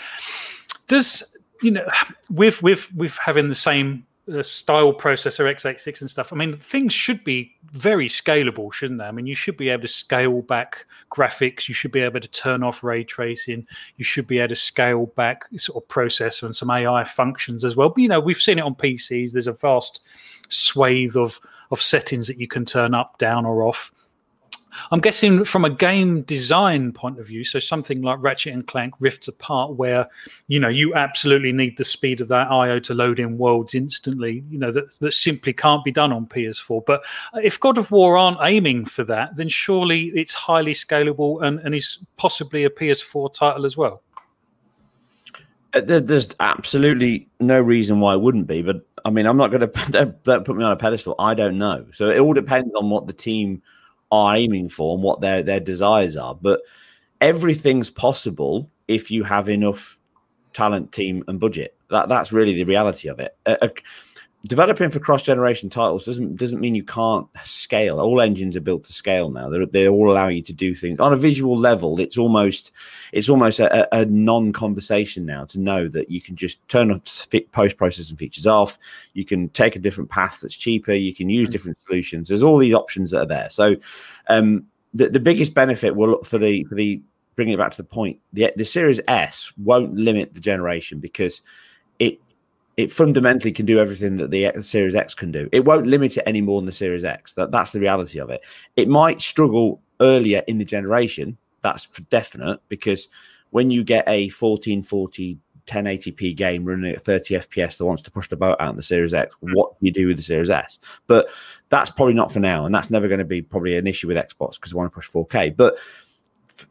Does 0.88 1.36
you 1.62 1.72
know 1.72 1.86
with 2.30 2.64
with 2.64 2.94
with 2.94 3.18
having 3.18 3.50
the 3.50 3.56
same 3.56 4.06
uh, 4.34 4.44
style 4.44 4.94
processor 4.94 5.52
x86 5.54 6.02
and 6.02 6.10
stuff. 6.10 6.34
I 6.34 6.36
mean 6.36 6.58
things 6.58 6.94
should 6.94 7.24
be 7.24 7.56
very 7.72 8.08
scalable 8.08 8.72
shouldn't 8.74 9.00
they? 9.00 9.06
I 9.06 9.12
mean 9.12 9.28
you 9.28 9.36
should 9.36 9.58
be 9.58 9.70
able 9.70 9.84
to 9.84 9.88
scale 9.88 10.42
back 10.42 10.86
graphics. 11.12 11.68
You 11.68 11.74
should 11.74 11.92
be 11.92 12.02
able 12.02 12.20
to 12.20 12.28
turn 12.28 12.64
off 12.64 12.84
ray 12.84 13.04
tracing. 13.04 13.66
You 13.98 14.04
should 14.04 14.28
be 14.28 14.40
able 14.40 14.50
to 14.50 14.56
scale 14.56 15.08
back 15.08 15.46
sort 15.58 15.84
of 15.84 15.88
processor 15.88 16.44
and 16.44 16.56
some 16.56 16.70
ai 16.70 17.04
functions 17.04 17.64
as 17.64 17.76
well. 17.76 17.90
But 17.90 18.02
you 18.02 18.10
know 18.10 18.20
we've 18.20 18.42
seen 18.42 18.60
it 18.60 18.64
on 18.66 18.76
pcs 18.76 19.32
there's 19.32 19.48
a 19.48 19.54
vast 19.54 20.02
swathe 20.50 21.16
of 21.16 21.40
of 21.72 21.82
settings 21.82 22.28
that 22.28 22.40
you 22.40 22.48
can 22.48 22.66
turn 22.66 22.94
up 22.94 23.18
down 23.18 23.46
or 23.46 23.64
off 23.64 23.92
I'm 24.92 25.00
guessing 25.00 25.44
from 25.46 25.66
a 25.66 25.70
game 25.70 26.22
design 26.22 26.92
point 26.92 27.20
of 27.20 27.28
view, 27.28 27.44
so 27.44 27.60
something 27.60 28.02
like 28.02 28.22
Ratchet 28.22 28.54
and 28.54 28.66
Clank 28.68 28.94
Rifts 29.00 29.28
Apart, 29.28 29.76
where 29.76 30.08
you 30.48 30.60
know 30.60 30.68
you 30.68 30.94
absolutely 30.94 31.52
need 31.52 31.78
the 31.78 31.84
speed 31.84 32.22
of 32.22 32.28
that 32.30 32.52
IO 32.52 32.80
to 32.80 32.94
load 32.94 33.20
in 33.20 33.38
worlds 33.38 33.76
instantly. 33.76 34.44
You 34.50 34.60
know 34.60 34.72
that 34.72 35.00
that 35.00 35.14
simply 35.14 35.54
can't 35.54 35.84
be 35.84 35.92
done 35.92 36.12
on 36.12 36.26
PS4. 36.28 36.86
But 36.86 37.04
if 37.36 37.60
God 37.60 37.78
of 37.78 37.92
War 37.92 38.18
aren't 38.18 38.40
aiming 38.42 38.86
for 38.86 39.04
that, 39.06 39.36
then 39.36 39.50
surely 39.50 40.06
it's 40.08 40.34
highly 40.34 40.74
scalable 40.74 41.44
and, 41.44 41.60
and 41.60 41.74
is 41.74 42.06
possibly 42.18 42.64
a 42.64 42.70
PS4 42.70 43.34
title 43.34 43.66
as 43.66 43.78
well. 43.78 44.02
Uh, 45.74 45.82
there's 45.82 46.34
absolutely 46.40 47.28
no 47.40 47.60
reason 47.60 48.00
why 48.00 48.14
it 48.14 48.22
wouldn't 48.22 48.48
be, 48.48 48.62
but 48.62 48.88
I 49.06 49.10
mean, 49.10 49.26
I'm 49.26 49.38
not 49.38 49.52
going 49.52 49.62
to 49.62 49.68
put 49.68 50.56
me 50.56 50.64
on 50.64 50.72
a 50.72 50.78
pedestal. 50.78 51.16
I 51.20 51.34
don't 51.34 51.58
know. 51.58 51.86
So 51.94 52.10
it 52.10 52.20
all 52.20 52.34
depends 52.34 52.74
on 52.76 52.90
what 52.90 53.08
the 53.08 53.14
team 53.14 53.62
are 54.12 54.36
aiming 54.36 54.70
for 54.70 54.96
and 54.96 55.04
what 55.04 55.22
their 55.22 55.44
their 55.44 55.60
desires 55.60 56.16
are. 56.16 56.36
But 56.36 56.62
everything's 57.22 57.90
possible 57.90 58.70
if 58.88 59.12
you 59.12 59.24
have 59.24 59.50
enough 59.50 60.00
talent, 60.54 60.92
team, 60.92 61.24
and 61.28 61.40
budget. 61.40 61.76
That 61.90 62.10
that's 62.10 62.32
really 62.32 62.54
the 62.54 62.64
reality 62.64 63.08
of 63.10 63.20
it. 63.20 63.38
Developing 64.48 64.90
for 64.90 65.00
cross 65.00 65.24
generation 65.24 65.70
titles 65.70 66.06
doesn't 66.06 66.36
doesn't 66.36 66.60
mean 66.60 66.76
you 66.76 66.84
can't 66.84 67.28
scale. 67.44 68.00
All 68.00 68.22
engines 68.22 68.56
are 68.56 68.62
built 68.62 68.84
to 68.86 68.94
scale 68.94 69.30
now. 69.30 69.50
They 69.50 69.66
they 69.66 69.88
all 69.88 70.12
allow 70.12 70.28
you 70.28 70.42
to 70.44 70.54
do 70.54 70.74
things 70.74 71.00
on 71.00 71.14
a 71.14 71.18
visual 71.18 71.58
level. 71.58 72.00
It's 72.00 72.18
almost 72.18 72.72
it's 73.12 73.30
almost 73.30 73.60
a, 73.60 73.96
a 73.96 74.06
non 74.06 74.54
conversation 74.54 75.26
now 75.26 75.46
to 75.46 75.60
know 75.60 75.88
that 75.90 76.10
you 76.10 76.22
can 76.22 76.36
just 76.36 76.66
turn 76.68 76.92
off 76.92 77.28
post 77.52 77.78
processing 77.78 78.18
features 78.18 78.48
off. 78.48 78.78
You 79.14 79.26
can 79.26 79.50
take 79.50 79.76
a 79.76 79.80
different 79.80 80.10
path 80.10 80.40
that's 80.42 80.58
cheaper. 80.58 80.94
You 80.94 81.14
can 81.14 81.30
use 81.30 81.50
mm. 81.50 81.52
different 81.52 81.78
solutions. 81.86 82.28
There's 82.28 82.44
all 82.44 82.58
these 82.58 82.74
options 82.74 83.12
that 83.12 83.22
are 83.22 83.28
there. 83.28 83.50
So 83.50 83.76
um, 84.30 84.66
the 84.94 85.10
the 85.10 85.20
biggest 85.20 85.54
benefit 85.54 85.96
will 85.96 86.10
look 86.10 86.26
for 86.26 86.38
the 86.38 86.64
for 86.66 86.76
the 86.76 87.02
bringing 87.36 87.54
it 87.54 87.58
back 87.58 87.72
to 87.72 87.78
the 87.78 87.84
point. 87.84 88.20
The 88.34 88.52
the 88.56 88.66
Series 88.66 89.00
S 89.08 89.52
won't 89.58 89.96
limit 89.96 90.34
the 90.34 90.42
generation 90.42 91.00
because 91.00 91.42
it 92.78 92.92
fundamentally 92.92 93.52
can 93.52 93.66
do 93.66 93.80
everything 93.80 94.18
that 94.18 94.30
the 94.30 94.52
Series 94.62 94.96
X 94.96 95.16
can 95.16 95.32
do. 95.32 95.50
It 95.52 95.66
won't 95.66 95.88
limit 95.88 96.16
it 96.16 96.24
any 96.28 96.42
more 96.42 96.62
than 96.62 96.68
the 96.68 96.72
Series 96.72 97.04
X. 97.04 97.34
That 97.34 97.52
that's 97.52 97.72
the 97.72 97.80
reality 97.80 98.20
of 98.20 98.30
it. 98.30 98.46
It 98.76 98.88
might 98.88 99.20
struggle 99.20 99.82
earlier 100.00 100.44
in 100.48 100.60
the 100.60 100.66
generation. 100.66 101.38
That's 101.64 101.86
for 101.86 102.02
definite 102.04 102.60
because 102.70 103.10
when 103.50 103.72
you 103.72 103.84
get 103.84 104.08
a 104.08 104.26
1440 104.26 105.40
1080p 105.66 106.34
game 106.34 106.64
running 106.64 106.94
at 106.94 107.04
30 107.04 107.36
FPS 107.36 107.78
that 107.78 107.86
wants 107.86 108.02
to 108.02 108.10
push 108.10 108.30
the 108.30 108.38
boat 108.38 108.56
out 108.62 108.70
in 108.70 108.78
the 108.78 108.84
Series 108.84 109.14
X, 109.14 109.36
hmm. 109.42 109.52
what 109.54 109.78
do 109.80 109.86
you 109.86 109.92
do 109.92 110.08
with 110.08 110.18
the 110.18 110.24
Series 110.24 110.50
S? 110.50 110.80
But 111.08 111.30
that's 111.70 111.90
probably 111.90 112.14
not 112.14 112.32
for 112.32 112.40
now, 112.40 112.66
and 112.66 112.74
that's 112.74 112.90
never 112.90 113.08
going 113.08 113.20
to 113.20 113.26
be 113.26 113.42
probably 113.42 113.76
an 113.76 113.88
issue 113.88 114.08
with 114.08 114.18
Xbox 114.18 114.56
because 114.56 114.72
they 114.72 114.78
want 114.78 114.92
to 114.92 114.96
push 114.96 115.10
4K. 115.10 115.58
But 115.58 115.78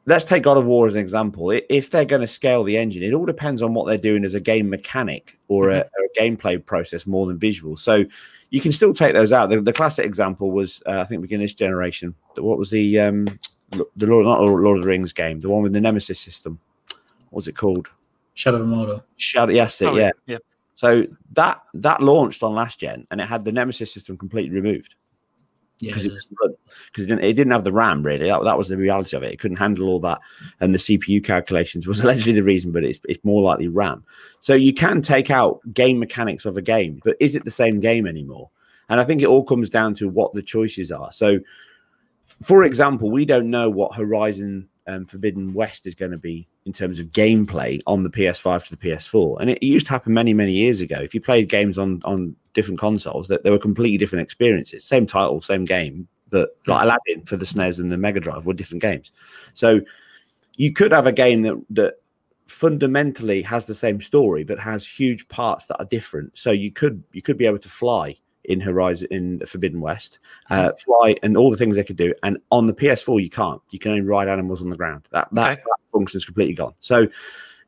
let's 0.06 0.24
take 0.24 0.42
God 0.42 0.56
of 0.56 0.66
War 0.66 0.86
as 0.86 0.94
an 0.94 1.00
example. 1.00 1.50
If 1.50 1.90
they're 1.90 2.04
going 2.04 2.20
to 2.20 2.26
scale 2.26 2.64
the 2.64 2.76
engine, 2.76 3.02
it 3.02 3.12
all 3.12 3.26
depends 3.26 3.62
on 3.62 3.74
what 3.74 3.86
they're 3.86 3.98
doing 3.98 4.24
as 4.24 4.34
a 4.34 4.40
game 4.40 4.68
mechanic 4.68 5.38
or, 5.48 5.66
mm-hmm. 5.66 5.76
a, 5.76 5.80
or 5.80 6.04
a, 6.04 6.18
gameplay 6.18 6.64
process 6.64 7.06
more 7.06 7.26
than 7.26 7.38
visual. 7.38 7.76
So 7.76 8.04
you 8.50 8.60
can 8.60 8.72
still 8.72 8.94
take 8.94 9.12
those 9.12 9.32
out. 9.32 9.50
The, 9.50 9.60
the 9.60 9.72
classic 9.72 10.06
example 10.06 10.50
was, 10.50 10.82
uh, 10.86 11.00
I 11.00 11.04
think, 11.04 11.20
beginning 11.20 11.44
this 11.44 11.54
generation. 11.54 12.14
What 12.36 12.58
was 12.58 12.70
the 12.70 12.98
um, 13.00 13.26
the 13.70 14.06
Lord, 14.06 14.24
not 14.24 14.40
Lord 14.40 14.78
of 14.78 14.82
the 14.82 14.88
Rings 14.88 15.12
game, 15.12 15.40
the 15.40 15.50
one 15.50 15.62
with 15.62 15.72
the 15.72 15.80
Nemesis 15.80 16.18
system? 16.18 16.58
What 17.30 17.40
was 17.40 17.48
it 17.48 17.56
called? 17.56 17.88
Shadow 18.34 18.62
of 18.62 18.66
Mordor. 18.66 19.02
Shadow, 19.16 19.52
yes, 19.52 19.80
it, 19.82 19.86
oh, 19.86 19.96
yeah. 19.96 20.10
yeah. 20.26 20.38
So 20.74 21.06
that 21.32 21.62
that 21.74 22.00
launched 22.02 22.42
on 22.42 22.54
last 22.54 22.80
gen, 22.80 23.06
and 23.10 23.20
it 23.20 23.26
had 23.26 23.44
the 23.44 23.52
Nemesis 23.52 23.92
system 23.92 24.16
completely 24.16 24.54
removed 24.54 24.94
because 25.80 26.06
yeah, 26.06 26.12
it, 26.12 26.58
because 26.86 27.06
it, 27.06 27.22
it, 27.22 27.32
didn't 27.34 27.52
have 27.52 27.64
the 27.64 27.72
RAM 27.72 28.02
really. 28.02 28.28
That, 28.28 28.42
that 28.44 28.56
was 28.56 28.68
the 28.68 28.76
reality 28.76 29.16
of 29.16 29.22
it. 29.22 29.32
It 29.32 29.38
couldn't 29.38 29.58
handle 29.58 29.88
all 29.88 30.00
that, 30.00 30.20
and 30.60 30.72
the 30.72 30.78
CPU 30.78 31.22
calculations 31.22 31.86
was 31.86 32.00
allegedly 32.00 32.32
the 32.32 32.42
reason, 32.42 32.72
but 32.72 32.84
it's 32.84 33.00
it's 33.08 33.24
more 33.24 33.42
likely 33.42 33.68
RAM. 33.68 34.04
So 34.40 34.54
you 34.54 34.72
can 34.72 35.02
take 35.02 35.30
out 35.30 35.60
game 35.72 35.98
mechanics 35.98 36.46
of 36.46 36.56
a 36.56 36.62
game, 36.62 37.00
but 37.04 37.16
is 37.20 37.36
it 37.36 37.44
the 37.44 37.50
same 37.50 37.80
game 37.80 38.06
anymore? 38.06 38.50
And 38.88 39.00
I 39.00 39.04
think 39.04 39.20
it 39.20 39.28
all 39.28 39.44
comes 39.44 39.68
down 39.68 39.94
to 39.94 40.08
what 40.08 40.32
the 40.34 40.42
choices 40.42 40.92
are. 40.92 41.10
So, 41.10 41.40
for 42.24 42.64
example, 42.64 43.10
we 43.10 43.24
don't 43.24 43.50
know 43.50 43.68
what 43.68 43.96
Horizon 43.96 44.68
um, 44.86 45.04
Forbidden 45.04 45.52
West 45.52 45.86
is 45.86 45.94
going 45.94 46.12
to 46.12 46.18
be 46.18 46.48
in 46.64 46.72
terms 46.72 47.00
of 47.00 47.06
gameplay 47.06 47.80
on 47.86 48.02
the 48.02 48.10
PS5 48.10 48.68
to 48.68 48.76
the 48.76 48.88
PS4. 48.88 49.40
And 49.40 49.50
it, 49.50 49.62
used 49.62 49.86
to 49.86 49.92
happen 49.92 50.12
many, 50.12 50.32
many 50.32 50.52
years 50.52 50.80
ago. 50.80 50.96
If 51.00 51.14
you 51.14 51.20
played 51.20 51.48
games 51.48 51.78
on 51.78 52.00
on 52.04 52.36
different 52.54 52.80
consoles, 52.80 53.28
that 53.28 53.42
there 53.42 53.52
were 53.52 53.58
completely 53.58 53.98
different 53.98 54.22
experiences. 54.22 54.84
Same 54.84 55.06
title, 55.06 55.40
same 55.40 55.64
game, 55.64 56.08
but 56.30 56.56
like. 56.66 56.82
Aladdin 56.82 57.24
for 57.26 57.36
the 57.36 57.44
SNES 57.44 57.80
and 57.80 57.90
the 57.90 57.96
Mega 57.96 58.20
Drive 58.20 58.46
were 58.46 58.54
different 58.54 58.82
games. 58.82 59.12
So 59.54 59.80
you 60.54 60.72
could 60.72 60.92
have 60.92 61.06
a 61.06 61.12
game 61.12 61.42
that 61.42 61.62
that 61.70 61.94
fundamentally 62.46 63.42
has 63.42 63.66
the 63.66 63.74
same 63.74 64.00
story 64.00 64.44
but 64.44 64.56
has 64.56 64.86
huge 64.86 65.26
parts 65.28 65.66
that 65.66 65.78
are 65.78 65.86
different. 65.86 66.38
So 66.38 66.52
you 66.52 66.70
could 66.70 67.02
you 67.12 67.22
could 67.22 67.36
be 67.36 67.46
able 67.46 67.58
to 67.58 67.68
fly 67.68 68.16
in 68.48 68.60
Horizon 68.60 69.08
in 69.10 69.40
Forbidden 69.46 69.80
West, 69.80 70.18
uh, 70.50 70.70
mm-hmm. 70.70 70.76
fly 70.76 71.16
and 71.22 71.36
all 71.36 71.50
the 71.50 71.56
things 71.56 71.76
they 71.76 71.84
could 71.84 71.96
do. 71.96 72.12
And 72.22 72.38
on 72.50 72.66
the 72.66 72.74
PS4, 72.74 73.22
you 73.22 73.30
can't. 73.30 73.60
You 73.70 73.78
can 73.78 73.92
only 73.92 74.02
ride 74.02 74.28
animals 74.28 74.62
on 74.62 74.70
the 74.70 74.76
ground. 74.76 75.08
That 75.12 75.28
that, 75.32 75.52
okay. 75.52 75.62
that 75.62 75.78
function 75.92 76.18
is 76.18 76.24
completely 76.24 76.54
gone. 76.54 76.74
So 76.80 77.08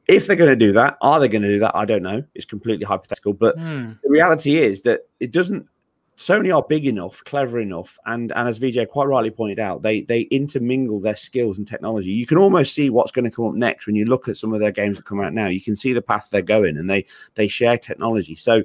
if 0.08 0.26
they're 0.26 0.36
going 0.36 0.50
to 0.50 0.56
do 0.56 0.72
that, 0.72 0.96
are 1.02 1.20
they 1.20 1.28
going 1.28 1.42
to 1.42 1.48
do 1.48 1.58
that? 1.60 1.76
I 1.76 1.84
don't 1.84 2.02
know. 2.02 2.24
It's 2.34 2.46
completely 2.46 2.86
hypothetical. 2.86 3.34
But 3.34 3.58
mm. 3.58 4.00
the 4.02 4.10
reality 4.10 4.56
is 4.56 4.82
that 4.82 5.02
it 5.20 5.32
doesn't. 5.32 5.68
Sony 6.16 6.52
are 6.52 6.64
big 6.68 6.84
enough, 6.84 7.22
clever 7.22 7.60
enough, 7.60 7.96
and 8.04 8.32
and 8.32 8.48
as 8.48 8.58
VJ 8.58 8.88
quite 8.90 9.04
rightly 9.04 9.30
pointed 9.30 9.60
out, 9.60 9.82
they 9.82 10.00
they 10.00 10.22
intermingle 10.22 10.98
their 10.98 11.14
skills 11.14 11.58
and 11.58 11.68
technology. 11.68 12.10
You 12.10 12.26
can 12.26 12.38
almost 12.38 12.74
see 12.74 12.90
what's 12.90 13.12
going 13.12 13.24
to 13.24 13.30
come 13.30 13.46
up 13.46 13.54
next 13.54 13.86
when 13.86 13.94
you 13.94 14.04
look 14.04 14.26
at 14.26 14.36
some 14.36 14.52
of 14.52 14.58
their 14.58 14.72
games 14.72 14.96
that 14.96 15.06
come 15.06 15.20
out 15.20 15.32
now. 15.32 15.46
You 15.46 15.60
can 15.60 15.76
see 15.76 15.92
the 15.92 16.02
path 16.02 16.28
they're 16.32 16.42
going, 16.42 16.76
and 16.76 16.90
they 16.90 17.06
they 17.36 17.46
share 17.46 17.78
technology. 17.78 18.34
So 18.34 18.64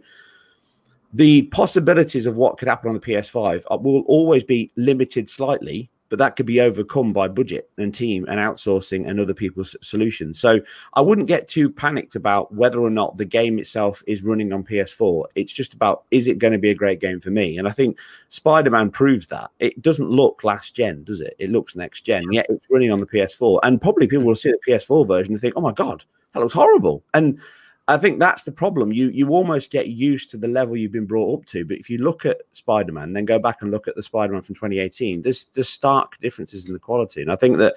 the 1.13 1.43
possibilities 1.43 2.25
of 2.25 2.37
what 2.37 2.57
could 2.57 2.67
happen 2.67 2.89
on 2.89 2.95
the 2.95 2.99
PS5 2.99 3.65
will 3.83 4.01
always 4.01 4.43
be 4.43 4.71
limited 4.75 5.29
slightly, 5.29 5.89
but 6.09 6.19
that 6.19 6.35
could 6.35 6.45
be 6.45 6.59
overcome 6.59 7.13
by 7.13 7.27
budget 7.27 7.69
and 7.77 7.93
team 7.93 8.25
and 8.27 8.39
outsourcing 8.39 9.07
and 9.07 9.19
other 9.19 9.33
people's 9.33 9.75
solutions. 9.81 10.39
So 10.39 10.59
I 10.95 11.01
wouldn't 11.01 11.27
get 11.27 11.47
too 11.47 11.69
panicked 11.69 12.15
about 12.15 12.53
whether 12.53 12.79
or 12.79 12.89
not 12.89 13.17
the 13.17 13.25
game 13.25 13.59
itself 13.59 14.03
is 14.07 14.23
running 14.23 14.53
on 14.53 14.63
PS4. 14.63 15.25
It's 15.35 15.53
just 15.53 15.73
about 15.73 16.03
is 16.11 16.27
it 16.27 16.39
going 16.39 16.53
to 16.53 16.59
be 16.59 16.71
a 16.71 16.75
great 16.75 16.99
game 16.99 17.19
for 17.19 17.29
me? 17.29 17.57
And 17.57 17.67
I 17.67 17.71
think 17.71 17.99
Spider 18.29 18.71
Man 18.71 18.89
proves 18.89 19.27
that. 19.27 19.51
It 19.59 19.81
doesn't 19.81 20.09
look 20.09 20.43
last 20.43 20.75
gen, 20.75 21.03
does 21.03 21.21
it? 21.21 21.35
It 21.37 21.49
looks 21.51 21.75
next 21.75 22.01
gen, 22.01 22.31
yet 22.31 22.47
it's 22.49 22.67
running 22.69 22.91
on 22.91 22.99
the 22.99 23.07
PS4. 23.07 23.59
And 23.63 23.81
probably 23.81 24.07
people 24.07 24.25
will 24.25 24.35
see 24.35 24.51
the 24.51 24.71
PS4 24.71 25.07
version 25.07 25.33
and 25.33 25.41
think, 25.41 25.53
oh 25.55 25.61
my 25.61 25.73
God, 25.73 26.03
that 26.33 26.39
looks 26.39 26.53
horrible. 26.53 27.03
And 27.13 27.39
I 27.87 27.97
think 27.97 28.19
that's 28.19 28.43
the 28.43 28.51
problem. 28.51 28.93
You 28.93 29.09
you 29.09 29.29
almost 29.29 29.69
get 29.69 29.87
used 29.87 30.29
to 30.29 30.37
the 30.37 30.47
level 30.47 30.77
you've 30.77 30.93
been 30.93 31.05
brought 31.05 31.39
up 31.39 31.45
to. 31.47 31.65
But 31.65 31.77
if 31.77 31.89
you 31.89 31.97
look 31.97 32.25
at 32.25 32.41
Spider 32.53 32.93
Man, 32.93 33.11
then 33.13 33.25
go 33.25 33.39
back 33.39 33.61
and 33.61 33.71
look 33.71 33.87
at 33.87 33.95
the 33.95 34.03
Spider 34.03 34.33
Man 34.33 34.41
from 34.41 34.55
2018, 34.55 35.21
there's 35.21 35.45
there's 35.53 35.69
stark 35.69 36.17
differences 36.21 36.67
in 36.67 36.73
the 36.73 36.79
quality. 36.79 37.21
And 37.21 37.31
I 37.31 37.35
think 37.35 37.57
that 37.57 37.75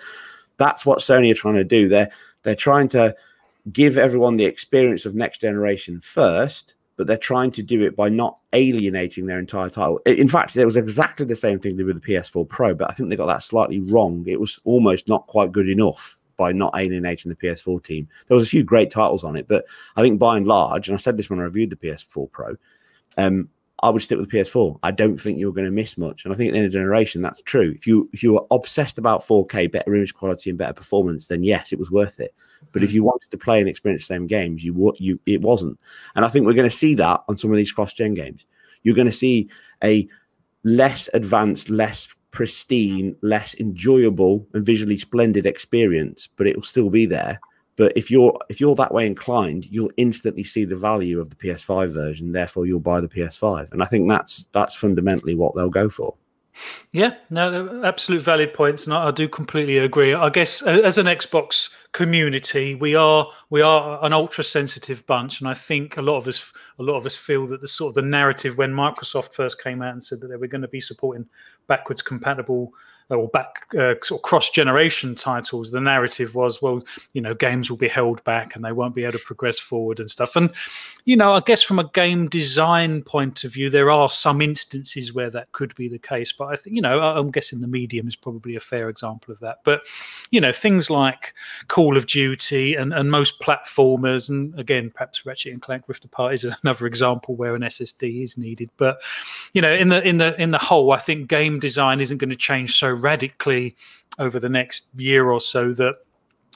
that's 0.59 0.87
what 0.87 1.01
Sony 1.01 1.31
are 1.31 1.35
trying 1.35 1.57
to 1.57 1.65
do. 1.65 1.89
They're 1.89 2.11
they're 2.45 2.55
trying 2.55 2.89
to 2.91 3.17
give 3.73 3.99
everyone 3.99 4.37
the 4.37 4.45
experience 4.45 5.07
of 5.07 5.17
next 5.17 5.41
generation 5.41 5.99
first, 6.01 6.75
but 6.97 7.09
they're 7.09 7.17
trying 7.17 7.51
to 7.51 7.63
do 7.63 7.83
it 7.83 7.97
by 7.97 8.09
not 8.09 8.39
alienating 8.53 9.27
their 9.27 9.41
entire 9.41 9.71
title. 9.71 9.99
In 10.07 10.29
fact, 10.29 10.55
it 10.55 10.65
was 10.65 10.77
exactly 10.77 11.27
the 11.27 11.35
same 11.35 11.59
thing 11.59 11.73
they 11.73 11.83
did 11.83 11.87
with 11.87 12.01
the 12.01 12.13
PS4 12.13 12.49
Pro, 12.49 12.75
but 12.75 12.89
I 12.89 12.95
think 12.95 13.09
they 13.09 13.17
got 13.17 13.27
that 13.27 13.43
slightly 13.43 13.81
wrong. 13.81 14.25
It 14.29 14.39
was 14.39 14.61
almost 14.65 15.09
not 15.09 15.27
quite 15.27 15.51
good 15.51 15.69
enough 15.69 16.17
by 16.37 16.53
not 16.53 16.75
alienating 16.77 17.31
the 17.31 17.37
PS4 17.37 17.83
team. 17.85 18.09
There 18.29 18.37
was 18.37 18.47
a 18.47 18.51
few 18.51 18.65
great 18.65 18.91
titles 18.91 19.25
on 19.25 19.37
it, 19.37 19.49
but 19.49 19.65
I 19.97 20.03
think 20.03 20.19
by 20.19 20.37
and 20.37 20.47
large, 20.47 20.89
and 20.89 20.95
I 20.95 20.99
said 20.99 21.17
this 21.17 21.31
when 21.31 21.41
I 21.41 21.45
reviewed 21.45 21.71
the 21.71 21.77
PS4 21.77 22.31
Pro, 22.31 22.57
um, 23.17 23.49
I 23.83 23.91
would 23.91 24.01
stick 24.01 24.19
with 24.19 24.31
the 24.31 24.39
PS4. 24.39 24.79
I 24.83 24.91
don't 24.91 25.19
think 25.19 25.39
you're 25.39 25.53
going 25.53 25.67
to 25.67 25.71
miss 25.71 25.99
much, 25.99 26.25
and 26.25 26.33
I 26.33 26.37
think 26.37 26.55
in 26.55 26.65
a 26.65 26.69
generation 26.69 27.21
that's 27.21 27.43
true. 27.43 27.75
If 27.77 27.87
you 27.87 28.09
if 28.13 28.23
you 28.23 28.33
were 28.33 28.47
obsessed 28.51 28.97
about 28.97 29.21
4K, 29.21 29.71
better 29.71 29.95
image 29.95 30.15
quality, 30.15 30.49
and 30.49 30.59
better 30.59 30.73
performance, 30.73 31.27
then 31.27 31.43
yes, 31.45 31.73
it 31.73 31.79
was 31.79 31.91
worth 31.91 32.19
it. 32.19 32.35
But 32.73 32.83
if 32.83 32.91
mm. 32.91 32.95
you 32.95 33.05
wanted 33.05 33.31
to 33.31 33.39
play 33.39 33.61
and 33.61 33.69
experience 33.69 34.03
the 34.03 34.15
same 34.15 34.27
games, 34.27 34.65
you 34.65 34.73
what 34.73 34.99
you 35.01 35.21
it 35.27 35.43
wasn't. 35.43 35.79
And 36.15 36.25
I 36.25 36.29
think 36.29 36.47
we're 36.47 36.55
going 36.55 36.69
to 36.69 36.75
see 36.75 36.95
that 36.95 37.23
on 37.29 37.37
some 37.37 37.51
of 37.51 37.57
these 37.59 37.73
cross-gen 37.73 38.15
games. 38.15 38.47
You're 38.83 38.95
going 38.95 39.07
to 39.09 39.13
see 39.13 39.49
a 39.85 40.09
less 40.65 41.11
advanced, 41.13 41.69
less 41.69 42.09
pristine, 42.37 43.17
less 43.23 43.55
enjoyable, 43.55 44.47
and 44.53 44.67
visually 44.67 44.99
splendid 44.99 45.47
experience, 45.47 46.29
but 46.37 46.47
it 46.47 46.55
will 46.55 46.63
still 46.63 46.91
be 46.91 47.07
there. 47.07 47.41
But 47.77 47.95
if 47.97 48.11
you're 48.11 48.39
if 48.51 48.61
you're 48.61 48.75
that 48.75 48.93
way 48.93 49.07
inclined, 49.07 49.65
you'll 49.71 49.91
instantly 49.97 50.45
see 50.45 50.67
the 50.67 50.77
value 50.77 51.19
of 51.19 51.31
the 51.31 51.37
PS5 51.37 51.95
version. 51.95 52.33
Therefore, 52.33 52.67
you'll 52.67 52.81
buy 52.81 53.01
the 53.01 53.09
PS5, 53.09 53.73
and 53.73 53.83
I 53.83 53.87
think 53.87 54.07
that's 54.07 54.47
that's 54.53 54.75
fundamentally 54.75 55.35
what 55.35 55.55
they'll 55.57 55.71
go 55.71 55.89
for. 55.89 56.15
Yeah, 56.93 57.15
no, 57.31 57.83
absolute 57.83 58.23
valid 58.23 58.53
points, 58.53 58.85
and 58.85 58.93
I, 58.93 59.09
I, 59.09 59.11
do 59.13 59.29
completely 59.29 59.79
agree. 59.79 60.13
I 60.13 60.29
guess 60.29 60.63
uh, 60.63 60.81
as 60.85 60.99
an 60.99 61.07
Xbox 61.07 61.71
community, 61.93 62.75
we 62.75 62.95
are 62.95 63.29
we 63.51 63.63
are 63.63 64.05
an 64.05 64.13
ultra 64.13 64.45
sensitive 64.45 65.07
bunch, 65.07 65.41
and 65.41 65.49
I 65.49 65.55
think 65.55 65.97
a 65.97 66.03
lot 66.03 66.17
of 66.17 66.27
us 66.27 66.53
a 66.79 66.83
lot 66.83 66.97
of 66.97 67.07
us 67.07 67.17
feel 67.17 67.47
that 67.49 67.61
the 67.61 67.69
sort 67.69 67.91
of 67.91 67.95
the 67.95 68.09
narrative 68.09 68.59
when 68.59 68.73
Microsoft 68.73 69.33
first 69.33 69.63
came 69.63 69.83
out 69.83 69.93
and 69.93 70.03
said 70.03 70.21
that 70.21 70.29
they 70.29 70.37
were 70.37 70.47
going 70.47 70.63
to 70.63 70.69
be 70.69 70.81
supporting 70.81 71.27
backwards 71.67 72.03
compatible 72.03 72.73
or 73.11 73.29
back 73.29 73.67
uh, 73.79 73.95
sort 74.03 74.19
of 74.19 74.23
cross 74.23 74.51
generation 74.51 75.15
titles, 75.15 75.71
the 75.71 75.81
narrative 75.81 76.35
was, 76.35 76.61
well, 76.61 76.83
you 77.13 77.21
know, 77.21 77.35
games 77.35 77.71
will 77.71 77.77
be 77.77 77.89
held 77.89 78.23
back 78.25 78.57
and 78.57 78.65
they 78.65 78.73
won't 78.73 78.95
be 78.95 79.05
able 79.05 79.13
to 79.13 79.19
progress 79.21 79.61
forward 79.61 80.01
and 80.01 80.11
stuff. 80.11 80.35
And, 80.35 80.51
you 81.05 81.17
know, 81.17 81.33
I 81.33 81.41
guess 81.41 81.63
from 81.63 81.79
a 81.79 81.89
game 81.91 82.29
design 82.29 83.03
point 83.03 83.45
of 83.45 83.53
view, 83.53 83.71
there 83.71 83.91
are 83.91 84.11
some 84.11 84.41
instances 84.41 85.13
where 85.13 85.31
that 85.31 85.53
could 85.53 85.75
be 85.77 85.89
the 85.89 85.99
case. 85.99 86.33
But 86.33 86.47
I 86.47 86.57
think, 86.57 86.75
you 86.75 86.83
know, 86.83 87.01
I'm 87.01 87.31
guessing 87.31 87.61
the 87.61 87.69
medium 87.69 88.09
is 88.09 88.17
probably 88.17 88.57
a 88.57 88.61
fair 88.61 88.89
example 88.89 89.33
of 89.33 89.39
that. 89.41 89.59
But, 89.63 89.83
you 90.31 90.41
know, 90.41 90.53
things 90.53 90.91
like 90.91 91.33
Call 91.77 91.99
of 91.99 92.07
Duty 92.07 92.75
and, 92.75 92.95
and 92.95 93.11
most 93.11 93.39
platformers, 93.39 94.31
and 94.31 94.59
again, 94.59 94.91
perhaps 94.91 95.27
Ratchet 95.27 95.53
and 95.53 95.61
Clank 95.61 95.85
Rift 95.89 96.07
Apart 96.07 96.33
is 96.33 96.45
another 96.63 96.87
example 96.87 97.37
where 97.37 97.55
an 97.55 97.61
SSD 97.61 98.25
is 98.25 98.39
needed. 98.39 98.71
But, 98.79 99.03
you 99.53 99.61
know, 99.61 99.71
in 99.71 99.89
the 99.89 100.03
in 100.09 100.17
the 100.17 100.41
in 100.41 100.53
the 100.53 100.59
whole, 100.59 100.93
I 100.93 100.99
think 100.99 101.29
game 101.29 101.61
design 101.61 102.01
isn't 102.01 102.17
going 102.17 102.31
to 102.31 102.37
change 102.37 102.79
so 102.79 102.91
radically 102.91 103.77
over 104.19 104.41
the 104.41 104.49
next 104.49 104.87
year 104.97 105.31
or 105.31 105.39
so 105.39 105.75
that 105.75 105.97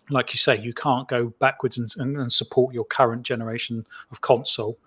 like 0.08 0.32
you 0.32 0.38
say, 0.38 0.58
you 0.58 0.72
can't 0.72 1.06
go 1.06 1.34
backwards 1.38 1.76
and, 1.76 1.92
and, 1.98 2.16
and 2.16 2.32
support 2.32 2.72
your 2.72 2.86
current 2.86 3.22
generation 3.22 3.84
of 4.10 4.22
console. 4.22 4.78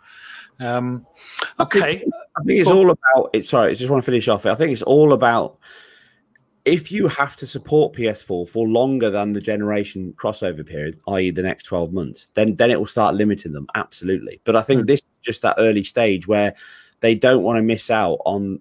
Um, 0.59 1.05
okay, 1.59 1.79
I 1.79 1.97
think, 1.99 2.13
I 2.39 2.43
think 2.43 2.59
it's 2.59 2.71
all 2.71 2.89
about. 2.89 3.29
It's 3.33 3.49
sorry, 3.49 3.69
I 3.69 3.75
just 3.75 3.91
want 3.91 4.03
to 4.03 4.05
finish 4.11 4.27
off. 4.27 4.47
I 4.47 4.55
think 4.55 4.71
it's 4.71 4.81
all 4.81 5.13
about 5.13 5.59
if 6.65 6.91
you 6.91 7.07
have 7.07 7.35
to 7.37 7.45
support 7.45 7.93
PS4 7.93 8.47
for 8.47 8.67
longer 8.67 9.09
than 9.09 9.33
the 9.33 9.41
generation 9.41 10.13
crossover 10.13 10.65
period, 10.65 10.99
i.e., 11.09 11.29
the 11.31 11.41
next 11.41 11.63
12 11.63 11.91
months, 11.91 12.29
then 12.35 12.55
then 12.55 12.71
it 12.71 12.79
will 12.79 12.87
start 12.87 13.15
limiting 13.15 13.51
them. 13.51 13.67
Absolutely. 13.75 14.39
But 14.43 14.55
I 14.55 14.61
think 14.61 14.83
mm. 14.83 14.87
this 14.87 15.01
is 15.01 15.07
just 15.21 15.41
that 15.41 15.55
early 15.57 15.83
stage 15.83 16.27
where 16.27 16.55
they 17.01 17.15
don't 17.15 17.43
want 17.43 17.57
to 17.57 17.63
miss 17.63 17.89
out 17.89 18.19
on 18.25 18.59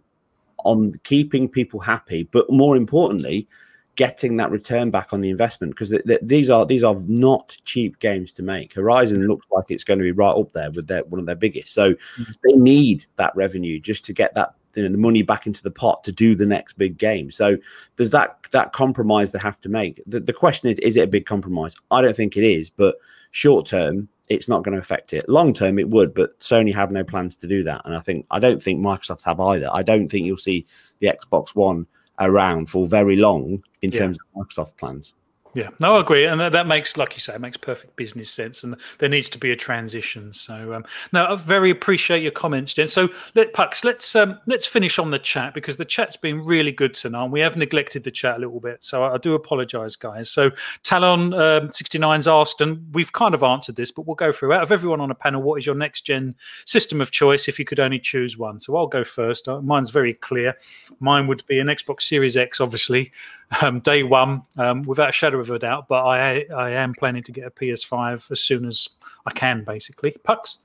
on 0.64 0.94
keeping 1.04 1.48
people 1.48 1.80
happy, 1.80 2.28
but 2.30 2.50
more 2.50 2.76
importantly, 2.76 3.48
getting 3.96 4.36
that 4.38 4.50
return 4.50 4.90
back 4.90 5.12
on 5.12 5.20
the 5.20 5.28
investment 5.28 5.72
because 5.72 5.90
th- 5.90 6.04
th- 6.04 6.20
these 6.22 6.48
are 6.48 6.64
these 6.64 6.82
are 6.82 6.96
not 7.06 7.56
cheap 7.64 7.98
games 7.98 8.32
to 8.32 8.42
make. 8.42 8.72
Horizon 8.72 9.26
looks 9.26 9.46
like 9.50 9.66
it's 9.68 9.84
going 9.84 9.98
to 9.98 10.04
be 10.04 10.12
right 10.12 10.32
up 10.32 10.52
there 10.52 10.70
with 10.70 10.86
their 10.86 11.04
one 11.04 11.20
of 11.20 11.26
their 11.26 11.36
biggest. 11.36 11.74
So 11.74 11.92
mm-hmm. 11.92 12.32
they 12.44 12.52
need 12.54 13.04
that 13.16 13.34
revenue 13.36 13.78
just 13.78 14.04
to 14.06 14.12
get 14.12 14.34
that 14.34 14.54
you 14.74 14.82
know, 14.82 14.88
the 14.88 14.98
money 14.98 15.22
back 15.22 15.46
into 15.46 15.62
the 15.62 15.70
pot 15.70 16.02
to 16.04 16.12
do 16.12 16.34
the 16.34 16.46
next 16.46 16.78
big 16.78 16.96
game. 16.96 17.30
So 17.30 17.56
there's 17.96 18.10
that 18.10 18.38
that 18.52 18.72
compromise 18.72 19.32
they 19.32 19.38
have 19.38 19.60
to 19.62 19.68
make. 19.68 20.02
The, 20.06 20.20
the 20.20 20.32
question 20.32 20.68
is, 20.68 20.78
is 20.78 20.96
it 20.96 21.04
a 21.04 21.08
big 21.08 21.26
compromise? 21.26 21.74
I 21.90 22.02
don't 22.02 22.16
think 22.16 22.36
it 22.36 22.44
is, 22.44 22.70
but 22.70 22.96
short 23.30 23.66
term, 23.66 24.08
it's 24.28 24.48
not 24.48 24.64
going 24.64 24.72
to 24.72 24.80
affect 24.80 25.12
it. 25.12 25.28
Long 25.28 25.52
term, 25.52 25.78
it 25.78 25.90
would, 25.90 26.14
but 26.14 26.38
Sony 26.40 26.74
have 26.74 26.90
no 26.90 27.04
plans 27.04 27.36
to 27.36 27.46
do 27.46 27.62
that, 27.64 27.82
and 27.84 27.94
I 27.94 28.00
think 28.00 28.26
I 28.30 28.38
don't 28.38 28.62
think 28.62 28.80
Microsoft 28.80 29.24
have 29.24 29.40
either. 29.40 29.68
I 29.72 29.82
don't 29.82 30.08
think 30.08 30.24
you'll 30.24 30.38
see 30.38 30.66
the 31.00 31.08
Xbox 31.08 31.54
One 31.54 31.86
around 32.26 32.68
for 32.70 32.86
very 32.86 33.16
long 33.16 33.62
in 33.82 33.90
yeah. 33.90 33.98
terms 33.98 34.18
of 34.18 34.46
Microsoft 34.46 34.76
plans. 34.76 35.14
Yeah, 35.54 35.68
no, 35.80 35.96
I 35.96 36.00
agree, 36.00 36.24
and 36.24 36.40
that, 36.40 36.52
that, 36.52 36.66
makes, 36.66 36.96
like 36.96 37.12
you 37.12 37.20
say, 37.20 37.34
it 37.34 37.40
makes 37.40 37.58
perfect 37.58 37.94
business 37.96 38.30
sense, 38.30 38.64
and 38.64 38.74
there 38.98 39.08
needs 39.10 39.28
to 39.28 39.38
be 39.38 39.50
a 39.50 39.56
transition. 39.56 40.32
So, 40.32 40.72
um, 40.72 40.86
no, 41.12 41.26
I 41.26 41.36
very 41.36 41.70
appreciate 41.70 42.22
your 42.22 42.32
comments, 42.32 42.72
Jen. 42.72 42.88
So, 42.88 43.10
let 43.34 43.52
Pux, 43.52 43.84
let's 43.84 44.16
um, 44.16 44.38
let's 44.46 44.66
finish 44.66 44.98
on 44.98 45.10
the 45.10 45.18
chat 45.18 45.52
because 45.52 45.76
the 45.76 45.84
chat's 45.84 46.16
been 46.16 46.42
really 46.42 46.72
good 46.72 46.94
tonight. 46.94 47.26
We 47.26 47.40
have 47.40 47.58
neglected 47.58 48.02
the 48.02 48.10
chat 48.10 48.36
a 48.36 48.38
little 48.38 48.60
bit, 48.60 48.82
so 48.82 49.04
I, 49.04 49.14
I 49.14 49.18
do 49.18 49.34
apologise, 49.34 49.94
guys. 49.94 50.30
So, 50.30 50.52
Talon 50.84 51.34
um, 51.34 51.68
69's 51.68 52.26
asked, 52.26 52.62
and 52.62 52.82
we've 52.94 53.12
kind 53.12 53.34
of 53.34 53.42
answered 53.42 53.76
this, 53.76 53.92
but 53.92 54.06
we'll 54.06 54.16
go 54.16 54.32
through. 54.32 54.54
Out 54.54 54.62
of 54.62 54.72
everyone 54.72 55.02
on 55.02 55.10
a 55.10 55.14
panel, 55.14 55.42
what 55.42 55.58
is 55.58 55.66
your 55.66 55.74
next 55.74 56.06
gen 56.06 56.34
system 56.64 57.02
of 57.02 57.10
choice 57.10 57.46
if 57.46 57.58
you 57.58 57.66
could 57.66 57.80
only 57.80 57.98
choose 57.98 58.38
one? 58.38 58.58
So, 58.58 58.74
I'll 58.74 58.86
go 58.86 59.04
first. 59.04 59.48
Uh, 59.48 59.60
mine's 59.60 59.90
very 59.90 60.14
clear. 60.14 60.56
Mine 60.98 61.26
would 61.26 61.46
be 61.46 61.58
an 61.58 61.66
Xbox 61.66 62.02
Series 62.02 62.38
X, 62.38 62.58
obviously 62.58 63.12
um, 63.60 63.80
day 63.80 64.02
one 64.02 64.42
um, 64.56 64.82
without 64.82 65.10
a 65.10 65.12
shadow 65.12 65.40
of 65.40 65.50
a 65.50 65.58
doubt. 65.58 65.88
But 65.88 66.04
I 66.04 66.44
I 66.54 66.70
am 66.70 66.94
planning 66.94 67.22
to 67.24 67.32
get 67.32 67.46
a 67.46 67.50
PS5 67.50 68.30
as 68.30 68.40
soon 68.40 68.64
as 68.64 68.88
I 69.26 69.32
can, 69.32 69.64
basically. 69.64 70.14
Pux. 70.24 70.58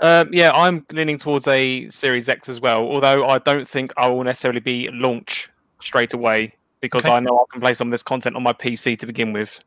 Um, 0.00 0.30
yeah, 0.32 0.50
I'm 0.52 0.84
leaning 0.90 1.16
towards 1.16 1.46
a 1.46 1.88
Series 1.90 2.28
X 2.28 2.48
as 2.48 2.60
well. 2.60 2.82
Although 2.82 3.28
I 3.28 3.38
don't 3.38 3.68
think 3.68 3.92
I 3.96 4.08
will 4.08 4.24
necessarily 4.24 4.60
be 4.60 4.88
launch 4.92 5.48
straight 5.80 6.12
away 6.12 6.54
because 6.80 7.04
okay. 7.04 7.14
I 7.14 7.20
know 7.20 7.38
I 7.38 7.44
can 7.52 7.60
play 7.60 7.74
some 7.74 7.88
of 7.88 7.92
this 7.92 8.02
content 8.02 8.34
on 8.34 8.42
my 8.42 8.52
PC 8.52 8.98
to 8.98 9.06
begin 9.06 9.32
with. 9.32 9.60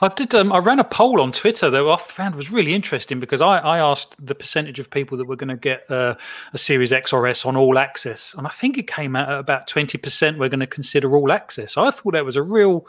I 0.00 0.08
did. 0.08 0.34
Um, 0.34 0.52
I 0.52 0.58
ran 0.58 0.78
a 0.78 0.84
poll 0.84 1.20
on 1.20 1.32
Twitter 1.32 1.70
that 1.70 1.82
I 1.82 1.96
found 1.96 2.34
was 2.34 2.50
really 2.50 2.74
interesting 2.74 3.20
because 3.20 3.40
I, 3.40 3.58
I 3.58 3.78
asked 3.78 4.14
the 4.24 4.34
percentage 4.34 4.78
of 4.78 4.90
people 4.90 5.18
that 5.18 5.26
were 5.26 5.36
going 5.36 5.48
to 5.48 5.56
get 5.56 5.90
uh, 5.90 6.14
a 6.52 6.58
Series 6.58 6.92
X 6.92 7.12
or 7.12 7.26
S 7.26 7.44
on 7.44 7.56
all 7.56 7.78
access, 7.78 8.34
and 8.36 8.46
I 8.46 8.50
think 8.50 8.78
it 8.78 8.86
came 8.86 9.16
out 9.16 9.28
at 9.28 9.38
about 9.38 9.66
twenty 9.66 9.98
percent. 9.98 10.38
We're 10.38 10.48
going 10.48 10.60
to 10.60 10.66
consider 10.66 11.16
all 11.16 11.32
access. 11.32 11.76
I 11.76 11.90
thought 11.90 12.12
that 12.12 12.24
was 12.24 12.36
a 12.36 12.42
real 12.42 12.86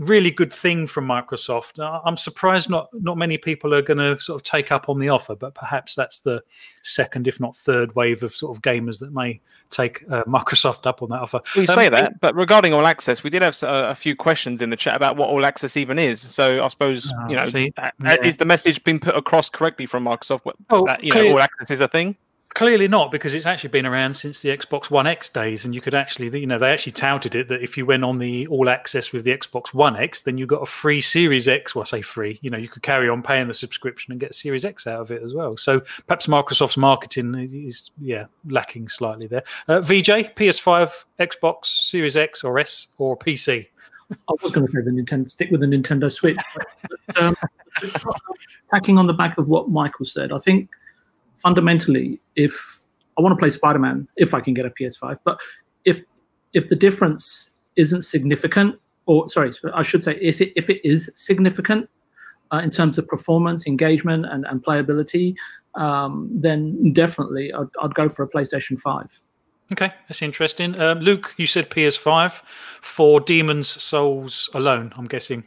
really 0.00 0.30
good 0.30 0.52
thing 0.52 0.86
from 0.86 1.06
Microsoft. 1.06 1.78
I'm 2.04 2.16
surprised 2.16 2.70
not 2.70 2.88
not 2.94 3.18
many 3.18 3.38
people 3.38 3.74
are 3.74 3.82
going 3.82 3.98
to 3.98 4.18
sort 4.20 4.40
of 4.40 4.42
take 4.42 4.72
up 4.72 4.88
on 4.88 4.98
the 4.98 5.10
offer, 5.10 5.36
but 5.36 5.54
perhaps 5.54 5.94
that's 5.94 6.20
the 6.20 6.42
second, 6.82 7.28
if 7.28 7.38
not 7.38 7.56
third, 7.56 7.94
wave 7.94 8.22
of 8.22 8.34
sort 8.34 8.56
of 8.56 8.62
gamers 8.62 8.98
that 9.00 9.12
may 9.12 9.40
take 9.68 10.02
uh, 10.10 10.24
Microsoft 10.26 10.86
up 10.86 11.02
on 11.02 11.10
that 11.10 11.20
offer. 11.20 11.40
We 11.54 11.62
um, 11.62 11.74
say 11.74 11.88
that, 11.90 12.18
but 12.20 12.34
regarding 12.34 12.72
all 12.72 12.86
access, 12.86 13.22
we 13.22 13.30
did 13.30 13.42
have 13.42 13.62
a, 13.62 13.90
a, 13.90 13.94
few 13.94 14.16
questions 14.16 14.62
in 14.62 14.70
the 14.70 14.76
chat 14.76 14.96
about 14.96 15.16
what 15.16 15.28
all 15.28 15.44
access 15.44 15.76
even 15.76 15.98
is. 15.98 16.20
So 16.20 16.64
I 16.64 16.68
suppose 16.68 17.12
oh, 17.14 17.28
you 17.28 17.36
know, 17.36 17.44
see, 17.44 17.72
uh, 17.76 17.90
yeah. 18.02 18.16
is 18.24 18.38
the 18.38 18.46
message 18.46 18.82
being 18.82 18.98
put 18.98 19.14
across 19.14 19.50
correctly 19.50 19.84
from 19.84 20.04
Microsoft? 20.04 20.50
Oh, 20.70 20.86
that, 20.86 21.04
you 21.04 21.12
know, 21.12 21.32
all 21.32 21.40
access 21.40 21.70
is 21.70 21.80
a 21.80 21.88
thing. 21.88 22.16
Clearly 22.54 22.88
not, 22.88 23.12
because 23.12 23.32
it's 23.32 23.46
actually 23.46 23.70
been 23.70 23.86
around 23.86 24.14
since 24.14 24.40
the 24.40 24.48
Xbox 24.48 24.90
One 24.90 25.06
X 25.06 25.28
days, 25.28 25.64
and 25.64 25.72
you 25.72 25.80
could 25.80 25.94
actually, 25.94 26.36
you 26.36 26.48
know, 26.48 26.58
they 26.58 26.72
actually 26.72 26.92
touted 26.92 27.36
it 27.36 27.46
that 27.46 27.62
if 27.62 27.76
you 27.76 27.86
went 27.86 28.02
on 28.02 28.18
the 28.18 28.44
All 28.48 28.68
Access 28.68 29.12
with 29.12 29.22
the 29.22 29.30
Xbox 29.30 29.72
One 29.72 29.96
X, 29.96 30.22
then 30.22 30.36
you 30.36 30.46
got 30.46 30.60
a 30.60 30.66
free 30.66 31.00
Series 31.00 31.46
X. 31.46 31.76
Well, 31.76 31.82
I 31.82 31.86
say 31.86 32.02
free, 32.02 32.40
you 32.42 32.50
know, 32.50 32.58
you 32.58 32.68
could 32.68 32.82
carry 32.82 33.08
on 33.08 33.22
paying 33.22 33.46
the 33.46 33.54
subscription 33.54 34.10
and 34.10 34.20
get 34.20 34.34
Series 34.34 34.64
X 34.64 34.88
out 34.88 35.00
of 35.00 35.12
it 35.12 35.22
as 35.22 35.32
well. 35.32 35.56
So 35.56 35.80
perhaps 36.08 36.26
Microsoft's 36.26 36.76
marketing 36.76 37.34
is, 37.52 37.92
yeah, 38.00 38.24
lacking 38.48 38.88
slightly 38.88 39.28
there. 39.28 39.44
Uh, 39.68 39.80
VJ, 39.80 40.34
PS5, 40.34 41.04
Xbox 41.20 41.66
Series 41.66 42.16
X 42.16 42.42
or 42.42 42.58
S 42.58 42.88
or 42.98 43.16
PC. 43.16 43.68
I 44.10 44.34
was 44.42 44.50
going 44.50 44.66
to 44.66 44.72
say 44.72 44.80
the 44.80 44.90
Nintendo, 44.90 45.30
stick 45.30 45.52
with 45.52 45.60
the 45.60 45.68
Nintendo 45.68 46.10
Switch. 46.10 46.38
But, 46.56 47.22
um, 47.22 47.36
tacking 48.70 48.98
on 48.98 49.06
the 49.06 49.14
back 49.14 49.38
of 49.38 49.46
what 49.46 49.68
Michael 49.68 50.04
said, 50.04 50.32
I 50.32 50.38
think 50.38 50.68
fundamentally, 51.42 52.20
if 52.36 52.80
I 53.18 53.22
want 53.22 53.32
to 53.32 53.36
play 53.36 53.50
Spider 53.50 53.78
Man, 53.78 54.08
if 54.16 54.34
I 54.34 54.40
can 54.40 54.54
get 54.54 54.66
a 54.66 54.70
PS5, 54.70 55.18
but 55.24 55.38
if 55.84 56.02
if 56.52 56.68
the 56.68 56.76
difference 56.76 57.50
isn't 57.76 58.02
significant, 58.02 58.76
or 59.06 59.28
sorry, 59.28 59.52
I 59.74 59.82
should 59.82 60.04
say, 60.04 60.16
if 60.20 60.40
it, 60.40 60.52
if 60.56 60.68
it 60.68 60.86
is 60.86 61.10
significant 61.14 61.88
uh, 62.52 62.58
in 62.58 62.70
terms 62.70 62.98
of 62.98 63.06
performance, 63.06 63.66
engagement, 63.66 64.26
and, 64.26 64.44
and 64.46 64.62
playability, 64.62 65.34
um, 65.74 66.28
then 66.32 66.92
definitely 66.92 67.52
I'd, 67.52 67.68
I'd, 67.80 67.94
go 67.94 68.08
for 68.08 68.24
a 68.24 68.28
PlayStation 68.28 68.78
5. 68.78 69.22
Okay, 69.72 69.92
that's 70.08 70.22
interesting. 70.22 70.78
Um, 70.80 70.98
Luke, 70.98 71.34
you 71.36 71.46
said 71.46 71.70
PS5 71.70 72.42
for 72.82 73.20
Demon's 73.20 73.68
Souls 73.68 74.50
alone, 74.52 74.92
I'm 74.96 75.06
guessing. 75.06 75.44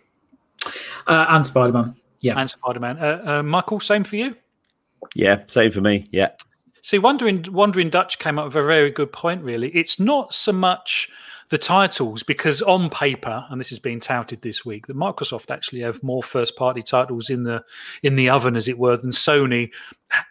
Uh, 1.08 1.26
and 1.30 1.46
Spider 1.46 1.74
Man. 1.74 1.96
Yeah. 2.22 2.40
And 2.40 2.50
Spider 2.50 2.80
Man. 2.80 2.98
Uh, 2.98 3.22
uh, 3.26 3.44
Michael, 3.44 3.82
same 3.82 4.06
for 4.06 4.16
you? 4.16 4.36
Yeah, 5.16 5.44
same 5.48 5.72
for 5.72 5.82
me. 5.82 6.06
Yeah. 6.12 6.30
See, 6.82 7.00
Wandering 7.00 7.46
Wandering 7.52 7.90
Dutch 7.90 8.20
came 8.20 8.38
up 8.38 8.46
with 8.46 8.56
a 8.56 8.64
very 8.64 8.92
good 8.92 9.12
point. 9.12 9.44
Really, 9.44 9.70
it's 9.70 10.00
not 10.00 10.34
so 10.34 10.52
much 10.52 11.10
the 11.50 11.58
titles 11.58 12.24
because 12.24 12.62
on 12.64 12.90
paper, 12.90 13.46
and 13.50 13.60
this 13.60 13.70
has 13.70 13.80
been 13.80 14.00
touted 14.00 14.42
this 14.42 14.66
week, 14.66 14.88
that 14.88 14.98
Microsoft 14.98 15.52
actually 15.52 15.82
have 15.82 16.02
more 16.04 16.24
first 16.24 16.56
party 16.56 16.82
titles 16.82 17.30
in 17.30 17.44
the 17.44 17.64
in 18.02 18.16
the 18.16 18.30
oven, 18.30 18.56
as 18.56 18.68
it 18.68 18.78
were, 18.78 18.98
than 18.98 19.12
Sony 19.12 19.72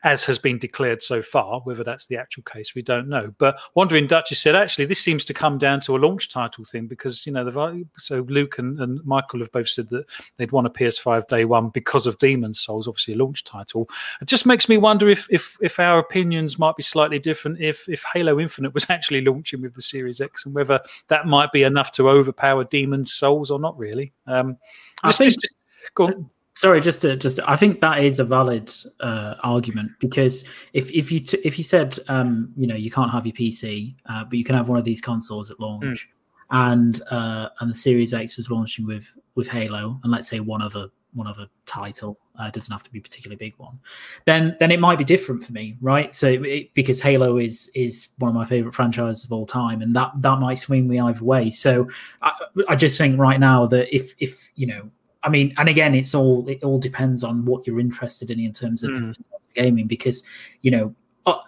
as 0.04 0.24
has 0.24 0.38
been 0.38 0.59
declared 0.59 1.02
so 1.02 1.22
far. 1.22 1.60
Whether 1.60 1.84
that's 1.84 2.06
the 2.06 2.16
actual 2.16 2.42
case, 2.44 2.74
we 2.74 2.82
don't 2.82 3.09
know. 3.09 3.32
But 3.38 3.59
Wandering 3.74 4.06
Duchess 4.06 4.40
said, 4.40 4.56
actually, 4.56 4.86
this 4.86 5.00
seems 5.00 5.24
to 5.26 5.34
come 5.34 5.59
down 5.59 5.80
to 5.82 5.96
a 5.96 5.98
launch 5.98 6.30
title 6.30 6.64
thing 6.64 6.86
because 6.86 7.26
you 7.26 7.32
know, 7.32 7.44
the, 7.44 7.86
so 7.98 8.20
Luke 8.28 8.59
and, 8.59 8.78
and 8.80 9.04
Michael 9.04 9.40
have 9.40 9.52
both 9.52 9.68
said 9.68 9.88
that 9.90 10.06
they'd 10.36 10.52
want 10.52 10.66
a 10.66 10.70
PS5 10.70 11.26
day 11.26 11.44
one 11.44 11.68
because 11.70 12.06
of 12.06 12.18
Demon's 12.18 12.60
Souls, 12.60 12.88
obviously 12.88 13.14
a 13.14 13.18
launch 13.18 13.44
title. 13.44 13.88
It 14.20 14.28
just 14.28 14.46
makes 14.46 14.68
me 14.68 14.76
wonder 14.76 15.09
if 15.09 15.26
if 15.30 15.56
if 15.60 15.78
our 15.78 15.98
opinions 15.98 16.59
might 16.59 16.76
be 16.76 16.82
slightly 16.82 17.18
different 17.18 17.60
if 17.60 17.88
if 17.88 18.04
Halo 18.12 18.40
Infinite 18.40 18.74
was 18.74 18.86
actually 18.90 19.22
launching 19.22 19.62
with 19.62 19.74
the 19.74 19.82
Series 19.82 20.20
X 20.20 20.46
and 20.46 20.54
whether 20.54 20.80
that 21.09 21.26
might 21.26 21.52
be 21.52 21.62
enough 21.62 21.92
to 21.92 22.09
overpower 22.09 22.64
Demon's 22.64 23.12
Souls 23.12 23.50
or 23.50 23.59
not 23.59 23.76
really. 23.78 24.12
Um, 24.26 24.59
I 25.02 25.12
think. 25.12 25.32
Just, 25.32 25.54
go 25.94 26.06
on 26.06 26.30
sorry 26.54 26.80
just 26.80 27.02
to 27.02 27.16
just 27.16 27.40
i 27.46 27.56
think 27.56 27.80
that 27.80 28.02
is 28.02 28.18
a 28.18 28.24
valid 28.24 28.70
uh, 29.00 29.34
argument 29.42 29.90
because 29.98 30.44
if 30.72 30.90
if 30.90 31.10
you 31.10 31.20
t- 31.20 31.40
if 31.44 31.58
you 31.58 31.64
said 31.64 31.98
um, 32.08 32.52
you 32.56 32.66
know 32.66 32.74
you 32.74 32.90
can't 32.90 33.10
have 33.10 33.26
your 33.26 33.34
pc 33.34 33.94
uh, 34.06 34.24
but 34.24 34.34
you 34.34 34.44
can 34.44 34.54
have 34.54 34.68
one 34.68 34.78
of 34.78 34.84
these 34.84 35.00
consoles 35.00 35.50
at 35.50 35.58
launch 35.60 36.08
mm. 36.08 36.72
and 36.72 37.00
uh, 37.10 37.48
and 37.60 37.70
the 37.70 37.74
series 37.74 38.12
x 38.14 38.36
was 38.36 38.50
launching 38.50 38.86
with 38.86 39.14
with 39.34 39.48
halo 39.48 39.98
and 40.02 40.12
let's 40.12 40.28
say 40.28 40.40
one 40.40 40.62
other 40.62 40.88
one 41.14 41.26
other 41.26 41.46
title 41.66 42.18
uh, 42.38 42.50
doesn't 42.50 42.72
have 42.72 42.82
to 42.82 42.90
be 42.90 42.98
a 42.98 43.02
particularly 43.02 43.36
big 43.36 43.52
one 43.58 43.78
then 44.24 44.56
then 44.60 44.70
it 44.70 44.80
might 44.80 44.96
be 44.96 45.04
different 45.04 45.44
for 45.44 45.52
me 45.52 45.76
right 45.82 46.14
so 46.14 46.28
it, 46.28 46.72
because 46.72 47.02
halo 47.02 47.36
is 47.36 47.70
is 47.74 48.08
one 48.18 48.30
of 48.30 48.34
my 48.34 48.46
favorite 48.46 48.74
franchises 48.74 49.22
of 49.22 49.30
all 49.30 49.44
time 49.44 49.82
and 49.82 49.94
that 49.94 50.10
that 50.16 50.38
might 50.38 50.54
swing 50.54 50.88
me 50.88 50.98
either 50.98 51.22
way 51.22 51.50
so 51.50 51.86
i, 52.22 52.32
I 52.66 52.76
just 52.76 52.96
think 52.96 53.18
right 53.18 53.38
now 53.38 53.66
that 53.66 53.94
if 53.94 54.14
if 54.18 54.50
you 54.54 54.66
know 54.66 54.90
I 55.24 55.28
mean, 55.28 55.55
and 55.57 55.69
again, 55.69 55.94
it's 55.94 56.15
all 56.15 56.49
it 56.49 56.62
all 56.62 56.78
depends 56.78 57.23
on 57.23 57.44
what 57.44 57.66
you're 57.66 57.81
interested 57.81 58.31
in 58.31 58.40
in 58.40 58.53
terms 58.53 58.82
of 58.82 58.90
mm. 58.90 59.16
gaming, 59.55 59.86
because 59.86 60.24
you 60.62 60.70
know, 60.70 60.94
uh, 61.27 61.39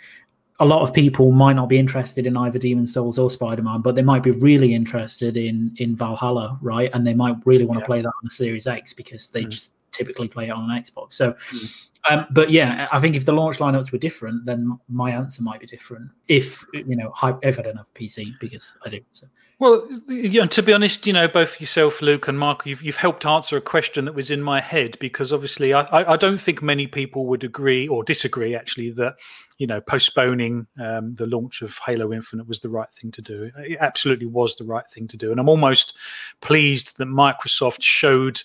a 0.60 0.64
lot 0.64 0.82
of 0.82 0.94
people 0.94 1.32
might 1.32 1.54
not 1.54 1.68
be 1.68 1.78
interested 1.78 2.26
in 2.26 2.36
either 2.36 2.58
Demon 2.58 2.86
Souls 2.86 3.18
or 3.18 3.30
Spider 3.30 3.62
Man, 3.62 3.80
but 3.80 3.94
they 3.96 4.02
might 4.02 4.22
be 4.22 4.30
really 4.30 4.74
interested 4.74 5.36
in 5.36 5.74
in 5.78 5.96
Valhalla, 5.96 6.58
right? 6.60 6.90
And 6.92 7.06
they 7.06 7.14
might 7.14 7.36
really 7.44 7.64
want 7.64 7.78
to 7.78 7.82
yeah. 7.82 7.86
play 7.86 8.02
that 8.02 8.08
on 8.22 8.26
a 8.26 8.30
Series 8.30 8.66
X 8.66 8.92
because 8.92 9.28
they 9.28 9.44
mm. 9.44 9.50
just 9.50 9.72
typically 9.90 10.28
play 10.28 10.48
it 10.48 10.50
on 10.50 10.70
an 10.70 10.82
Xbox. 10.82 11.12
So, 11.12 11.32
mm. 11.32 11.86
Um, 12.08 12.26
but 12.30 12.50
yeah, 12.50 12.88
I 12.90 12.98
think 12.98 13.14
if 13.14 13.24
the 13.24 13.32
launch 13.32 13.58
lineups 13.58 13.92
were 13.92 13.98
different, 13.98 14.44
then 14.44 14.78
my 14.88 15.10
answer 15.10 15.42
might 15.42 15.60
be 15.60 15.66
different. 15.66 16.10
If 16.28 16.64
you 16.72 16.96
know, 16.96 17.12
if 17.42 17.58
I 17.58 17.62
don't 17.62 17.76
have 17.76 17.86
a 17.94 17.98
PC, 17.98 18.38
because 18.40 18.74
I 18.84 18.88
do. 18.88 19.00
So. 19.12 19.28
Well, 19.62 19.86
yeah, 20.08 20.46
to 20.46 20.60
be 20.60 20.72
honest, 20.72 21.06
you 21.06 21.12
know, 21.12 21.28
both 21.28 21.60
yourself, 21.60 22.02
Luke, 22.02 22.26
and 22.26 22.36
Mark, 22.36 22.66
you've, 22.66 22.82
you've 22.82 22.96
helped 22.96 23.24
answer 23.24 23.56
a 23.56 23.60
question 23.60 24.06
that 24.06 24.12
was 24.12 24.28
in 24.28 24.42
my 24.42 24.60
head 24.60 24.96
because 24.98 25.32
obviously 25.32 25.72
I, 25.72 25.86
I 26.12 26.16
don't 26.16 26.40
think 26.40 26.62
many 26.62 26.88
people 26.88 27.26
would 27.26 27.44
agree 27.44 27.86
or 27.86 28.02
disagree 28.02 28.56
actually 28.56 28.90
that, 28.94 29.18
you 29.58 29.68
know, 29.68 29.80
postponing 29.80 30.66
um, 30.80 31.14
the 31.14 31.28
launch 31.28 31.62
of 31.62 31.78
Halo 31.86 32.12
Infinite 32.12 32.48
was 32.48 32.58
the 32.58 32.70
right 32.70 32.92
thing 32.92 33.12
to 33.12 33.22
do. 33.22 33.52
It 33.58 33.78
absolutely 33.80 34.26
was 34.26 34.56
the 34.56 34.64
right 34.64 34.90
thing 34.90 35.06
to 35.06 35.16
do. 35.16 35.30
And 35.30 35.38
I'm 35.38 35.48
almost 35.48 35.96
pleased 36.40 36.98
that 36.98 37.06
Microsoft 37.06 37.82
showed 37.82 38.42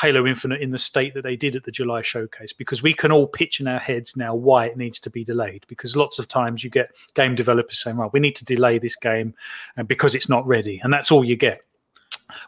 Halo 0.00 0.26
Infinite 0.26 0.60
in 0.60 0.70
the 0.70 0.78
state 0.78 1.14
that 1.14 1.22
they 1.22 1.34
did 1.34 1.56
at 1.56 1.64
the 1.64 1.72
July 1.72 2.02
showcase 2.02 2.52
because 2.52 2.82
we 2.82 2.94
can 2.94 3.10
all 3.10 3.26
pitch 3.26 3.60
in 3.60 3.66
our 3.66 3.80
heads 3.80 4.16
now 4.16 4.34
why 4.34 4.66
it 4.66 4.76
needs 4.76 5.00
to 5.00 5.10
be 5.10 5.24
delayed. 5.24 5.64
Because 5.68 5.96
lots 5.96 6.18
of 6.18 6.28
times 6.28 6.62
you 6.62 6.70
get 6.70 6.94
game 7.14 7.34
developers 7.34 7.78
saying, 7.78 7.96
"Well, 7.96 8.10
we 8.12 8.20
need 8.20 8.36
to 8.36 8.44
delay 8.44 8.78
this 8.78 8.96
game," 8.96 9.34
because 9.86 10.14
it's 10.14 10.28
not 10.28 10.46
ready, 10.46 10.80
and 10.82 10.92
that's 10.92 11.10
all 11.10 11.24
you 11.24 11.36
get 11.36 11.62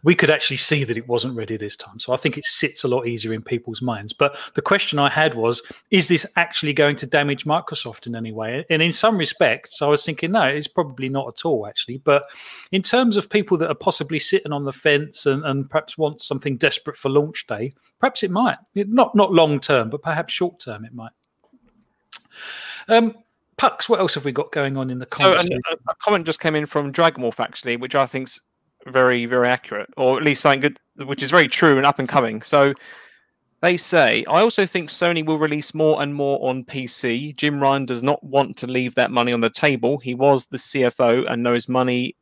we 0.03 0.15
could 0.15 0.31
actually 0.31 0.57
see 0.57 0.85
that 0.85 0.97
it 0.97 1.09
wasn't 1.09 1.37
ready 1.37 1.57
this 1.57 1.77
time. 1.77 1.99
So 1.99 2.13
I 2.13 2.17
think 2.17 2.37
it 2.37 2.45
sits 2.45 2.85
a 2.85 2.89
lot 2.89 3.07
easier 3.07 3.33
in 3.33 3.43
people's 3.43 3.83
minds. 3.83 4.13
But 4.13 4.37
the 4.55 4.63
question 4.63 4.99
I 4.99 5.09
had 5.09 5.35
was, 5.35 5.63
is 5.91 6.09
this 6.09 6.27
actually 6.37 6.73
going 6.73 6.97
to 6.97 7.07
damage 7.07 7.45
Microsoft 7.45 8.07
in 8.07 8.15
any 8.15 8.33
way? 8.33 8.65
And 8.71 8.83
in 8.83 8.93
some 8.93 9.17
respects, 9.17 9.83
I 9.83 9.87
was 9.87 10.05
thinking, 10.05 10.33
no, 10.33 10.43
it's 10.43 10.69
probably 10.69 11.09
not 11.09 11.29
at 11.29 11.45
all, 11.45 11.67
actually. 11.67 11.99
But 11.99 12.25
in 12.73 12.83
terms 12.83 13.17
of 13.17 13.31
people 13.31 13.57
that 13.59 13.71
are 13.71 13.75
possibly 13.75 14.19
sitting 14.19 14.53
on 14.53 14.65
the 14.65 14.73
fence 14.73 15.27
and, 15.27 15.45
and 15.45 15.69
perhaps 15.69 15.97
want 15.97 16.23
something 16.23 16.57
desperate 16.57 16.97
for 16.97 17.09
launch 17.09 17.47
day, 17.47 17.73
perhaps 17.99 18.23
it 18.23 18.31
might. 18.31 18.59
Not 18.75 19.15
not 19.15 19.33
long 19.33 19.61
term, 19.61 19.91
but 19.91 20.03
perhaps 20.03 20.33
short 20.33 20.61
term 20.61 20.85
it 20.85 20.95
might. 20.95 21.13
Um, 22.89 23.15
Pux, 23.57 23.89
what 23.89 24.01
else 24.01 24.15
have 24.15 24.25
we 24.25 24.33
got 24.33 24.53
going 24.53 24.77
on 24.77 24.91
in 24.91 24.99
the 24.99 25.07
comments? 25.07 25.47
So, 25.47 25.55
a, 25.55 25.91
a, 25.91 25.95
comment 25.97 26.25
just 26.25 26.41
came 26.41 26.55
in 26.55 26.65
from 26.65 26.93
Dragonmorph, 26.93 27.41
actually, 27.41 27.77
which 27.77 27.95
I 27.95 28.07
think's 28.07 28.41
very, 28.87 29.27
very 29.27 29.49
accurate, 29.49 29.91
or 29.97 30.17
at 30.17 30.25
least 30.25 30.43
something 30.43 30.61
good, 30.61 30.81
which 31.07 31.23
is 31.23 31.31
very 31.31 31.49
true 31.49 31.77
and 31.77 31.87
up 31.87 31.99
and 31.99 32.09
coming. 32.09 32.43
So 32.43 32.75
they 33.61 33.77
say, 33.77 34.25
I 34.27 34.41
also 34.41 34.65
think 34.65 34.89
Sony 34.89 35.25
will 35.25 35.39
release 35.39 35.75
more 35.75 36.03
and 36.03 36.15
more 36.15 36.39
on 36.49 36.65
PC. 36.65 37.37
Jim 37.37 37.61
Ryan 37.61 37.85
does 37.85 38.03
not 38.03 38.23
want 38.25 38.57
to 38.59 38.67
leave 38.67 38.95
that 38.95 39.11
money 39.11 39.33
on 39.33 39.41
the 39.41 39.51
table. 39.51 39.99
He 39.99 40.15
was 40.15 40.47
the 40.47 40.57
CFO 40.57 41.31
and 41.31 41.43
knows 41.43 41.69
money, 41.69 42.17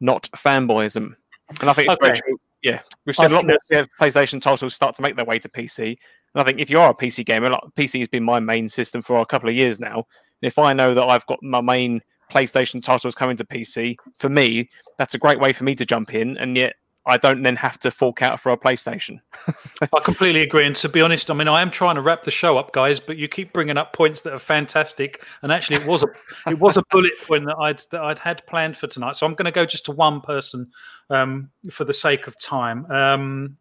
not 0.00 0.28
fanboyism. 0.34 1.14
And 1.60 1.70
I 1.70 1.72
think 1.72 1.90
okay. 1.90 2.20
yeah, 2.62 2.80
we've 3.04 3.16
seen 3.16 3.26
I 3.26 3.30
a 3.30 3.34
lot 3.34 3.46
more 3.46 3.58
PlayStation 4.00 4.40
titles 4.40 4.74
start 4.74 4.94
to 4.96 5.02
make 5.02 5.16
their 5.16 5.24
way 5.24 5.38
to 5.38 5.48
PC. 5.48 5.96
And 6.34 6.42
I 6.42 6.44
think 6.44 6.58
if 6.60 6.70
you 6.70 6.80
are 6.80 6.90
a 6.90 6.94
PC 6.94 7.24
gamer, 7.24 7.50
like 7.50 7.62
PC 7.76 7.98
has 8.00 8.08
been 8.08 8.24
my 8.24 8.40
main 8.40 8.68
system 8.68 9.02
for 9.02 9.20
a 9.20 9.26
couple 9.26 9.48
of 9.48 9.54
years 9.54 9.78
now. 9.78 10.04
if 10.40 10.58
I 10.58 10.72
know 10.72 10.94
that 10.94 11.04
I've 11.04 11.26
got 11.26 11.42
my 11.42 11.60
main 11.60 12.00
PlayStation 12.30 12.82
titles 12.82 13.14
coming 13.14 13.36
to 13.36 13.44
PC, 13.44 13.96
for 14.18 14.28
me, 14.28 14.70
that's 14.96 15.14
a 15.14 15.18
great 15.18 15.40
way 15.40 15.52
for 15.52 15.64
me 15.64 15.74
to 15.74 15.86
jump 15.86 16.14
in, 16.14 16.36
and 16.38 16.56
yet 16.56 16.74
I 17.08 17.16
don't 17.16 17.42
then 17.42 17.56
have 17.56 17.78
to 17.80 17.90
fork 17.90 18.20
out 18.20 18.38
for 18.38 18.52
a 18.52 18.56
PlayStation. 18.56 19.20
I 19.80 20.00
completely 20.00 20.42
agree. 20.42 20.66
And 20.66 20.76
to 20.76 20.90
be 20.90 21.00
honest, 21.00 21.30
I 21.30 21.34
mean, 21.34 21.48
I 21.48 21.62
am 21.62 21.70
trying 21.70 21.94
to 21.94 22.02
wrap 22.02 22.22
the 22.22 22.30
show 22.30 22.58
up, 22.58 22.72
guys, 22.74 23.00
but 23.00 23.16
you 23.16 23.28
keep 23.28 23.54
bringing 23.54 23.78
up 23.78 23.94
points 23.94 24.20
that 24.22 24.34
are 24.34 24.38
fantastic. 24.38 25.24
And 25.42 25.50
actually, 25.50 25.76
it 25.76 25.86
was 25.86 26.02
a 26.02 26.08
it 26.50 26.58
was 26.58 26.76
a 26.76 26.82
bullet 26.90 27.14
point 27.26 27.46
that 27.46 27.56
I'd 27.56 27.80
that 27.90 28.02
I'd 28.02 28.18
had 28.18 28.46
planned 28.46 28.76
for 28.76 28.88
tonight. 28.88 29.16
So 29.16 29.24
I'm 29.24 29.34
going 29.34 29.46
to 29.46 29.50
go 29.50 29.64
just 29.64 29.86
to 29.86 29.92
one 29.92 30.20
person 30.20 30.70
um, 31.08 31.50
for 31.70 31.84
the 31.84 31.94
sake 31.94 32.26
of 32.26 32.38
time. 32.38 32.84
Um, 32.90 33.56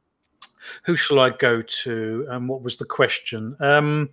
who 0.84 0.98
shall 0.98 1.20
I 1.20 1.30
go 1.30 1.62
to? 1.62 2.26
And 2.28 2.36
um, 2.36 2.48
what 2.50 2.62
was 2.62 2.76
the 2.76 2.86
question? 2.86 3.56
Um, 3.62 4.10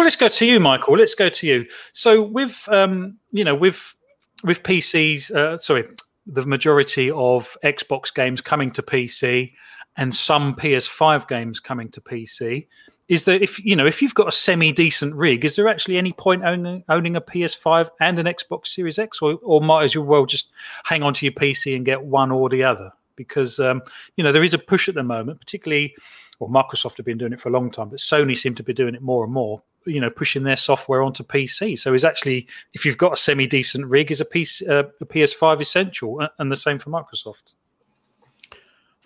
well, 0.00 0.06
let's 0.06 0.16
go 0.16 0.28
to 0.28 0.46
you, 0.46 0.58
Michael. 0.58 0.96
Let's 0.96 1.14
go 1.14 1.28
to 1.28 1.46
you. 1.46 1.66
So 1.92 2.22
with 2.22 2.66
um, 2.68 3.18
you 3.32 3.44
know 3.44 3.54
with 3.54 3.94
with 4.42 4.62
PCs, 4.62 5.30
uh, 5.30 5.58
sorry, 5.58 5.84
the 6.24 6.46
majority 6.46 7.10
of 7.10 7.54
Xbox 7.62 8.14
games 8.14 8.40
coming 8.40 8.70
to 8.70 8.82
PC 8.82 9.52
and 9.98 10.14
some 10.14 10.54
PS5 10.54 11.28
games 11.28 11.60
coming 11.60 11.90
to 11.90 12.00
PC. 12.00 12.66
Is 13.08 13.26
there 13.26 13.42
if 13.42 13.62
you 13.62 13.76
know 13.76 13.84
if 13.84 14.00
you've 14.00 14.14
got 14.14 14.26
a 14.26 14.32
semi 14.32 14.72
decent 14.72 15.14
rig, 15.16 15.44
is 15.44 15.56
there 15.56 15.68
actually 15.68 15.98
any 15.98 16.14
point 16.14 16.44
owning 16.44 16.82
owning 16.88 17.14
a 17.14 17.20
PS5 17.20 17.90
and 18.00 18.18
an 18.18 18.24
Xbox 18.24 18.68
Series 18.68 18.98
X, 18.98 19.20
or 19.20 19.38
or 19.42 19.60
might 19.60 19.82
as 19.82 19.98
well 19.98 20.24
just 20.24 20.48
hang 20.84 21.02
on 21.02 21.12
to 21.12 21.26
your 21.26 21.34
PC 21.34 21.76
and 21.76 21.84
get 21.84 22.02
one 22.02 22.30
or 22.30 22.48
the 22.48 22.64
other? 22.64 22.90
Because 23.16 23.60
um, 23.60 23.82
you 24.16 24.24
know 24.24 24.32
there 24.32 24.44
is 24.44 24.54
a 24.54 24.58
push 24.58 24.88
at 24.88 24.94
the 24.94 25.02
moment, 25.02 25.40
particularly, 25.40 25.94
well, 26.40 26.50
Microsoft 26.50 26.96
have 26.96 27.06
been 27.06 27.18
doing 27.18 27.32
it 27.32 27.40
for 27.40 27.50
a 27.50 27.52
long 27.52 27.70
time, 27.70 27.90
but 27.90 28.00
Sony 28.00 28.36
seem 28.36 28.54
to 28.56 28.62
be 28.62 28.72
doing 28.72 28.94
it 28.94 29.02
more 29.02 29.22
and 29.22 29.32
more 29.32 29.62
you 29.86 30.00
know 30.00 30.10
pushing 30.10 30.42
their 30.42 30.56
software 30.56 31.02
onto 31.02 31.22
PC. 31.22 31.78
So 31.78 31.94
is 31.94 32.04
actually 32.04 32.46
if 32.74 32.84
you've 32.84 32.98
got 32.98 33.12
a 33.12 33.16
semi 33.16 33.46
decent 33.46 33.86
rig, 33.86 34.10
is 34.10 34.20
a 34.20 34.24
piece 34.24 34.62
uh, 34.62 34.84
a 35.00 35.06
PS5 35.06 35.60
essential, 35.60 36.26
and 36.38 36.50
the 36.50 36.56
same 36.56 36.78
for 36.78 36.90
Microsoft. 36.90 37.54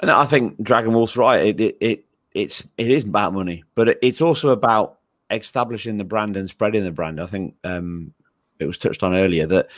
And 0.01 0.11
I 0.11 0.25
think 0.25 0.63
Dragon 0.63 0.93
Wolf's 0.93 1.17
right. 1.17 1.47
It, 1.47 1.61
it, 1.61 1.77
it 1.81 2.05
it's 2.33 2.67
it 2.79 2.91
is 2.91 3.05
about 3.05 3.33
money, 3.33 3.65
but 3.75 3.99
it's 4.03 4.21
also 4.21 4.49
about 4.49 4.99
establishing 5.31 5.99
the 5.99 6.05
brand 6.05 6.37
and 6.37 6.49
spreading 6.49 6.85
the 6.85 6.93
brand. 6.93 7.21
I 7.21 7.27
think 7.27 7.55
um, 7.65 8.13
it 8.59 8.67
was 8.67 8.79
touched 8.79 9.03
on 9.03 9.15
earlier 9.15 9.47
that 9.47 9.71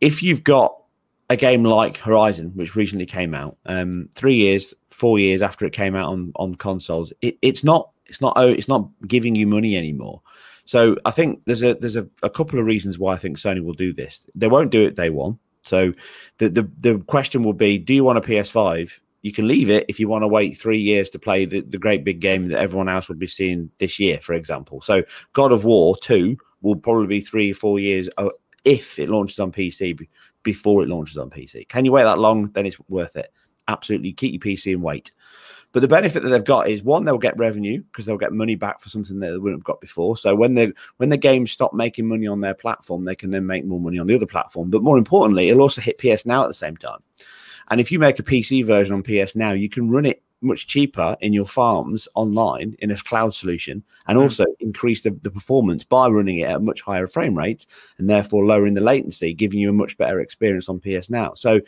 if 0.00 0.22
you've 0.22 0.44
got 0.44 0.76
a 1.28 1.36
game 1.36 1.64
like 1.64 1.96
Horizon, 1.96 2.52
which 2.54 2.76
recently 2.76 3.06
came 3.06 3.34
out, 3.34 3.56
um, 3.66 4.08
three 4.14 4.36
years, 4.36 4.74
four 4.88 5.18
years 5.18 5.42
after 5.42 5.64
it 5.64 5.72
came 5.72 5.94
out 5.94 6.08
on 6.08 6.32
on 6.36 6.54
consoles, 6.54 7.12
it, 7.20 7.36
it's 7.42 7.64
not 7.64 7.90
it's 8.06 8.20
not 8.20 8.34
oh, 8.36 8.48
it's 8.48 8.68
not 8.68 8.88
giving 9.06 9.34
you 9.34 9.46
money 9.46 9.76
anymore. 9.76 10.22
So 10.64 10.96
I 11.04 11.10
think 11.10 11.42
there's 11.46 11.62
a 11.62 11.74
there's 11.74 11.96
a, 11.96 12.08
a 12.22 12.30
couple 12.30 12.58
of 12.58 12.66
reasons 12.66 12.98
why 12.98 13.14
I 13.14 13.16
think 13.16 13.38
Sony 13.38 13.62
will 13.64 13.74
do 13.74 13.92
this. 13.92 14.26
They 14.34 14.48
won't 14.48 14.70
do 14.70 14.84
it 14.86 14.96
day 14.96 15.10
one. 15.10 15.38
So 15.62 15.92
the 16.38 16.48
the, 16.48 16.70
the 16.78 16.98
question 17.06 17.42
will 17.42 17.54
be, 17.54 17.78
do 17.78 17.94
you 17.94 18.04
want 18.04 18.18
a 18.18 18.22
PS5? 18.22 19.00
You 19.22 19.32
can 19.32 19.48
leave 19.48 19.70
it 19.70 19.86
if 19.88 19.98
you 19.98 20.08
want 20.08 20.22
to 20.22 20.28
wait 20.28 20.56
three 20.56 20.78
years 20.78 21.10
to 21.10 21.18
play 21.18 21.46
the, 21.46 21.60
the 21.60 21.78
great 21.78 22.04
big 22.04 22.20
game 22.20 22.46
that 22.48 22.60
everyone 22.60 22.88
else 22.88 23.08
would 23.08 23.18
be 23.18 23.26
seeing 23.26 23.70
this 23.80 23.98
year, 23.98 24.18
for 24.18 24.34
example. 24.34 24.80
So 24.80 25.02
God 25.32 25.50
of 25.50 25.64
War 25.64 25.96
2 25.96 26.36
will 26.62 26.76
probably 26.76 27.08
be 27.08 27.20
three 27.20 27.50
or 27.50 27.54
four 27.54 27.80
years 27.80 28.08
uh, 28.18 28.28
if 28.66 28.98
it 28.98 29.08
launches 29.08 29.38
on 29.38 29.52
PC 29.52 30.06
before 30.42 30.82
it 30.82 30.88
launches 30.88 31.16
on 31.16 31.30
PC. 31.30 31.66
Can 31.68 31.86
you 31.86 31.92
wait 31.92 32.02
that 32.02 32.18
long? 32.18 32.50
Then 32.50 32.66
it's 32.66 32.78
worth 32.88 33.16
it. 33.16 33.32
Absolutely. 33.68 34.12
Keep 34.12 34.44
your 34.44 34.54
PC 34.54 34.74
and 34.74 34.82
wait. 34.82 35.12
But 35.72 35.80
the 35.80 35.88
benefit 35.88 36.22
that 36.22 36.28
they've 36.30 36.44
got 36.44 36.68
is 36.68 36.82
one, 36.82 37.04
they'll 37.04 37.18
get 37.18 37.36
revenue 37.38 37.82
because 37.82 38.06
they'll 38.06 38.16
get 38.16 38.32
money 38.32 38.54
back 38.54 38.80
for 38.80 38.88
something 38.88 39.18
that 39.20 39.30
they 39.30 39.38
wouldn't 39.38 39.60
have 39.60 39.64
got 39.64 39.80
before. 39.80 40.16
So 40.16 40.34
when 40.34 40.54
they 40.54 40.72
when 40.96 41.10
the 41.10 41.16
games 41.16 41.52
stop 41.52 41.74
making 41.74 42.06
money 42.08 42.26
on 42.26 42.40
their 42.40 42.54
platform, 42.54 43.04
they 43.04 43.14
can 43.14 43.30
then 43.30 43.46
make 43.46 43.64
more 43.64 43.80
money 43.80 43.98
on 43.98 44.06
the 44.06 44.14
other 44.14 44.26
platform. 44.26 44.70
But 44.70 44.82
more 44.82 44.98
importantly, 44.98 45.48
it'll 45.48 45.62
also 45.62 45.80
hit 45.80 45.98
PS 45.98 46.26
Now 46.26 46.44
at 46.44 46.48
the 46.48 46.54
same 46.54 46.76
time. 46.76 47.00
And 47.68 47.80
if 47.80 47.92
you 47.92 47.98
make 47.98 48.18
a 48.18 48.22
PC 48.22 48.64
version 48.64 48.94
on 48.94 49.02
PS 49.02 49.36
Now, 49.36 49.52
you 49.52 49.68
can 49.68 49.90
run 49.90 50.06
it 50.06 50.22
much 50.42 50.66
cheaper 50.66 51.16
in 51.20 51.32
your 51.32 51.46
farms 51.46 52.08
online 52.14 52.76
in 52.80 52.90
a 52.90 52.96
cloud 52.96 53.34
solution 53.34 53.82
and 54.06 54.16
hmm. 54.16 54.22
also 54.22 54.44
increase 54.60 55.02
the, 55.02 55.10
the 55.22 55.30
performance 55.30 55.84
by 55.84 56.08
running 56.08 56.38
it 56.38 56.48
at 56.48 56.56
a 56.56 56.60
much 56.60 56.82
higher 56.82 57.06
frame 57.06 57.36
rate 57.36 57.66
and 57.98 58.08
therefore 58.08 58.44
lowering 58.44 58.74
the 58.74 58.80
latency, 58.80 59.32
giving 59.34 59.58
you 59.58 59.70
a 59.70 59.72
much 59.72 59.96
better 59.96 60.20
experience 60.20 60.68
on 60.68 60.80
PS 60.80 61.10
Now. 61.10 61.34
So 61.34 61.60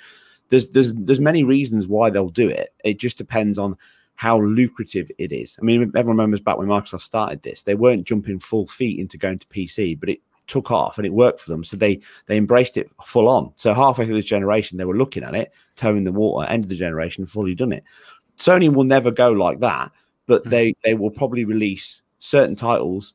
there's 0.50 0.70
there's 0.70 0.92
there's 0.94 1.20
many 1.20 1.44
reasons 1.44 1.88
why 1.88 2.10
they'll 2.10 2.28
do 2.28 2.48
it. 2.48 2.70
It 2.84 2.98
just 2.98 3.18
depends 3.18 3.58
on 3.58 3.76
how 4.16 4.40
lucrative 4.40 5.10
it 5.18 5.30
is. 5.30 5.56
I 5.60 5.64
mean, 5.64 5.92
everyone 5.94 6.16
remembers 6.16 6.40
back 6.40 6.58
when 6.58 6.66
Microsoft 6.66 7.02
started 7.02 7.42
this, 7.42 7.62
they 7.62 7.76
weren't 7.76 8.06
jumping 8.06 8.40
full 8.40 8.66
feet 8.66 8.98
into 8.98 9.16
going 9.16 9.38
to 9.38 9.46
PC, 9.46 9.98
but 9.98 10.08
it 10.08 10.20
took 10.48 10.70
off 10.72 10.98
and 10.98 11.06
it 11.06 11.12
worked 11.12 11.40
for 11.40 11.50
them. 11.50 11.62
So 11.62 11.76
they 11.76 12.00
they 12.26 12.36
embraced 12.36 12.76
it 12.76 12.90
full 13.04 13.28
on. 13.28 13.52
So 13.56 13.74
halfway 13.74 14.06
through 14.06 14.16
this 14.16 14.26
generation, 14.26 14.76
they 14.76 14.84
were 14.84 14.96
looking 14.96 15.22
at 15.22 15.34
it, 15.34 15.52
towing 15.76 16.04
the 16.04 16.12
water. 16.12 16.48
End 16.48 16.64
of 16.64 16.70
the 16.70 16.74
generation, 16.74 17.26
fully 17.26 17.54
done 17.54 17.72
it. 17.72 17.84
Sony 18.39 18.73
will 18.73 18.85
never 18.85 19.10
go 19.10 19.32
like 19.32 19.60
that, 19.60 19.93
but 20.27 20.43
mm-hmm. 20.43 20.51
they 20.51 20.74
they 20.85 20.94
will 20.94 21.10
probably 21.10 21.44
release 21.44 22.02
certain 22.19 22.56
titles 22.56 23.15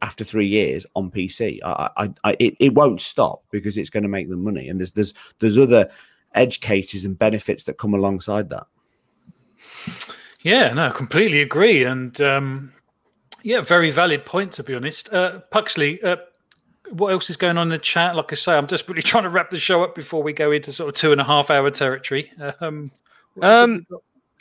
after 0.00 0.24
three 0.24 0.46
years 0.46 0.84
on 0.96 1.10
PC. 1.10 1.60
I, 1.64 1.90
I, 1.96 2.14
I 2.24 2.36
it, 2.38 2.56
it 2.58 2.74
won't 2.74 3.00
stop 3.00 3.44
because 3.50 3.78
it's 3.78 3.90
going 3.90 4.02
to 4.02 4.08
make 4.08 4.28
them 4.28 4.42
money, 4.42 4.68
and 4.68 4.80
there's 4.80 4.92
there's 4.92 5.14
there's 5.38 5.58
other 5.58 5.90
edge 6.34 6.60
cases 6.60 7.04
and 7.04 7.18
benefits 7.18 7.64
that 7.64 7.78
come 7.78 7.94
alongside 7.94 8.50
that. 8.50 8.66
Yeah, 10.40 10.72
no, 10.72 10.90
completely 10.90 11.40
agree, 11.40 11.84
and 11.84 12.18
um, 12.20 12.72
yeah, 13.42 13.60
very 13.60 13.90
valid 13.90 14.24
point 14.24 14.52
to 14.52 14.62
be 14.62 14.74
honest. 14.74 15.12
Uh, 15.12 15.40
Puxley, 15.50 16.02
uh, 16.02 16.16
what 16.90 17.12
else 17.12 17.30
is 17.30 17.36
going 17.36 17.58
on 17.58 17.66
in 17.68 17.70
the 17.70 17.78
chat? 17.78 18.16
Like 18.16 18.32
I 18.32 18.36
say, 18.36 18.56
I'm 18.56 18.66
desperately 18.66 19.02
trying 19.04 19.24
to 19.24 19.30
wrap 19.30 19.50
the 19.50 19.60
show 19.60 19.84
up 19.84 19.94
before 19.94 20.22
we 20.22 20.32
go 20.32 20.50
into 20.50 20.72
sort 20.72 20.88
of 20.88 20.94
two 20.94 21.12
and 21.12 21.20
a 21.20 21.24
half 21.24 21.50
hour 21.50 21.70
territory. 21.70 22.32
Um, 22.60 22.90
um 23.40 23.86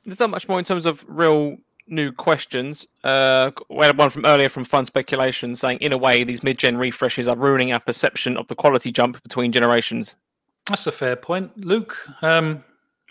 there's 0.06 0.20
not 0.20 0.30
much 0.30 0.48
more 0.48 0.60
in 0.60 0.66
terms 0.66 0.86
of 0.86 1.04
real 1.08 1.58
new 1.88 2.12
questions. 2.12 2.88
Uh, 3.04 3.52
we 3.70 3.86
had 3.86 3.98
one 3.98 4.10
from 4.10 4.26
earlier 4.26 4.50
from 4.50 4.64
Fun 4.64 4.86
Speculation 4.86 5.56
saying, 5.56 5.78
in 5.80 5.94
a 5.94 5.98
way, 5.98 6.24
these 6.24 6.44
mid-gen 6.44 6.78
refreshes 6.78 7.28
are 7.28 7.36
ruining 7.36 7.72
our 7.74 7.80
perception 7.80 8.38
of 8.38 8.48
the 8.48 8.56
quality 8.56 8.92
jump 8.92 9.22
between 9.24 9.52
generations. 9.52 10.16
That's 10.68 10.88
a 10.88 10.92
fair 10.92 11.16
point, 11.16 11.52
Luke. 11.66 11.98
Um, 12.22 12.64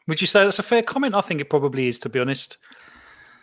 would 0.06 0.20
you 0.20 0.26
say 0.26 0.44
that's 0.44 0.58
a 0.58 0.62
fair 0.62 0.82
comment? 0.82 1.14
I 1.14 1.20
think 1.20 1.40
it 1.40 1.50
probably 1.50 1.88
is, 1.88 1.98
to 2.00 2.08
be 2.08 2.18
honest. 2.18 2.56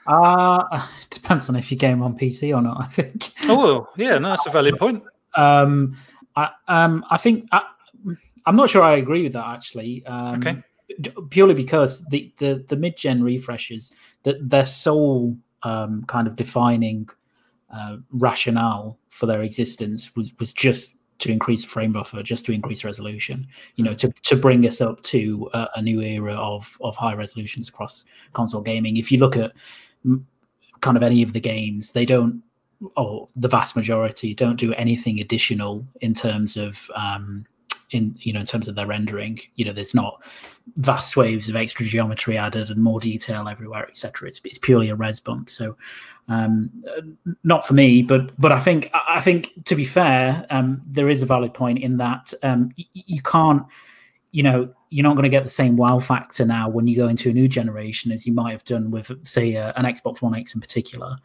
Uh, 0.07 0.63
it 1.01 1.09
depends 1.09 1.49
on 1.49 1.55
if 1.55 1.71
you 1.71 1.77
game 1.77 2.01
on 2.01 2.17
PC 2.17 2.55
or 2.55 2.61
not. 2.61 2.81
I 2.81 2.87
think. 2.87 3.29
Oh 3.45 3.87
yeah, 3.97 4.17
no, 4.17 4.29
that's 4.29 4.45
a 4.45 4.49
valid 4.49 4.77
point. 4.79 5.03
Um, 5.35 5.97
I 6.35 6.49
um, 6.67 7.05
I 7.09 7.17
think 7.17 7.47
I, 7.51 7.63
I'm 8.45 8.55
not 8.55 8.69
sure 8.69 8.81
I 8.81 8.95
agree 8.95 9.23
with 9.23 9.33
that 9.33 9.45
actually. 9.47 10.05
Um, 10.05 10.35
Okay. 10.37 10.63
Purely 11.29 11.53
because 11.53 12.05
the 12.05 12.33
the 12.37 12.63
the 12.67 12.77
mid 12.77 12.97
gen 12.97 13.23
refreshes 13.23 13.91
that 14.23 14.49
their 14.49 14.65
sole 14.65 15.37
um, 15.63 16.03
kind 16.05 16.27
of 16.27 16.35
defining 16.35 17.09
uh, 17.73 17.97
rationale 18.11 18.97
for 19.09 19.25
their 19.25 19.41
existence 19.41 20.15
was 20.15 20.33
was 20.39 20.53
just 20.53 20.95
to 21.19 21.31
increase 21.31 21.65
frame 21.65 21.91
buffer, 21.91 22.21
just 22.21 22.45
to 22.45 22.51
increase 22.51 22.83
resolution. 22.83 23.47
You 23.75 23.83
know, 23.83 23.93
to 23.95 24.11
to 24.23 24.35
bring 24.35 24.65
us 24.65 24.81
up 24.81 25.01
to 25.03 25.49
a, 25.53 25.67
a 25.75 25.81
new 25.81 26.01
era 26.01 26.33
of 26.33 26.77
of 26.81 26.95
high 26.95 27.13
resolutions 27.15 27.69
across 27.69 28.05
console 28.33 28.61
gaming. 28.61 28.97
If 28.97 29.11
you 29.11 29.19
look 29.19 29.35
at 29.35 29.51
kind 30.81 30.95
of 30.95 31.03
any 31.03 31.21
of 31.21 31.33
the 31.33 31.39
games, 31.39 31.91
they 31.91 32.05
don't 32.05 32.41
or 32.95 33.27
the 33.35 33.47
vast 33.47 33.75
majority 33.75 34.35
don't 34.35 34.57
do 34.57 34.73
anything 34.73 35.19
additional 35.19 35.85
in 36.01 36.13
terms 36.13 36.57
of 36.57 36.89
um, 36.95 37.45
in 37.91 38.15
you 38.19 38.33
know 38.33 38.41
in 38.41 38.45
terms 38.45 38.67
of 38.67 38.75
their 38.75 38.87
rendering. 38.87 39.39
You 39.55 39.65
know, 39.65 39.73
there's 39.73 39.93
not 39.93 40.21
vast 40.77 41.09
swathes 41.09 41.49
of 41.49 41.55
extra 41.55 41.85
geometry 41.85 42.37
added 42.37 42.69
and 42.69 42.83
more 42.83 42.99
detail 42.99 43.47
everywhere, 43.47 43.87
etc. 43.87 44.27
It's 44.27 44.41
it's 44.43 44.57
purely 44.57 44.89
a 44.89 44.95
res 44.95 45.19
bump. 45.19 45.49
So 45.49 45.75
um, 46.27 46.69
not 47.43 47.65
for 47.65 47.73
me, 47.73 48.01
but 48.01 48.39
but 48.39 48.51
I 48.51 48.59
think 48.59 48.89
I 48.93 49.21
think 49.21 49.53
to 49.65 49.75
be 49.75 49.85
fair, 49.85 50.45
um, 50.49 50.81
there 50.85 51.09
is 51.09 51.21
a 51.21 51.25
valid 51.25 51.53
point 51.53 51.79
in 51.79 51.97
that 51.97 52.33
um, 52.43 52.71
y- 52.77 52.85
you 52.93 53.21
can't 53.21 53.63
you 54.31 54.43
know 54.43 54.69
you're 54.89 55.03
not 55.03 55.13
going 55.13 55.23
to 55.23 55.29
get 55.29 55.43
the 55.43 55.49
same 55.49 55.75
wow 55.75 55.99
factor 55.99 56.45
now 56.45 56.69
when 56.69 56.87
you 56.87 56.95
go 56.95 57.07
into 57.07 57.29
a 57.29 57.33
new 57.33 57.47
generation 57.47 58.11
as 58.11 58.25
you 58.25 58.33
might 58.33 58.51
have 58.51 58.63
done 58.65 58.91
with 58.91 59.11
say 59.25 59.55
uh, 59.55 59.73
an 59.75 59.85
xbox 59.85 60.21
one 60.21 60.35
x 60.35 60.53
in 60.53 60.61
particular 60.61 61.17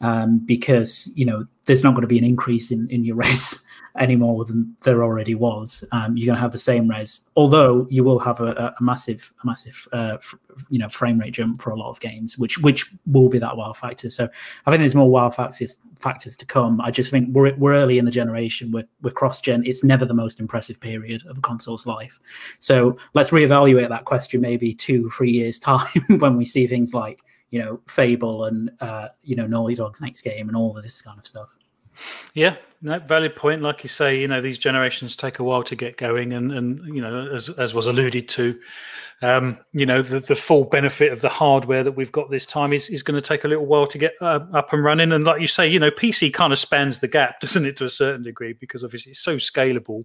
um, 0.00 0.38
because 0.44 1.10
you 1.14 1.26
know 1.26 1.46
there's 1.64 1.82
not 1.82 1.90
going 1.92 2.02
to 2.02 2.08
be 2.08 2.18
an 2.18 2.24
increase 2.24 2.70
in 2.70 2.88
in 2.90 3.04
your 3.04 3.16
res 3.24 3.64
any 3.98 4.14
more 4.14 4.44
than 4.44 4.76
there 4.82 5.02
already 5.02 5.34
was. 5.34 5.82
Um, 5.90 6.16
you're 6.16 6.26
going 6.26 6.36
to 6.36 6.40
have 6.40 6.52
the 6.52 6.58
same 6.58 6.88
res 6.88 7.20
although 7.36 7.86
you 7.90 8.04
will 8.04 8.18
have 8.20 8.40
a, 8.40 8.74
a- 8.78 8.82
massive 8.82 9.32
a 9.42 9.46
massive 9.46 9.88
uh, 9.92 10.16
f- 10.16 10.34
you 10.68 10.78
know 10.78 10.88
frame 10.88 11.18
rate 11.18 11.32
jump 11.32 11.60
for 11.60 11.70
a 11.70 11.76
lot 11.76 11.90
of 11.90 11.98
games 12.00 12.38
which 12.38 12.58
which 12.58 12.92
will 13.06 13.28
be 13.28 13.38
that 13.38 13.56
wow 13.56 13.72
factor. 13.72 14.10
So 14.10 14.28
i 14.66 14.70
think 14.70 14.80
there's 14.80 14.94
more 14.94 15.10
wow 15.10 15.30
factors 15.30 15.78
factors 15.98 16.36
to 16.36 16.46
come. 16.46 16.80
I 16.80 16.92
just 16.92 17.10
think 17.10 17.34
we're, 17.34 17.56
we're 17.56 17.74
early 17.74 17.98
in 17.98 18.04
the 18.04 18.12
generation. 18.12 18.70
We're, 18.70 18.86
we're 19.02 19.10
cross 19.10 19.40
gen 19.40 19.64
it's 19.66 19.82
never 19.82 20.04
the 20.04 20.14
most 20.14 20.38
impressive 20.38 20.78
period 20.78 21.26
of 21.26 21.38
a 21.38 21.40
console's 21.40 21.86
life. 21.86 22.20
So 22.60 22.96
let's 23.14 23.30
reevaluate 23.30 23.88
that 23.88 24.04
question 24.04 24.40
maybe 24.40 24.72
two, 24.74 25.10
three 25.10 25.32
years 25.32 25.58
time 25.72 26.04
when 26.18 26.36
we 26.36 26.44
see 26.44 26.66
things 26.68 26.94
like 26.94 27.20
you 27.50 27.58
know 27.60 27.80
Fable 27.86 28.44
and 28.44 28.70
uh, 28.80 29.08
you 29.22 29.36
know 29.36 29.46
Naughty 29.46 29.74
Dog's 29.74 30.00
next 30.00 30.22
game 30.22 30.48
and 30.48 30.56
all 30.56 30.76
of 30.76 30.82
this 30.82 31.00
kind 31.02 31.18
of 31.18 31.26
stuff. 31.26 31.54
Yeah, 32.34 32.56
no, 32.80 32.98
valid 33.00 33.34
point. 33.34 33.62
Like 33.62 33.82
you 33.82 33.88
say, 33.88 34.20
you 34.20 34.28
know, 34.28 34.40
these 34.40 34.58
generations 34.58 35.16
take 35.16 35.40
a 35.40 35.44
while 35.44 35.64
to 35.64 35.74
get 35.74 35.96
going, 35.96 36.32
and 36.32 36.52
and 36.52 36.94
you 36.94 37.02
know, 37.02 37.28
as 37.32 37.48
as 37.50 37.74
was 37.74 37.88
alluded 37.88 38.28
to, 38.30 38.58
um, 39.20 39.58
you 39.72 39.84
know, 39.84 40.00
the, 40.00 40.20
the 40.20 40.36
full 40.36 40.62
benefit 40.62 41.12
of 41.12 41.20
the 41.20 41.28
hardware 41.28 41.82
that 41.82 41.92
we've 41.92 42.12
got 42.12 42.30
this 42.30 42.46
time 42.46 42.72
is 42.72 42.88
is 42.88 43.02
going 43.02 43.20
to 43.20 43.26
take 43.26 43.42
a 43.42 43.48
little 43.48 43.66
while 43.66 43.88
to 43.88 43.98
get 43.98 44.14
uh, 44.20 44.40
up 44.52 44.72
and 44.72 44.84
running. 44.84 45.10
And 45.10 45.24
like 45.24 45.40
you 45.40 45.48
say, 45.48 45.66
you 45.66 45.80
know, 45.80 45.90
PC 45.90 46.32
kind 46.32 46.52
of 46.52 46.58
spans 46.58 47.00
the 47.00 47.08
gap, 47.08 47.40
doesn't 47.40 47.66
it, 47.66 47.76
to 47.78 47.84
a 47.84 47.90
certain 47.90 48.22
degree, 48.22 48.52
because 48.52 48.84
obviously 48.84 49.10
it's 49.10 49.20
so 49.20 49.36
scalable. 49.36 50.04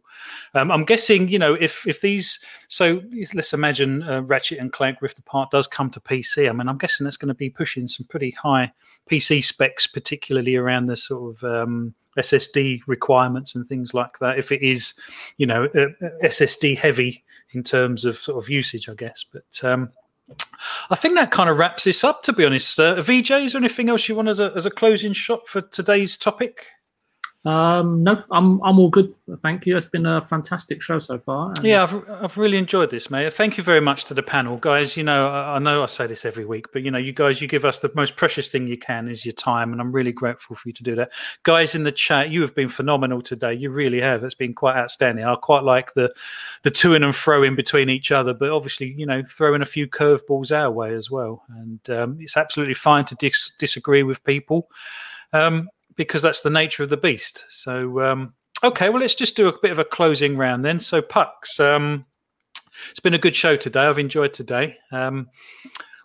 Um, 0.55 0.71
I'm 0.71 0.83
guessing, 0.83 1.27
you 1.27 1.37
know, 1.37 1.53
if 1.53 1.85
if 1.85 2.01
these, 2.01 2.39
so 2.69 3.03
let's 3.35 3.53
imagine 3.53 4.01
uh, 4.01 4.23
Ratchet 4.23 4.57
and 4.57 4.73
Clank 4.73 4.99
Rift 4.99 5.19
Apart 5.19 5.51
does 5.51 5.67
come 5.67 5.91
to 5.91 5.99
PC. 5.99 6.49
I 6.49 6.53
mean, 6.53 6.67
I'm 6.67 6.79
guessing 6.79 7.03
that's 7.03 7.17
going 7.17 7.27
to 7.27 7.35
be 7.35 7.51
pushing 7.51 7.87
some 7.87 8.07
pretty 8.07 8.31
high 8.31 8.71
PC 9.11 9.43
specs, 9.43 9.85
particularly 9.85 10.55
around 10.55 10.87
the 10.87 10.97
sort 10.97 11.37
of 11.37 11.43
um, 11.43 11.93
SSD 12.17 12.81
requirements 12.87 13.55
and 13.55 13.67
things 13.67 13.93
like 13.93 14.19
that. 14.19 14.37
If 14.37 14.51
it 14.51 14.61
is, 14.61 14.93
you 15.37 15.45
know, 15.45 15.65
uh, 15.75 15.87
uh, 16.05 16.09
SSD 16.23 16.77
heavy 16.77 17.23
in 17.51 17.63
terms 17.63 18.05
of 18.05 18.17
sort 18.17 18.43
of 18.43 18.49
usage, 18.49 18.89
I 18.89 18.93
guess. 18.93 19.25
But 19.31 19.63
um, 19.63 19.89
I 20.89 20.95
think 20.95 21.15
that 21.15 21.31
kind 21.31 21.49
of 21.49 21.57
wraps 21.57 21.83
this 21.83 22.03
up. 22.03 22.23
To 22.23 22.33
be 22.33 22.45
honest, 22.45 22.79
uh, 22.79 23.01
VJ, 23.01 23.31
is 23.31 23.53
there 23.53 23.59
anything 23.59 23.89
else 23.89 24.07
you 24.07 24.15
want 24.15 24.29
as 24.29 24.39
a 24.39 24.51
as 24.55 24.65
a 24.65 24.71
closing 24.71 25.13
shot 25.13 25.47
for 25.47 25.61
today's 25.61 26.17
topic? 26.17 26.65
Um, 27.45 28.03
no, 28.03 28.23
I'm 28.31 28.61
I'm 28.63 28.79
all 28.79 28.89
good. 28.89 29.11
Thank 29.41 29.65
you. 29.65 29.75
It's 29.75 29.85
been 29.85 30.05
a 30.05 30.21
fantastic 30.21 30.81
show 30.81 30.97
so 30.97 31.19
far. 31.19 31.53
Yeah, 31.61 31.83
I've, 31.83 32.09
I've 32.09 32.37
really 32.37 32.57
enjoyed 32.57 32.89
this, 32.89 33.11
mate. 33.11 33.33
Thank 33.33 33.57
you 33.57 33.63
very 33.63 33.81
much 33.81 34.05
to 34.05 34.13
the 34.13 34.23
panel, 34.23 34.55
guys. 34.57 34.95
You 34.95 35.03
know, 35.03 35.27
I, 35.27 35.55
I 35.55 35.59
know 35.59 35.83
I 35.83 35.87
say 35.87 36.07
this 36.07 36.23
every 36.23 36.45
week, 36.45 36.67
but 36.71 36.83
you 36.83 36.91
know, 36.91 36.97
you 36.97 37.11
guys, 37.11 37.41
you 37.41 37.49
give 37.49 37.65
us 37.65 37.79
the 37.79 37.91
most 37.95 38.15
precious 38.15 38.49
thing 38.49 38.67
you 38.67 38.77
can 38.77 39.09
is 39.09 39.25
your 39.25 39.33
time, 39.33 39.73
and 39.73 39.81
I'm 39.81 39.91
really 39.91 40.13
grateful 40.13 40.55
for 40.55 40.69
you 40.69 40.73
to 40.73 40.83
do 40.83 40.95
that. 40.95 41.11
Guys 41.43 41.75
in 41.75 41.83
the 41.83 41.91
chat, 41.91 42.29
you 42.29 42.39
have 42.41 42.55
been 42.55 42.69
phenomenal 42.69 43.21
today. 43.21 43.53
You 43.53 43.71
really 43.71 43.99
have. 43.99 44.23
It's 44.23 44.35
been 44.35 44.53
quite 44.53 44.77
outstanding. 44.77 45.25
I 45.25 45.35
quite 45.35 45.63
like 45.63 45.93
the 45.95 46.13
the 46.61 46.71
to 46.71 46.95
and 46.95 47.13
fro 47.13 47.43
in 47.43 47.55
between 47.55 47.89
each 47.89 48.11
other, 48.13 48.33
but 48.33 48.51
obviously, 48.51 48.93
you 48.97 49.05
know, 49.05 49.21
throwing 49.23 49.61
a 49.61 49.65
few 49.65 49.85
curveballs 49.85 50.57
our 50.57 50.71
way 50.71 50.93
as 50.95 51.11
well. 51.11 51.43
And 51.49 51.89
um, 51.89 52.17
it's 52.21 52.37
absolutely 52.37 52.75
fine 52.75 53.03
to 53.05 53.15
dis- 53.15 53.51
disagree 53.59 54.03
with 54.03 54.23
people. 54.23 54.69
Um, 55.33 55.67
because 55.95 56.21
that's 56.21 56.41
the 56.41 56.49
nature 56.49 56.83
of 56.83 56.89
the 56.89 56.97
beast. 56.97 57.45
So, 57.49 58.01
um, 58.01 58.33
okay, 58.63 58.89
well, 58.89 59.01
let's 59.01 59.15
just 59.15 59.35
do 59.35 59.47
a 59.47 59.59
bit 59.61 59.71
of 59.71 59.79
a 59.79 59.85
closing 59.85 60.37
round 60.37 60.63
then. 60.63 60.79
So, 60.79 61.01
Pux, 61.01 61.59
um, 61.59 62.05
it's 62.89 62.99
been 62.99 63.13
a 63.13 63.19
good 63.19 63.35
show 63.35 63.55
today. 63.55 63.81
I've 63.81 63.99
enjoyed 63.99 64.33
today. 64.33 64.77
Um, 64.91 65.29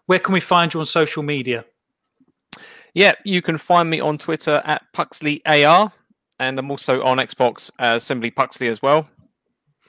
where 0.06 0.18
can 0.18 0.32
we 0.32 0.40
find 0.40 0.72
you 0.72 0.80
on 0.80 0.86
social 0.86 1.22
media? 1.22 1.64
Yeah, 2.94 3.12
you 3.24 3.42
can 3.42 3.58
find 3.58 3.88
me 3.88 4.00
on 4.00 4.18
Twitter 4.18 4.62
at 4.64 4.82
PuxleyAR, 4.92 5.92
and 6.40 6.58
I'm 6.58 6.70
also 6.70 7.02
on 7.02 7.18
Xbox 7.18 7.70
as 7.78 8.02
simply 8.02 8.30
Puxley 8.30 8.68
as 8.68 8.82
well. 8.82 9.08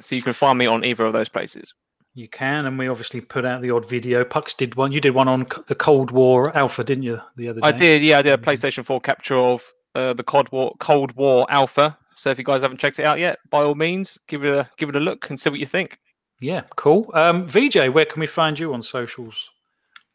So 0.01 0.15
you 0.15 0.21
can 0.21 0.34
find 0.34 0.57
me 0.57 0.65
on 0.65 0.85
either 0.85 1.05
of 1.05 1.13
those 1.13 1.30
places. 1.30 1.73
You 2.13 2.27
can, 2.27 2.65
and 2.65 2.77
we 2.77 2.88
obviously 2.88 3.21
put 3.21 3.45
out 3.45 3.61
the 3.61 3.71
odd 3.71 3.88
video. 3.88 4.26
Pux 4.26 4.53
did 4.53 4.76
one. 4.76 4.91
You 4.91 4.99
did 4.99 5.11
one 5.11 5.27
on 5.27 5.45
the 5.67 5.76
Cold 5.76 6.11
War 6.11 6.55
Alpha, 6.55 6.84
didn't 6.84 7.03
you? 7.03 7.19
The 7.35 7.49
other 7.49 7.61
day. 7.61 7.67
I 7.67 7.71
did, 7.71 8.01
yeah, 8.01 8.19
I 8.19 8.21
did 8.21 8.34
a 8.34 8.38
PlayStation 8.38 8.84
4 8.84 8.99
capture 8.99 9.38
of 9.38 9.63
uh, 9.95 10.13
the 10.13 10.23
Cold 10.23 10.51
War 10.51 10.73
Cold 10.79 11.15
War 11.15 11.45
Alpha. 11.49 11.97
So 12.15 12.29
if 12.29 12.37
you 12.37 12.43
guys 12.43 12.61
haven't 12.61 12.79
checked 12.79 12.99
it 12.99 13.05
out 13.05 13.19
yet, 13.19 13.39
by 13.49 13.63
all 13.63 13.75
means, 13.75 14.17
give 14.27 14.43
it 14.43 14.53
a 14.53 14.69
give 14.77 14.89
it 14.89 14.95
a 14.95 14.99
look 14.99 15.29
and 15.29 15.39
see 15.39 15.49
what 15.49 15.59
you 15.59 15.65
think. 15.65 15.99
Yeah, 16.41 16.63
cool. 16.75 17.09
Um, 17.13 17.47
VJ, 17.47 17.89
where 17.89 18.05
can 18.05 18.19
we 18.19 18.27
find 18.27 18.57
you 18.59 18.73
on 18.73 18.81
socials? 18.81 19.49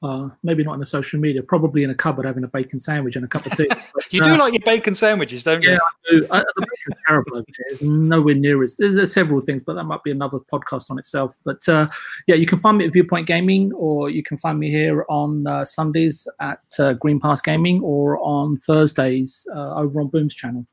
Uh, 0.03 0.29
maybe 0.43 0.63
not 0.63 0.75
in 0.75 0.81
the 0.81 0.87
social 0.87 1.19
media. 1.19 1.43
Probably 1.43 1.83
in 1.83 1.89
a 1.89 1.95
cupboard 1.95 2.27
having 2.27 2.45
a 2.45 2.49
bacon 2.49 2.79
sandwich 2.79 3.17
and 3.17 3.25
a 3.25 3.29
cup 3.29 3.47
of 3.47 3.53
tea. 3.57 3.67
But, 3.69 3.81
You 4.11 4.23
do 4.23 4.35
uh, 4.35 4.39
like 4.39 4.53
your 4.53 4.63
bacon 4.63 4.95
sandwiches, 4.95 5.45
don't 5.45 5.63
you? 5.63 5.71
Yeah, 5.71 5.79
I 5.79 6.11
do. 6.11 6.27
I, 6.31 6.39
the 6.41 6.61
bacon's 6.61 7.03
terrible 7.07 7.37
over 7.37 7.45
here. 7.47 7.67
It's 7.71 7.83
nowhere 7.83 8.35
near 8.35 8.63
as 8.63 8.77
there's, 8.77 8.95
there's 8.95 9.15
several 9.15 9.41
things, 9.41 9.63
but 9.63 9.75
that 9.75 9.85
might 9.85 10.03
be 10.03 10.11
another 10.11 10.41
podcast 10.53 10.91
on 10.91 10.99
itself. 10.99 11.35
But 11.45 11.67
uh, 11.69 11.89
yeah, 12.27 12.35
you 12.35 12.45
can 12.45 12.59
find 12.59 12.77
me 12.77 12.85
at 12.85 12.93
Viewpoint 12.93 13.27
Gaming, 13.27 13.73
or 13.73 14.11
you 14.11 14.23
can 14.23 14.37
find 14.37 14.59
me 14.59 14.71
here 14.71 15.07
on 15.09 15.47
uh, 15.47 15.65
Sundays 15.65 16.29
at 16.41 16.61
uh, 16.79 16.93
Green 16.95 17.19
Pass 17.19 17.41
Gaming, 17.41 17.83
or 17.83 18.19
on 18.19 18.57
Thursdays 18.57 19.47
uh, 19.55 19.75
over 19.75 20.01
on 20.01 20.09
Boom's 20.09 20.35
channel. 20.35 20.67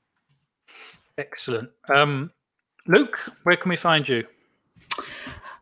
Excellent. 1.18 1.70
Um, 1.94 2.32
Luke, 2.88 3.20
where 3.44 3.56
can 3.56 3.70
we 3.70 3.78
find 3.78 4.08
you? 4.10 4.26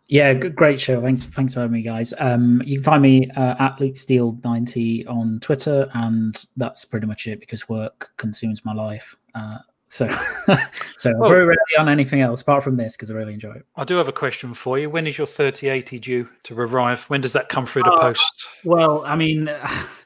Yeah, 0.10 0.34
great 0.34 0.80
show. 0.80 1.00
Thanks, 1.02 1.22
thanks 1.24 1.54
for 1.54 1.60
having 1.60 1.74
me, 1.74 1.84
guys. 1.84 2.16
Um, 2.18 2.64
you 2.66 2.78
can 2.78 2.84
find 2.84 3.02
me 3.04 3.30
uh, 3.38 3.56
at 3.60 3.80
Luke 3.80 3.96
Steele 3.96 4.38
ninety 4.44 5.06
on 5.06 5.40
Twitter, 5.40 5.88
and 5.94 6.36
that's 6.58 6.84
pretty 6.84 7.06
much 7.06 7.28
it 7.28 7.40
because 7.40 7.70
work 7.70 8.10
consumes 8.18 8.66
my 8.66 8.74
life. 8.74 9.16
Uh, 9.36 9.60
so, 9.88 10.08
so 10.98 11.14
Well- 11.16 11.30
very 11.30 11.46
rarely 11.46 11.76
on 11.78 11.88
anything 11.90 12.22
else 12.22 12.42
apart 12.42 12.64
from 12.64 12.76
this 12.76 12.94
because 12.96 13.12
I 13.12 13.14
really 13.14 13.34
enjoy 13.36 13.52
it. 13.54 13.66
I 13.76 13.84
do 13.84 13.96
have 13.98 14.08
a 14.08 14.12
question 14.12 14.56
for 14.56 14.80
you. 14.80 14.90
When 14.90 15.06
is 15.06 15.18
your 15.18 15.28
3080 15.28 16.00
due 16.00 16.28
to 16.44 16.60
arrive? 16.60 17.04
When 17.04 17.22
does 17.22 17.34
that 17.34 17.50
come 17.50 17.68
through 17.68 17.84
the 17.84 17.92
Uh, 17.92 18.02
post? 18.02 18.48
Well, 18.66 19.04
I 19.06 19.16
mean, 19.16 19.48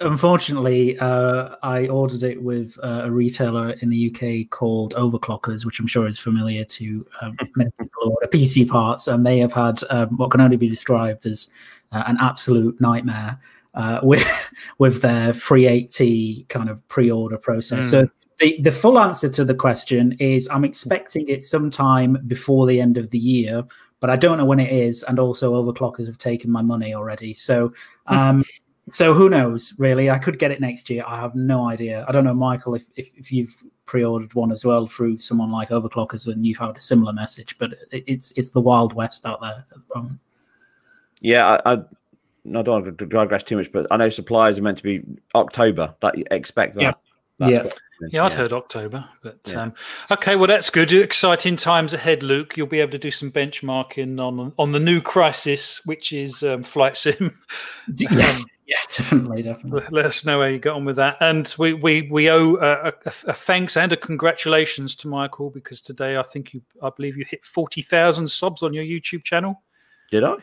unfortunately, 0.00 0.98
uh, 0.98 1.56
I 1.62 1.88
ordered 1.88 2.22
it 2.22 2.42
with 2.42 2.78
uh, 2.82 3.02
a 3.04 3.10
retailer 3.10 3.70
in 3.82 3.90
the 3.90 4.10
UK 4.10 4.50
called 4.50 4.94
Overclockers, 4.94 5.64
which 5.64 5.80
I'm 5.80 5.86
sure 5.86 6.06
is 6.06 6.18
familiar 6.18 6.64
to 6.64 7.06
um, 7.20 7.36
many 7.56 7.70
people 7.78 7.90
who 8.02 8.10
order 8.10 8.26
PC 8.26 8.68
parts, 8.68 9.08
and 9.08 9.24
they 9.24 9.38
have 9.38 9.52
had 9.52 9.80
um, 9.90 10.16
what 10.16 10.30
can 10.30 10.40
only 10.40 10.56
be 10.56 10.68
described 10.68 11.26
as 11.26 11.48
uh, 11.92 12.02
an 12.06 12.16
absolute 12.20 12.80
nightmare 12.80 13.38
uh, 13.74 14.00
with 14.02 14.26
with 14.78 15.02
their 15.02 15.32
380 15.32 16.44
kind 16.48 16.68
of 16.68 16.86
pre-order 16.88 17.38
process. 17.38 17.90
So. 17.90 18.08
The, 18.38 18.60
the 18.60 18.70
full 18.70 18.98
answer 18.98 19.30
to 19.30 19.46
the 19.46 19.54
question 19.54 20.12
is 20.20 20.46
I'm 20.52 20.62
expecting 20.62 21.26
it 21.26 21.42
sometime 21.42 22.18
before 22.26 22.66
the 22.66 22.82
end 22.82 22.98
of 22.98 23.08
the 23.08 23.18
year, 23.18 23.64
but 23.98 24.10
I 24.10 24.16
don't 24.16 24.36
know 24.36 24.44
when 24.44 24.60
it 24.60 24.70
is. 24.70 25.02
And 25.04 25.18
also, 25.18 25.54
overclockers 25.54 26.06
have 26.06 26.18
taken 26.18 26.50
my 26.50 26.60
money 26.60 26.92
already. 26.92 27.32
So, 27.32 27.72
um, 28.06 28.44
so 28.90 29.14
who 29.14 29.28
knows? 29.28 29.74
Really, 29.78 30.10
I 30.10 30.18
could 30.18 30.38
get 30.38 30.50
it 30.50 30.60
next 30.60 30.88
year. 30.90 31.04
I 31.06 31.20
have 31.20 31.34
no 31.34 31.68
idea. 31.68 32.04
I 32.08 32.12
don't 32.12 32.24
know, 32.24 32.34
Michael, 32.34 32.74
if 32.74 32.84
if, 32.96 33.14
if 33.16 33.32
you've 33.32 33.62
pre-ordered 33.84 34.34
one 34.34 34.50
as 34.52 34.64
well 34.64 34.86
through 34.86 35.18
someone 35.18 35.50
like 35.52 35.70
Overclockers 35.70 36.26
and 36.26 36.44
you've 36.46 36.58
had 36.58 36.76
a 36.76 36.80
similar 36.80 37.12
message, 37.12 37.56
but 37.58 37.72
it, 37.92 38.04
it's 38.06 38.32
it's 38.36 38.50
the 38.50 38.60
wild 38.60 38.92
west 38.94 39.26
out 39.26 39.40
there 39.40 39.64
at 39.70 39.70
the 39.70 39.94
moment. 39.94 40.18
Yeah, 41.20 41.46
I, 41.64 41.72
I, 41.72 41.78
I 41.78 42.62
don't 42.62 42.84
want 42.84 42.98
to 42.98 43.06
digress 43.06 43.42
too 43.42 43.56
much, 43.56 43.72
but 43.72 43.86
I 43.90 43.96
know 43.96 44.08
suppliers 44.08 44.58
are 44.58 44.62
meant 44.62 44.78
to 44.78 44.84
be 44.84 45.02
October. 45.34 45.94
That 46.00 46.14
expect 46.30 46.74
that. 46.74 46.82
Yeah. 46.82 46.92
That's 47.38 47.52
Yeah. 47.52 47.62
what- 47.64 47.80
Yeah, 48.12 48.24
I'd 48.26 48.32
heard 48.34 48.52
October, 48.52 49.08
but 49.22 49.38
Yeah. 49.46 49.62
um, 49.62 49.74
okay. 50.10 50.36
Well, 50.36 50.48
that's 50.48 50.68
good. 50.68 50.92
Exciting 50.92 51.56
times 51.56 51.94
ahead, 51.94 52.22
Luke. 52.22 52.54
You'll 52.54 52.66
be 52.66 52.80
able 52.80 52.92
to 52.92 52.98
do 52.98 53.10
some 53.10 53.32
benchmarking 53.32 54.20
on 54.20 54.52
on 54.58 54.72
the 54.72 54.78
new 54.80 55.00
Crysis, 55.00 55.80
which 55.86 56.12
is 56.12 56.42
um, 56.42 56.62
flight 56.62 56.96
sim. 56.98 57.38
Yes, 57.96 58.44
yeah, 58.66 58.76
definitely, 58.88 59.42
definitely. 59.42 59.82
Let 59.90 60.06
us 60.06 60.24
know 60.24 60.40
how 60.40 60.46
you 60.46 60.58
got 60.58 60.76
on 60.76 60.84
with 60.84 60.96
that, 60.96 61.16
and 61.20 61.52
we 61.58 61.72
we 61.72 62.02
we 62.10 62.28
owe 62.30 62.56
a, 62.56 62.88
a, 62.88 62.92
a 63.06 63.32
thanks 63.32 63.76
and 63.76 63.92
a 63.92 63.96
congratulations 63.96 64.96
to 64.96 65.08
Michael 65.08 65.50
because 65.50 65.80
today 65.80 66.16
I 66.16 66.22
think 66.22 66.52
you 66.52 66.62
I 66.82 66.90
believe 66.90 67.16
you 67.16 67.24
hit 67.24 67.44
forty 67.44 67.82
thousand 67.82 68.28
subs 68.28 68.62
on 68.62 68.74
your 68.74 68.84
YouTube 68.84 69.24
channel. 69.24 69.62
Did 70.10 70.24
I? 70.24 70.36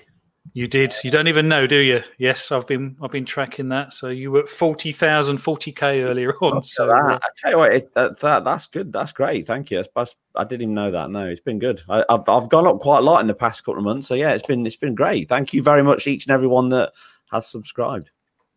You 0.52 0.68
did. 0.68 0.94
You 1.04 1.10
don't 1.10 1.30
even 1.30 1.48
know, 1.48 1.66
do 1.66 1.78
you? 1.78 2.04
Yes, 2.18 2.52
I've 2.52 2.68
been 2.68 2.98
I've 3.02 3.12
been 3.12 3.26
tracking 3.26 3.70
that. 3.70 3.94
So 3.94 4.10
you 4.10 4.30
were 4.30 4.42
at 4.42 4.50
40,000, 4.50 5.38
40k 5.38 6.04
earlier 6.04 6.34
on. 6.42 6.64
So 6.64 6.86
that, 6.88 6.94
uh, 6.94 7.20
I 7.22 7.28
tell 7.38 7.52
you 7.52 7.58
what, 7.58 7.74
it, 7.74 7.94
that, 7.96 8.20
that 8.20 8.44
that's 8.44 8.68
good. 8.68 8.92
That's 8.92 9.14
great. 9.14 9.48
Thank 9.48 9.72
you. 9.72 9.78
That's, 9.78 9.90
that's- 9.96 10.16
I 10.36 10.44
didn't 10.44 10.64
even 10.64 10.74
know 10.74 10.92
that. 10.92 11.12
No, 11.12 11.28
it's 11.28 11.40
been 11.40 11.60
good. 11.60 11.82
I, 11.88 12.04
I've 12.10 12.28
I've 12.28 12.50
gone 12.50 12.68
up 12.68 12.80
quite 12.80 13.00
a 13.00 13.02
lot 13.02 13.22
in 13.22 13.28
the 13.28 13.36
past 13.36 13.64
couple 13.64 13.78
of 13.80 13.86
months. 13.86 14.08
So 14.08 14.16
yeah, 14.16 14.34
it's 14.34 14.46
been 14.46 14.66
it's 14.66 14.76
been 14.76 14.96
great. 14.96 15.30
Thank 15.30 15.54
you 15.54 15.64
very 15.64 15.84
much, 15.84 16.08
each 16.08 16.26
and 16.26 16.34
every 16.34 16.48
one 16.48 16.70
that 16.70 16.92
has 17.34 17.48
subscribed. 17.48 18.10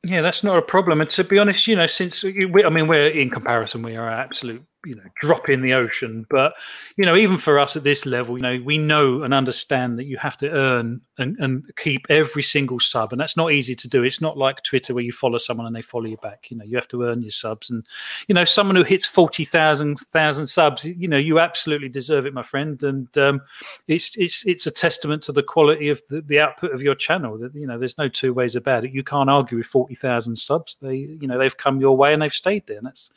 yeah, 0.04 0.22
that's 0.22 0.44
not 0.44 0.58
a 0.58 0.62
problem. 0.62 1.00
And 1.00 1.10
to 1.10 1.24
be 1.24 1.38
honest, 1.38 1.66
you 1.66 1.76
know, 1.76 1.86
since 1.86 2.22
we, 2.22 2.64
I 2.64 2.68
mean, 2.70 2.86
we're 2.86 3.08
in 3.08 3.30
comparison, 3.30 3.82
we 3.82 3.96
are 3.96 4.08
absolute, 4.08 4.64
you 4.86 4.94
know, 4.94 5.02
drop 5.20 5.48
in 5.48 5.60
the 5.60 5.74
ocean. 5.74 6.26
But 6.30 6.54
you 6.96 7.04
know, 7.04 7.16
even 7.16 7.38
for 7.38 7.58
us 7.58 7.76
at 7.76 7.82
this 7.82 8.06
level, 8.06 8.36
you 8.36 8.42
know, 8.42 8.60
we 8.64 8.78
know 8.78 9.22
and 9.22 9.34
understand 9.34 9.98
that 9.98 10.04
you 10.04 10.16
have 10.18 10.36
to 10.38 10.50
earn 10.50 11.00
and, 11.18 11.36
and 11.38 11.70
keep 11.76 12.06
every 12.08 12.42
single 12.42 12.80
sub, 12.80 13.12
and 13.12 13.20
that's 13.20 13.36
not 13.36 13.52
easy 13.52 13.74
to 13.74 13.88
do. 13.88 14.02
It's 14.02 14.20
not 14.20 14.38
like 14.38 14.62
Twitter 14.62 14.94
where 14.94 15.04
you 15.04 15.12
follow 15.12 15.38
someone 15.38 15.66
and 15.66 15.74
they 15.74 15.82
follow 15.82 16.06
you 16.06 16.18
back. 16.18 16.50
You 16.50 16.56
know, 16.56 16.64
you 16.64 16.76
have 16.76 16.88
to 16.88 17.02
earn 17.04 17.22
your 17.22 17.30
subs, 17.30 17.70
and 17.70 17.84
you 18.28 18.34
know, 18.34 18.44
someone 18.44 18.76
who 18.76 18.82
hits 18.82 19.06
forty 19.06 19.44
thousand 19.44 19.98
thousand 20.12 20.46
subs, 20.46 20.84
you 20.84 21.08
know, 21.08 21.16
you 21.16 21.38
absolutely 21.38 21.88
deserve 21.88 22.26
it, 22.26 22.34
my 22.34 22.42
friend. 22.42 22.82
And 22.82 23.16
um, 23.18 23.42
it's 23.88 24.16
it's 24.16 24.46
it's 24.46 24.66
a 24.66 24.70
testament 24.70 25.22
to 25.24 25.32
the 25.32 25.42
quality 25.42 25.88
of 25.88 26.00
the, 26.08 26.20
the 26.20 26.40
output 26.40 26.72
of 26.72 26.82
your 26.82 26.94
channel. 26.94 27.38
That 27.38 27.54
you 27.54 27.66
know, 27.66 27.78
there's 27.78 27.98
no 27.98 28.08
two 28.08 28.32
ways 28.32 28.56
about 28.56 28.84
it. 28.84 28.92
You 28.92 29.02
can't 29.02 29.30
argue 29.30 29.58
with 29.58 29.66
forty 29.66 29.94
thousand 29.94 30.36
subs. 30.36 30.76
They 30.80 30.96
you 30.96 31.26
know 31.26 31.38
they've 31.38 31.56
come 31.56 31.80
your 31.80 31.96
way 31.96 32.12
and 32.12 32.22
they've 32.22 32.32
stayed 32.32 32.66
there, 32.66 32.78
and 32.78 32.86
that's 32.86 33.10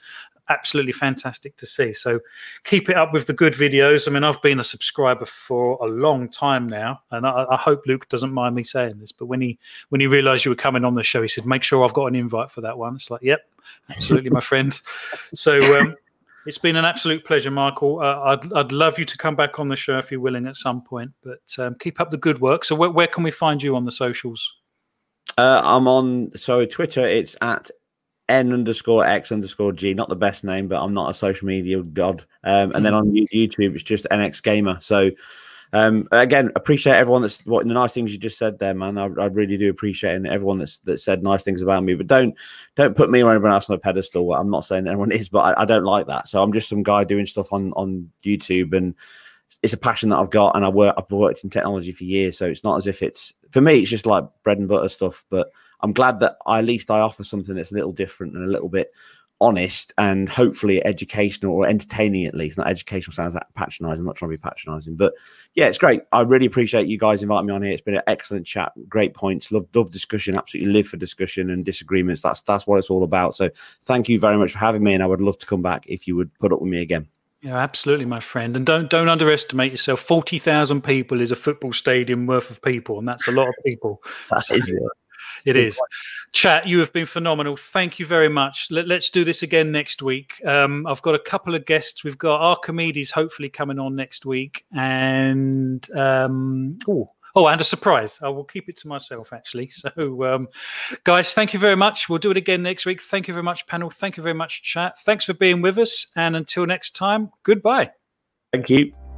absolutely 0.50 0.92
fantastic 0.92 1.56
to 1.58 1.66
see. 1.66 1.94
So 1.94 2.20
keep 2.64 2.90
it 2.90 2.98
up 2.98 3.14
with 3.14 3.28
the 3.28 3.34
good 3.34 3.54
videos. 3.54 4.08
I 4.08 4.12
mean, 4.12 4.24
I've 4.24 4.42
been 4.42 4.60
a 4.60 4.64
subscriber 4.64 5.26
for 5.26 5.78
a 5.82 5.86
long 5.86 6.28
time 6.30 6.68
now, 6.68 7.02
and 7.12 7.26
I, 7.26 7.46
I 7.52 7.58
hope 7.58 7.86
Luke 7.86 8.10
doesn't 8.10 8.34
mind 8.34 8.56
me 8.56 8.64
saying 8.64 9.00
this. 9.00 9.12
But 9.12 9.28
when 9.28 9.42
he 9.42 9.58
when 9.90 10.02
he 10.02 10.08
realised 10.08 10.46
you 10.46 10.52
were 10.52 10.56
coming 10.56 10.84
on 10.84 10.96
the 10.96 11.04
show, 11.04 11.22
he 11.22 11.28
said, 11.28 11.46
"Make 11.46 11.64
sure 11.64 11.86
I've 11.86 11.94
got 11.94 12.08
an 12.08 12.16
invite 12.16 12.52
for 12.52 12.62
that 12.62 12.78
one." 12.78 12.96
It's 12.96 13.10
like, 13.10 13.22
"Yep, 13.22 13.42
absolutely, 13.90 14.30
my 14.30 14.42
friend." 14.42 14.80
So. 15.34 15.60
Um, 15.80 15.96
it's 16.46 16.58
been 16.58 16.78
an 16.78 16.86
absolute 16.86 17.26
pleasure, 17.26 17.52
Michael. 17.52 18.00
Uh, 18.00 18.20
I'd, 18.22 18.54
I'd 18.54 18.72
love 18.72 18.98
you 18.98 19.06
to 19.06 19.18
come 19.18 19.36
back 19.36 19.60
on 19.60 19.68
the 19.68 19.76
show 19.76 20.00
if 20.00 20.10
you're 20.10 20.22
willing 20.22 20.48
at 20.48 20.56
some 20.56 20.82
point. 20.82 21.12
But 21.22 21.42
um, 21.60 21.76
keep 21.80 22.00
up 22.00 22.10
the 22.10 22.18
good 22.18 22.40
work. 22.40 22.64
So, 22.64 22.76
where, 22.76 22.90
where 22.90 23.08
can 23.08 23.24
we 23.24 23.30
find 23.30 23.62
you 23.62 23.76
on 23.76 23.84
the 23.84 23.92
socials? 23.92 24.56
Uh, 25.38 25.62
I'm 25.64 25.88
on 25.88 26.32
so 26.36 26.66
Twitter. 26.66 27.06
It's 27.06 27.36
at 27.42 27.70
n 28.30 28.54
underscore 28.54 29.06
x 29.06 29.32
underscore 29.32 29.74
g. 29.74 29.94
Not 29.94 30.10
the 30.10 30.16
best 30.16 30.44
name, 30.44 30.68
but 30.68 30.82
I'm 30.82 30.94
not 30.94 31.10
a 31.10 31.14
social 31.14 31.48
media 31.48 31.82
god. 31.84 32.24
Um, 32.44 32.72
and 32.74 32.86
then 32.86 32.94
on 32.94 33.12
YouTube, 33.12 33.74
it's 33.74 33.84
just 33.84 34.06
nx 34.12 34.42
gamer. 34.44 34.78
So 34.82 35.12
um, 35.72 36.08
again, 36.12 36.52
appreciate 36.56 36.96
everyone 36.96 37.22
that's 37.22 37.46
what 37.46 37.68
the 37.68 37.74
nice 37.74 37.94
things 37.94 38.12
you 38.12 38.18
just 38.18 38.40
said 38.40 38.58
there, 38.58 38.74
man. 38.74 38.98
I, 38.98 39.06
I 39.06 39.26
really 39.28 39.58
do 39.58 39.70
appreciate 39.70 40.16
and 40.16 40.28
everyone 40.28 40.58
that's 40.58 40.80
that 40.80 41.00
said 41.00 41.22
nice 41.22 41.44
things 41.44 41.62
about 41.62 41.84
me. 41.84 41.96
But 41.96 42.08
don't 42.08 42.36
don't 42.76 42.96
put 42.96 43.12
me 43.12 43.22
or 43.22 43.32
anyone 43.32 43.52
else 43.52 43.70
on 43.70 43.76
a 43.76 43.80
pedestal. 43.80 44.34
I'm 44.34 44.50
not 44.50 44.66
saying 44.66 44.88
anyone 44.88 45.12
is, 45.12 45.30
but 45.30 45.58
I, 45.58 45.62
I 45.62 45.66
don't 45.66 45.84
like 45.84 46.08
that. 46.08 46.28
So 46.28 46.42
I'm 46.42 46.54
just 46.54 46.70
some 46.70 46.84
guy 46.84 47.04
doing 47.04 47.26
stuff 47.26 47.54
on 47.54 47.72
on 47.74 48.10
YouTube 48.26 48.76
and 48.76 48.96
it's 49.64 49.74
a 49.74 49.78
passion 49.78 50.10
that 50.10 50.20
I've 50.20 50.30
got, 50.30 50.56
and 50.56 50.64
I 50.64 50.70
work. 50.70 50.96
I've 50.98 51.10
worked 51.12 51.44
in 51.44 51.50
technology 51.50 51.92
for 51.92 52.04
years, 52.04 52.38
so 52.38 52.46
it's 52.46 52.64
not 52.64 52.78
as 52.78 52.88
if 52.88 53.02
it's 53.02 53.34
for 53.50 53.62
me. 53.62 53.80
It's 53.80 53.90
just 53.90 54.06
like 54.06 54.24
bread 54.44 54.60
and 54.60 54.68
butter 54.68 54.90
stuff. 54.90 55.26
But 55.30 55.52
I'm 55.82 55.94
glad 55.94 56.20
that 56.20 56.38
I, 56.46 56.60
at 56.60 56.66
least 56.66 56.92
I 56.92 57.00
offer 57.00 57.24
something 57.24 57.56
that's 57.56 57.72
a 57.72 57.76
little 57.76 57.94
different 57.94 58.36
and 58.36 58.44
a 58.44 58.52
little 58.52 58.70
bit 58.70 58.92
honest, 59.42 59.94
and 59.98 60.28
hopefully 60.28 60.86
educational 60.86 61.54
or 61.54 61.68
entertaining. 61.68 62.26
At 62.26 62.36
least, 62.36 62.58
not 62.58 62.68
educational 62.68 63.14
sounds 63.14 63.34
that 63.34 63.54
patronising. 63.56 64.02
I'm 64.02 64.06
not 64.06 64.16
trying 64.16 64.32
to 64.32 64.38
be 64.38 64.42
patronising, 64.42 64.96
but 64.96 65.14
yeah, 65.56 65.66
it's 65.66 65.78
great. 65.78 66.02
I 66.12 66.22
really 66.22 66.46
appreciate 66.46 66.88
you 66.88 66.98
guys 66.98 67.22
inviting 67.22 67.48
me 67.48 67.54
on 67.54 67.62
here. 67.62 67.72
It's 67.72 67.82
been 67.82 67.96
an 67.96 68.04
excellent 68.08 68.46
chat, 68.46 68.72
great 68.88 69.14
points. 69.14 69.52
Love, 69.52 69.68
love 69.74 69.92
discussion. 69.92 70.36
Absolutely 70.36 70.74
live 70.74 70.88
for 70.88 70.98
discussion 70.98 71.50
and 71.50 71.64
disagreements. 71.64 72.22
That's 72.22 72.42
that's 72.42 72.68
what 72.68 72.78
it's 72.78 72.90
all 72.90 73.04
about. 73.04 73.36
So 73.36 73.50
thank 73.86 74.10
you 74.10 74.20
very 74.20 74.38
much 74.38 74.52
for 74.52 74.60
having 74.60 74.84
me, 74.84 74.94
and 74.94 75.04
I 75.04 75.08
would 75.08 75.22
love 75.22 75.38
to 75.40 75.46
come 75.46 75.62
back 75.62 75.86
if 75.88 76.08
you 76.08 76.16
would 76.16 76.34
put 76.40 76.52
up 76.52 76.62
with 76.62 76.70
me 76.70 76.82
again. 76.82 77.08
Yeah, 77.42 77.56
absolutely, 77.56 78.06
my 78.06 78.20
friend. 78.20 78.58
And 78.58 78.66
don't 78.66 78.90
don't 78.90 79.08
underestimate 79.08 79.72
yourself. 79.72 80.02
Forty 80.02 80.40
thousand 80.40 80.84
people 80.84 81.22
is 81.22 81.32
a 81.32 81.38
football 81.38 81.72
stadium 81.72 82.28
worth 82.28 82.50
of 82.50 82.62
people, 82.62 83.00
and 83.00 83.08
that's 83.08 83.30
a 83.30 83.32
lot 83.32 83.48
of 83.48 83.56
people. 83.66 84.04
That 84.30 84.44
is 84.52 84.70
it. 84.70 84.82
It 85.46 85.56
is. 85.56 85.80
Chat, 86.32 86.68
you 86.68 86.80
have 86.80 86.94
been 86.94 87.06
phenomenal. 87.06 87.58
Thank 87.58 88.00
you 88.00 88.06
very 88.06 88.30
much. 88.30 88.68
Let, 88.70 88.90
us 88.92 89.10
do 89.10 89.24
this 89.24 89.44
again 89.44 89.72
next 89.72 90.02
week. 90.02 90.42
Um, 90.46 90.86
I've 90.88 91.02
got 91.02 91.16
a 91.16 91.20
couple 91.20 91.56
of 91.56 91.66
guests. 91.66 92.04
We've 92.04 92.18
got 92.18 92.42
Archimedes 92.42 93.12
hopefully 93.12 93.50
coming 93.50 93.80
on 93.80 93.96
next 93.96 94.26
week, 94.26 94.66
and 94.72 95.90
um, 95.92 96.78
oh, 96.88 97.12
oh, 97.36 97.48
and 97.48 97.60
a 97.60 97.64
surprise. 97.64 98.20
I 98.22 98.30
will 98.30 98.44
keep 98.44 98.70
it 98.70 98.78
to 98.78 98.88
myself 98.88 99.34
actually. 99.34 99.72
So, 99.80 100.26
um, 100.26 100.48
guys, 101.04 101.34
thank 101.34 101.54
you 101.54 101.60
very 101.60 101.76
much. 101.76 102.10
We'll 102.10 102.20
do 102.20 102.32
it 102.32 102.38
again 102.38 102.62
next 102.62 102.86
week. 102.86 103.02
Thank 103.02 103.28
you 103.28 103.34
very 103.34 103.44
much, 103.44 103.66
panel. 103.66 103.90
Thank 103.90 104.18
you 104.18 104.24
very 104.24 104.36
much, 104.36 104.62
chat. 104.62 105.00
Thanks 105.02 105.26
for 105.26 105.34
being 105.34 105.62
with 105.62 105.78
us, 105.78 106.08
and 106.16 106.36
until 106.36 106.66
next 106.66 106.96
time, 106.96 107.32
goodbye. 107.44 107.92
Thank 108.52 108.70
you. 108.70 109.09